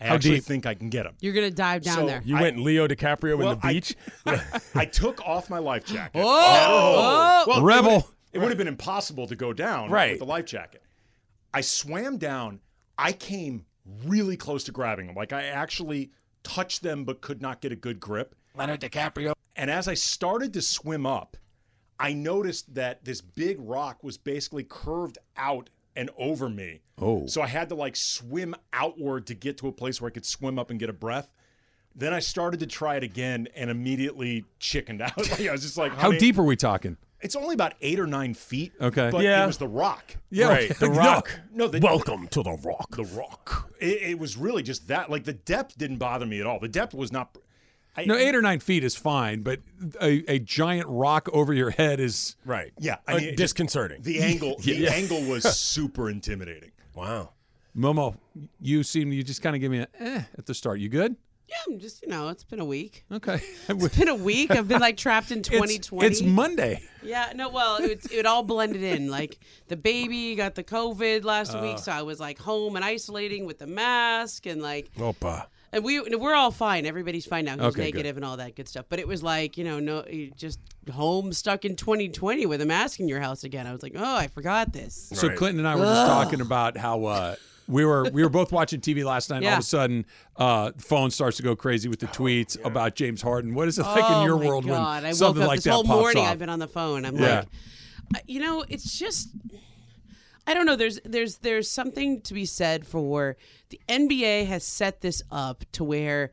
i 0.00 0.06
How 0.06 0.14
actually 0.14 0.36
deep? 0.36 0.44
think 0.44 0.66
i 0.66 0.74
can 0.74 0.88
get 0.90 1.04
them 1.04 1.14
You're 1.20 1.34
gonna 1.34 1.50
dive 1.50 1.82
down 1.82 1.94
So- 1.96 2.06
there. 2.06 2.22
you 2.24 2.36
I- 2.36 2.40
went 2.42 2.58
Leo 2.58 2.86
DiCaprio 2.88 3.36
Well, 3.38 3.52
in 3.52 3.58
the 3.60 3.66
I- 3.66 3.72
beach. 3.72 3.94
I, 4.74 4.84
took 4.92 5.20
off 5.26 5.50
my 5.50 5.58
life 5.58 5.84
jacket 5.84 6.22
Oh! 6.24 7.44
well, 7.46 7.62
Rebel. 7.62 7.90
it 7.90 7.94
would, 7.94 8.04
it 8.34 8.38
would 8.40 8.48
have 8.48 8.58
been 8.58 8.68
impossible 8.68 9.26
to 9.26 9.36
go 9.36 9.52
down 9.52 9.90
Right. 9.90 10.12
with 10.12 10.20
the 10.20 10.26
life 10.26 10.46
jacket 10.46 10.82
i 11.54 11.60
swam 11.60 12.18
down 12.18 12.60
i 12.96 13.12
came 13.12 13.64
really 14.04 14.36
close 14.36 14.64
to 14.64 14.72
grabbing 14.72 15.06
them 15.06 15.16
like 15.16 15.32
i 15.32 15.44
actually 15.44 16.10
touched 16.42 16.82
them 16.82 17.04
but 17.04 17.20
could 17.20 17.40
not 17.42 17.60
get 17.60 17.72
a 17.72 17.76
good 17.76 18.00
grip 18.00 18.34
Leonard 18.54 18.80
DiCaprio. 18.80 19.34
And 19.54 19.70
as 19.70 19.86
I 19.86 19.94
started 19.94 20.52
to 20.54 20.62
swim 20.62 21.06
up, 21.06 21.36
I 22.00 22.12
noticed 22.12 22.74
that 22.74 23.04
this 23.04 23.20
big 23.20 23.56
rock 23.60 24.02
was 24.04 24.16
basically 24.18 24.64
curved 24.64 25.18
out 25.36 25.70
and 25.96 26.10
over 26.16 26.48
me. 26.48 26.80
Oh. 27.00 27.26
So 27.26 27.42
I 27.42 27.48
had 27.48 27.68
to 27.70 27.74
like 27.74 27.96
swim 27.96 28.54
outward 28.72 29.26
to 29.28 29.34
get 29.34 29.58
to 29.58 29.68
a 29.68 29.72
place 29.72 30.00
where 30.00 30.08
I 30.08 30.12
could 30.12 30.24
swim 30.26 30.58
up 30.58 30.70
and 30.70 30.78
get 30.78 30.88
a 30.88 30.92
breath. 30.92 31.28
Then 31.96 32.14
I 32.14 32.20
started 32.20 32.60
to 32.60 32.66
try 32.66 32.94
it 32.96 33.02
again 33.02 33.48
and 33.56 33.68
immediately 33.70 34.44
chickened 34.60 35.02
out. 35.02 35.16
like 35.30 35.40
I 35.48 35.52
was 35.52 35.62
just 35.62 35.76
like, 35.76 35.92
How 35.92 36.12
deep 36.12 36.38
are 36.38 36.44
we 36.44 36.54
talking? 36.54 36.96
It's 37.20 37.34
only 37.34 37.54
about 37.54 37.74
eight 37.80 37.98
or 37.98 38.06
nine 38.06 38.32
feet. 38.34 38.72
Okay. 38.80 39.08
But 39.10 39.24
Yeah. 39.24 39.42
it 39.42 39.46
was 39.48 39.58
the 39.58 39.66
rock. 39.66 40.14
Yeah, 40.30 40.50
right, 40.50 40.78
the 40.78 40.88
no. 40.90 40.94
rock. 40.94 41.40
No, 41.52 41.66
the, 41.66 41.80
Welcome 41.80 42.28
to 42.28 42.44
the 42.44 42.52
rock. 42.64 42.94
the 42.94 43.02
rock. 43.06 43.72
It, 43.80 44.02
it 44.10 44.18
was 44.20 44.36
really 44.36 44.62
just 44.62 44.86
that. 44.86 45.10
Like 45.10 45.24
the 45.24 45.32
depth 45.32 45.76
didn't 45.76 45.96
bother 45.96 46.26
me 46.26 46.38
at 46.40 46.46
all. 46.46 46.60
The 46.60 46.68
depth 46.68 46.94
was 46.94 47.10
not. 47.10 47.36
I, 47.98 48.04
No, 48.04 48.16
eight 48.16 48.34
or 48.34 48.42
nine 48.42 48.60
feet 48.60 48.84
is 48.84 48.94
fine, 48.94 49.42
but 49.42 49.60
a, 50.00 50.24
a 50.30 50.38
giant 50.38 50.86
rock 50.88 51.28
over 51.32 51.52
your 51.52 51.70
head 51.70 52.00
is. 52.00 52.36
Right. 52.44 52.72
Yeah, 52.78 52.96
I 53.06 53.14
mean, 53.18 53.24
it 53.30 53.36
disconcerting. 53.36 54.02
The 54.02 54.20
angle, 54.30 54.56
the 54.62 54.88
angle 54.88 55.22
was 55.24 55.42
super 55.58 56.08
intimidating. 56.10 56.72
wow. 56.94 57.30
Momo, 57.76 58.16
you 58.60 58.82
seem 58.82 59.12
you 59.12 59.22
just 59.22 59.40
kind 59.42 59.54
of 59.54 59.60
give 59.60 59.70
me 59.70 59.80
a 59.80 59.88
eh 60.00 60.22
at 60.36 60.46
the 60.46 60.54
start. 60.54 60.80
You 60.80 60.88
good? 60.88 61.14
Yeah, 61.48 61.56
I'm 61.68 61.78
just 61.78 62.02
you 62.02 62.08
know, 62.08 62.28
it's 62.28 62.42
been 62.44 62.58
a 62.60 62.64
week. 62.64 63.04
Okay. 63.12 63.40
It's 63.68 63.96
been 63.96 64.08
a 64.08 64.14
week. 64.14 64.50
I've 64.50 64.66
been 64.68 64.80
like 64.80 64.96
trapped 64.96 65.30
in 65.30 65.42
2020. 65.42 66.06
It's, 66.06 66.20
it's 66.20 66.28
Monday. 66.28 66.82
Yeah, 67.02 67.32
no, 67.36 67.48
well, 67.50 67.76
it, 67.76 68.10
it 68.12 68.26
all 68.26 68.42
blended 68.42 68.82
in. 68.82 69.10
Like 69.10 69.38
the 69.68 69.76
baby 69.76 70.34
got 70.34 70.56
the 70.56 70.64
COVID 70.64 71.24
last 71.24 71.54
Uh. 71.54 71.60
week, 71.62 71.78
so 71.78 71.92
I 71.92 72.02
was 72.02 72.18
like 72.18 72.38
home 72.38 72.74
and 72.76 72.84
isolating 72.84 73.46
with 73.46 73.58
the 73.58 73.66
mask 73.68 74.46
and 74.46 74.60
like, 74.60 74.90
Opa. 74.98 75.46
And 75.72 75.84
we 75.84 76.00
we're 76.00 76.34
all 76.34 76.50
fine. 76.50 76.86
Everybody's 76.86 77.26
fine 77.26 77.44
now. 77.44 77.54
He's 77.54 77.62
Okay, 77.64 77.82
negative 77.82 78.16
and 78.16 78.24
all 78.24 78.36
that 78.38 78.54
good 78.56 78.68
stuff. 78.68 78.86
But 78.88 78.98
it 78.98 79.08
was 79.08 79.22
like 79.22 79.56
you 79.58 79.64
know, 79.64 79.78
no, 79.80 80.04
just 80.36 80.58
home 80.92 81.32
stuck 81.32 81.64
in 81.64 81.76
2020 81.76 82.46
with 82.46 82.60
a 82.60 82.66
mask 82.66 83.00
in 83.00 83.08
your 83.08 83.20
house 83.20 83.44
again. 83.44 83.66
I 83.66 83.72
was 83.72 83.82
like, 83.82 83.92
oh, 83.96 84.16
I 84.16 84.28
forgot 84.28 84.72
this. 84.72 85.10
So 85.12 85.28
Right. 85.28 85.36
Clinton 85.36 85.58
and 85.60 85.68
I 85.68 85.76
were 85.76 85.84
just 85.84 86.06
talking 86.06 86.40
about 86.40 86.76
how 86.78 87.04
uh, 87.04 87.34
We 87.66 87.84
were 87.84 88.08
we 88.10 88.22
were 88.22 88.30
both 88.30 88.50
watching 88.52 88.80
TV 88.80 89.04
last 89.04 89.28
night. 89.28 89.38
and 89.38 89.46
All 89.46 89.52
of 89.54 89.58
a 89.58 89.62
sudden, 89.62 90.06
uh, 90.36 90.70
phone 90.78 91.10
starts 91.10 91.36
to 91.36 91.42
go 91.42 91.54
crazy 91.54 91.88
with 91.88 92.00
the 92.00 92.06
tweets 92.06 92.56
about 92.64 92.94
James 92.94 93.20
Harden. 93.20 93.54
What 93.54 93.68
is 93.68 93.78
it 93.78 93.82
like 93.82 94.04
oh 94.08 94.20
in 94.20 94.26
your 94.26 94.38
my 94.38 94.46
world 94.46 94.66
God. 94.66 95.02
when 95.02 95.10
I 95.10 95.12
something 95.12 95.40
woke 95.40 95.44
up 95.44 95.48
like 95.48 95.56
this 95.58 95.64
that 95.64 95.72
whole 95.72 95.84
pops 95.84 96.00
morning. 96.00 96.24
off? 96.24 96.30
I've 96.32 96.38
been 96.38 96.48
on 96.48 96.58
the 96.60 96.68
phone. 96.68 97.04
I'm 97.04 97.16
Yeah. 97.16 97.44
like, 98.14 98.24
you 98.26 98.40
know, 98.40 98.64
it's 98.68 98.98
just. 98.98 99.28
I 100.48 100.54
don't 100.54 100.66
know. 100.66 100.76
There's 100.76 100.98
there's 101.04 101.36
there's 101.38 101.70
something 101.70 102.22
to 102.22 102.32
be 102.34 102.46
said 102.46 102.86
for 102.86 103.36
the 103.68 103.78
NBA 103.88 104.46
has 104.46 104.64
set 104.64 105.02
this 105.02 105.22
up 105.30 105.64
to 105.72 105.84
where 105.84 106.30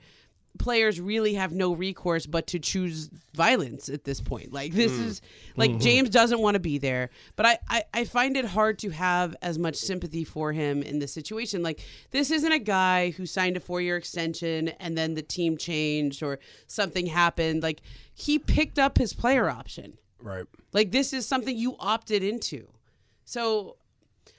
players 0.58 1.02
really 1.02 1.34
have 1.34 1.52
no 1.52 1.74
recourse 1.74 2.26
but 2.26 2.48
to 2.48 2.58
choose 2.60 3.10
violence 3.34 3.90
at 3.90 4.06
this 4.06 4.22
point. 4.22 4.54
Like 4.54 4.72
this 4.72 4.94
Mm. 4.94 5.06
is 5.08 5.22
like 5.58 5.72
Mhm. 5.72 5.82
James 5.82 6.10
doesn't 6.10 6.40
want 6.40 6.56
to 6.56 6.62
be 6.62 6.78
there, 6.78 7.10
but 7.36 7.46
I, 7.46 7.60
I 7.70 7.84
I 7.94 8.04
find 8.06 8.38
it 8.38 8.46
hard 8.46 8.80
to 8.80 8.90
have 8.92 9.36
as 9.42 9.60
much 9.60 9.76
sympathy 9.76 10.24
for 10.24 10.54
him 10.54 10.82
in 10.82 11.00
this 11.00 11.12
situation. 11.12 11.62
Like 11.62 11.82
this 12.12 12.32
isn't 12.32 12.54
a 12.54 12.60
guy 12.60 13.10
who 13.18 13.26
signed 13.26 13.58
a 13.58 13.60
four 13.60 13.82
year 13.82 13.98
extension 13.98 14.70
and 14.80 14.98
then 14.98 15.16
the 15.16 15.22
team 15.22 15.58
changed 15.58 16.24
or 16.24 16.40
something 16.68 17.08
happened. 17.08 17.62
Like 17.62 17.82
he 18.14 18.40
picked 18.40 18.80
up 18.80 18.98
his 18.98 19.12
player 19.12 19.50
option. 19.50 19.98
Right. 20.22 20.46
Like 20.72 20.92
this 20.92 21.12
is 21.12 21.28
something 21.28 21.58
you 21.58 21.76
opted 21.80 22.24
into. 22.24 22.70
So 23.26 23.76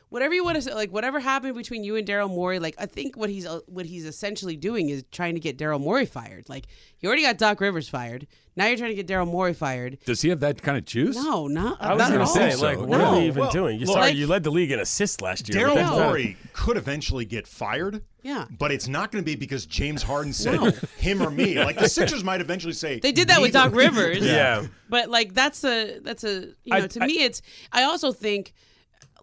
whatever 0.09 0.35
you 0.35 0.45
want 0.45 0.57
to 0.57 0.63
say, 0.63 0.73
like 0.75 0.91
whatever 0.93 1.19
happened 1.21 1.55
between 1.57 1.85
you 1.85 1.97
and 1.97 2.07
Daryl 2.07 2.29
Morey, 2.29 2.59
like 2.59 2.75
I 2.79 2.87
think 2.87 3.17
what 3.17 3.31
he's 3.31 3.47
uh, 3.47 3.61
what 3.67 3.87
he's 3.87 4.05
essentially 4.07 4.57
doing 4.57 4.89
is 4.89 5.05
trying 5.11 5.35
to 5.35 5.41
get 5.41 5.59
Daryl 5.59 5.81
Morey 5.81 6.07
fired. 6.07 6.49
Like 6.49 6.67
you 7.01 7.09
already 7.09 7.23
got 7.23 7.39
Doc 7.39 7.61
Rivers 7.61 7.89
fired. 7.89 8.27
Now 8.59 8.67
you're 8.69 8.79
trying 8.79 8.97
to 8.97 9.03
get 9.03 9.07
Daryl 9.07 9.27
Morey 9.27 9.53
fired. 9.53 9.99
Does 10.07 10.23
he 10.23 10.31
have 10.31 10.41
that 10.41 10.63
kind 10.63 10.79
of 10.79 10.87
juice? 10.87 11.15
No, 11.15 11.47
not. 11.47 11.77
I 11.79 11.93
was 11.95 12.09
going 12.09 12.21
to 12.21 12.27
say, 12.27 12.53
all. 12.55 12.61
like, 12.63 12.79
what 12.79 12.89
no. 12.99 13.05
are 13.05 13.19
we 13.19 13.27
even 13.27 13.43
Well, 13.43 13.51
doing? 13.51 13.79
You 13.79 13.85
look- 13.85 13.93
sorry, 13.97 14.07
Like- 14.07 14.17
you 14.17 14.27
led 14.27 14.45
the 14.45 14.51
league 14.51 14.71
in 14.71 14.81
assists 14.81 15.21
last 15.21 15.47
year. 15.53 15.67
Daryl 15.67 15.75
that's 15.75 15.91
not- 15.91 16.07
Morey 16.07 16.39
could 16.55 16.79
eventually 16.79 17.27
get 17.27 17.47
fired. 17.47 18.03
Yeah. 18.23 18.47
But 18.59 18.73
it's 18.73 18.89
not 18.89 19.13
going 19.13 19.23
to 19.23 19.27
be 19.27 19.35
because 19.37 19.67
James 19.67 20.03
Harden 20.03 20.33
said 20.33 20.55
No. 20.59 20.71
him 20.97 21.23
or 21.23 21.31
me. 21.31 21.63
Like 21.63 21.79
the 21.79 21.87
Sixers 21.91 22.25
might 22.25 22.41
eventually 22.41 22.73
say 22.73 22.99
They 22.99 23.13
did 23.13 23.29
that 23.29 23.43
with. 23.43 23.53
Doc 23.53 23.75
Rivers. 23.75 24.21
Yeah. 24.25 24.65
But 24.89 25.11
like 25.11 25.35
that's 25.35 25.63
a 25.63 25.99
that's 25.99 26.25
a 26.25 26.47
you 26.65 26.71
know 26.71 26.77
I- 26.77 26.87
to 26.87 27.03
I- 27.03 27.07
me 27.07 27.25
it's 27.25 27.43
I 27.73 27.83
also 27.83 28.11
think 28.11 28.55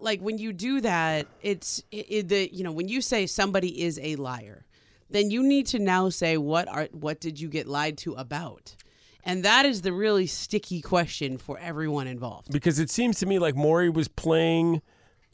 like 0.00 0.20
when 0.20 0.38
you 0.38 0.52
do 0.52 0.80
that 0.80 1.26
it's 1.42 1.82
it, 1.90 2.06
it, 2.08 2.28
the 2.28 2.50
you 2.52 2.64
know 2.64 2.72
when 2.72 2.88
you 2.88 3.00
say 3.00 3.26
somebody 3.26 3.82
is 3.82 3.98
a 4.02 4.16
liar 4.16 4.64
then 5.10 5.30
you 5.30 5.42
need 5.42 5.66
to 5.66 5.78
now 5.78 6.08
say 6.08 6.36
what 6.36 6.66
are 6.68 6.88
what 6.92 7.20
did 7.20 7.40
you 7.40 7.48
get 7.48 7.66
lied 7.66 7.96
to 7.98 8.12
about 8.14 8.74
and 9.24 9.44
that 9.44 9.64
is 9.64 9.82
the 9.82 9.92
really 9.92 10.26
sticky 10.26 10.80
question 10.80 11.38
for 11.38 11.58
everyone 11.58 12.06
involved 12.06 12.50
because 12.52 12.78
it 12.78 12.90
seems 12.90 13.18
to 13.18 13.26
me 13.26 13.38
like 13.38 13.54
Morey 13.54 13.88
was 13.90 14.08
playing 14.08 14.82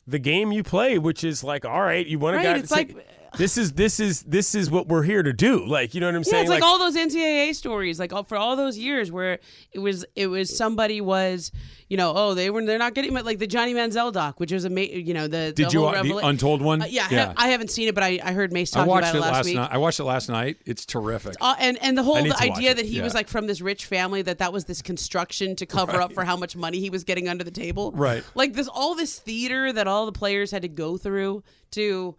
the 0.07 0.19
game 0.19 0.51
you 0.51 0.63
play, 0.65 0.99
which 0.99 1.23
is 1.23 1.45
like, 1.45 1.65
all 1.65 1.83
right, 1.83 2.05
you 2.05 2.19
want 2.19 2.35
to 2.35 2.39
Right, 2.39 2.55
guy. 2.55 2.59
it's 2.59 2.71
like- 2.73 2.97
this 3.39 3.57
is 3.57 3.73
this 3.73 4.01
is 4.01 4.23
this 4.23 4.55
is 4.55 4.71
what 4.71 4.89
we're 4.89 5.03
here 5.03 5.23
to 5.23 5.33
do. 5.33 5.65
Like, 5.67 5.95
you 5.95 6.01
know 6.01 6.07
what 6.07 6.15
I'm 6.15 6.21
Yeah, 6.23 6.31
saying? 6.31 6.43
it's 6.45 6.51
like, 6.51 6.63
all 6.63 6.79
those 6.79 6.97
NCAA 6.97 7.55
stories, 7.55 7.99
like 7.99 8.13
all, 8.13 8.25
for 8.25 8.37
all 8.37 8.57
those 8.57 8.77
years 8.79 9.11
where 9.13 9.39
it 9.73 9.79
was 9.79 10.05
it 10.17 10.27
was 10.27 10.57
somebody 10.57 11.01
was, 11.01 11.53
you 11.89 11.97
know, 11.97 12.13
oh 12.15 12.35
they 12.35 12.51
were 12.51 12.65
they're 12.65 12.79
not 12.79 12.95
getting 12.95 13.13
like 13.15 13.39
the 13.39 13.47
Johnny 13.47 13.75
Manziel 13.75 14.13
doc, 14.13 14.41
which 14.41 14.53
was 14.53 14.65
a 14.65 14.71
you 14.71 15.15
know 15.15 15.27
the 15.29 15.53
Did 15.55 15.69
the 15.69 15.73
you 15.73 15.81
the 15.81 16.21
Untold 16.27 16.63
one? 16.63 16.83
Uh, 16.83 16.87
yeah, 16.87 17.07
I, 17.11 17.15
Yeah. 17.15 17.27
have, 17.27 17.35
I 17.37 17.49
haven't 17.49 17.71
seen 17.71 17.89
it, 17.89 17.95
but 17.95 18.05
I, 18.05 18.21
I 18.23 18.33
heard 18.33 18.53
Mace 18.53 18.75
I 18.75 18.81
talking 18.81 18.93
about 18.99 19.15
it 19.15 19.19
it 19.19 19.21
last 19.21 19.33
last 19.33 19.45
week. 19.47 19.57
night. 19.57 19.71
I 19.73 19.79
watched 19.79 20.01
it 20.01 20.05
last 20.05 20.29
night. 20.29 20.57
It's 20.67 20.85
terrific. 20.87 21.35
Uh, 21.41 21.55
and 21.59 21.79
and 21.83 21.97
the 21.97 22.03
whole 22.03 22.23
the 22.23 22.37
idea 22.41 22.75
that 22.75 22.85
he 22.85 22.97
Yeah. 22.99 23.05
was 23.05 23.15
like 23.15 23.29
from 23.29 23.47
this 23.47 23.61
rich 23.61 23.87
family 23.87 24.23
that 24.23 24.39
that 24.39 24.53
was 24.53 24.65
this 24.65 24.83
construction 24.83 25.57
to 25.57 25.67
cover 25.67 26.01
up 26.01 26.13
for 26.13 26.25
how 26.25 26.37
much 26.37 26.57
money 26.57 26.81
he 26.81 26.91
was 26.91 27.05
getting 27.05 27.29
under 27.29 27.45
the 27.45 27.51
table. 27.51 27.93
Right. 27.93 28.25
Like 28.35 28.53
this 28.55 28.69
all 28.69 28.95
this 28.95 29.19
theater 29.19 29.73
that 29.73 29.87
all 29.87 30.07
the 30.07 30.13
players 30.13 30.51
had 30.51 30.63
to 30.63 30.69
go 30.69 30.97
through 30.97 31.43
to 31.73 32.17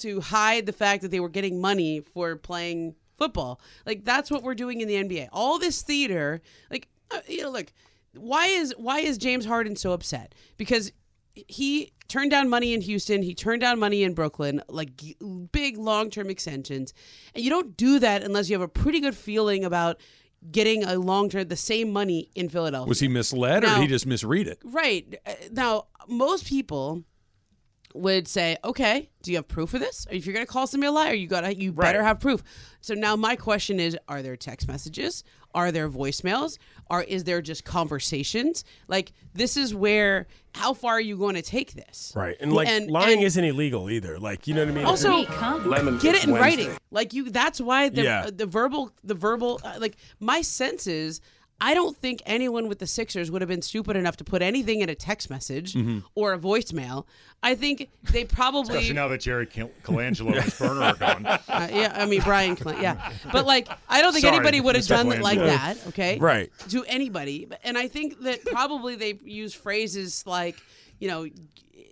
to 0.00 0.20
hide 0.20 0.66
the 0.66 0.72
fact 0.72 1.02
that 1.02 1.10
they 1.10 1.20
were 1.20 1.28
getting 1.28 1.60
money 1.60 2.00
for 2.00 2.36
playing 2.36 2.94
football. 3.18 3.60
Like 3.86 4.04
that's 4.04 4.30
what 4.30 4.42
we're 4.42 4.54
doing 4.54 4.80
in 4.80 4.88
the 4.88 4.94
NBA. 4.94 5.28
All 5.32 5.58
this 5.58 5.82
theater, 5.82 6.40
like 6.70 6.88
uh, 7.10 7.20
you 7.28 7.42
know, 7.42 7.50
look, 7.50 7.72
why 8.14 8.46
is 8.46 8.74
why 8.76 9.00
is 9.00 9.18
James 9.18 9.44
Harden 9.46 9.76
so 9.76 9.92
upset? 9.92 10.34
Because 10.56 10.92
he 11.34 11.92
turned 12.08 12.30
down 12.30 12.48
money 12.48 12.74
in 12.74 12.80
Houston, 12.80 13.22
he 13.22 13.34
turned 13.34 13.60
down 13.60 13.78
money 13.78 14.02
in 14.02 14.14
Brooklyn, 14.14 14.60
like 14.68 14.96
g- 14.96 15.16
big 15.52 15.76
long-term 15.78 16.28
extensions. 16.28 16.92
And 17.34 17.44
you 17.44 17.50
don't 17.50 17.76
do 17.76 18.00
that 18.00 18.22
unless 18.24 18.50
you 18.50 18.54
have 18.54 18.62
a 18.62 18.68
pretty 18.68 18.98
good 19.00 19.14
feeling 19.16 19.64
about 19.64 20.00
getting 20.50 20.82
a 20.82 20.94
long-term 20.98 21.46
the 21.48 21.56
same 21.56 21.92
money 21.92 22.28
in 22.34 22.48
Philadelphia. 22.48 22.88
Was 22.88 22.98
he 22.98 23.06
misled 23.08 23.62
or 23.62 23.66
Now- 23.68 23.74
did 23.76 23.82
he 23.82 23.88
just 23.88 24.06
misread 24.06 24.48
it? 24.48 24.58
Right. 24.64 25.20
Uh, 25.24 25.34
Now, 25.52 25.86
most 26.08 26.46
people 26.46 27.04
would 27.94 28.28
say, 28.28 28.56
"Okay, 28.64 29.10
do 29.22 29.30
you 29.30 29.38
have 29.38 29.48
proof 29.48 29.74
of 29.74 29.80
this? 29.80 30.06
If 30.10 30.26
you're 30.26 30.32
going 30.34 30.46
to 30.46 30.52
call 30.52 30.66
somebody 30.66 30.88
a 30.88 30.92
liar, 30.92 31.14
you 31.14 31.26
got 31.26 31.42
to 31.42 31.54
you 31.54 31.72
better 31.72 32.02
have 32.02 32.20
proof." 32.20 32.42
So 32.80 32.94
now 32.94 33.16
my 33.16 33.36
question 33.36 33.80
is, 33.80 33.96
are 34.08 34.22
there 34.22 34.36
text 34.36 34.68
messages? 34.68 35.24
Are 35.54 35.72
there 35.72 35.88
voicemails? 35.88 36.58
Or 36.88 37.02
is 37.02 37.24
there 37.24 37.42
just 37.42 37.64
conversations? 37.64 38.64
Like 38.88 39.12
this 39.34 39.56
is 39.56 39.74
where 39.74 40.26
how 40.54 40.74
far 40.74 40.92
are 40.94 41.00
you 41.00 41.16
going 41.16 41.34
to 41.34 41.42
take 41.42 41.72
this? 41.74 42.12
right, 42.16 42.36
and 42.40 42.52
like 42.52 42.68
lying 42.88 43.22
isn't 43.22 43.42
illegal 43.44 43.90
either. 43.90 44.18
Like, 44.18 44.46
you 44.46 44.54
know 44.54 44.62
what 44.64 44.70
I 44.70 44.74
mean? 44.74 44.84
Also, 44.84 45.24
get 45.24 46.14
it 46.14 46.24
in 46.24 46.30
Wednesday. 46.30 46.40
writing. 46.40 46.70
Like 46.90 47.12
you, 47.12 47.30
that's 47.30 47.60
why 47.60 47.88
the 47.88 48.02
Yeah. 48.02 48.30
the 48.32 48.46
verbal, 48.46 48.92
the 49.04 49.14
verbal. 49.14 49.60
Uh, 49.62 49.76
like 49.78 49.96
my 50.20 50.42
sense 50.42 50.86
is, 50.86 51.20
I 51.62 51.74
don't 51.74 51.96
think 51.96 52.22
anyone 52.24 52.68
with 52.68 52.78
the 52.78 52.86
Sixers 52.86 53.30
would 53.30 53.42
have 53.42 53.48
been 53.48 53.60
stupid 53.62 53.94
enough 53.96 54.16
to 54.18 54.24
put 54.24 54.40
anything 54.42 54.80
in 54.80 54.88
a 54.88 54.94
text 54.94 55.28
message 55.28 55.74
Mhm. 55.74 56.02
or 56.14 56.32
a 56.32 56.38
voicemail. 56.38 57.04
I 57.42 57.54
think 57.54 57.90
they 58.10 58.24
probably. 58.24 58.76
Especially 58.76 58.94
now 58.94 59.08
that 59.08 59.20
Jerry 59.20 59.46
Cal- 59.46 59.70
Colangelo 59.82 60.32
and 60.34 60.42
his 60.42 60.58
burner 60.58 60.82
are 60.82 60.94
gone. 60.94 61.26
Uh, 61.48 61.68
yeah, 61.72 61.92
I 61.94 62.06
mean 62.06 62.22
Brian 62.22 62.56
Clint. 62.56 62.80
Yeah, 62.80 63.12
but 63.32 63.44
like 63.46 63.68
I 63.88 64.00
don't 64.02 64.12
think 64.12 64.22
Sorry, 64.24 64.36
anybody 64.36 64.60
would 64.60 64.74
have 64.76 64.86
done 64.86 65.10
it 65.12 65.20
like 65.20 65.38
that. 65.38 65.76
Okay, 65.88 66.18
Right. 66.18 66.50
To 66.70 66.84
anybody, 66.86 67.48
and 67.64 67.76
I 67.76 67.88
think 67.88 68.20
that 68.22 68.44
probably 68.46 68.96
they 68.96 69.18
use 69.24 69.52
phrases 69.54 70.24
like, 70.26 70.56
you 70.98 71.08
know, 71.08 71.26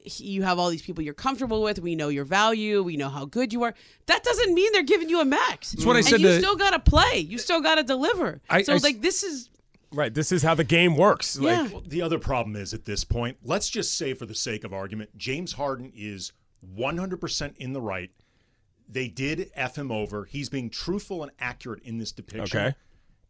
you 0.04 0.42
have 0.42 0.58
all 0.58 0.70
these 0.70 0.80
people 0.82 1.02
you're 1.04 1.12
comfortable 1.14 1.62
with. 1.62 1.78
We 1.80 1.94
know 1.94 2.08
your 2.08 2.24
value. 2.24 2.82
We 2.82 2.96
know 2.96 3.08
how 3.10 3.26
good 3.26 3.52
you 3.52 3.62
are. 3.64 3.74
That 4.06 4.24
doesn't 4.24 4.54
mean 4.54 4.72
they're 4.72 4.82
giving 4.82 5.10
you 5.10 5.20
a 5.20 5.24
max. 5.24 5.72
That's 5.72 5.84
what 5.84 5.96
I 5.96 5.98
and 5.98 6.08
said 6.08 6.20
you 6.20 6.28
to- 6.28 6.38
still 6.38 6.56
got 6.56 6.70
to 6.70 6.78
play. 6.78 7.18
You 7.18 7.36
still 7.38 7.60
got 7.60 7.74
to 7.74 7.82
deliver. 7.82 8.40
I- 8.48 8.62
so 8.62 8.72
I 8.72 8.76
s- 8.76 8.82
like 8.82 9.02
this 9.02 9.22
is 9.22 9.50
Right, 9.92 10.12
this 10.12 10.32
is 10.32 10.42
how 10.42 10.54
the 10.54 10.64
game 10.64 10.96
works. 10.96 11.38
Like, 11.38 11.72
Well, 11.72 11.82
the 11.86 12.02
other 12.02 12.18
problem 12.18 12.56
is 12.56 12.74
at 12.74 12.84
this 12.84 13.04
point, 13.04 13.38
let's 13.42 13.68
just 13.70 13.96
say 13.96 14.12
for 14.14 14.26
the 14.26 14.34
sake 14.34 14.64
of 14.64 14.72
argument, 14.72 15.16
James 15.16 15.52
Harden 15.54 15.92
is 15.96 16.32
100% 16.76 17.56
in 17.56 17.72
the 17.72 17.80
right. 17.80 18.10
They 18.88 19.08
did 19.08 19.50
F 19.54 19.76
him 19.76 19.90
over. 19.90 20.24
He's 20.24 20.48
being 20.48 20.70
truthful 20.70 21.22
and 21.22 21.32
accurate 21.38 21.82
in 21.84 21.98
this 21.98 22.12
depiction. 22.12 22.58
Okay. 22.60 22.74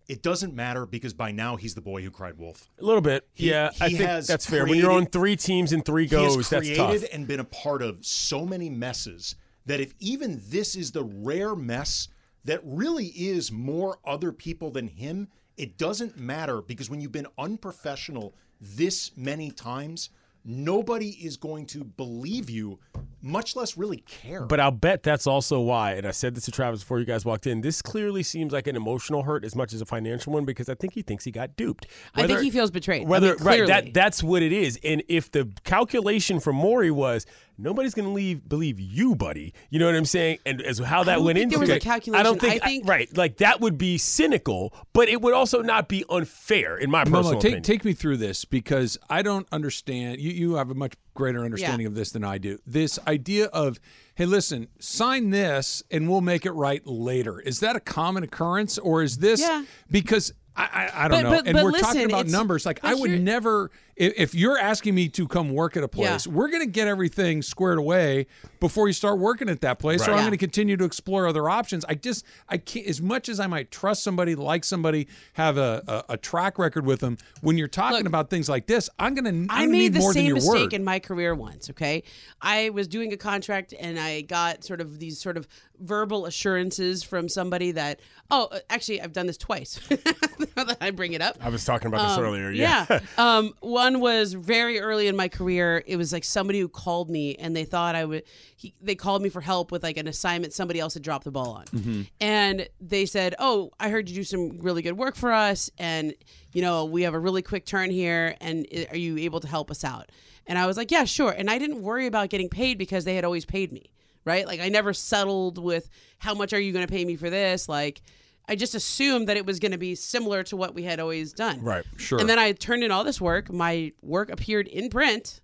It 0.09 0.23
doesn't 0.23 0.55
matter 0.55 0.87
because 0.87 1.13
by 1.13 1.33
now 1.33 1.57
he's 1.57 1.75
the 1.75 1.81
boy 1.83 2.03
who 2.03 2.11
cried 2.11 2.39
wolf. 2.39 2.71
a 2.81 2.85
little 2.85 3.03
bit. 3.03 3.29
He- 3.35 3.51
yeah, 3.51 3.71
I 3.81 3.89
he 3.91 3.97
think 3.99 4.09
has 4.09 4.27
that's 4.27 4.47
fair. 4.47 4.65
when 4.65 4.79
you're 4.79 4.91
on 4.91 5.07
three 5.07 5.37
teams 5.37 5.73
and 5.73 5.85
three 5.85 6.07
he 6.07 6.17
has 6.17 6.35
goes, 6.37 6.49
that's 6.49 6.67
created 6.67 7.03
tough. 7.03 7.11
and 7.13 7.27
been 7.27 7.41
a 7.41 7.45
part 7.45 7.83
of 7.83 8.05
so 8.07 8.47
many 8.47 8.71
messes 8.71 9.35
that 9.67 9.81
if 9.81 9.93
even 9.99 10.41
this 10.49 10.75
is 10.75 10.93
the 10.93 11.05
rare 11.05 11.55
mess 11.55 12.09
that 12.47 12.61
really 12.65 13.07
is 13.09 13.53
more 13.53 13.99
other 14.07 14.33
people 14.33 14.71
than 14.71 14.89
him, 14.89 15.29
it 15.59 15.77
doesn't 15.77 16.17
matter 16.19 16.63
because 16.63 16.89
when 16.89 17.01
you've 17.01 17.13
been 17.13 17.27
unprofessional 17.37 18.35
this 18.61 19.11
many 19.17 19.51
times, 19.51 20.11
nobody 20.45 21.11
is 21.11 21.37
going 21.37 21.67
to 21.67 21.85
believe 21.85 22.49
you, 22.49 22.79
much 23.21 23.57
less 23.57 23.77
really 23.77 23.99
care. 23.99 24.47
But 24.47 24.61
I'll 24.61 24.71
bet 24.71 25.03
that's 25.03 25.27
also 25.27 25.61
why, 25.61 25.93
and 25.93 26.07
I 26.07 26.13
said 26.13 26.35
this 26.35 26.45
to 26.45 26.53
Travis 26.53 26.81
before 26.81 27.01
you 27.01 27.05
guys 27.05 27.25
walked 27.25 27.47
in. 27.47 27.61
This 27.61 27.83
clearly 27.83 28.23
seems 28.23 28.53
like 28.53 28.67
an 28.67 28.77
emotional 28.77 29.25
hurt 29.25 29.45
as 29.45 29.55
much 29.55 29.73
as 29.73 29.81
a 29.81 29.85
financial 29.85 30.33
one 30.33 30.45
because 30.45 30.69
I 30.69 30.75
think 30.75 30.95
he 30.95 31.03
thinks 31.03 31.25
he 31.25 31.33
got 31.33 31.57
duped. 31.57 31.87
I 32.15 32.27
think 32.27 32.41
he 32.41 32.51
feels 32.51 32.71
betrayed. 32.71 33.03
I 33.03 33.09
Whether 33.09 33.35
mean, 33.35 33.45
right, 33.45 33.67
that 33.67 33.95
that's 33.95 34.23
what 34.23 34.43
it 34.43 34.53
is. 34.53 34.79
And 34.83 35.03
if 35.09 35.31
the 35.31 35.51
calculation 35.65 36.41
from 36.41 36.57
Morey 36.57 36.91
was 36.91 37.27
nobody's 37.59 37.93
going 37.95 38.07
to 38.09 38.13
leave 38.15 38.49
believe 38.49 38.79
you, 38.81 39.15
buddy, 39.17 39.53
you 39.71 39.79
know 39.79 39.87
what 39.87 39.95
I'm 39.97 40.05
saying, 40.05 40.39
and 40.47 40.63
as 40.63 40.79
how 40.79 41.05
that 41.05 41.17
don't 41.17 41.25
went 41.25 41.37
think 41.37 41.45
into 41.53 41.57
there 41.57 41.61
was 41.61 41.71
a 41.71 41.77
it, 41.77 42.15
I 42.15 42.23
don't 42.23 42.41
think, 42.41 42.63
I 42.63 42.67
think- 42.67 42.89
right, 42.89 43.15
like 43.17 43.39
that 43.39 43.61
would 43.61 43.77
be 43.77 43.99
cynical, 43.99 44.73
but 44.93 45.09
it 45.09 45.21
would 45.21 45.35
also 45.35 45.61
not 45.63 45.89
be 45.89 46.05
unfair 46.09 46.77
in 46.79 46.91
my 46.91 47.05
personal 47.05 47.23
Momo, 47.25 47.33
take, 47.33 47.41
opinion. 47.41 47.63
take 47.63 47.85
me 47.85 47.93
through 47.93 48.17
this 48.19 48.45
because 48.45 48.97
I 49.11 49.23
don't 49.23 49.47
understand. 49.53 50.21
You 50.21 50.31
you 50.31 50.55
have 50.55 50.71
a 50.71 50.75
much 50.75 50.95
greater 51.15 51.45
understanding 51.45 51.87
of 51.87 51.95
this 51.95 52.13
than 52.13 52.23
I 52.25 52.39
do. 52.39 52.59
This 52.67 52.99
idea 53.07 53.47
of, 53.47 53.81
hey, 54.15 54.25
listen, 54.27 54.69
sign 54.79 55.31
this 55.31 55.83
and 55.91 56.09
we'll 56.09 56.21
make 56.21 56.47
it 56.47 56.53
right 56.53 56.81
later. 56.87 57.41
Is 57.41 57.59
that 57.61 57.75
a 57.75 57.81
common 57.81 58.23
occurrence 58.23 58.79
or 58.79 59.03
is 59.03 59.19
this 59.19 59.41
Yeah. 59.41 59.65
because 59.91 60.33
I, 60.55 60.63
I, 60.95 61.05
I 61.05 61.09
don't 61.09 61.11
But- 61.11 61.23
know? 61.25 61.31
but- 61.39 61.47
and 61.49 61.55
but 61.55 61.65
we're 61.65 61.71
listen, 61.73 61.87
talking 61.87 62.05
about 62.05 62.27
numbers. 62.29 62.65
Like 62.67 62.81
I 62.85 62.95
would 62.95 63.21
never 63.21 63.71
if, 63.99 64.13
if 64.17 64.35
you're 64.35 64.57
asking 64.59 64.95
me 64.95 65.09
to 65.11 65.27
come 65.29 65.51
work 65.51 65.77
at 65.77 65.83
a 65.83 65.89
place, 65.89 66.27
Yeah. 66.27 66.33
we're 66.33 66.49
going 66.49 66.63
to 66.63 66.71
get 66.71 66.89
everything 66.89 67.43
squared 67.43 67.79
away 67.79 68.27
before 68.61 68.87
you 68.87 68.93
start 68.95 69.19
working 69.19 69.49
at 69.49 69.61
that 69.63 69.79
place. 69.79 70.01
So 70.05 70.07
Right. 70.07 70.13
I'm 70.15 70.19
Yeah. 70.19 70.23
going 70.31 70.31
to 70.33 70.37
continue 70.39 70.77
to 70.77 70.85
explore 70.85 71.27
other 71.27 71.49
options. 71.51 71.85
I 71.89 71.95
just, 71.95 72.25
I 72.49 72.59
can't, 72.59 72.87
as 72.87 73.03
much 73.03 73.29
as 73.29 73.41
I 73.41 73.47
might 73.47 73.71
trust 73.71 74.03
somebody, 74.05 74.35
like 74.35 74.65
somebody, 74.65 75.09
have 75.35 75.59
a, 75.59 75.83
a, 76.09 76.13
a 76.15 76.17
track 76.17 76.59
record 76.59 76.87
with 76.87 77.01
them, 77.01 77.19
when 77.41 77.59
you're 77.59 77.69
talking 77.69 77.99
Look, 77.99 78.07
about 78.07 78.31
things 78.31 78.49
like 78.49 78.67
this, 78.67 78.89
I'm 78.99 79.15
going 79.15 79.47
to, 79.47 79.53
I 79.53 79.67
need 79.67 79.73
made 79.73 79.93
the 79.95 79.99
more 80.01 80.13
same 80.13 80.35
mistake 80.35 80.53
word. 80.55 80.73
in 80.75 80.85
my 80.85 80.99
career 81.01 81.35
once. 81.35 81.69
Okay, 81.71 82.05
I 82.41 82.71
was 82.71 82.87
doing 82.89 83.13
a 83.13 83.17
contract 83.17 83.75
and 83.79 83.99
I 83.99 84.21
got 84.23 84.65
sort 84.65 84.81
of 84.81 84.99
these 84.99 85.21
sort 85.21 85.37
of 85.37 85.47
verbal 85.81 86.27
assurances 86.27 87.03
from 87.05 87.29
somebody 87.29 87.71
that 87.73 88.01
oh, 88.31 88.49
uh, 88.51 88.59
actually 88.71 89.01
I've 89.01 89.13
done 89.13 89.27
this 89.27 89.37
twice. 89.37 89.79
I 90.81 90.91
bring 90.91 91.13
it 91.13 91.23
up. 91.23 91.37
I 91.41 91.49
was 91.49 91.65
talking 91.65 91.89
about 91.89 92.09
this 92.09 92.19
Um, 92.19 92.25
earlier. 92.25 92.51
Yeah. 92.51 92.87
yeah. 92.91 93.01
um, 93.19 93.55
one 93.61 93.88
was 94.01 94.33
very 94.35 94.79
early 94.81 95.09
in 95.09 95.17
my 95.17 95.29
career. 95.29 95.83
It 95.87 95.97
was 95.97 96.13
like 96.13 96.25
somebody 96.25 96.61
who 96.61 96.69
called 96.69 97.11
me 97.11 97.35
and 97.37 97.55
they 97.57 97.65
thought 97.65 97.95
I 97.95 98.05
would. 98.05 98.23
He, 98.57 98.75
they 98.81 98.95
called 98.95 99.23
me 99.23 99.29
for 99.29 99.41
help 99.41 99.73
with 99.73 99.83
like 99.83 99.97
an 99.97 100.07
assignment 100.07 100.53
somebody 100.53 100.79
else 100.81 100.95
had 100.95 101.03
dropped 101.03 101.25
the 101.25 101.31
ball 101.31 101.51
on, 101.53 101.65
Mm-hmm. 101.67 102.03
and 102.21 102.69
they 102.81 103.07
said, 103.07 103.35
"Oh, 103.39 103.73
I 103.81 103.89
heard 103.91 104.09
you 104.09 104.15
do 104.17 104.25
some 104.25 104.59
really 104.61 104.83
good 104.83 104.97
work 104.99 105.17
for 105.17 105.33
us, 105.33 105.71
and 105.79 106.15
you 106.53 106.63
know 106.63 106.85
we 106.85 107.03
have 107.03 107.15
a 107.15 107.19
really 107.19 107.43
quick 107.43 107.65
turn 107.67 107.91
here, 107.91 108.37
and 108.41 108.67
are 108.91 108.97
you 108.97 109.17
able 109.19 109.41
to 109.41 109.49
help 109.49 109.71
us 109.71 109.85
out?" 109.85 110.11
And 110.47 110.59
I 110.59 110.67
was 110.67 110.77
like, 110.77 110.91
"Yeah, 110.91 111.05
sure." 111.05 111.31
And 111.33 111.51
I 111.51 111.59
didn't 111.59 111.83
worry 111.83 112.07
about 112.07 112.31
getting 112.31 112.49
paid 112.49 112.79
because 112.79 113.05
they 113.05 113.15
had 113.17 113.25
always 113.25 113.45
paid 113.45 113.73
me, 113.73 113.91
right? 114.25 114.47
Like 114.47 114.61
I 114.61 114.69
never 114.69 114.93
settled 114.93 115.59
with 115.59 115.89
how 116.19 116.35
much 116.35 116.53
are 116.53 116.61
you 116.61 116.73
going 116.73 116.87
to 116.87 116.93
pay 116.93 117.05
me 117.05 117.17
for 117.17 117.31
this, 117.31 117.69
like. 117.69 118.01
I 118.49 118.57
just 118.57 118.75
assumed 118.75 119.29
that 119.29 119.37
it 119.37 119.45
was 119.45 119.59
going 119.59 119.73
to 119.73 119.79
be 119.79 119.95
similar 119.95 120.43
to 120.45 120.57
what 120.57 120.75
we 120.75 120.83
had 120.83 121.01
always 121.01 121.33
done. 121.33 121.63
Right. 121.63 121.85
Sure. 121.97 122.19
And 122.19 122.29
then 122.29 122.39
I 122.39 122.53
turned 122.53 122.83
in 122.83 122.91
all 122.91 123.05
this 123.05 123.21
work. 123.21 123.53
My 123.53 123.93
work 124.03 124.31
appeared 124.31 124.67
in 124.67 124.89
print. 124.89 125.41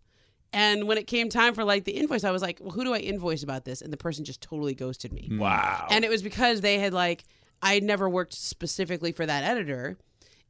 And 0.52 0.84
when 0.86 0.98
it 0.98 1.06
came 1.06 1.28
time 1.28 1.52
for 1.52 1.64
like 1.64 1.84
the 1.84 1.92
invoice, 1.92 2.24
I 2.24 2.30
was 2.30 2.40
like, 2.40 2.60
well, 2.60 2.70
who 2.70 2.84
do 2.84 2.94
I 2.94 2.98
invoice 2.98 3.42
about 3.42 3.64
this? 3.64 3.82
And 3.82 3.92
the 3.92 3.96
person 3.96 4.24
just 4.24 4.40
totally 4.40 4.74
ghosted 4.74 5.12
me. 5.12 5.28
Mm. 5.30 5.40
Wow. 5.40 5.88
And 5.90 6.04
it 6.04 6.08
was 6.08 6.22
because 6.22 6.60
they 6.60 6.78
had 6.78 6.94
like, 6.94 7.24
I 7.60 7.74
had 7.74 7.82
never 7.82 8.08
worked 8.08 8.32
specifically 8.32 9.12
for 9.12 9.26
that 9.26 9.44
editor. 9.44 9.98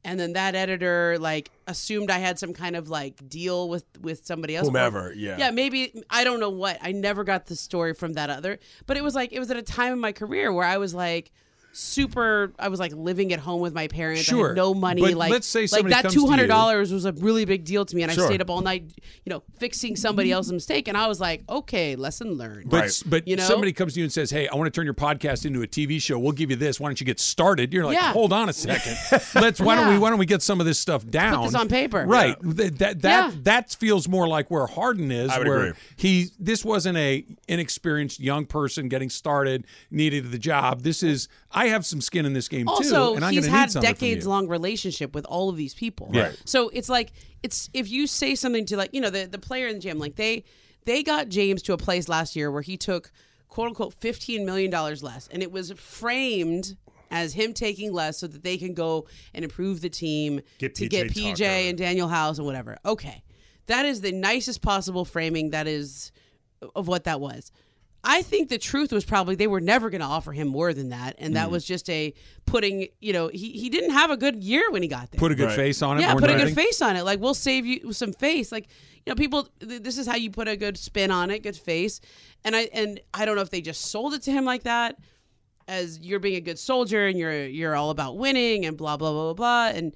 And 0.05 0.19
then 0.19 0.33
that 0.33 0.53
editor 0.53 1.17
like 1.19 1.49
assumed 1.65 2.11
I 2.11 2.19
had 2.19 2.37
some 2.37 2.53
kind 2.53 2.75
of 2.75 2.89
like 2.89 3.27
deal 3.27 3.67
with 3.67 3.85
with 3.99 4.25
somebody 4.27 4.55
else. 4.55 4.67
Whomever, 4.67 5.11
yeah. 5.15 5.37
Yeah, 5.39 5.49
maybe 5.49 6.03
I 6.11 6.23
don't 6.23 6.39
know 6.39 6.51
what. 6.51 6.77
I 6.81 6.91
never 6.91 7.23
got 7.23 7.47
the 7.47 7.55
story 7.55 7.95
from 7.95 8.13
that 8.13 8.29
other. 8.29 8.59
But 8.85 8.97
it 8.97 9.03
was 9.03 9.15
like 9.15 9.33
it 9.33 9.39
was 9.39 9.49
at 9.49 9.57
a 9.57 9.63
time 9.63 9.93
in 9.93 9.99
my 9.99 10.11
career 10.11 10.53
where 10.53 10.67
I 10.67 10.77
was 10.77 10.93
like 10.93 11.31
super 11.75 12.53
I 12.57 12.69
was 12.69 12.79
like 12.79 12.93
living 12.93 13.33
at 13.33 13.39
home 13.39 13.59
with 13.61 13.73
my 13.73 13.87
parents. 13.87 14.21
I 14.21 14.23
Sure. 14.23 14.47
had 14.49 14.55
no 14.55 14.73
money. 14.73 15.01
But 15.01 15.13
like 15.13 15.31
let's 15.31 15.45
say 15.47 15.61
like 15.61 15.69
somebody 15.69 15.93
that 15.93 16.01
comes 16.03 16.13
to 16.13 16.19
two 16.19 16.23
you- 16.25 16.29
hundred 16.29 16.47
dollars 16.47 16.91
was 16.93 17.05
a 17.05 17.11
really 17.13 17.45
big 17.45 17.65
deal 17.65 17.85
to 17.85 17.95
me 17.95 18.03
and 18.03 18.11
Sure. 18.11 18.23
I 18.23 18.27
stayed 18.27 18.41
up 18.41 18.49
all 18.49 18.61
night, 18.61 18.83
you 19.25 19.29
know, 19.29 19.43
fixing 19.59 19.95
somebody 19.95 20.31
else's 20.31 20.53
mistake. 20.53 20.87
And 20.87 20.97
I 20.97 21.07
was 21.07 21.19
like, 21.19 21.43
okay, 21.49 21.95
lesson 21.95 22.33
learned. 22.33 22.69
But 22.69 22.81
Right. 22.81 23.03
but 23.05 23.27
You 23.27 23.35
know? 23.35 23.43
somebody 23.43 23.73
comes 23.73 23.93
to 23.93 23.99
you 23.99 24.05
and 24.05 24.13
says, 24.13 24.31
"Hey, 24.31 24.47
I 24.47 24.55
want 24.55 24.73
to 24.73 24.77
turn 24.77 24.85
your 24.85 24.93
podcast 24.93 25.45
into 25.45 25.61
a 25.61 25.67
TV 25.67 25.99
show. 26.01 26.17
We'll 26.17 26.31
give 26.31 26.49
you 26.49 26.55
this. 26.55 26.79
Why 26.79 26.87
don't 26.87 26.99
you 26.99 27.05
get 27.05 27.19
started?" 27.19 27.73
You're 27.73 27.85
like, 27.85 27.95
Yeah. 27.95 28.13
"Hold 28.13 28.31
on 28.31 28.47
a 28.49 28.53
second. 28.53 28.97
Let's 29.35 29.59
why 29.59 29.75
don't 29.75 29.89
we 29.89 29.97
why 29.97 30.09
don't 30.09 30.19
we 30.19 30.25
get 30.25 30.41
some 30.41 30.59
of 30.59 30.65
this 30.65 30.79
stuff 30.79 31.05
down? 31.09 31.45
this 31.45 31.55
on 31.55 31.67
paper. 31.67 32.05
Right. 32.07 32.35
That 32.41 32.77
that 32.79 33.01
that, 33.01 33.03
Yeah. 33.03 33.31
that 33.43 33.71
feels 33.75 34.07
more 34.07 34.27
like 34.27 34.49
where 34.49 34.65
Harden 34.67 35.11
is. 35.11 35.29
I 35.29 35.39
would 35.39 35.47
where 35.47 35.59
agree. 35.59 35.73
he 35.97 36.27
this 36.39 36.63
wasn't 36.63 36.97
a 36.97 37.25
inexperienced 37.47 38.19
young 38.19 38.45
person 38.45 38.87
getting 38.87 39.09
started, 39.09 39.65
needed 39.91 40.31
the 40.31 40.39
job. 40.39 40.83
This 40.83 41.03
is 41.03 41.27
I 41.51 41.64
have 41.69 41.85
some 41.85 42.01
skin 42.01 42.25
in 42.25 42.33
this 42.33 42.47
game 42.47 42.65
too, 42.65 42.71
also 42.71 43.15
and 43.15 43.23
I'm 43.25 43.33
he's 43.33 43.45
had 43.47 43.65
need 43.65 43.71
something 43.71 43.95
from 43.95 44.05
you. 44.07 44.11
decades 44.13 44.27
long 44.27 44.47
relationship 44.47 45.13
with 45.15 45.25
all 45.25 45.49
of 45.49 45.57
these 45.57 45.73
people 45.73 46.09
Yeah. 46.13 46.23
Right. 46.23 46.37
so 46.45 46.69
it's 46.69 46.89
like 46.89 47.11
it's 47.43 47.69
if 47.73 47.89
you 47.89 48.07
say 48.07 48.35
something 48.35 48.65
to 48.67 48.77
like 48.77 48.93
you 48.93 49.01
know 49.01 49.09
the 49.09 49.25
the 49.25 49.37
player 49.39 49.67
in 49.67 49.75
the 49.75 49.79
gym 49.79 49.99
like 49.99 50.15
they 50.15 50.43
they 50.85 51.03
got 51.03 51.29
james 51.29 51.61
to 51.63 51.73
a 51.73 51.77
place 51.77 52.07
last 52.09 52.35
year 52.35 52.49
where 52.51 52.61
he 52.61 52.77
took 52.77 53.11
quote 53.49 53.67
unquote 53.69 53.93
15 53.93 54.45
million 54.45 54.69
dollars 54.71 55.01
less 55.03 55.27
and 55.31 55.41
it 55.43 55.51
was 55.51 55.71
framed 55.73 56.75
as 57.11 57.33
him 57.33 57.53
taking 57.53 57.93
less 57.93 58.17
so 58.17 58.27
that 58.27 58.43
they 58.43 58.57
can 58.57 58.73
go 58.73 59.05
and 59.33 59.43
improve 59.45 59.81
the 59.81 59.89
team 59.89 60.41
Get 60.57 60.75
to 60.75 60.85
PJ 60.85 60.89
get 60.89 61.07
pj 61.11 61.37
Tucker. 61.37 61.43
and 61.45 61.77
Danuel 61.79 62.09
House 62.09 62.37
and 62.37 62.45
whatever 62.45 62.77
okay 62.85 63.23
that 63.67 63.85
is 63.85 64.01
the 64.01 64.11
nicest 64.11 64.61
possible 64.61 65.05
framing 65.05 65.51
that 65.51 65.67
is 65.67 66.11
of 66.75 66.87
what 66.87 67.03
that 67.05 67.19
was 67.21 67.51
I 68.07 68.21
think 68.21 68.49
the 68.49 68.57
truth 68.59 68.91
was 68.91 69.03
probably 69.03 69.35
they 69.35 69.47
were 69.47 69.59
never 69.59 69.89
going 69.89 70.01
to 70.01 70.07
offer 70.07 70.31
him 70.31 70.47
more 70.47 70.73
than 70.73 70.89
that, 70.89 71.15
and 71.17 71.31
Mm. 71.31 71.35
that 71.35 71.49
was 71.51 71.65
just 71.65 71.89
a 71.89 72.13
putting. 72.45 72.87
You 73.01 73.13
know, 73.13 73.27
he 73.29 73.51
he 73.51 73.69
didn't 73.69 73.91
have 73.91 74.11
a 74.11 74.17
good 74.17 74.43
year 74.43 74.69
when 74.71 74.81
he 74.83 74.87
got 74.87 75.11
there. 75.11 75.19
Put 75.19 75.31
a 75.31 75.35
good 75.35 75.47
Right. 75.47 75.55
face 75.55 75.81
on 75.81 75.97
it. 75.97 76.01
yeah, 76.01 76.11
more 76.11 76.21
put 76.21 76.29
a 76.29 76.35
good 76.35 76.53
face 76.53 76.81
on 76.81 76.95
it. 76.95 77.03
Like 77.03 77.19
we'll 77.19 77.33
save 77.33 77.65
you 77.65 77.91
some 77.93 78.13
face. 78.13 78.51
Like 78.51 78.67
you 79.05 79.11
know, 79.11 79.15
people. 79.15 79.49
th- 79.59 79.81
This 79.81 79.97
is 79.97 80.05
how 80.07 80.15
you 80.15 80.29
put 80.31 80.47
a 80.47 80.55
good 80.55 80.77
spin 80.77 81.09
on 81.11 81.31
it, 81.31 81.43
good 81.43 81.57
face. 81.57 81.99
And 82.43 82.55
I 82.55 82.69
and 82.73 82.99
I 83.13 83.25
don't 83.25 83.35
know 83.35 83.41
if 83.41 83.49
they 83.49 83.61
just 83.61 83.81
sold 83.85 84.13
it 84.13 84.21
to 84.23 84.31
him 84.31 84.45
like 84.45 84.63
that, 84.63 84.97
as 85.67 85.99
you're 85.99 86.19
being 86.19 86.35
a 86.35 86.41
good 86.41 86.59
soldier 86.59 87.07
and 87.07 87.17
you're 87.17 87.45
you're 87.47 87.75
all 87.75 87.89
about 87.89 88.17
winning 88.17 88.65
and 88.65 88.77
blah 88.77 88.97
blah 88.97 89.11
blah 89.11 89.33
blah 89.33 89.33
blah 89.33 89.77
and. 89.77 89.95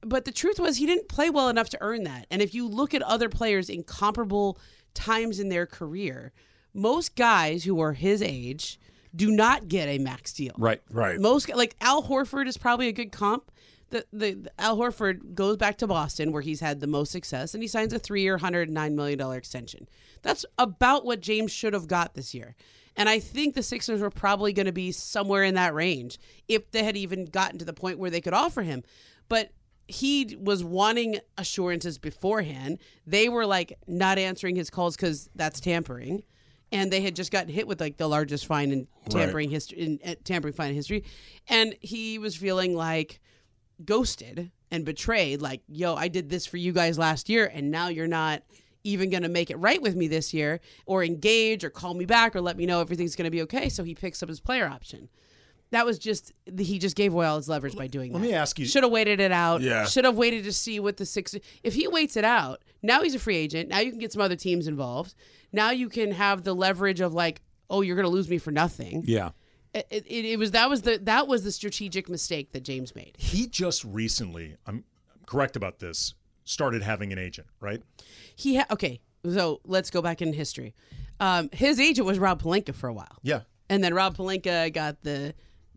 But 0.00 0.24
the 0.24 0.32
truth 0.32 0.58
was, 0.58 0.78
he 0.78 0.86
didn't 0.86 1.08
play 1.10 1.28
well 1.28 1.50
enough 1.50 1.68
to 1.68 1.78
earn 1.82 2.04
that. 2.04 2.26
And 2.30 2.40
if 2.40 2.54
you 2.54 2.66
look 2.66 2.94
at 2.94 3.02
other 3.02 3.28
players 3.28 3.68
in 3.68 3.82
comparable 3.82 4.58
times 4.94 5.38
in 5.38 5.50
their 5.50 5.66
career, 5.66 6.32
most 6.74 7.14
guys 7.14 7.64
who 7.64 7.80
are 7.80 7.92
his 7.92 8.20
age 8.20 8.78
do 9.14 9.30
not 9.30 9.68
get 9.68 9.88
a 9.88 9.98
max 9.98 10.32
deal. 10.32 10.54
Right. 10.58 10.82
Right. 10.90 11.20
Most 11.20 11.48
like 11.54 11.76
Al 11.80 12.02
Horford 12.02 12.46
is 12.46 12.56
probably 12.56 12.88
a 12.88 12.92
good 12.92 13.12
comp. 13.12 13.50
The, 13.90 14.04
the, 14.12 14.32
the 14.32 14.52
Al 14.58 14.76
Horford 14.76 15.34
goes 15.34 15.56
back 15.56 15.78
to 15.78 15.86
Boston 15.86 16.32
where 16.32 16.42
he's 16.42 16.60
had 16.60 16.80
the 16.80 16.88
most 16.88 17.12
success 17.12 17.54
and 17.54 17.62
he 17.62 17.68
signs 17.68 17.92
a 17.92 17.98
three-year, 17.98 18.38
hundred 18.38 18.68
nine 18.70 18.96
million 18.96 19.18
dollar 19.18 19.36
extension. 19.36 19.88
That's 20.22 20.44
about 20.58 21.04
what 21.04 21.20
James 21.20 21.52
should 21.52 21.74
have 21.74 21.86
got 21.86 22.14
this 22.14 22.34
year. 22.34 22.56
And 22.96 23.08
I 23.08 23.18
think 23.20 23.54
the 23.54 23.62
Sixers 23.62 24.00
were 24.00 24.10
probably 24.10 24.52
going 24.52 24.66
to 24.66 24.72
be 24.72 24.92
somewhere 24.92 25.44
in 25.44 25.54
that 25.54 25.74
range 25.74 26.18
if 26.48 26.70
they 26.70 26.84
had 26.84 26.96
even 26.96 27.24
gotten 27.26 27.58
to 27.58 27.64
the 27.64 27.72
point 27.72 27.98
where 27.98 28.10
they 28.10 28.20
could 28.20 28.34
offer 28.34 28.62
him. 28.62 28.82
But 29.28 29.50
he 29.86 30.36
was 30.40 30.64
wanting 30.64 31.18
assurances 31.36 31.98
beforehand. 31.98 32.78
They 33.06 33.28
were 33.28 33.46
like 33.46 33.78
not 33.86 34.18
answering 34.18 34.56
his 34.56 34.70
calls 34.70 34.96
because 34.96 35.28
that's 35.34 35.60
tampering 35.60 36.22
and 36.72 36.92
they 36.92 37.00
had 37.00 37.14
just 37.14 37.30
gotten 37.30 37.52
hit 37.52 37.66
with 37.66 37.80
like 37.80 37.96
the 37.96 38.08
largest 38.08 38.46
fine 38.46 38.72
in 38.72 38.88
tampering 39.08 39.50
history 39.50 39.78
in 39.78 39.98
uh, 40.04 40.14
tampering 40.24 40.54
fine 40.54 40.74
history. 40.74 41.04
And 41.48 41.76
he 41.80 42.18
was 42.18 42.36
feeling 42.36 42.74
like 42.74 43.20
ghosted 43.84 44.50
and 44.70 44.84
betrayed 44.84 45.42
like 45.42 45.60
yo 45.68 45.94
i 45.96 46.06
did 46.06 46.30
this 46.30 46.46
for 46.46 46.56
you 46.56 46.72
guys 46.72 46.96
last 46.96 47.28
year 47.28 47.50
and 47.52 47.72
now 47.72 47.88
you're 47.88 48.06
not 48.06 48.42
even 48.84 49.10
going 49.10 49.22
to 49.22 49.28
make 49.28 49.50
it 49.50 49.56
right 49.56 49.80
with 49.80 49.96
me 49.96 50.06
this 50.06 50.32
year 50.32 50.60
or 50.86 51.02
engage 51.02 51.64
or 51.64 51.70
call 51.70 51.94
me 51.94 52.04
back 52.04 52.36
or 52.36 52.40
let 52.40 52.56
me 52.56 52.66
know 52.66 52.80
everything's 52.80 53.16
going 53.16 53.24
to 53.24 53.30
be 53.30 53.42
okay. 53.42 53.68
So 53.70 53.82
he 53.82 53.94
picks 53.94 54.22
up 54.22 54.28
his 54.28 54.40
player 54.40 54.66
option 54.66 55.08
that 55.74 55.84
was 55.86 55.98
just 55.98 56.32
he 56.58 56.78
just 56.78 56.96
gave 56.96 57.12
away 57.12 57.26
all 57.26 57.36
his 57.36 57.48
leverage 57.48 57.76
by 57.76 57.86
doing 57.86 58.12
Let 58.12 58.22
that. 58.22 58.28
me 58.28 58.34
ask 58.34 58.58
you- 58.58 58.66
Should 58.66 58.82
have 58.82 58.92
waited 58.92 59.20
it 59.20 59.32
out. 59.32 59.60
Yeah. 59.60 59.84
Should 59.86 60.04
have 60.04 60.16
waited 60.16 60.44
to 60.44 60.52
see 60.52 60.80
what 60.80 60.96
the 60.96 61.06
six. 61.06 61.34
If 61.62 61.74
he 61.74 61.86
waits 61.88 62.16
it 62.16 62.24
out, 62.24 62.62
now 62.82 63.02
he's 63.02 63.14
a 63.14 63.18
free 63.18 63.36
agent. 63.36 63.68
Now 63.68 63.80
you 63.80 63.90
can 63.90 63.98
get 64.00 64.12
some 64.12 64.22
other 64.22 64.36
teams 64.36 64.66
involved. 64.66 65.14
Now 65.52 65.70
you 65.70 65.88
can 65.88 66.12
have 66.12 66.42
the 66.44 66.54
leverage 66.54 67.00
of 67.00 67.14
like, 67.14 67.42
oh, 67.70 67.80
you're 67.82 67.96
going 67.96 68.04
to 68.06 68.10
lose 68.10 68.28
me 68.28 68.38
for 68.38 68.50
nothing. 68.50 69.04
Yeah. 69.06 69.30
It, 69.74 69.86
it, 69.90 70.24
it 70.24 70.38
was 70.38 70.52
that 70.52 70.70
was 70.70 70.82
the 70.82 70.98
that 71.02 71.26
was 71.26 71.42
the 71.44 71.50
strategic 71.50 72.08
mistake 72.08 72.52
that 72.52 72.62
James 72.62 72.94
made. 72.94 73.16
He 73.18 73.46
just 73.48 73.84
recently, 73.84 74.56
I'm 74.66 74.84
correct 75.26 75.56
about 75.56 75.80
this, 75.80 76.14
started 76.44 76.82
having 76.82 77.12
an 77.12 77.18
agent, 77.18 77.48
right? 77.60 77.82
He 78.36 78.56
ha- 78.56 78.66
okay. 78.70 79.00
So 79.28 79.60
let's 79.64 79.90
go 79.90 80.00
back 80.02 80.22
in 80.22 80.32
history. 80.32 80.74
Um, 81.18 81.48
his 81.52 81.80
agent 81.80 82.06
was 82.06 82.18
Rob 82.18 82.42
Pelinka 82.42 82.74
for 82.74 82.88
a 82.88 82.92
while. 82.92 83.18
Yeah. 83.22 83.40
And 83.70 83.82
then 83.82 83.94
Rob 83.94 84.16
Pelinka 84.16 84.72
got 84.72 85.02
the 85.02 85.34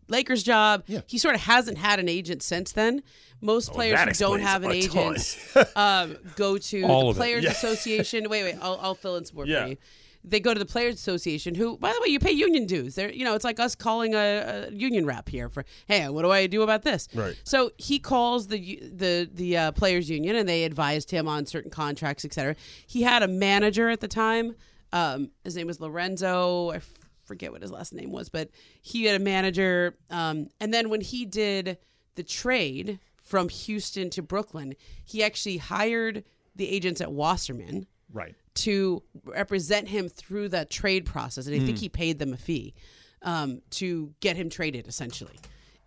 Lakers 0.08 0.42
job. 0.42 0.84
Yeah. 0.86 1.00
He 1.06 1.18
sort 1.18 1.34
of 1.34 1.42
hasn't 1.42 1.78
had 1.78 2.00
an 2.00 2.08
agent 2.08 2.42
since 2.42 2.72
then. 2.72 3.02
Most 3.40 3.72
players 3.72 4.00
who 4.00 4.10
don't 4.12 4.40
have 4.40 4.64
an 4.64 4.72
agent 4.72 5.38
um, 5.76 6.16
go 6.36 6.58
to 6.58 6.82
All 6.82 7.12
the. 7.12 7.18
Players 7.18 7.44
Yeah. 7.44 7.50
Association. 7.52 8.28
Wait, 8.28 8.42
wait, 8.42 8.56
I'll, 8.60 8.78
I'll 8.82 8.94
fill 8.94 9.16
in 9.16 9.24
some 9.24 9.36
more 9.36 9.46
Yeah. 9.46 9.62
for 9.64 9.68
you. 9.70 9.76
They 10.24 10.40
go 10.40 10.52
to 10.52 10.58
the 10.58 10.66
Players 10.66 10.96
Association, 10.96 11.54
who, 11.54 11.78
by 11.78 11.92
the 11.92 12.00
way, 12.02 12.08
you 12.08 12.18
pay 12.18 12.32
union 12.32 12.66
dues. 12.66 12.96
They're, 12.96 13.10
you 13.12 13.24
know, 13.24 13.34
it's 13.36 13.44
like 13.44 13.60
us 13.60 13.76
calling 13.76 14.14
a, 14.14 14.66
a 14.68 14.72
union 14.72 15.06
rep 15.06 15.28
here 15.28 15.48
for, 15.48 15.64
hey, 15.86 16.08
what 16.08 16.22
do 16.22 16.30
I 16.32 16.48
do 16.48 16.62
about 16.62 16.82
this? 16.82 17.08
Right. 17.14 17.40
So 17.44 17.70
he 17.78 18.00
calls 18.00 18.48
the 18.48 18.80
the 18.92 19.30
the 19.32 19.56
uh, 19.56 19.72
players 19.72 20.10
union, 20.10 20.34
and 20.34 20.48
they 20.48 20.64
advised 20.64 21.12
him 21.12 21.28
on 21.28 21.46
certain 21.46 21.70
contracts, 21.70 22.24
et 22.24 22.34
cetera. 22.34 22.56
He 22.86 23.02
had 23.02 23.22
a 23.22 23.28
manager 23.28 23.88
at 23.88 24.00
the 24.00 24.08
time. 24.08 24.56
Um, 24.92 25.30
his 25.44 25.54
name 25.54 25.68
was 25.68 25.80
Lorenzo. 25.80 26.72
I 26.72 26.80
forget 27.28 27.52
what 27.52 27.62
his 27.62 27.70
last 27.70 27.92
name 27.94 28.10
was, 28.10 28.28
but 28.28 28.50
he 28.82 29.04
had 29.04 29.20
a 29.20 29.22
manager. 29.24 29.96
Um, 30.10 30.48
and 30.58 30.74
then 30.74 30.88
when 30.90 31.00
he 31.00 31.24
did 31.24 31.78
the 32.16 32.24
trade 32.24 32.98
from 33.22 33.48
Houston 33.48 34.10
to 34.10 34.22
Brooklyn, 34.22 34.74
he 35.04 35.22
actually 35.22 35.58
hired 35.58 36.24
the 36.56 36.68
agents 36.68 37.00
at 37.00 37.12
Wasserman 37.12 37.86
Right. 38.12 38.34
to 38.54 39.02
represent 39.24 39.88
him 39.88 40.08
through 40.08 40.48
that 40.48 40.70
trade 40.70 41.04
process, 41.06 41.46
and 41.46 41.54
I 41.54 41.60
Hmm. 41.60 41.66
think 41.66 41.78
he 41.78 41.88
paid 41.88 42.18
them 42.18 42.32
a 42.32 42.36
fee 42.36 42.74
um, 43.22 43.62
to 43.70 44.14
get 44.20 44.36
him 44.36 44.48
traded, 44.48 44.86
essentially. 44.88 45.38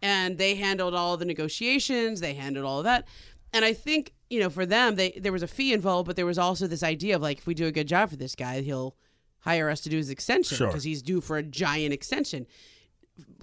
And 0.01 0.37
they 0.37 0.55
handled 0.55 0.93
all 0.93 1.17
the 1.17 1.25
negotiations. 1.25 2.19
They 2.21 2.33
handled 2.33 2.65
all 2.65 2.79
of 2.79 2.83
that. 2.85 3.07
And 3.53 3.65
I 3.65 3.73
think 3.73 4.13
you 4.29 4.39
know, 4.39 4.49
for 4.49 4.65
them, 4.65 4.95
they 4.95 5.11
there 5.19 5.33
was 5.33 5.43
a 5.43 5.47
fee 5.47 5.73
involved, 5.73 6.07
but 6.07 6.15
there 6.15 6.25
was 6.25 6.37
also 6.37 6.65
this 6.65 6.83
idea 6.83 7.17
of 7.17 7.21
like, 7.21 7.39
if 7.39 7.45
we 7.47 7.53
do 7.53 7.67
a 7.67 7.71
good 7.71 7.85
job 7.87 8.09
for 8.09 8.15
this 8.15 8.33
guy, 8.33 8.61
he'll 8.61 8.95
hire 9.41 9.69
us 9.69 9.81
to 9.81 9.89
do 9.89 9.97
his 9.97 10.09
extension 10.09 10.57
Sure. 10.57 10.67
because 10.67 10.83
he's 10.83 11.01
due 11.01 11.21
for 11.21 11.37
a 11.37 11.43
giant 11.43 11.93
extension. 11.93 12.47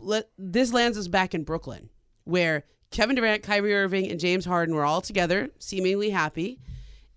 Let, 0.00 0.28
this 0.38 0.72
lands 0.72 0.96
us 0.98 1.08
back 1.08 1.34
in 1.34 1.44
Brooklyn, 1.44 1.90
where 2.24 2.64
Kevin 2.90 3.16
Durant, 3.16 3.42
Kyrie 3.42 3.74
Irving, 3.74 4.10
and 4.10 4.18
James 4.18 4.44
Harden 4.44 4.74
were 4.74 4.84
all 4.84 5.00
together, 5.00 5.50
seemingly 5.58 6.10
happy. 6.10 6.58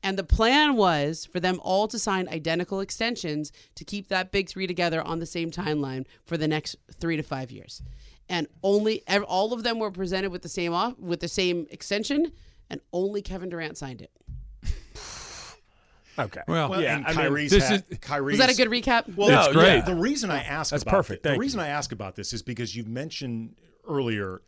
And 0.03 0.17
the 0.17 0.23
plan 0.23 0.75
was 0.75 1.25
for 1.31 1.39
them 1.39 1.59
all 1.63 1.87
to 1.87 1.99
sign 1.99 2.27
identical 2.27 2.79
extensions 2.79 3.51
to 3.75 3.85
keep 3.85 4.07
that 4.07 4.31
big 4.31 4.49
three 4.49 4.65
together 4.65 5.01
on 5.01 5.19
the 5.19 5.27
same 5.27 5.51
timeline 5.51 6.05
for 6.25 6.37
the 6.37 6.47
next 6.47 6.75
three 6.99 7.17
to 7.17 7.23
five 7.23 7.51
years. 7.51 7.83
And 8.27 8.47
only 8.63 9.03
all 9.27 9.53
of 9.53 9.63
them 9.63 9.77
were 9.77 9.91
presented 9.91 10.31
with 10.31 10.41
the 10.41 10.49
same 10.49 10.73
off 10.73 10.97
with 10.97 11.19
the 11.19 11.27
same 11.27 11.67
extension, 11.69 12.31
and 12.69 12.81
only 12.91 13.21
Kevin 13.21 13.49
Durant 13.49 13.77
signed 13.77 14.01
it. 14.01 14.09
Okay. 16.19 16.41
Well, 16.47 16.69
Well, 16.69 16.81
yeah, 16.81 16.97
and 16.97 17.05
I 17.05 17.09
mean, 17.09 17.17
Kyrie's 17.17 17.51
this 17.51 17.67
had, 17.67 17.83
is- 17.89 17.97
Kyrie's, 17.99 18.37
Was 18.37 18.47
that 18.47 18.53
a 18.53 18.57
good 18.57 18.69
recap? 18.69 19.15
Well, 19.15 19.29
No, 19.29 19.39
it's 19.45 19.53
great. 19.53 19.75
yeah. 19.77 19.81
The 19.85 19.95
reason 19.95 20.29
I 20.31 20.41
ask 20.43 20.71
That's 20.71 20.83
about 20.83 20.91
perfect. 20.95 21.23
thi- 21.23 21.29
Thank 21.29 21.33
the 21.33 21.37
you. 21.37 21.41
reason 21.41 21.59
I 21.59 21.67
ask 21.69 21.91
about 21.91 22.15
this 22.15 22.33
is 22.33 22.41
because 22.41 22.75
you 22.75 22.83
mentioned 22.85 23.55
earlier 23.87 24.41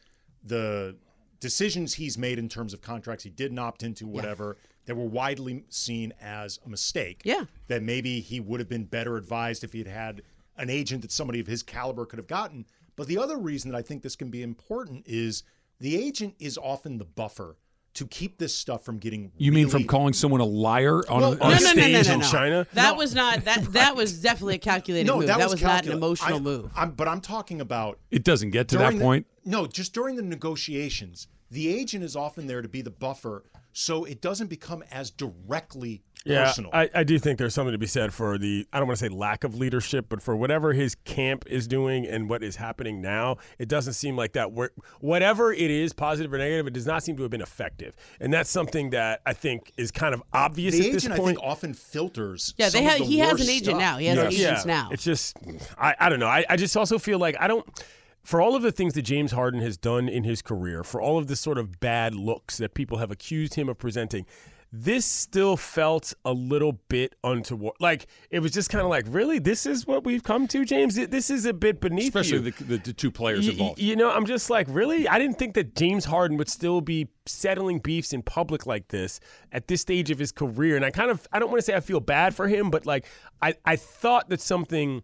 the 0.44 0.96
decisions 1.40 1.94
he's 1.96 2.18
made 2.18 2.40
in 2.40 2.48
terms 2.50 2.74
of 2.74 2.82
contracts 2.82 3.24
he 3.24 3.30
didn't 3.30 3.60
opt 3.60 3.84
into, 3.84 4.08
whatever, 4.08 4.58
that 4.86 4.96
were 4.96 5.06
widely 5.06 5.64
seen 5.70 6.14
as 6.22 6.60
a 6.66 6.70
mistake. 6.70 7.22
Yeah. 7.24 7.46
That 7.68 7.84
maybe 7.84 8.20
he 8.20 8.40
would 8.40 8.60
have 8.60 8.70
been 8.70 8.86
better 8.86 9.18
advised 9.18 9.64
if 9.64 9.72
he 9.74 9.80
had 9.80 9.88
had 9.88 10.22
an 10.58 10.70
agent 10.70 11.02
that 11.02 11.12
somebody 11.12 11.40
of 11.40 11.48
his 11.48 11.64
caliber 11.64 12.06
could 12.06 12.20
have 12.20 12.28
gotten. 12.28 12.66
But 12.96 13.08
the 13.08 13.18
other 13.18 13.38
reason 13.38 13.72
that 13.72 13.78
I 13.78 13.82
think 13.82 14.04
this 14.04 14.16
can 14.16 14.30
be 14.30 14.42
important 14.44 15.04
is 15.08 15.44
the 15.80 15.96
agent 15.98 16.36
is 16.40 16.58
often 16.58 16.98
the 16.98 17.06
buffer 17.06 17.58
to 17.96 18.08
keep 18.08 18.38
this 18.40 18.56
stuff 18.56 18.84
from 18.84 18.98
getting. 18.98 19.32
You 19.38 19.52
mean 19.52 19.70
from 19.70 19.86
calling 19.86 20.14
someone 20.14 20.42
a 20.42 20.46
liar 20.46 21.08
on, 21.10 21.22
Well, 21.22 21.34
a, 21.34 21.38
on 21.38 21.38
no, 21.40 21.46
a 21.46 21.50
no, 21.50 21.50
no, 21.50 21.58
no, 21.60 21.82
stage 22.02 22.08
no, 22.08 22.14
in. 22.16 22.22
China? 22.22 22.68
That 22.74 22.98
was 22.98 23.14
not 23.14 23.46
that. 23.46 23.64
That 23.74 23.96
was 23.96 24.22
definitely 24.22 24.56
a 24.56 24.60
calculated 24.60 25.08
No, 25.08 25.18
move. 25.18 25.28
that, 25.28 25.38
That, 25.38 25.50
was, 25.50 25.62
not 25.62 25.86
an 25.86 25.92
emotional 25.92 26.38
I- 26.38 26.42
move. 26.42 26.72
I'm, 26.76 26.92
but 26.92 27.08
I'm 27.08 27.22
talking 27.22 27.62
about 27.62 28.00
It 28.12 28.24
doesn't 28.24 28.52
get 28.52 28.68
to 28.70 28.78
that 28.80 28.94
the- 28.94 29.00
point. 29.00 29.28
no, 29.46 29.68
just 29.68 29.94
during 29.94 30.16
the 30.16 30.22
negotiations, 30.24 31.28
the 31.52 31.68
agent 31.74 32.04
is 32.04 32.16
often 32.16 32.48
there 32.48 32.62
to 32.62 32.68
be 32.70 32.82
the 32.82 32.90
buffer, 32.92 33.44
so 33.74 34.06
it 34.06 34.22
doesn't 34.22 34.48
become 34.48 34.84
as 34.92 35.10
directly 35.12 36.04
Yeah, 36.26 36.46
personal. 36.46 36.70
I, 36.74 36.90
I 36.96 37.04
do 37.04 37.20
think 37.20 37.38
there's 37.38 37.54
something 37.54 37.74
to 37.74 37.78
be 37.78 37.86
said 37.88 38.14
for 38.14 38.38
the 38.38 38.66
I 38.72 38.80
don't 38.80 38.88
want 38.88 38.98
to 39.00 39.06
say 39.06 39.10
lack 39.10 39.44
of 39.44 39.56
leadership, 39.56 40.06
but 40.08 40.22
for 40.22 40.36
whatever 40.38 40.72
his 40.72 40.96
camp 40.96 41.44
is 41.48 41.68
doing 41.68 42.06
and 42.08 42.30
what 42.30 42.42
is 42.44 42.56
happening 42.56 43.02
now, 43.02 43.38
it 43.60 43.68
doesn't 43.68 43.94
seem 43.94 44.16
like 44.16 44.32
that. 44.34 44.52
Wor- 44.54 44.72
whatever 45.02 45.52
it 45.52 45.70
is, 45.70 45.92
positive 45.92 46.32
or 46.34 46.38
negative, 46.38 46.68
it 46.68 46.74
does 46.74 46.86
not 46.88 47.04
seem 47.04 47.18
to 47.18 47.24
have 47.24 47.32
been 47.32 47.42
effective, 47.42 47.94
and 48.22 48.32
that's 48.34 48.50
something 48.50 48.92
that 48.92 49.22
I 49.26 49.34
think 49.34 49.74
is 49.76 49.92
kind 49.92 50.14
of 50.14 50.24
obvious 50.32 50.76
the 50.78 50.88
at 50.88 50.94
this 50.94 51.04
agent, 51.04 51.14
I 51.14 51.18
point. 51.18 51.38
think, 51.38 51.46
often 51.48 51.74
filters. 51.74 52.54
Yeah, 52.58 52.68
they 52.70 52.78
some 52.80 52.86
of 52.86 52.92
have. 52.92 53.00
the 53.00 53.06
He 53.06 53.18
has 53.20 53.42
an 53.42 53.50
agent 53.50 53.66
stuff. 53.66 53.80
now. 53.80 53.98
He 53.98 54.06
has 54.06 54.18
Yes. 54.18 54.34
agents 54.34 54.66
now. 54.66 54.90
It's 54.92 55.04
just, 55.04 55.36
I, 55.78 55.96
I 56.00 56.10
don't 56.10 56.20
know. 56.20 56.28
I, 56.28 56.46
I 56.50 56.56
just 56.56 56.78
also 56.78 56.98
feel 57.00 57.20
like 57.20 57.36
I 57.40 57.48
don't, 57.50 57.68
for 58.24 58.40
all 58.40 58.56
of 58.56 58.62
the 58.62 58.72
things 58.72 58.94
that 58.94 59.02
James 59.02 59.34
Harden 59.34 59.60
has 59.60 59.76
done 59.76 60.08
in 60.08 60.24
his 60.24 60.42
career, 60.42 60.86
for 60.86 61.02
all 61.02 61.18
of 61.18 61.28
the 61.28 61.36
sort 61.36 61.58
of 61.58 61.82
bad 61.82 62.16
looks 62.16 62.58
that 62.60 62.74
people 62.74 63.00
have 63.00 63.12
accused 63.12 63.56
him 63.56 63.68
of 63.68 63.78
presenting, 63.78 64.26
this 64.76 65.06
still 65.06 65.56
felt 65.56 66.16
a 66.26 66.34
little 66.34 66.80
bit 66.90 67.14
untoward. 67.24 67.76
Like 67.80 68.08
it 68.32 68.40
was 68.40 68.52
just 68.52 68.72
kind 68.72 68.84
of 68.84 68.90
like, 68.90 69.06
really, 69.08 69.38
this 69.38 69.68
is 69.68 69.86
what 69.86 70.04
we've 70.04 70.24
come 70.24 70.48
to, 70.48 70.66
James. 70.66 70.96
This 70.96 71.30
is 71.30 71.46
a 71.46 71.54
bit 71.54 71.80
beneath 71.80 72.08
Especially 72.16 72.40
you. 72.40 72.52
the, 72.52 72.64
the, 72.64 72.78
the 72.78 72.94
two 72.94 73.12
players 73.12 73.46
Y- 73.46 73.52
involved. 73.52 73.80
You 73.80 73.96
know, 73.96 74.10
I'm 74.10 74.26
just 74.26 74.50
like, 74.50 74.66
really? 74.70 75.08
I 75.08 75.20
didn't 75.20 75.38
think 75.38 75.54
that 75.54 75.76
James 75.76 76.06
Harden 76.06 76.38
would 76.38 76.50
still 76.50 76.82
be 76.82 77.08
settling 77.28 77.78
beefs 77.80 78.14
in 78.14 78.24
public 78.24 78.66
like 78.66 78.88
this 78.88 79.20
at 79.52 79.68
this 79.68 79.82
stage 79.82 80.10
of 80.10 80.18
his 80.18 80.32
career. 80.32 80.76
And 80.76 80.84
I 80.84 80.90
kind 80.90 81.12
of, 81.12 81.28
I 81.32 81.38
don't 81.38 81.50
want 81.50 81.60
to 81.60 81.66
say 81.66 81.76
I 81.76 81.80
feel 81.80 82.00
bad 82.00 82.34
for 82.34 82.48
him, 82.48 82.72
but 82.72 82.88
like, 82.88 83.06
I, 83.44 83.54
I 83.66 83.76
thought 83.76 84.30
that 84.30 84.42
something. 84.42 85.04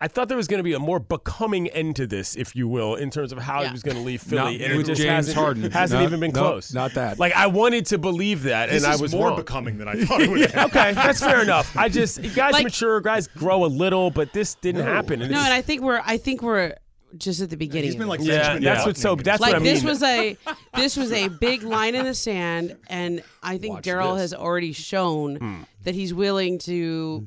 I 0.00 0.06
thought 0.06 0.28
there 0.28 0.36
was 0.36 0.46
going 0.46 0.58
to 0.58 0.62
be 0.64 0.74
a 0.74 0.78
more 0.78 1.00
becoming 1.00 1.66
end 1.68 1.96
to 1.96 2.06
this, 2.06 2.36
if 2.36 2.54
you 2.54 2.68
will, 2.68 2.94
in 2.94 3.10
terms 3.10 3.32
of 3.32 3.38
how 3.38 3.62
Yeah. 3.62 3.66
he 3.68 3.72
was 3.72 3.82
going 3.82 3.96
to 3.96 4.02
leave 4.02 4.24
Not 4.30 4.44
Philly, 4.52 4.64
and 4.64 4.72
it 4.80 4.86
just 4.86 5.00
James 5.00 5.26
hasn't, 5.26 5.36
Harden. 5.36 5.70
hasn't 5.72 6.00
No, 6.00 6.06
even 6.06 6.20
been 6.20 6.30
no, 6.32 6.40
close. 6.40 6.72
not 6.72 6.94
that. 6.94 7.18
Like 7.18 7.32
I 7.34 7.48
wanted 7.48 7.86
to 7.86 7.98
believe 7.98 8.44
that, 8.44 8.68
This 8.70 8.84
and 8.84 8.92
I 8.92 8.96
was 8.96 9.12
more 9.12 9.30
wrong. 9.30 9.36
becoming 9.38 9.76
than 9.78 9.88
I 9.88 9.94
thought 10.04 10.20
it 10.20 10.30
would. 10.30 10.50
have. 10.52 10.70
okay, 10.70 10.92
that's 10.92 11.18
fair 11.20 11.42
enough. 11.42 11.76
I 11.76 11.88
just 11.88 12.22
guys 12.36 12.52
Like- 12.52 12.62
mature, 12.64 13.00
guys 13.00 13.26
grow 13.26 13.64
a 13.64 13.66
little, 13.66 14.10
but 14.10 14.32
this 14.32 14.54
didn't 14.54 14.84
happen. 14.84 15.20
And 15.20 15.32
no, 15.32 15.40
and 15.40 15.52
I 15.52 15.62
think 15.62 15.82
we're. 15.82 16.00
I 16.06 16.16
think 16.16 16.42
we're 16.42 16.74
just 17.16 17.40
at 17.40 17.50
the 17.50 17.56
beginning. 17.56 17.84
He's 17.86 17.94
of 17.94 17.98
been 18.00 18.08
like 18.08 18.20
yeah, 18.20 18.36
Benjamin 18.54 18.62
that's 18.62 18.78
Button 18.84 18.88
what. 18.90 18.96
So 18.98 19.16
that's 19.16 19.40
like 19.40 19.52
what 19.54 19.56
I 19.62 19.64
mean. 19.64 19.74
this 19.74 19.82
was 19.82 20.02
a 20.04 20.36
this 20.76 20.96
was 20.96 21.10
a 21.10 21.26
big 21.26 21.64
line 21.64 21.96
in 21.96 22.04
the 22.04 22.14
sand, 22.14 22.76
and 22.88 23.22
I 23.42 23.58
think 23.58 23.82
Daryl 23.82 24.16
has 24.16 24.32
already 24.32 24.72
shown 24.72 25.36
Hmm. 25.36 25.62
that 25.82 25.96
he's 25.96 26.14
willing 26.14 26.58
to 26.60 27.26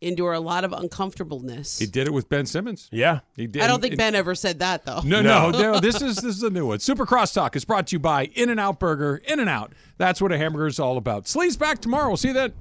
endure 0.00 0.32
a 0.32 0.40
lot 0.40 0.64
of 0.64 0.72
uncomfortableness. 0.72 1.78
He 1.78 1.86
did 1.86 2.06
it 2.06 2.12
with 2.12 2.28
Ben 2.28 2.46
Simmons. 2.46 2.88
yeah. 2.90 3.20
He 3.36 3.46
did. 3.46 3.62
I 3.62 3.66
don't 3.66 3.80
think 3.80 3.92
and- 3.92 3.98
Ben 3.98 4.14
ever 4.14 4.34
said 4.34 4.58
that 4.60 4.84
though. 4.84 5.00
No, 5.04 5.20
no, 5.22 5.50
no. 5.50 5.80
This 5.80 6.00
is 6.02 6.16
this 6.16 6.36
is 6.36 6.42
a 6.42 6.50
new 6.50 6.66
one. 6.66 6.78
Super 6.80 7.06
Crosstalk 7.06 7.56
is 7.56 7.64
brought 7.64 7.86
to 7.88 7.96
you 7.96 8.00
by 8.00 8.24
In 8.34 8.48
and 8.50 8.58
Out 8.60 8.78
Burger. 8.80 9.20
In 9.26 9.40
and 9.40 9.48
Out. 9.48 9.72
That's 9.98 10.20
what 10.20 10.32
a 10.32 10.38
hamburger 10.38 10.66
is 10.66 10.78
all 10.80 10.96
about. 10.96 11.26
Sleeves 11.28 11.56
back 11.56 11.80
tomorrow. 11.80 12.08
We'll 12.08 12.16
see 12.16 12.28
you 12.28 12.34
then. 12.34 12.52